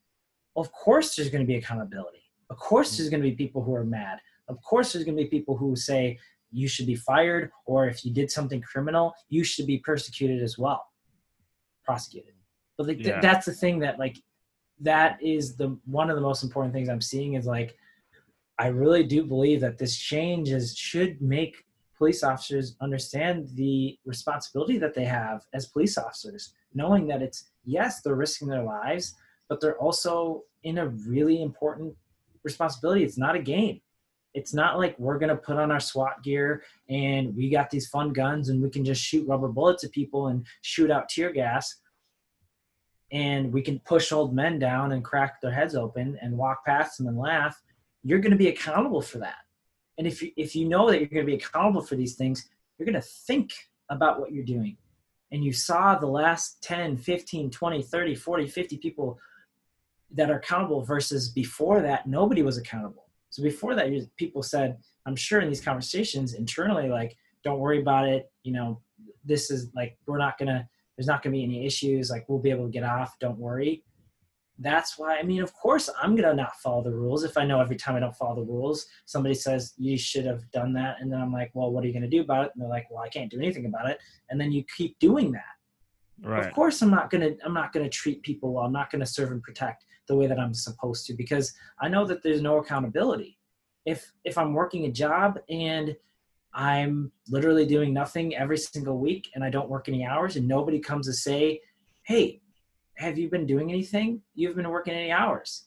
well, 0.54 0.64
of 0.64 0.72
course 0.72 1.14
there's 1.14 1.30
going 1.30 1.42
to 1.42 1.46
be 1.46 1.56
accountability. 1.56 2.22
Of 2.50 2.58
course 2.58 2.96
there's 2.96 3.08
going 3.08 3.22
to 3.22 3.28
be 3.28 3.34
people 3.34 3.62
who 3.62 3.74
are 3.74 3.84
mad. 3.84 4.18
Of 4.48 4.60
course 4.62 4.92
there's 4.92 5.04
going 5.04 5.16
to 5.16 5.22
be 5.22 5.28
people 5.28 5.56
who 5.56 5.74
say 5.76 6.18
you 6.50 6.68
should 6.68 6.86
be 6.86 6.94
fired 6.94 7.50
or 7.64 7.88
if 7.88 8.04
you 8.04 8.12
did 8.12 8.30
something 8.30 8.60
criminal 8.60 9.14
you 9.30 9.42
should 9.42 9.66
be 9.66 9.78
persecuted 9.78 10.42
as 10.42 10.58
well. 10.58 10.84
Prosecuted. 11.84 12.34
But 12.76 12.88
like, 12.88 12.98
th- 12.98 13.22
that's 13.22 13.46
the 13.46 13.52
thing 13.52 13.78
that 13.80 13.98
like 13.98 14.18
that 14.80 15.22
is 15.22 15.56
the 15.56 15.78
one 15.84 16.10
of 16.10 16.16
the 16.16 16.22
most 16.22 16.42
important 16.42 16.74
things 16.74 16.88
i'm 16.88 17.00
seeing 17.00 17.34
is 17.34 17.46
like 17.46 17.76
i 18.58 18.66
really 18.66 19.04
do 19.04 19.22
believe 19.22 19.60
that 19.60 19.78
this 19.78 19.96
change 19.96 20.50
is 20.50 20.76
should 20.76 21.20
make 21.22 21.64
police 22.02 22.22
officers 22.24 22.66
understand 22.80 23.48
the 23.54 23.96
responsibility 24.04 24.76
that 24.78 24.94
they 24.94 25.04
have 25.04 25.38
as 25.54 25.66
police 25.66 25.96
officers 25.96 26.42
knowing 26.74 27.06
that 27.06 27.22
it's 27.22 27.50
yes 27.64 28.00
they're 28.00 28.22
risking 28.26 28.48
their 28.48 28.64
lives 28.64 29.14
but 29.48 29.60
they're 29.60 29.78
also 29.78 30.42
in 30.62 30.78
a 30.78 30.88
really 30.88 31.42
important 31.42 31.94
responsibility. 32.42 33.04
It's 33.04 33.18
not 33.18 33.36
a 33.36 33.42
game. 33.42 33.80
It's 34.34 34.54
not 34.54 34.78
like 34.78 34.98
we're 34.98 35.18
going 35.18 35.28
to 35.28 35.36
put 35.36 35.58
on 35.58 35.70
our 35.70 35.80
SWAT 35.80 36.22
gear 36.22 36.62
and 36.88 37.36
we 37.36 37.50
got 37.50 37.68
these 37.68 37.88
fun 37.88 38.14
guns 38.14 38.48
and 38.48 38.62
we 38.62 38.70
can 38.70 38.84
just 38.84 39.02
shoot 39.02 39.28
rubber 39.28 39.48
bullets 39.48 39.84
at 39.84 39.92
people 39.92 40.28
and 40.28 40.46
shoot 40.62 40.90
out 40.90 41.10
tear 41.10 41.32
gas. 41.32 41.80
And 43.10 43.52
we 43.52 43.60
can 43.60 43.78
push 43.80 44.10
old 44.10 44.34
men 44.34 44.58
down 44.58 44.92
and 44.92 45.04
crack 45.04 45.42
their 45.42 45.50
heads 45.50 45.74
open 45.74 46.18
and 46.22 46.38
walk 46.38 46.64
past 46.64 46.96
them 46.96 47.08
and 47.08 47.18
laugh. 47.18 47.60
You're 48.02 48.20
going 48.20 48.32
to 48.32 48.38
be 48.38 48.48
accountable 48.48 49.02
for 49.02 49.18
that 49.18 49.41
and 49.98 50.06
if 50.06 50.22
you 50.22 50.32
if 50.36 50.54
you 50.56 50.68
know 50.68 50.90
that 50.90 50.98
you're 50.98 51.08
going 51.08 51.26
to 51.26 51.30
be 51.30 51.36
accountable 51.36 51.82
for 51.82 51.96
these 51.96 52.14
things 52.14 52.48
you're 52.78 52.90
going 52.90 53.00
to 53.00 53.08
think 53.08 53.52
about 53.90 54.18
what 54.18 54.32
you're 54.32 54.44
doing. 54.44 54.76
And 55.30 55.44
you 55.44 55.52
saw 55.52 55.98
the 55.98 56.06
last 56.06 56.62
10 56.62 56.96
15 56.96 57.50
20 57.50 57.82
30 57.82 58.14
40 58.14 58.46
50 58.46 58.76
people 58.78 59.18
that 60.14 60.30
are 60.30 60.36
accountable 60.36 60.82
versus 60.82 61.30
before 61.30 61.80
that 61.80 62.06
nobody 62.06 62.42
was 62.42 62.58
accountable. 62.58 63.06
So 63.30 63.42
before 63.42 63.74
that 63.74 63.88
people 64.16 64.42
said 64.42 64.78
i'm 65.06 65.16
sure 65.16 65.40
in 65.40 65.48
these 65.48 65.60
conversations 65.60 66.34
internally 66.34 66.88
like 66.88 67.16
don't 67.44 67.58
worry 67.58 67.80
about 67.80 68.08
it. 68.08 68.30
You 68.44 68.52
know 68.52 68.80
this 69.24 69.50
is 69.50 69.70
like 69.74 69.96
we're 70.06 70.18
not 70.18 70.38
gonna 70.38 70.68
there's 70.96 71.06
not 71.06 71.22
gonna 71.22 71.32
be 71.32 71.44
any 71.44 71.66
issues. 71.66 72.10
Like 72.10 72.28
we'll 72.28 72.38
be 72.38 72.50
able 72.50 72.66
to 72.66 72.70
get 72.70 72.84
off. 72.84 73.18
Don't 73.18 73.38
worry 73.38 73.84
that's 74.62 74.98
why 74.98 75.16
i 75.18 75.22
mean 75.22 75.42
of 75.42 75.52
course 75.54 75.88
i'm 76.00 76.14
gonna 76.14 76.34
not 76.34 76.56
follow 76.56 76.82
the 76.82 76.90
rules 76.90 77.24
if 77.24 77.36
i 77.36 77.44
know 77.44 77.60
every 77.60 77.76
time 77.76 77.96
i 77.96 78.00
don't 78.00 78.16
follow 78.16 78.36
the 78.36 78.50
rules 78.50 78.86
somebody 79.06 79.34
says 79.34 79.74
you 79.76 79.98
should 79.98 80.24
have 80.24 80.48
done 80.50 80.72
that 80.72 80.96
and 81.00 81.12
then 81.12 81.20
i'm 81.20 81.32
like 81.32 81.50
well 81.54 81.70
what 81.70 81.84
are 81.84 81.86
you 81.86 81.92
gonna 81.92 82.08
do 82.08 82.20
about 82.20 82.46
it? 82.46 82.52
And 82.54 82.62
they're 82.62 82.70
like 82.70 82.86
well 82.90 83.02
i 83.02 83.08
can't 83.08 83.30
do 83.30 83.38
anything 83.38 83.66
about 83.66 83.88
it 83.88 83.98
and 84.30 84.40
then 84.40 84.52
you 84.52 84.64
keep 84.76 84.98
doing 84.98 85.32
that. 85.32 85.42
Right. 86.24 86.46
of 86.46 86.52
course 86.52 86.82
i'm 86.82 86.90
not 86.90 87.10
gonna 87.10 87.30
i'm 87.44 87.54
not 87.54 87.72
gonna 87.72 87.88
treat 87.88 88.22
people 88.22 88.54
well 88.54 88.64
i'm 88.64 88.72
not 88.72 88.90
gonna 88.90 89.06
serve 89.06 89.32
and 89.32 89.42
protect 89.42 89.84
the 90.06 90.16
way 90.16 90.26
that 90.26 90.38
i'm 90.38 90.54
supposed 90.54 91.06
to 91.06 91.14
because 91.14 91.52
i 91.80 91.88
know 91.88 92.04
that 92.04 92.22
there's 92.22 92.42
no 92.42 92.58
accountability. 92.58 93.38
If 93.84 94.12
if 94.24 94.38
i'm 94.38 94.52
working 94.52 94.84
a 94.84 94.92
job 94.92 95.38
and 95.48 95.96
i'm 96.54 97.10
literally 97.28 97.66
doing 97.66 97.92
nothing 97.92 98.36
every 98.36 98.58
single 98.58 98.98
week 98.98 99.28
and 99.34 99.42
i 99.42 99.50
don't 99.50 99.70
work 99.70 99.88
any 99.88 100.04
hours 100.04 100.36
and 100.36 100.46
nobody 100.46 100.78
comes 100.78 101.06
to 101.06 101.12
say 101.12 101.60
hey 102.04 102.41
have 102.96 103.18
you 103.18 103.28
been 103.28 103.46
doing 103.46 103.70
anything 103.70 104.20
you've 104.34 104.56
been 104.56 104.68
working 104.68 104.94
any 104.94 105.10
hours 105.10 105.64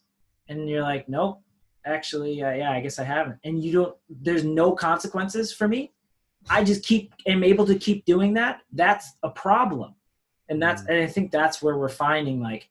and 0.49 0.69
you're 0.69 0.81
like 0.81 1.07
nope 1.09 1.41
actually 1.85 2.41
uh, 2.43 2.51
yeah 2.51 2.71
i 2.71 2.79
guess 2.79 2.99
i 2.99 3.03
haven't 3.03 3.37
and 3.43 3.63
you 3.63 3.71
don't 3.71 3.95
there's 4.09 4.43
no 4.43 4.71
consequences 4.71 5.51
for 5.51 5.67
me 5.67 5.91
I 6.49 6.63
just 6.63 6.83
keep 6.83 7.13
am 7.25 7.43
able 7.43 7.65
to 7.65 7.75
keep 7.75 8.05
doing 8.05 8.33
that, 8.35 8.61
that's 8.73 9.13
a 9.23 9.29
problem. 9.29 9.95
And 10.49 10.61
that's 10.61 10.83
and 10.83 10.99
I 10.99 11.07
think 11.07 11.31
that's 11.31 11.61
where 11.61 11.77
we're 11.77 11.89
finding 11.89 12.39
like, 12.39 12.69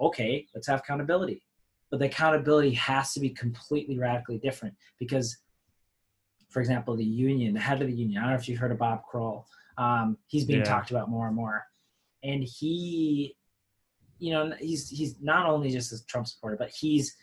okay, 0.00 0.46
let's 0.54 0.68
have 0.68 0.80
accountability. 0.80 1.42
But 1.90 2.00
the 2.00 2.06
accountability 2.06 2.72
has 2.74 3.12
to 3.14 3.20
be 3.20 3.30
completely 3.30 3.98
radically 3.98 4.38
different 4.38 4.74
because 4.98 5.38
for 6.48 6.60
example, 6.60 6.96
the 6.96 7.04
union, 7.04 7.54
the 7.54 7.60
head 7.60 7.82
of 7.82 7.88
the 7.88 7.92
union, 7.92 8.18
I 8.18 8.22
don't 8.22 8.30
know 8.30 8.38
if 8.38 8.48
you've 8.48 8.58
heard 8.58 8.72
of 8.72 8.78
Bob 8.78 9.02
Kroll. 9.10 9.46
Um, 9.76 10.16
he's 10.28 10.44
being 10.44 10.60
Yeah. 10.60 10.68
talked 10.68 10.90
about 10.90 11.10
more 11.10 11.26
and 11.26 11.34
more. 11.34 11.64
And 12.22 12.44
he, 12.44 13.36
you 14.18 14.32
know, 14.32 14.52
he's 14.58 14.88
he's 14.88 15.16
not 15.20 15.46
only 15.46 15.70
just 15.70 15.92
a 15.92 16.04
Trump 16.06 16.26
supporter, 16.26 16.56
but 16.56 16.70
he's 16.70 17.16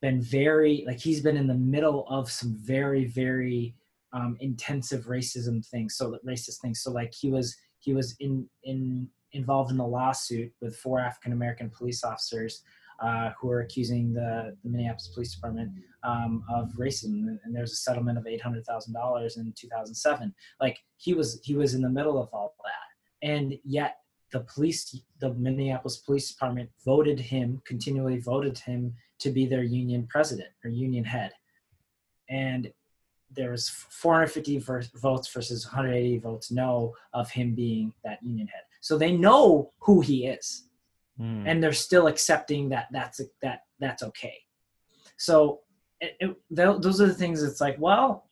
been 0.00 0.20
very 0.20 0.84
like 0.86 1.00
he's 1.00 1.20
been 1.20 1.36
in 1.36 1.46
the 1.46 1.54
middle 1.54 2.06
of 2.08 2.30
some 2.30 2.56
very 2.60 3.06
very 3.06 3.74
um, 4.12 4.36
intensive 4.40 5.06
racism 5.06 5.64
things 5.66 5.96
so 5.96 6.10
that 6.10 6.24
racist 6.24 6.60
things. 6.60 6.80
So 6.82 6.92
like 6.92 7.12
he 7.14 7.30
was 7.30 7.56
he 7.80 7.94
was 7.94 8.16
in 8.20 8.48
in 8.64 9.08
involved 9.32 9.70
in 9.70 9.78
a 9.78 9.86
lawsuit 9.86 10.50
with 10.62 10.74
four 10.74 10.98
african 11.00 11.32
american 11.32 11.68
police 11.68 12.02
officers 12.02 12.62
uh, 13.00 13.30
who 13.38 13.50
are 13.50 13.60
accusing 13.60 14.12
the, 14.12 14.56
the 14.64 14.70
minneapolis 14.70 15.08
police 15.14 15.34
department 15.34 15.70
um, 16.02 16.42
of 16.52 16.70
racism. 16.72 17.38
And 17.44 17.54
there's 17.54 17.72
a 17.72 17.76
settlement 17.76 18.18
of 18.18 18.24
$800000 18.24 19.36
in 19.36 19.54
2007 19.56 20.34
like 20.60 20.78
he 20.96 21.14
was 21.14 21.40
he 21.44 21.54
was 21.54 21.74
in 21.74 21.82
the 21.82 21.88
middle 21.88 22.20
of 22.20 22.28
all 22.32 22.54
that. 22.64 23.28
And 23.28 23.54
yet 23.64 23.98
the 24.32 24.40
police 24.40 25.00
the 25.20 25.32
minneapolis 25.34 25.96
police 25.98 26.30
department 26.30 26.68
voted 26.84 27.18
him 27.18 27.62
continually 27.64 28.18
voted 28.18 28.58
him 28.58 28.94
to 29.18 29.30
be 29.30 29.46
their 29.46 29.62
union 29.62 30.06
president 30.08 30.48
or 30.64 30.70
union 30.70 31.04
head. 31.04 31.32
And 32.28 32.72
there 33.30 33.50
was 33.50 33.68
450 33.68 34.58
ver- 34.58 34.82
votes 34.96 35.28
versus 35.32 35.66
180 35.66 36.18
votes 36.18 36.50
no 36.50 36.94
of 37.12 37.30
him 37.30 37.54
being 37.54 37.92
that 38.04 38.22
union 38.22 38.46
head. 38.48 38.62
So 38.80 38.96
they 38.96 39.12
know 39.16 39.72
who 39.80 40.00
he 40.00 40.26
is, 40.26 40.64
Hmm. 41.18 41.44
and 41.48 41.60
they're 41.62 41.72
still 41.72 42.06
accepting 42.06 42.68
that 42.68 42.86
that's 42.92 43.20
that 43.42 43.62
that's 43.80 44.02
okay. 44.04 44.36
So 45.16 45.60
it, 46.00 46.16
it, 46.20 46.36
tho- 46.50 46.78
those 46.78 47.00
are 47.00 47.06
the 47.08 47.14
things. 47.14 47.42
It's 47.42 47.60
like, 47.60 47.76
well, 47.80 48.28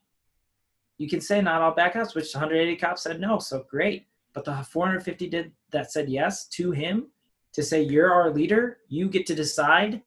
you 0.99 1.09
can 1.09 1.20
say 1.20 1.42
not 1.42 1.62
all 1.62 1.72
bad 1.74 1.94
cops, 1.94 2.14
which 2.14 2.32
180 2.32 2.76
cops 2.76 3.03
said 3.03 3.20
no, 3.20 3.38
so 3.40 3.64
great. 3.68 4.07
But 4.37 4.45
the 4.45 4.62
450 4.62 5.30
did 5.30 5.53
that 5.72 5.91
said 5.91 6.11
yes 6.11 6.47
to 6.49 6.70
him 6.70 7.07
to 7.55 7.62
say 7.62 7.80
you're 7.80 8.12
our 8.12 8.30
leader, 8.30 8.80
you 8.87 9.09
get 9.09 9.24
to 9.28 9.34
decide 9.34 10.03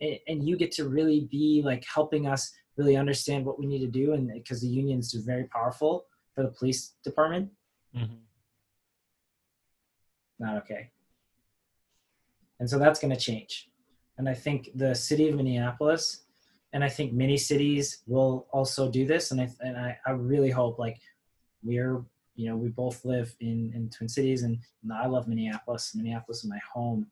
and, 0.00 0.18
and 0.26 0.48
you 0.48 0.56
get 0.56 0.72
to 0.72 0.88
really 0.88 1.28
be 1.30 1.62
like 1.64 1.84
helping 1.86 2.26
us 2.26 2.52
really 2.76 2.96
understand 2.96 3.46
what 3.46 3.56
we 3.56 3.66
need 3.66 3.78
to 3.78 3.86
do. 3.86 4.14
And 4.14 4.32
because 4.34 4.60
the 4.62 4.66
unions 4.66 5.14
are 5.14 5.22
very 5.22 5.44
powerful 5.44 6.06
for 6.34 6.42
the 6.42 6.48
police 6.48 6.94
department. 7.04 7.50
Mhm. 7.96 8.18
not 10.40 10.56
okay. 10.56 10.90
And 12.58 12.68
so 12.68 12.80
that's 12.80 12.98
going 12.98 13.14
to 13.14 13.20
change. 13.30 13.70
And 14.18 14.28
i 14.28 14.34
think 14.34 14.70
the 14.74 14.92
city 14.92 15.28
of 15.28 15.36
minneapolis 15.36 16.24
and 16.72 16.82
i 16.82 16.88
think 16.88 17.12
many 17.12 17.36
cities 17.36 18.02
will 18.08 18.48
also 18.50 18.90
do 18.90 19.06
this. 19.06 19.30
And 19.30 19.40
i 19.40 19.48
and 19.60 19.76
i, 19.76 19.96
I 20.04 20.10
really 20.10 20.50
hope 20.50 20.80
like 20.80 20.98
we're 21.62 22.04
you 22.38 22.48
know 22.48 22.56
we 22.56 22.68
both 22.68 23.04
live 23.04 23.34
in 23.40 23.72
in 23.74 23.90
twin 23.90 24.08
cities 24.08 24.44
and 24.44 24.58
i 24.94 25.06
love 25.06 25.26
minneapolis 25.28 25.92
minneapolis 25.94 26.44
is 26.44 26.50
my 26.50 26.60
home. 26.72 27.06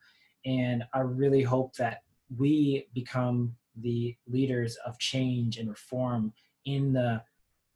And 0.46 0.84
i 0.94 1.00
really 1.00 1.42
hope 1.42 1.74
that 1.74 2.02
we 2.38 2.86
become 2.94 3.54
the 3.82 4.16
leaders 4.28 4.76
of 4.86 4.98
change 4.98 5.58
and 5.58 5.68
reform 5.68 6.32
in 6.64 6.92
the 6.92 7.20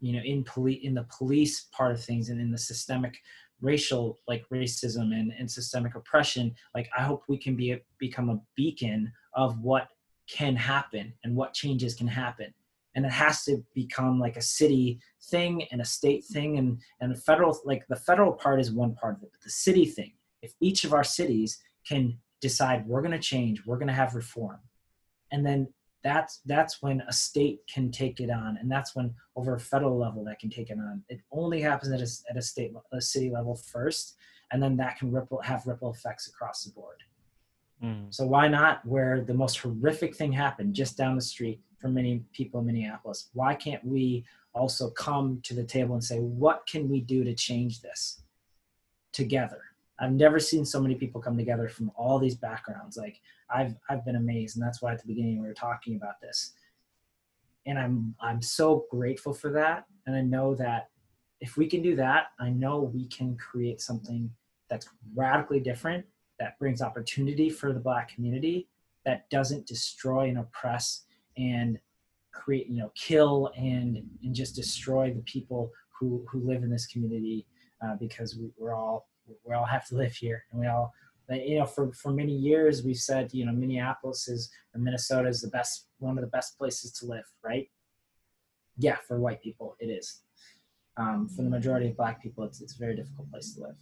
you 0.01 0.12
know 0.12 0.22
in 0.24 0.44
police 0.44 0.80
in 0.82 0.94
the 0.94 1.07
police 1.16 1.66
part 1.72 1.92
of 1.92 2.03
things 2.03 2.30
and 2.30 2.40
in 2.40 2.51
the 2.53 2.59
systemic 2.59 3.18
racial 3.61 4.18
like 4.26 4.44
racism 4.51 5.12
and, 5.12 5.32
and 5.38 5.51
systemic 5.51 5.94
oppression 5.94 6.55
like 6.74 6.88
i 6.96 7.03
hope 7.03 7.24
we 7.28 7.36
can 7.36 7.57
be 7.57 7.76
become 7.98 8.30
a 8.30 8.40
beacon 8.57 9.12
of 9.34 9.61
what 9.61 9.88
can 10.28 10.55
happen 10.55 11.12
and 11.24 11.34
what 11.34 11.53
changes 11.53 11.94
can 11.94 12.07
happen 12.07 12.55
and 12.95 13.07
it 13.07 13.12
has 13.12 13.45
to 13.45 13.62
become 13.74 14.18
like 14.18 14.36
a 14.36 14.43
city 14.43 14.99
thing 15.30 15.64
and 15.70 15.80
a 15.80 15.84
state 15.84 16.24
thing 16.24 16.59
and 16.59 16.80
and 17.01 17.14
the 17.14 17.20
federal 17.20 17.59
like 17.64 17.86
the 17.88 17.97
federal 17.97 18.32
part 18.32 18.61
is 18.61 18.72
one 18.72 18.95
part 18.95 19.16
of 19.16 19.22
it 19.22 19.30
but 19.32 19.41
the 19.43 19.51
city 19.51 19.84
thing 19.84 20.12
if 20.43 20.53
each 20.61 20.84
of 20.84 20.93
our 20.93 21.05
cities 21.05 21.61
can 21.86 22.16
decide 22.41 22.86
we're 22.86 23.03
going 23.03 23.12
to 23.12 23.18
change 23.18 23.64
we're 23.66 23.78
going 23.78 23.88
to 23.88 23.93
have 23.93 24.14
reform 24.14 24.59
and 25.32 25.45
then 25.45 25.68
that's 26.03 26.41
that's 26.47 26.80
when 26.80 27.03
a 27.09 27.12
state 27.12 27.61
can 27.72 27.91
take 27.91 28.20
it 28.20 28.30
on 28.30 28.57
and 28.61 28.70
that's 28.70 28.97
when 28.97 29.12
over 29.36 29.55
a 29.55 29.61
federal 29.61 29.99
level 29.99 30.24
that 30.24 30.38
can 30.38 30.51
take 30.51 30.70
it 30.70 30.78
on 30.78 31.03
it 31.09 31.20
only 31.30 31.61
happens 31.61 31.93
at 31.93 32.01
a, 32.01 32.30
at 32.30 32.38
a 32.38 32.43
state 32.43 32.72
a 32.93 33.01
city 33.01 33.30
level 33.30 33.55
first 33.55 34.16
and 34.53 34.62
then 34.62 34.76
that 34.76 34.97
can 34.97 35.12
ripple 35.12 35.41
have 35.43 35.66
ripple 35.66 35.93
effects 35.93 36.26
across 36.26 36.64
the 36.64 36.72
board 36.72 36.97
Hmm. 37.80 38.11
so 38.11 38.26
why 38.26 38.47
not 38.47 38.84
where 38.84 39.22
the 39.22 39.32
most 39.32 39.59
horrific 39.59 40.14
thing 40.14 40.32
happened 40.32 40.74
just 40.74 40.99
down 40.99 41.16
the 41.16 41.22
street 41.22 41.61
for 41.81 41.89
many 41.89 42.22
people 42.33 42.61
in 42.61 42.66
minneapolis. 42.66 43.31
Why 43.33 43.55
can't 43.55 43.85
we 43.85 44.24
also 44.53 44.91
come 44.91 45.41
to 45.45 45.55
the 45.55 45.64
table 45.64 45.95
and 45.95 46.05
say 46.05 46.18
what 46.18 46.66
can 46.66 46.89
we 46.89 47.01
do 47.01 47.24
to 47.24 47.35
change 47.35 47.81
this 47.81 48.22
together? 49.12 49.62
I've 49.99 50.12
never 50.12 50.39
seen 50.39 50.64
so 50.64 50.81
many 50.81 50.95
people 50.95 51.20
come 51.20 51.37
together 51.37 51.68
from 51.68 51.91
all 51.95 52.18
these 52.18 52.35
backgrounds. 52.35 52.97
Like 52.97 53.20
i've 53.53 53.74
i've 53.89 54.05
been 54.05 54.16
amazed 54.16 54.57
and 54.57 54.64
that's 54.64 54.81
why 54.81 54.93
at 54.93 55.01
the 55.01 55.07
beginning 55.07 55.41
we 55.41 55.49
were 55.49 55.55
talking 55.55 55.97
about 55.97 56.20
this. 56.20 56.53
And 57.66 57.78
i'm 57.78 58.14
i'm 58.20 58.43
so 58.43 58.87
grateful 58.91 59.33
for 59.33 59.51
that. 59.53 59.87
And 60.07 60.16
i 60.16 60.20
know 60.20 60.55
that 60.57 60.91
if 61.41 61.57
we 61.57 61.66
can 61.66 61.83
do 61.83 61.97
that 61.97 62.28
i 62.39 62.51
know 62.51 62.81
we 62.81 63.07
can 63.07 63.37
create 63.37 63.81
something 63.81 64.31
that's 64.68 64.89
radically 65.14 65.61
different 65.61 66.05
that 66.39 66.59
brings 66.59 66.83
opportunity 66.83 67.51
for 67.51 67.72
the 67.72 67.81
black 67.81 68.14
community 68.14 68.68
that 69.05 69.28
doesn't 69.31 69.66
destroy 69.66 70.28
and 70.28 70.39
oppress 70.39 71.05
and 71.37 71.78
create 72.33 72.68
you 72.68 72.78
know 72.78 72.93
kill 72.95 73.51
and 73.57 73.99
and 74.22 74.35
just 74.35 74.55
destroy 74.55 75.12
the 75.12 75.22
people 75.22 75.70
who 75.99 76.24
who 76.31 76.41
live 76.41 76.62
in 76.62 76.70
this 76.70 76.87
community 76.87 77.47
uh, 77.83 77.97
because 77.99 78.37
we, 78.37 78.51
we're 78.59 78.74
all 78.74 79.09
we 79.45 79.55
all 79.55 79.64
have 79.64 79.87
to 79.89 79.95
live 79.95 80.12
here. 80.12 80.45
And 80.51 80.61
we 80.61 80.66
all 80.66 80.93
you 81.28 81.59
know 81.59 81.66
for 81.66 81.93
for 81.93 82.12
many 82.12 82.33
years 82.33 82.83
we've 82.83 82.97
said 82.97 83.33
you 83.33 83.47
know 83.47 83.53
minneapolis 83.53 84.26
is 84.26 84.51
or 84.74 84.81
minnesota 84.81 85.28
is 85.28 85.41
the 85.41 85.49
best 85.49 85.87
one 85.99 86.18
of 86.18 86.22
the 86.22 86.31
best 86.31 86.59
places 86.59 86.93
to 86.93 87.07
live 87.07 87.24
right? 87.45 87.70
Yeah 88.76 88.97
for 89.07 89.20
white 89.20 89.43
people 89.43 89.76
it 89.78 89.87
is. 89.87 90.22
Um, 90.97 91.28
for 91.28 91.43
the 91.43 91.49
majority 91.49 91.89
of 91.89 91.97
black 91.97 92.20
people 92.22 92.45
it's, 92.45 92.61
it's 92.61 92.74
a 92.74 92.78
very 92.78 92.97
difficult 92.97 93.31
place 93.31 93.55
to 93.55 93.62
live. 93.62 93.76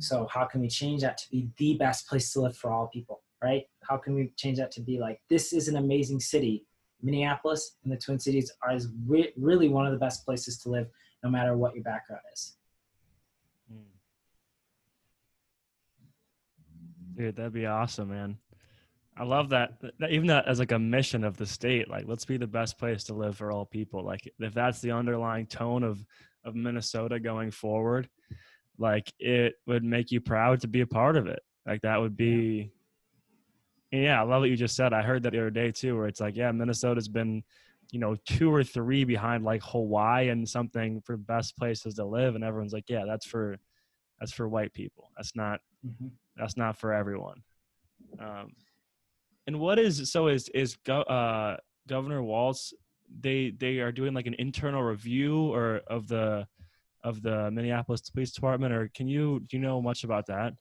So 0.00 0.26
how 0.32 0.46
can 0.46 0.60
we 0.60 0.68
change 0.68 1.02
that 1.02 1.18
to 1.18 1.30
be 1.30 1.48
the 1.58 1.74
best 1.74 2.08
place 2.08 2.32
to 2.32 2.40
live 2.40 2.56
for 2.56 2.70
all 2.70 2.88
people 2.88 3.22
right? 3.42 3.62
How 3.88 3.96
can 3.96 4.14
we 4.14 4.32
change 4.36 4.58
that 4.58 4.72
to 4.72 4.80
be 4.80 4.98
like 4.98 5.20
this 5.30 5.52
is 5.52 5.68
an 5.68 5.76
amazing 5.76 6.20
city 6.20 6.66
minneapolis 7.02 7.76
and 7.84 7.92
the 7.92 7.96
twin 7.96 8.18
cities 8.18 8.52
are 8.62 8.74
is 8.74 8.88
re- 9.06 9.32
really 9.36 9.68
one 9.68 9.86
of 9.86 9.92
the 9.92 9.98
best 9.98 10.24
places 10.24 10.58
to 10.58 10.68
live 10.68 10.88
no 11.22 11.30
matter 11.30 11.56
what 11.56 11.74
your 11.74 11.84
background 11.84 12.22
is 12.32 12.56
hmm. 13.70 13.80
Dude, 17.16 17.36
that'd 17.36 17.52
be 17.52 17.66
awesome, 17.66 18.10
man. 18.10 18.38
I 19.20 19.24
love 19.24 19.50
that, 19.50 19.72
that. 19.98 20.10
Even 20.10 20.28
that 20.28 20.48
as 20.48 20.58
like 20.58 20.72
a 20.72 20.78
mission 20.78 21.24
of 21.24 21.36
the 21.36 21.44
state, 21.44 21.90
like 21.90 22.04
let's 22.06 22.24
be 22.24 22.38
the 22.38 22.46
best 22.46 22.78
place 22.78 23.04
to 23.04 23.14
live 23.14 23.36
for 23.36 23.52
all 23.52 23.66
people. 23.66 24.02
Like 24.02 24.32
if 24.38 24.54
that's 24.54 24.80
the 24.80 24.92
underlying 24.92 25.46
tone 25.46 25.82
of 25.82 26.02
of 26.44 26.54
Minnesota 26.54 27.20
going 27.20 27.50
forward, 27.50 28.08
like 28.78 29.12
it 29.18 29.56
would 29.66 29.84
make 29.84 30.10
you 30.10 30.22
proud 30.22 30.62
to 30.62 30.68
be 30.68 30.80
a 30.80 30.86
part 30.86 31.16
of 31.16 31.26
it. 31.26 31.40
Like 31.66 31.82
that 31.82 32.00
would 32.00 32.16
be. 32.16 32.72
Yeah, 33.92 34.20
I 34.20 34.24
love 34.24 34.40
what 34.40 34.50
you 34.50 34.56
just 34.56 34.76
said. 34.76 34.92
I 34.92 35.02
heard 35.02 35.22
that 35.24 35.32
the 35.32 35.38
other 35.38 35.50
day 35.50 35.72
too, 35.72 35.96
where 35.96 36.06
it's 36.06 36.20
like, 36.20 36.36
yeah, 36.36 36.52
Minnesota's 36.52 37.08
been, 37.08 37.42
you 37.90 37.98
know, 37.98 38.16
two 38.24 38.52
or 38.52 38.62
three 38.62 39.04
behind 39.04 39.44
like 39.44 39.62
Hawaii 39.64 40.28
and 40.28 40.48
something 40.48 41.00
for 41.00 41.16
best 41.16 41.56
places 41.56 41.94
to 41.94 42.04
live, 42.04 42.34
and 42.34 42.44
everyone's 42.44 42.72
like, 42.72 42.88
yeah, 42.88 43.04
that's 43.06 43.26
for, 43.26 43.56
that's 44.20 44.32
for 44.32 44.48
white 44.48 44.72
people. 44.72 45.10
That's 45.16 45.34
not 45.34 45.60
that's 46.36 46.56
not 46.56 46.76
for 46.76 46.92
everyone. 46.92 47.42
Um, 48.18 48.52
and 49.46 49.58
what 49.58 49.78
is 49.78 50.10
so 50.10 50.28
is 50.28 50.48
is 50.50 50.76
Go, 50.84 51.00
uh, 51.02 51.56
Governor 51.88 52.22
Walz? 52.22 52.74
They 53.20 53.50
they 53.50 53.78
are 53.78 53.92
doing 53.92 54.14
like 54.14 54.26
an 54.26 54.36
internal 54.38 54.82
review 54.82 55.52
or 55.52 55.80
of 55.88 56.06
the 56.06 56.46
of 57.02 57.22
the 57.22 57.50
Minneapolis 57.50 58.08
Police 58.10 58.32
Department, 58.32 58.72
or 58.72 58.90
can 58.94 59.08
you 59.08 59.40
do 59.48 59.56
you 59.56 59.62
know 59.62 59.82
much 59.82 60.04
about 60.04 60.26
that? 60.26 60.52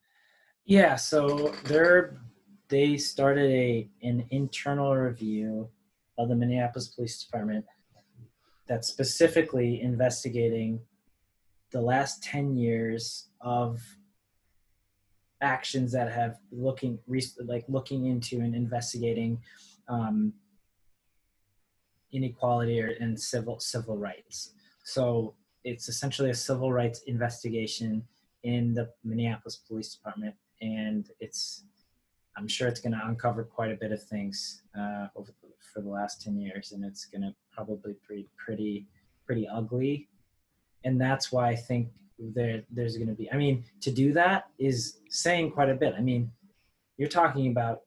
Yeah, 0.66 0.96
so 0.96 1.54
they're 1.66 2.18
they 2.70 2.98
started 2.98 3.52
a 3.52 3.90
an 4.04 4.26
internal 4.30 4.96
review 4.96 5.70
of 6.18 6.30
the 6.30 6.36
Minneapolis 6.36 6.88
Police 6.88 7.24
Department 7.24 7.66
that's 8.68 8.88
specifically 8.88 9.82
investigating 9.82 10.80
the 11.72 11.82
last 11.82 12.24
10 12.24 12.56
years 12.56 13.30
of 13.42 13.82
actions 15.42 15.92
that 15.92 16.12
have 16.12 16.38
looking 16.52 17.00
like 17.46 17.66
looking 17.68 18.06
into 18.06 18.40
and 18.42 18.56
investigating 18.56 19.40
um, 19.88 20.34
inequality 22.12 22.82
or 22.82 22.90
in 22.90 23.18
civil 23.18 23.60
civil 23.60 23.98
rights. 23.98 24.54
So 24.84 25.36
it's 25.64 25.90
essentially 25.90 26.30
a 26.30 26.36
civil 26.36 26.72
rights 26.72 27.02
investigation 27.08 28.04
in 28.44 28.74
the 28.74 28.90
Minneapolis 29.04 29.58
Police 29.68 29.96
Department, 29.96 30.36
and 30.62 31.10
it's 31.20 31.64
I'm 32.38 32.48
sure 32.48 32.68
it's 32.68 32.80
going 32.80 32.94
to 32.94 33.02
uncover 33.06 33.44
quite 33.44 33.72
a 33.72 33.76
bit 33.76 33.92
of 33.92 34.02
things 34.04 34.62
uh, 34.78 35.08
over 35.16 35.32
the, 35.42 35.50
for 35.74 35.82
the 35.82 35.90
last 35.90 36.22
ten 36.22 36.38
years, 36.38 36.72
and 36.72 36.84
it's 36.86 37.06
going 37.06 37.22
to 37.22 37.34
probably 37.52 37.96
be 38.08 38.28
pretty 38.38 38.88
pretty 39.26 39.48
ugly, 39.48 40.08
and 40.84 41.00
that's 41.00 41.32
why 41.32 41.50
I 41.50 41.56
think 41.56 41.90
there 42.18 42.64
there's 42.72 42.98
going 42.98 43.10
to 43.10 43.14
be. 43.14 43.32
I 43.32 43.38
mean, 43.38 43.66
to 43.82 43.92
do 43.92 44.14
that 44.14 44.46
is 44.58 45.00
saying 45.10 45.52
quite 45.52 45.70
a 45.70 45.76
bit. 45.76 45.94
I 45.98 46.02
mean, 46.02 46.32
you're 46.98 47.10
talking 47.10 47.48
about 47.48 47.82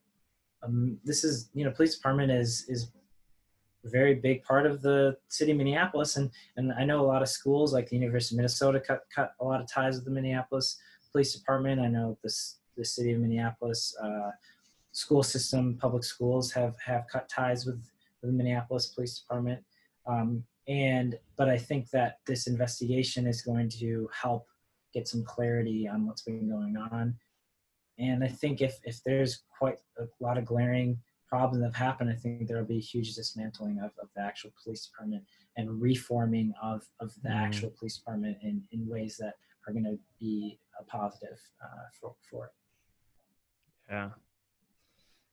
um, 0.63 0.99
this 1.05 1.25
is 1.25 1.51
you 1.55 1.65
know 1.65 1.71
police 1.71 1.97
department 1.97 2.31
is 2.31 2.65
is 2.69 2.91
very 3.85 4.15
big 4.15 4.45
part 4.45 4.65
of 4.65 4.81
the 4.81 5.17
city 5.29 5.53
of 5.53 5.59
Minneapolis, 5.59 6.17
and 6.17 6.31
and 6.57 6.73
I 6.73 6.85
know 6.85 7.01
a 7.01 7.07
lot 7.07 7.23
of 7.23 7.29
schools 7.29 7.73
like 7.73 7.89
the 7.89 7.97
University 7.97 8.35
of 8.35 8.39
Minnesota 8.39 8.81
cut 8.81 9.03
cut 9.15 9.33
a 9.41 9.45
lot 9.45 9.61
of 9.61 9.71
ties 9.71 9.97
with 9.97 10.05
the 10.05 10.11
Minneapolis 10.11 10.79
Police 11.11 11.35
Department. 11.35 11.81
I 11.81 11.89
know 11.89 12.19
this 12.23 12.59
the 12.77 12.85
city 12.85 13.13
of 13.13 13.21
Minneapolis 13.21 13.95
uh, 14.03 14.31
school 14.93 15.23
system, 15.23 15.77
public 15.81 16.05
schools 16.05 16.53
have 16.53 16.77
have 16.85 17.07
cut 17.09 17.29
ties 17.29 17.67
with, 17.67 17.83
with 18.21 18.31
the 18.31 18.37
Minneapolis 18.37 18.87
Police 18.87 19.19
Department. 19.19 19.63
Um, 20.07 20.45
and 20.69 21.19
but 21.37 21.49
I 21.49 21.59
think 21.59 21.91
that 21.91 22.19
this 22.27 22.47
investigation 22.47 23.27
is 23.27 23.43
going 23.43 23.69
to 23.81 24.09
help 24.13 24.47
get 24.95 25.09
some 25.09 25.25
clarity 25.25 25.89
on 25.89 26.07
what's 26.07 26.23
been 26.23 26.49
going 26.49 26.77
on. 26.77 27.17
And 27.99 28.23
I 28.23 28.29
think 28.29 28.61
if 28.61 28.79
if 28.85 29.03
there's 29.05 29.43
quite 29.59 29.79
a 29.99 30.05
lot 30.21 30.39
of 30.39 30.45
glaring 30.45 30.99
problems 31.29 31.61
that 31.63 31.67
have 31.67 31.75
happened, 31.75 32.11
I 32.11 32.15
think 32.15 32.47
there 32.47 32.59
will 32.59 32.67
be 32.67 32.77
a 32.77 32.81
huge 32.81 33.15
dismantling 33.15 33.79
of, 33.79 33.93
of 34.03 34.09
the 34.15 34.21
actual 34.21 34.53
police 34.63 34.87
department 34.87 35.25
and 35.57 35.81
reforming 35.81 36.53
of, 36.63 36.87
of 37.01 37.15
the 37.23 37.31
mm. 37.31 37.37
actual 37.37 37.71
police 37.71 37.97
department 37.97 38.37
in, 38.43 38.63
in 38.71 38.87
ways 38.87 39.17
that 39.19 39.35
are 39.67 39.73
going 39.73 39.85
to 39.85 39.99
be 40.21 40.59
a 40.79 40.85
positive 40.85 41.39
uh, 41.65 41.87
for, 41.99 42.15
for 42.31 42.47
it. 42.47 42.53
Yeah. 43.93 44.09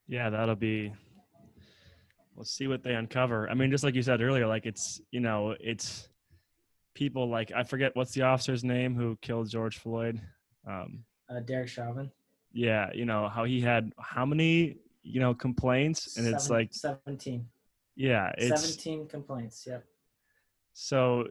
Yeah, 0.07 0.29
that'll 0.29 0.55
be. 0.55 0.93
Let's 2.35 2.51
see 2.51 2.67
what 2.67 2.83
they 2.83 2.93
uncover. 2.93 3.49
I 3.49 3.53
mean, 3.53 3.71
just 3.71 3.83
like 3.83 3.95
you 3.95 4.01
said 4.01 4.21
earlier, 4.21 4.47
like 4.47 4.65
it's 4.65 5.01
you 5.11 5.19
know 5.19 5.55
it's 5.59 6.09
people 6.93 7.29
like 7.29 7.51
I 7.55 7.63
forget 7.63 7.95
what's 7.95 8.11
the 8.13 8.23
officer's 8.23 8.63
name 8.63 8.95
who 8.95 9.17
killed 9.21 9.49
George 9.49 9.77
Floyd. 9.77 10.21
Um, 10.67 11.03
uh, 11.29 11.39
Derek 11.41 11.67
Chauvin. 11.67 12.11
Yeah, 12.51 12.89
you 12.93 13.05
know 13.05 13.29
how 13.29 13.43
he 13.43 13.61
had 13.61 13.93
how 13.99 14.25
many 14.25 14.77
you 15.03 15.19
know 15.19 15.33
complaints, 15.33 16.17
and 16.17 16.25
Seven, 16.25 16.33
it's 16.33 16.49
like 16.49 16.73
seventeen. 16.73 17.47
Yeah, 17.95 18.31
it's 18.37 18.61
seventeen 18.61 19.07
complaints. 19.07 19.65
Yep. 19.67 19.85
So 20.73 21.27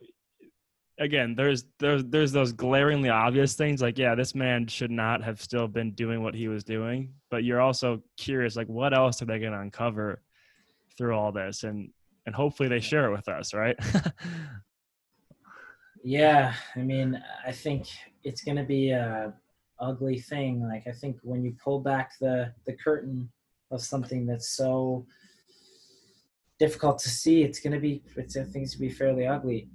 again, 0.98 1.34
there's 1.34 1.64
there's 1.78 2.04
there's 2.04 2.32
those 2.32 2.52
glaringly 2.52 3.08
obvious 3.08 3.54
things 3.54 3.80
like 3.80 3.98
yeah, 3.98 4.14
this 4.14 4.34
man 4.34 4.66
should 4.66 4.90
not 4.90 5.22
have 5.22 5.40
still 5.40 5.68
been 5.68 5.92
doing 5.92 6.22
what 6.22 6.34
he 6.34 6.48
was 6.48 6.64
doing. 6.64 7.12
But 7.30 7.44
you're 7.44 7.60
also 7.60 8.02
curious 8.16 8.56
like 8.56 8.68
what 8.68 8.94
else 8.94 9.22
are 9.22 9.26
they 9.26 9.38
going 9.38 9.52
to 9.52 9.60
uncover 9.60 10.22
through 10.96 11.16
all 11.16 11.32
this, 11.32 11.64
and 11.64 11.90
and 12.26 12.34
hopefully 12.34 12.68
they 12.68 12.80
share 12.80 13.06
it 13.06 13.12
with 13.12 13.28
us, 13.28 13.54
right? 13.54 13.76
yeah, 16.04 16.54
I 16.76 16.80
mean, 16.80 17.22
I 17.46 17.52
think 17.52 17.86
it's 18.24 18.42
going 18.42 18.56
to 18.56 18.64
be 18.64 18.90
a 18.90 19.32
ugly 19.80 20.20
thing. 20.20 20.62
Like 20.62 20.86
I 20.86 20.92
think 20.92 21.18
when 21.22 21.42
you 21.42 21.54
pull 21.62 21.80
back 21.80 22.12
the 22.20 22.52
the 22.66 22.74
curtain 22.74 23.30
of 23.70 23.82
something 23.82 24.26
that's 24.26 24.50
so 24.50 25.06
difficult 26.58 26.98
to 26.98 27.08
see, 27.08 27.42
it's 27.42 27.60
going 27.60 27.72
to 27.72 27.80
be 27.80 28.02
it's 28.16 28.36
things 28.52 28.72
to 28.72 28.78
be 28.78 28.88
fairly 28.88 29.26
ugly. 29.26 29.68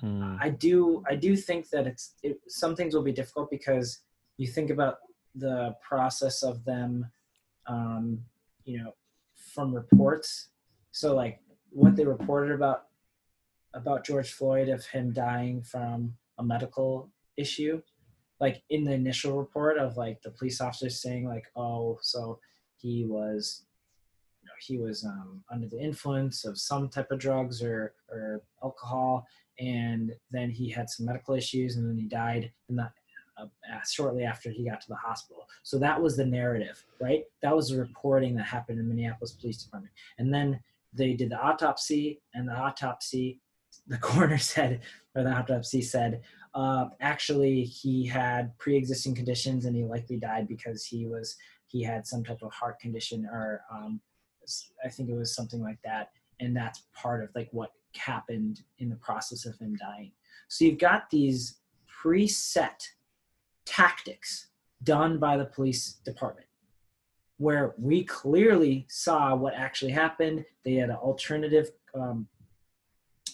Hmm. 0.00 0.36
I 0.40 0.50
do 0.50 1.02
I 1.08 1.16
do 1.16 1.36
think 1.36 1.70
that 1.70 1.86
it's 1.86 2.14
it, 2.22 2.38
some 2.48 2.76
things 2.76 2.94
will 2.94 3.02
be 3.02 3.12
difficult 3.12 3.50
because 3.50 4.00
you 4.36 4.46
think 4.46 4.70
about 4.70 4.98
the 5.34 5.74
process 5.86 6.42
of 6.42 6.64
them, 6.64 7.10
um, 7.66 8.20
you 8.64 8.78
know, 8.78 8.92
from 9.54 9.74
reports. 9.74 10.50
So 10.92 11.14
like 11.14 11.40
what 11.70 11.96
they 11.96 12.04
reported 12.04 12.52
about 12.52 12.84
about 13.74 14.04
George 14.04 14.32
Floyd 14.32 14.68
of 14.68 14.86
him 14.86 15.12
dying 15.12 15.62
from 15.62 16.14
a 16.38 16.44
medical 16.44 17.10
issue, 17.36 17.82
like 18.40 18.62
in 18.70 18.84
the 18.84 18.92
initial 18.92 19.36
report 19.36 19.78
of 19.78 19.96
like 19.96 20.22
the 20.22 20.30
police 20.30 20.60
officers 20.60 21.02
saying 21.02 21.26
like, 21.26 21.46
oh, 21.56 21.98
so 22.02 22.38
he 22.76 23.04
was 23.04 23.64
he 24.60 24.78
was 24.78 25.04
um, 25.04 25.42
under 25.52 25.68
the 25.68 25.78
influence 25.78 26.44
of 26.44 26.58
some 26.58 26.88
type 26.88 27.10
of 27.10 27.18
drugs 27.18 27.62
or 27.62 27.94
or 28.10 28.42
alcohol 28.62 29.26
and 29.58 30.12
then 30.30 30.50
he 30.50 30.70
had 30.70 30.88
some 30.88 31.06
medical 31.06 31.34
issues 31.34 31.76
and 31.76 31.88
then 31.88 31.96
he 31.96 32.08
died 32.08 32.52
the 32.68 32.90
uh, 33.40 33.46
shortly 33.88 34.24
after 34.24 34.50
he 34.50 34.68
got 34.68 34.80
to 34.80 34.88
the 34.88 34.96
hospital. 34.96 35.46
So 35.62 35.78
that 35.78 36.00
was 36.00 36.16
the 36.16 36.26
narrative, 36.26 36.84
right? 37.00 37.22
That 37.42 37.54
was 37.54 37.68
the 37.68 37.78
reporting 37.78 38.34
that 38.36 38.46
happened 38.46 38.80
in 38.80 38.88
Minneapolis 38.88 39.32
Police 39.32 39.62
Department. 39.62 39.92
And 40.18 40.34
then 40.34 40.60
they 40.92 41.12
did 41.12 41.30
the 41.30 41.38
autopsy, 41.38 42.20
and 42.34 42.48
the 42.48 42.54
autopsy, 42.54 43.40
the 43.86 43.98
coroner 43.98 44.38
said, 44.38 44.80
or 45.14 45.22
the 45.22 45.30
autopsy 45.30 45.82
said, 45.82 46.22
uh, 46.54 46.86
actually 47.00 47.62
he 47.62 48.06
had 48.06 48.56
pre-existing 48.58 49.14
conditions 49.14 49.66
and 49.66 49.76
he 49.76 49.84
likely 49.84 50.16
died 50.16 50.48
because 50.48 50.84
he 50.84 51.06
was 51.06 51.36
he 51.66 51.82
had 51.82 52.06
some 52.06 52.24
type 52.24 52.42
of 52.42 52.50
heart 52.52 52.80
condition 52.80 53.28
or 53.30 53.60
um, 53.70 54.00
I 54.84 54.88
think 54.88 55.10
it 55.10 55.14
was 55.14 55.34
something 55.34 55.62
like 55.62 55.78
that, 55.84 56.10
and 56.40 56.56
that's 56.56 56.84
part 56.94 57.22
of 57.22 57.30
like 57.34 57.48
what 57.52 57.70
happened 57.96 58.62
in 58.78 58.88
the 58.88 58.96
process 58.96 59.46
of 59.46 59.58
him 59.58 59.76
dying. 59.76 60.12
So 60.48 60.64
you've 60.64 60.78
got 60.78 61.10
these 61.10 61.58
preset 62.02 62.86
tactics 63.64 64.48
done 64.82 65.18
by 65.18 65.36
the 65.36 65.44
police 65.44 65.94
department 66.04 66.46
where 67.38 67.74
we 67.78 68.04
clearly 68.04 68.86
saw 68.88 69.34
what 69.34 69.54
actually 69.54 69.92
happened. 69.92 70.44
They 70.64 70.74
had 70.74 70.90
an 70.90 70.96
alternative 70.96 71.70
um, 71.94 72.26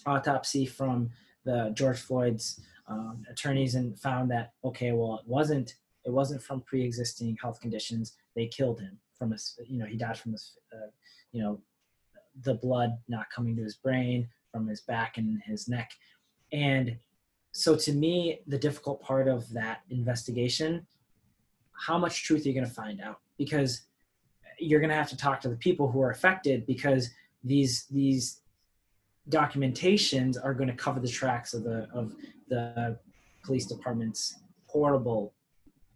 autopsy 0.05 0.65
from 0.65 1.09
the 1.43 1.71
George 1.73 1.99
Floyd's 1.99 2.61
um, 2.87 3.23
attorneys 3.29 3.75
and 3.75 3.99
found 3.99 4.29
that 4.31 4.53
okay, 4.63 4.91
well, 4.91 5.19
it 5.23 5.27
wasn't 5.27 5.75
it 6.05 6.11
wasn't 6.11 6.41
from 6.41 6.61
pre-existing 6.61 7.35
health 7.41 7.59
conditions. 7.59 8.13
They 8.35 8.47
killed 8.47 8.79
him 8.79 8.99
from 9.17 9.33
a 9.33 9.37
you 9.65 9.79
know 9.79 9.85
he 9.85 9.97
died 9.97 10.17
from 10.17 10.33
his 10.33 10.53
uh, 10.73 10.89
you 11.31 11.41
know 11.41 11.59
the 12.43 12.53
blood 12.53 12.97
not 13.07 13.25
coming 13.33 13.55
to 13.55 13.63
his 13.63 13.75
brain 13.75 14.27
from 14.55 14.67
his 14.67 14.79
back 14.79 15.17
and 15.17 15.41
his 15.43 15.67
neck. 15.67 15.91
And 16.53 16.97
so 17.51 17.75
to 17.75 17.91
me, 17.91 18.39
the 18.47 18.57
difficult 18.57 19.01
part 19.01 19.27
of 19.27 19.51
that 19.51 19.81
investigation, 19.89 20.87
how 21.73 21.97
much 21.97 22.23
truth 22.23 22.45
are 22.45 22.47
you 22.47 22.53
going 22.53 22.65
to 22.65 22.71
find 22.71 23.01
out? 23.01 23.19
Because 23.37 23.81
you're 24.57 24.79
going 24.79 24.89
to 24.89 24.95
have 24.95 25.09
to 25.09 25.17
talk 25.17 25.41
to 25.41 25.49
the 25.49 25.57
people 25.57 25.91
who 25.91 26.01
are 26.01 26.11
affected 26.11 26.65
because 26.65 27.09
these 27.43 27.85
these 27.91 28.39
documentations 29.29 30.37
are 30.41 30.53
going 30.53 30.69
to 30.69 30.75
cover 30.75 31.01
the 31.01 31.09
tracks 31.09 31.53
of 31.53 31.65
the 31.65 31.89
of 31.93 32.15
the 32.47 32.97
police 33.43 33.65
department's 33.65 34.35
horrible 34.67 35.33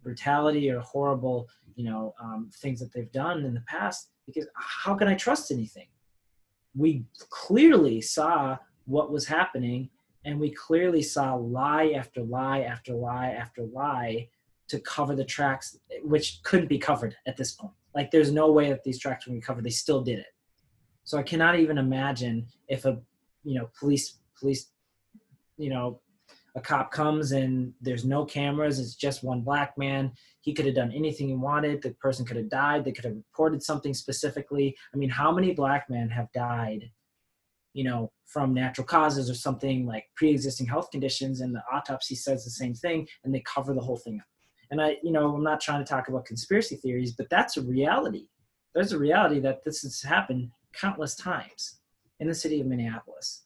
brutality 0.02 0.70
or 0.70 0.80
horrible 0.80 1.48
you 1.76 1.84
know 1.88 2.14
um, 2.22 2.50
things 2.56 2.78
that 2.80 2.92
they've 2.92 3.12
done 3.12 3.44
in 3.44 3.54
the 3.54 3.62
past 3.62 4.10
because 4.26 4.46
how 4.54 4.94
can 4.94 5.08
i 5.08 5.14
trust 5.14 5.50
anything 5.50 5.86
we 6.74 7.04
clearly 7.28 8.00
saw 8.00 8.56
what 8.86 9.10
was 9.10 9.26
happening 9.26 9.88
and 10.24 10.38
we 10.38 10.50
clearly 10.50 11.02
saw 11.02 11.34
lie 11.34 11.92
after 11.96 12.22
lie 12.22 12.60
after 12.60 12.92
lie 12.92 13.30
after 13.30 13.62
lie 13.62 14.28
to 14.68 14.78
cover 14.80 15.16
the 15.16 15.24
tracks 15.24 15.78
which 16.02 16.40
couldn't 16.42 16.68
be 16.68 16.78
covered 16.78 17.16
at 17.26 17.36
this 17.36 17.52
point. 17.52 17.72
Like 17.94 18.10
there's 18.10 18.30
no 18.30 18.52
way 18.52 18.68
that 18.70 18.84
these 18.84 18.98
tracks 18.98 19.24
be 19.24 19.40
covered. 19.40 19.64
They 19.64 19.70
still 19.70 20.02
did 20.02 20.18
it. 20.20 20.32
So 21.04 21.18
i 21.18 21.22
cannot 21.22 21.58
even 21.58 21.78
imagine 21.78 22.46
if 22.68 22.84
a 22.84 23.00
you 23.42 23.58
know 23.58 23.70
police 23.78 24.18
police 24.38 24.68
you 25.56 25.70
know 25.70 26.00
a 26.56 26.60
cop 26.60 26.90
comes 26.90 27.32
and 27.32 27.72
there's 27.80 28.04
no 28.04 28.24
cameras 28.24 28.78
it's 28.78 28.94
just 28.94 29.22
one 29.22 29.40
black 29.40 29.76
man. 29.78 30.12
He 30.40 30.54
could 30.54 30.66
have 30.66 30.74
done 30.74 30.92
anything 30.92 31.28
he 31.28 31.34
wanted 31.34 31.82
the 31.82 31.90
person 31.94 32.24
could 32.24 32.36
have 32.36 32.48
died 32.48 32.84
they 32.84 32.92
could 32.92 33.04
have 33.04 33.16
reported 33.16 33.62
something 33.62 33.94
specifically. 33.94 34.76
I 34.94 34.96
mean 34.96 35.10
how 35.10 35.32
many 35.32 35.52
black 35.52 35.88
men 35.88 36.08
have 36.10 36.30
died 36.32 36.90
you 37.72 37.84
know 37.84 38.10
from 38.26 38.52
natural 38.52 38.86
causes 38.86 39.30
or 39.30 39.34
something 39.34 39.86
like 39.86 40.04
pre-existing 40.16 40.66
health 40.66 40.90
conditions 40.90 41.40
and 41.40 41.54
the 41.54 41.62
autopsy 41.72 42.14
says 42.14 42.44
the 42.44 42.50
same 42.50 42.74
thing 42.74 43.06
and 43.24 43.34
they 43.34 43.42
cover 43.46 43.74
the 43.74 43.80
whole 43.80 43.98
thing 43.98 44.18
up? 44.18 44.26
And 44.70 44.80
i 44.80 44.96
you 45.02 45.12
know 45.12 45.34
i'm 45.34 45.44
not 45.44 45.60
trying 45.60 45.84
to 45.84 45.88
talk 45.88 46.08
about 46.08 46.26
conspiracy 46.26 46.76
theories 46.76 47.12
but 47.12 47.30
that's 47.30 47.56
a 47.56 47.62
reality. 47.62 48.26
There's 48.74 48.92
a 48.92 48.98
reality 48.98 49.40
that 49.40 49.64
this 49.64 49.82
has 49.82 50.00
happened 50.00 50.50
countless 50.72 51.16
times 51.16 51.80
in 52.20 52.28
the 52.28 52.34
city 52.34 52.60
of 52.60 52.66
minneapolis. 52.66 53.44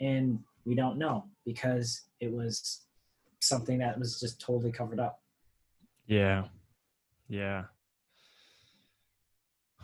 And 0.00 0.40
we 0.64 0.74
don't 0.74 0.98
know 0.98 1.24
because 1.52 2.02
it 2.20 2.30
was 2.30 2.82
something 3.40 3.78
that 3.78 3.98
was 3.98 4.20
just 4.20 4.40
totally 4.40 4.70
covered 4.70 5.00
up. 5.00 5.20
Yeah. 6.06 6.44
Yeah. 7.28 7.64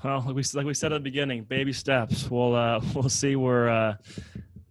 Well, 0.04 0.22
like 0.26 0.36
we 0.36 0.42
like 0.54 0.66
we 0.66 0.74
said 0.74 0.92
at 0.92 0.96
the 0.96 1.10
beginning, 1.10 1.44
baby 1.44 1.72
steps. 1.72 2.30
We'll 2.30 2.54
uh, 2.54 2.80
we'll 2.94 3.08
see 3.08 3.34
where 3.34 3.68
uh, 3.68 3.94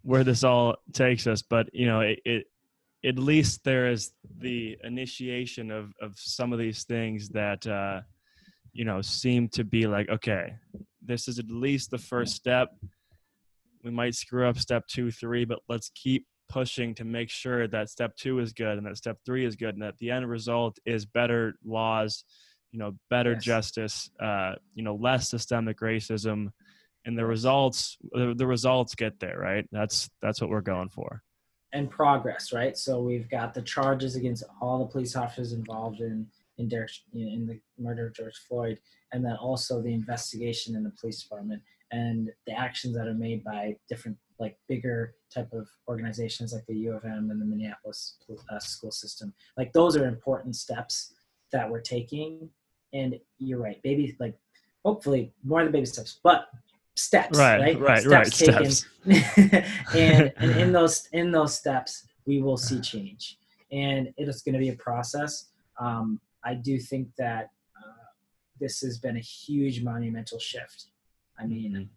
where 0.04 0.24
this 0.24 0.44
all 0.44 0.78
takes 0.94 1.28
us. 1.28 1.42
But 1.42 1.74
you 1.74 1.88
know, 1.88 2.02
it, 2.02 2.20
it 2.24 2.46
at 3.04 3.20
least 3.20 3.64
there 3.64 3.92
is 3.92 4.14
the 4.38 4.78
initiation 4.84 5.72
of 5.72 5.92
of 6.02 6.14
some 6.18 6.54
of 6.54 6.60
these 6.60 6.84
things 6.84 7.30
that 7.30 7.66
uh, 7.68 8.02
you 8.72 8.86
know 8.86 9.02
seem 9.02 9.50
to 9.50 9.64
be 9.64 9.88
like 9.88 10.10
okay, 10.10 10.54
this 11.02 11.28
is 11.28 11.40
at 11.40 11.50
least 11.50 11.92
the 11.92 11.98
first 11.98 12.36
step. 12.36 12.70
We 13.84 13.92
might 13.92 14.16
screw 14.16 14.48
up 14.48 14.58
step 14.58 14.88
two, 14.88 15.12
three, 15.12 15.46
but 15.46 15.60
let's 15.68 15.92
keep 15.96 16.26
pushing 16.50 16.94
to 16.96 17.04
make 17.04 17.30
sure 17.30 17.68
that 17.68 17.90
step 17.90 18.16
two 18.16 18.40
is 18.40 18.54
good 18.54 18.78
and 18.78 18.86
that 18.86 18.98
step 18.98 19.18
three 19.26 19.46
is 19.46 19.56
good 19.56 19.74
and 19.74 19.82
that 19.84 19.98
the 20.00 20.12
end 20.12 20.30
result 20.30 20.78
is 20.86 21.06
better 21.06 21.56
laws 21.66 22.24
you 22.72 22.80
know 22.80 22.96
better 23.10 23.34
Yes. 23.34 23.44
justice 23.44 24.10
uh, 24.22 24.54
you 24.74 24.84
know 24.84 24.96
less 24.96 25.30
systemic 25.30 25.80
racism 25.80 26.50
and 27.06 27.18
the 27.18 27.26
results 27.26 27.98
the, 28.12 28.34
the 28.38 28.48
results 28.48 28.96
get 28.96 29.20
there 29.20 29.40
right 29.40 29.66
that's 29.72 30.10
that's 30.22 30.40
what 30.42 30.50
we're 30.50 30.62
going 30.62 30.90
for 30.90 31.22
and 31.76 31.90
progress, 31.92 32.54
right? 32.54 32.78
So 32.78 33.02
we've 33.02 33.30
got 33.30 33.54
the 33.54 33.62
charges 33.62 34.16
against 34.16 34.44
all 34.62 34.80
the 34.80 34.86
police 34.86 35.16
officers 35.16 35.52
involved 35.52 36.00
in 36.00 36.26
in 36.58 36.70
Derek 36.70 36.90
in 37.14 37.46
the 37.46 37.60
murder 37.78 38.08
of 38.08 38.16
George 38.16 38.38
Floyd, 38.48 38.80
and 39.12 39.24
then 39.26 39.36
also 39.36 39.82
the 39.82 39.94
investigation 39.94 40.74
in 40.74 40.84
the 40.84 40.94
police 41.02 41.22
department 41.22 41.62
and 41.92 42.30
the 42.48 42.54
actions 42.54 42.96
that 42.96 43.08
are 43.08 43.14
made 43.14 43.44
by 43.44 43.76
different 43.90 44.18
like 44.40 44.58
bigger 44.68 45.16
type 45.34 45.52
of 45.54 45.68
organizations 45.88 46.54
like 46.54 46.66
the 46.68 46.76
U 46.76 46.94
of 46.94 47.06
M 47.06 47.30
and 47.32 47.42
the 47.42 47.46
Minneapolis 47.46 48.18
uh, 48.52 48.60
school 48.60 48.92
system. 48.92 49.34
Like 49.58 49.72
those 49.74 49.96
are 49.96 50.08
important 50.08 50.56
steps 50.56 51.14
that 51.52 51.70
we're 51.70 51.82
taking. 51.82 52.50
And 52.94 53.20
you're 53.40 53.60
right, 53.62 53.82
baby. 53.84 54.16
Like 54.20 54.36
hopefully 54.84 55.34
more 55.44 55.64
than 55.64 55.72
baby 55.72 55.86
steps, 55.86 56.20
but 56.24 56.48
steps. 56.96 57.38
Right, 57.38 57.60
Right. 57.60 57.80
right, 57.80 58.06
right, 58.06 58.34
steps. 58.34 58.86
and 59.06 59.64
and 59.94 60.52
in 60.52 60.72
those 60.72 61.08
in 61.14 61.32
those 61.32 61.54
steps 61.56 62.08
we 62.26 62.42
will 62.42 62.58
see 62.58 62.80
change 62.82 63.38
and 63.72 64.12
it 64.18 64.28
is 64.28 64.42
going 64.42 64.54
to 64.54 64.60
be 64.60 64.70
a 64.70 64.76
process 64.76 65.50
um, 65.80 66.20
i 66.44 66.56
do 66.56 66.80
think 66.80 67.08
that 67.20 67.52
uh, 67.78 68.06
this 68.60 68.80
has 68.82 68.98
been 68.98 69.16
a 69.18 69.20
huge 69.20 69.84
monumental 69.84 70.40
shift 70.40 70.86
i 71.38 71.46
mean 71.46 71.72
Mhm. 71.74 71.84
uh, 71.84 71.88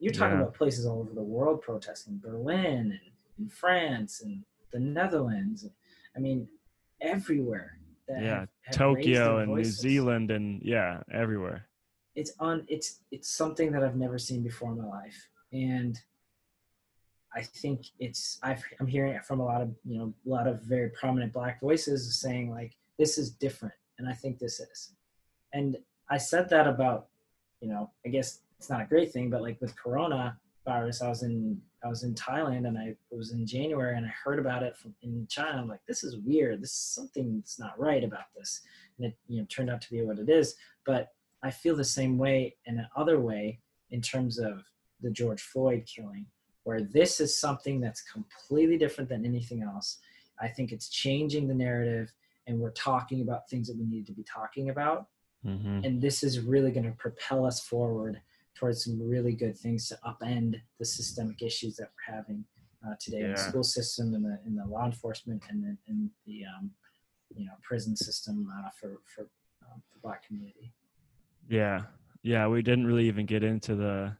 you're 0.00 0.12
talking 0.12 0.36
Yeah. 0.36 0.42
about 0.42 0.54
places 0.54 0.86
all 0.86 1.00
over 1.00 1.12
the 1.12 1.22
world 1.22 1.60
protesting 1.62 2.18
berlin 2.18 2.98
and, 2.98 3.00
and 3.38 3.52
france 3.52 4.20
and 4.22 4.44
the 4.72 4.78
netherlands. 4.78 5.66
I 6.16 6.18
mean 6.20 6.48
everywhere 7.00 7.78
that 8.08 8.22
yeah 8.22 8.40
have- 8.40 8.48
have 8.62 8.74
tokyo 8.76 9.38
and 9.38 9.54
new 9.54 9.64
zealand 9.64 10.30
and 10.30 10.60
yeah 10.62 11.02
everywhere. 11.12 11.66
It's 12.14 12.32
on 12.40 12.64
it's 12.68 13.00
it's 13.10 13.30
something 13.30 13.70
that 13.72 13.82
I've 13.84 13.96
never 13.96 14.18
seen 14.18 14.42
before 14.42 14.72
in 14.72 14.78
my 14.78 14.86
life, 14.88 15.28
and 15.52 15.96
I 17.34 17.42
think 17.42 17.86
it's 18.00 18.38
I've, 18.42 18.62
I'm 18.80 18.86
hearing 18.88 19.12
it 19.12 19.24
from 19.24 19.38
a 19.40 19.44
lot 19.44 19.60
of 19.62 19.70
you 19.84 19.98
know 19.98 20.12
a 20.26 20.28
lot 20.28 20.46
of 20.48 20.62
very 20.62 20.88
prominent 20.90 21.32
Black 21.32 21.60
voices 21.60 22.18
saying 22.20 22.50
like 22.50 22.72
this 22.98 23.18
is 23.18 23.30
different, 23.30 23.74
and 23.98 24.08
I 24.08 24.14
think 24.14 24.38
this 24.40 24.58
is, 24.58 24.92
and 25.52 25.76
I 26.10 26.18
said 26.18 26.48
that 26.50 26.66
about 26.66 27.06
you 27.60 27.68
know 27.68 27.90
I 28.04 28.08
guess 28.08 28.40
it's 28.58 28.70
not 28.70 28.80
a 28.80 28.86
great 28.86 29.12
thing, 29.12 29.30
but 29.30 29.42
like 29.42 29.60
with 29.60 29.76
Corona 29.76 30.38
virus, 30.64 31.00
I 31.00 31.08
was 31.08 31.22
in 31.22 31.60
I 31.84 31.88
was 31.88 32.02
in 32.02 32.12
Thailand 32.14 32.66
and 32.66 32.76
I 32.76 32.96
was 33.12 33.30
in 33.30 33.46
January 33.46 33.96
and 33.96 34.04
I 34.04 34.12
heard 34.24 34.40
about 34.40 34.64
it 34.64 34.76
from 34.76 34.94
in 35.02 35.26
China. 35.30 35.58
I'm 35.58 35.68
like, 35.68 35.84
this 35.86 36.02
is 36.02 36.16
weird. 36.16 36.60
This 36.60 36.72
is 36.72 36.80
something 36.80 37.36
that's 37.36 37.58
not 37.58 37.78
right 37.78 38.02
about 38.02 38.32
this, 38.36 38.62
and 38.96 39.06
it 39.06 39.16
you 39.28 39.40
know 39.40 39.46
turned 39.48 39.70
out 39.70 39.80
to 39.82 39.90
be 39.90 40.02
what 40.02 40.18
it 40.18 40.28
is, 40.28 40.56
but 40.84 41.08
I 41.42 41.50
feel 41.50 41.76
the 41.76 41.84
same 41.84 42.18
way 42.18 42.56
in 42.66 42.84
another 42.96 43.20
way 43.20 43.60
in 43.90 44.02
terms 44.02 44.38
of 44.38 44.64
the 45.00 45.10
George 45.10 45.40
Floyd 45.40 45.84
killing, 45.86 46.26
where 46.64 46.80
this 46.82 47.20
is 47.20 47.38
something 47.38 47.80
that's 47.80 48.02
completely 48.02 48.76
different 48.76 49.08
than 49.08 49.24
anything 49.24 49.62
else. 49.62 49.98
I 50.40 50.48
think 50.48 50.72
it's 50.72 50.88
changing 50.88 51.46
the 51.46 51.54
narrative, 51.54 52.12
and 52.48 52.58
we're 52.58 52.72
talking 52.72 53.22
about 53.22 53.48
things 53.48 53.68
that 53.68 53.78
we 53.78 53.86
need 53.86 54.06
to 54.08 54.12
be 54.12 54.24
talking 54.24 54.70
about. 54.70 55.06
mm-hmm. 55.46 55.84
And 55.84 56.02
this 56.02 56.24
is 56.24 56.40
really 56.40 56.72
going 56.72 56.86
to 56.86 56.96
propel 56.98 57.46
us 57.46 57.60
forward 57.60 58.20
towards 58.58 58.84
some 58.84 59.00
really 59.00 59.32
good 59.32 59.56
things 59.56 59.88
to 59.88 59.98
upend 60.06 60.60
the 60.78 60.84
systemic 60.84 61.42
issues 61.42 61.76
that 61.76 61.90
we're 61.94 62.14
having 62.14 62.44
uh, 62.86 62.94
today 63.00 63.20
in 63.20 63.32
the 63.32 63.38
school 63.38 63.62
system 63.62 64.14
and 64.14 64.24
the 64.24 64.38
in 64.46 64.56
the 64.56 64.64
law 64.66 64.84
enforcement 64.84 65.42
and 65.48 65.62
the, 65.62 65.76
in 65.86 66.10
the 66.26 66.44
um, 66.44 66.70
you 67.34 67.46
know 67.46 67.52
prison 67.62 67.94
system 67.96 68.52
uh, 68.58 68.68
for 68.78 69.00
for 69.14 69.22
um, 69.62 69.82
the 69.92 70.00
black 70.02 70.26
community. 70.26 70.72
Yeah. 71.48 71.82
Yeah, 72.22 72.48
we 72.48 72.62
didn't 72.62 72.86
really 72.86 73.06
even 73.06 73.26
get 73.26 73.44
into 73.44 73.76
the 73.76 74.16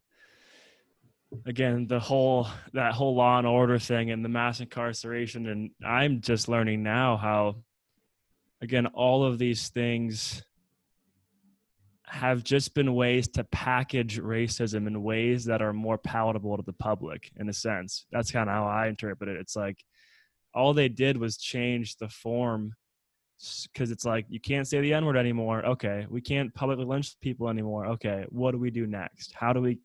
again, 1.46 1.86
the 1.86 2.00
whole 2.00 2.46
that 2.72 2.94
whole 2.94 3.14
law 3.14 3.38
and 3.38 3.46
order 3.46 3.78
thing 3.78 4.10
and 4.10 4.24
the 4.24 4.28
mass 4.28 4.60
incarceration 4.60 5.48
and 5.48 5.70
I'm 5.84 6.20
just 6.20 6.48
learning 6.48 6.82
now 6.82 7.16
how 7.16 7.56
again 8.62 8.86
all 8.86 9.24
of 9.24 9.38
these 9.38 9.68
things 9.68 10.42
have 12.10 12.44
just 12.44 12.74
been 12.74 12.94
ways 12.94 13.28
to 13.28 13.44
package 13.44 14.18
racism 14.18 14.86
in 14.86 15.02
ways 15.02 15.44
that 15.44 15.62
are 15.62 15.72
more 15.72 15.98
palatable 15.98 16.56
to 16.56 16.62
the 16.62 16.72
public 16.72 17.30
in 17.36 17.48
a 17.48 17.52
sense. 17.52 18.06
That's 18.10 18.30
kind 18.30 18.48
of 18.48 18.54
how 18.54 18.66
I 18.66 18.88
interpret 18.88 19.28
it. 19.28 19.36
It's 19.36 19.56
like 19.56 19.78
all 20.54 20.74
they 20.74 20.88
did 20.88 21.16
was 21.16 21.36
change 21.36 21.96
the 21.96 22.08
form 22.08 22.74
because 23.72 23.90
it's 23.90 24.04
like 24.04 24.26
you 24.28 24.40
can't 24.40 24.66
say 24.66 24.80
the 24.80 24.94
N 24.94 25.06
word 25.06 25.16
anymore. 25.16 25.64
Okay, 25.64 26.06
we 26.10 26.20
can't 26.20 26.52
publicly 26.54 26.84
lynch 26.84 27.18
people 27.20 27.48
anymore. 27.48 27.86
Okay, 27.86 28.24
what 28.30 28.52
do 28.52 28.58
we 28.58 28.70
do 28.70 28.86
next? 28.86 29.32
How 29.34 29.52
do 29.52 29.60
we 29.60 29.78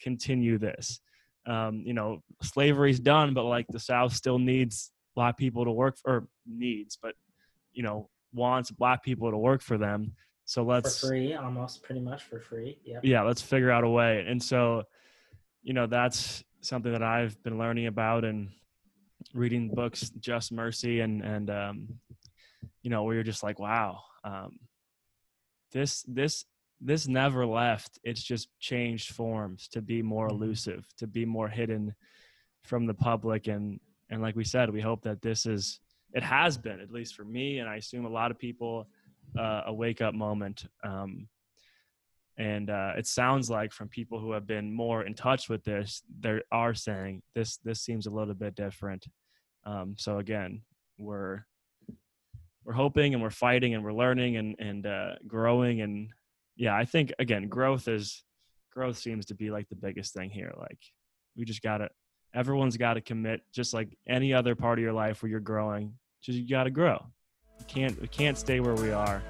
continue 0.00 0.58
this? 0.58 1.00
Um, 1.46 1.82
you 1.84 1.92
know, 1.92 2.22
slavery's 2.42 3.00
done, 3.00 3.34
but 3.34 3.44
like 3.44 3.66
the 3.68 3.80
South 3.80 4.14
still 4.14 4.38
needs 4.38 4.90
black 5.14 5.36
people 5.36 5.64
to 5.64 5.70
work 5.70 5.98
for, 5.98 6.10
or 6.10 6.28
needs, 6.46 6.98
but 7.00 7.14
you 7.72 7.82
know, 7.82 8.08
wants 8.32 8.70
black 8.70 9.02
people 9.02 9.30
to 9.30 9.36
work 9.36 9.62
for 9.62 9.76
them. 9.76 10.12
So 10.44 10.62
let's 10.62 11.00
for 11.00 11.08
free, 11.08 11.34
almost 11.34 11.82
pretty 11.82 12.00
much 12.00 12.22
for 12.24 12.38
free. 12.40 12.78
Yep. 12.84 13.00
yeah 13.04 13.22
let's 13.22 13.42
figure 13.42 13.70
out 13.70 13.84
a 13.84 13.88
way 13.88 14.24
and 14.28 14.42
so 14.42 14.84
you 15.62 15.72
know 15.72 15.86
that's 15.86 16.44
something 16.60 16.92
that 16.92 17.02
i've 17.02 17.40
been 17.42 17.58
learning 17.58 17.86
about 17.86 18.24
and 18.24 18.50
reading 19.32 19.68
books 19.70 20.10
just 20.20 20.52
mercy 20.52 21.00
and 21.00 21.22
and 21.22 21.50
um 21.50 21.88
you 22.82 22.90
know 22.90 23.02
where 23.02 23.14
you're 23.14 23.22
just 23.24 23.42
like 23.42 23.58
wow 23.58 24.00
um 24.24 24.58
this 25.72 26.02
this 26.06 26.44
this 26.80 27.08
never 27.08 27.46
left 27.46 27.98
it's 28.04 28.22
just 28.22 28.48
changed 28.60 29.12
forms 29.12 29.68
to 29.68 29.80
be 29.80 30.02
more 30.02 30.28
Mhm. 30.28 30.32
elusive 30.32 30.86
to 30.98 31.06
be 31.06 31.24
more 31.24 31.48
hidden 31.48 31.94
from 32.62 32.86
the 32.86 32.94
public 32.94 33.46
and 33.48 33.80
and 34.10 34.20
like 34.22 34.36
we 34.36 34.44
said 34.44 34.70
we 34.70 34.80
hope 34.80 35.02
that 35.02 35.22
this 35.22 35.46
is 35.46 35.80
it 36.12 36.22
has 36.22 36.56
been 36.58 36.80
at 36.80 36.90
least 36.90 37.14
for 37.14 37.24
me 37.24 37.58
and 37.58 37.68
i 37.68 37.76
assume 37.76 38.04
a 38.04 38.08
lot 38.20 38.30
of 38.30 38.38
people 38.38 38.86
uh, 39.38 39.62
a 39.66 39.74
wake 39.74 40.00
up 40.00 40.14
moment 40.14 40.66
um 40.84 41.28
and 42.36 42.68
uh, 42.68 42.94
it 42.96 43.06
sounds 43.06 43.48
like 43.48 43.72
from 43.72 43.88
people 43.88 44.18
who 44.18 44.32
have 44.32 44.44
been 44.44 44.72
more 44.72 45.04
in 45.04 45.14
touch 45.14 45.48
with 45.48 45.62
this 45.62 46.02
they 46.20 46.40
are 46.50 46.74
saying 46.74 47.22
this 47.34 47.58
this 47.58 47.80
seems 47.80 48.06
a 48.06 48.10
little 48.10 48.34
bit 48.34 48.56
different. 48.56 49.06
Um, 49.64 49.94
so 49.96 50.18
again 50.18 50.62
we're 50.98 51.46
we're 52.64 52.72
hoping 52.72 53.14
and 53.14 53.22
we're 53.22 53.30
fighting 53.30 53.74
and 53.74 53.84
we're 53.84 53.92
learning 53.92 54.36
and 54.36 54.56
and 54.58 54.86
uh, 54.86 55.14
growing 55.26 55.80
and 55.80 56.10
yeah 56.56 56.74
i 56.76 56.84
think 56.84 57.12
again 57.18 57.48
growth 57.48 57.88
is 57.88 58.22
growth 58.72 58.96
seems 58.96 59.26
to 59.26 59.34
be 59.34 59.50
like 59.50 59.68
the 59.68 59.76
biggest 59.76 60.14
thing 60.14 60.30
here 60.30 60.52
like 60.58 60.78
we 61.36 61.44
just 61.44 61.62
gotta 61.62 61.88
everyone's 62.34 62.76
got 62.76 62.94
to 62.94 63.00
commit 63.00 63.40
just 63.52 63.74
like 63.74 63.96
any 64.08 64.32
other 64.32 64.54
part 64.54 64.78
of 64.78 64.82
your 64.82 64.92
life 64.92 65.22
where 65.22 65.30
you're 65.30 65.40
growing 65.40 65.94
just 66.22 66.38
you 66.38 66.48
gotta 66.48 66.70
grow 66.70 67.04
you 67.58 67.64
can't 67.66 68.00
we 68.00 68.08
can't 68.08 68.38
stay 68.38 68.60
where 68.60 68.74
we 68.74 68.90
are 68.90 69.22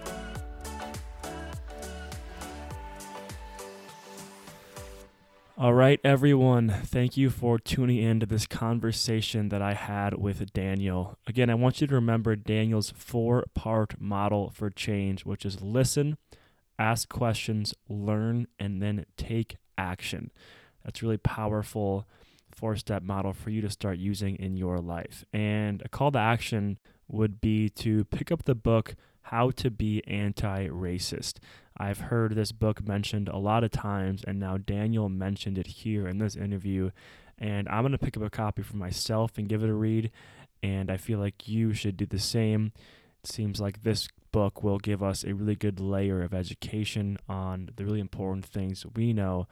All 5.56 5.72
right, 5.72 6.00
everyone. 6.02 6.68
Thank 6.68 7.16
you 7.16 7.30
for 7.30 7.60
tuning 7.60 7.96
in 7.96 8.18
to 8.18 8.26
this 8.26 8.44
conversation 8.44 9.50
that 9.50 9.62
I 9.62 9.72
had 9.74 10.18
with 10.18 10.52
Daniel. 10.52 11.16
Again, 11.28 11.48
I 11.48 11.54
want 11.54 11.80
you 11.80 11.86
to 11.86 11.94
remember 11.94 12.34
Daniel's 12.34 12.90
four 12.90 13.44
part 13.54 14.00
model 14.00 14.50
for 14.50 14.68
change, 14.68 15.24
which 15.24 15.46
is 15.46 15.62
listen, 15.62 16.18
ask 16.76 17.08
questions, 17.08 17.72
learn, 17.88 18.48
and 18.58 18.82
then 18.82 19.06
take 19.16 19.56
action. 19.78 20.32
That's 20.84 21.04
really 21.04 21.18
powerful 21.18 22.08
four 22.50 22.74
step 22.74 23.04
model 23.04 23.32
for 23.32 23.50
you 23.50 23.60
to 23.60 23.70
start 23.70 23.98
using 23.98 24.34
in 24.36 24.56
your 24.56 24.80
life. 24.80 25.24
And 25.32 25.82
a 25.84 25.88
call 25.88 26.10
to 26.12 26.18
action 26.18 26.78
would 27.08 27.40
be 27.40 27.68
to 27.68 28.04
pick 28.04 28.30
up 28.32 28.44
the 28.44 28.54
book 28.54 28.94
How 29.22 29.50
to 29.52 29.70
Be 29.70 30.02
Anti 30.06 30.68
Racist. 30.68 31.34
I've 31.76 32.00
heard 32.00 32.34
this 32.34 32.52
book 32.52 32.86
mentioned 32.86 33.28
a 33.28 33.38
lot 33.38 33.64
of 33.64 33.70
times, 33.70 34.22
and 34.24 34.38
now 34.38 34.58
Daniel 34.58 35.08
mentioned 35.08 35.58
it 35.58 35.66
here 35.66 36.06
in 36.06 36.18
this 36.18 36.36
interview. 36.36 36.90
And 37.38 37.68
I'm 37.68 37.82
going 37.82 37.92
to 37.92 37.98
pick 37.98 38.16
up 38.16 38.22
a 38.22 38.30
copy 38.30 38.62
for 38.62 38.76
myself 38.76 39.32
and 39.36 39.48
give 39.48 39.64
it 39.64 39.70
a 39.70 39.74
read. 39.74 40.10
And 40.62 40.90
I 40.90 40.96
feel 40.96 41.18
like 41.18 41.48
you 41.48 41.74
should 41.74 41.96
do 41.96 42.06
the 42.06 42.18
same. 42.18 42.72
It 43.22 43.28
seems 43.28 43.60
like 43.60 43.82
this 43.82 44.08
book 44.30 44.62
will 44.62 44.78
give 44.78 45.02
us 45.02 45.24
a 45.24 45.34
really 45.34 45.56
good 45.56 45.80
layer 45.80 46.22
of 46.22 46.32
education 46.32 47.18
on 47.28 47.70
the 47.76 47.84
really 47.84 48.00
important 48.00 48.44
things 48.44 48.86
we 48.94 49.12
know 49.12 49.46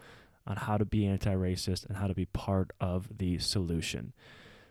on 0.46 0.56
how 0.56 0.76
to 0.76 0.84
be 0.84 1.06
anti 1.06 1.32
racist 1.34 1.86
and 1.86 1.96
how 1.96 2.06
to 2.06 2.14
be 2.14 2.26
part 2.26 2.70
of 2.80 3.18
the 3.18 3.38
solution. 3.38 4.12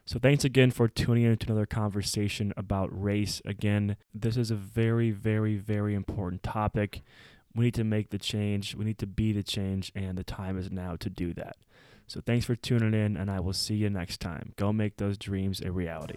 So, 0.06 0.20
thanks 0.20 0.44
again 0.44 0.72
for 0.72 0.88
tuning 0.88 1.24
in 1.24 1.38
to 1.38 1.48
another 1.48 1.66
conversation 1.66 2.54
about 2.58 2.90
race. 2.92 3.42
Again, 3.46 3.98
this 4.14 4.36
is 4.36 4.52
a 4.52 4.56
very, 4.56 5.12
very, 5.12 5.56
very 5.56 5.94
important 5.94 6.44
topic. 6.44 7.02
We 7.56 7.66
need 7.66 7.74
to 7.76 7.84
make 7.84 8.10
the 8.10 8.18
change, 8.18 8.76
we 8.76 8.86
need 8.86 8.98
to 9.00 9.08
be 9.08 9.32
the 9.32 9.44
change, 9.44 9.92
and 9.96 10.18
the 10.18 10.24
time 10.24 10.58
is 10.58 10.72
now 10.72 10.96
to 10.98 11.10
do 11.10 11.34
that. 11.36 11.58
So, 12.08 12.20
thanks 12.20 12.46
for 12.46 12.56
tuning 12.56 12.94
in, 12.94 13.16
and 13.16 13.30
I 13.30 13.40
will 13.40 13.54
see 13.54 13.76
you 13.76 13.90
next 13.90 14.20
time. 14.20 14.54
Go 14.58 14.74
make 14.74 14.98
those 14.98 15.18
dreams 15.18 15.62
a 15.62 15.72
reality. 15.72 16.16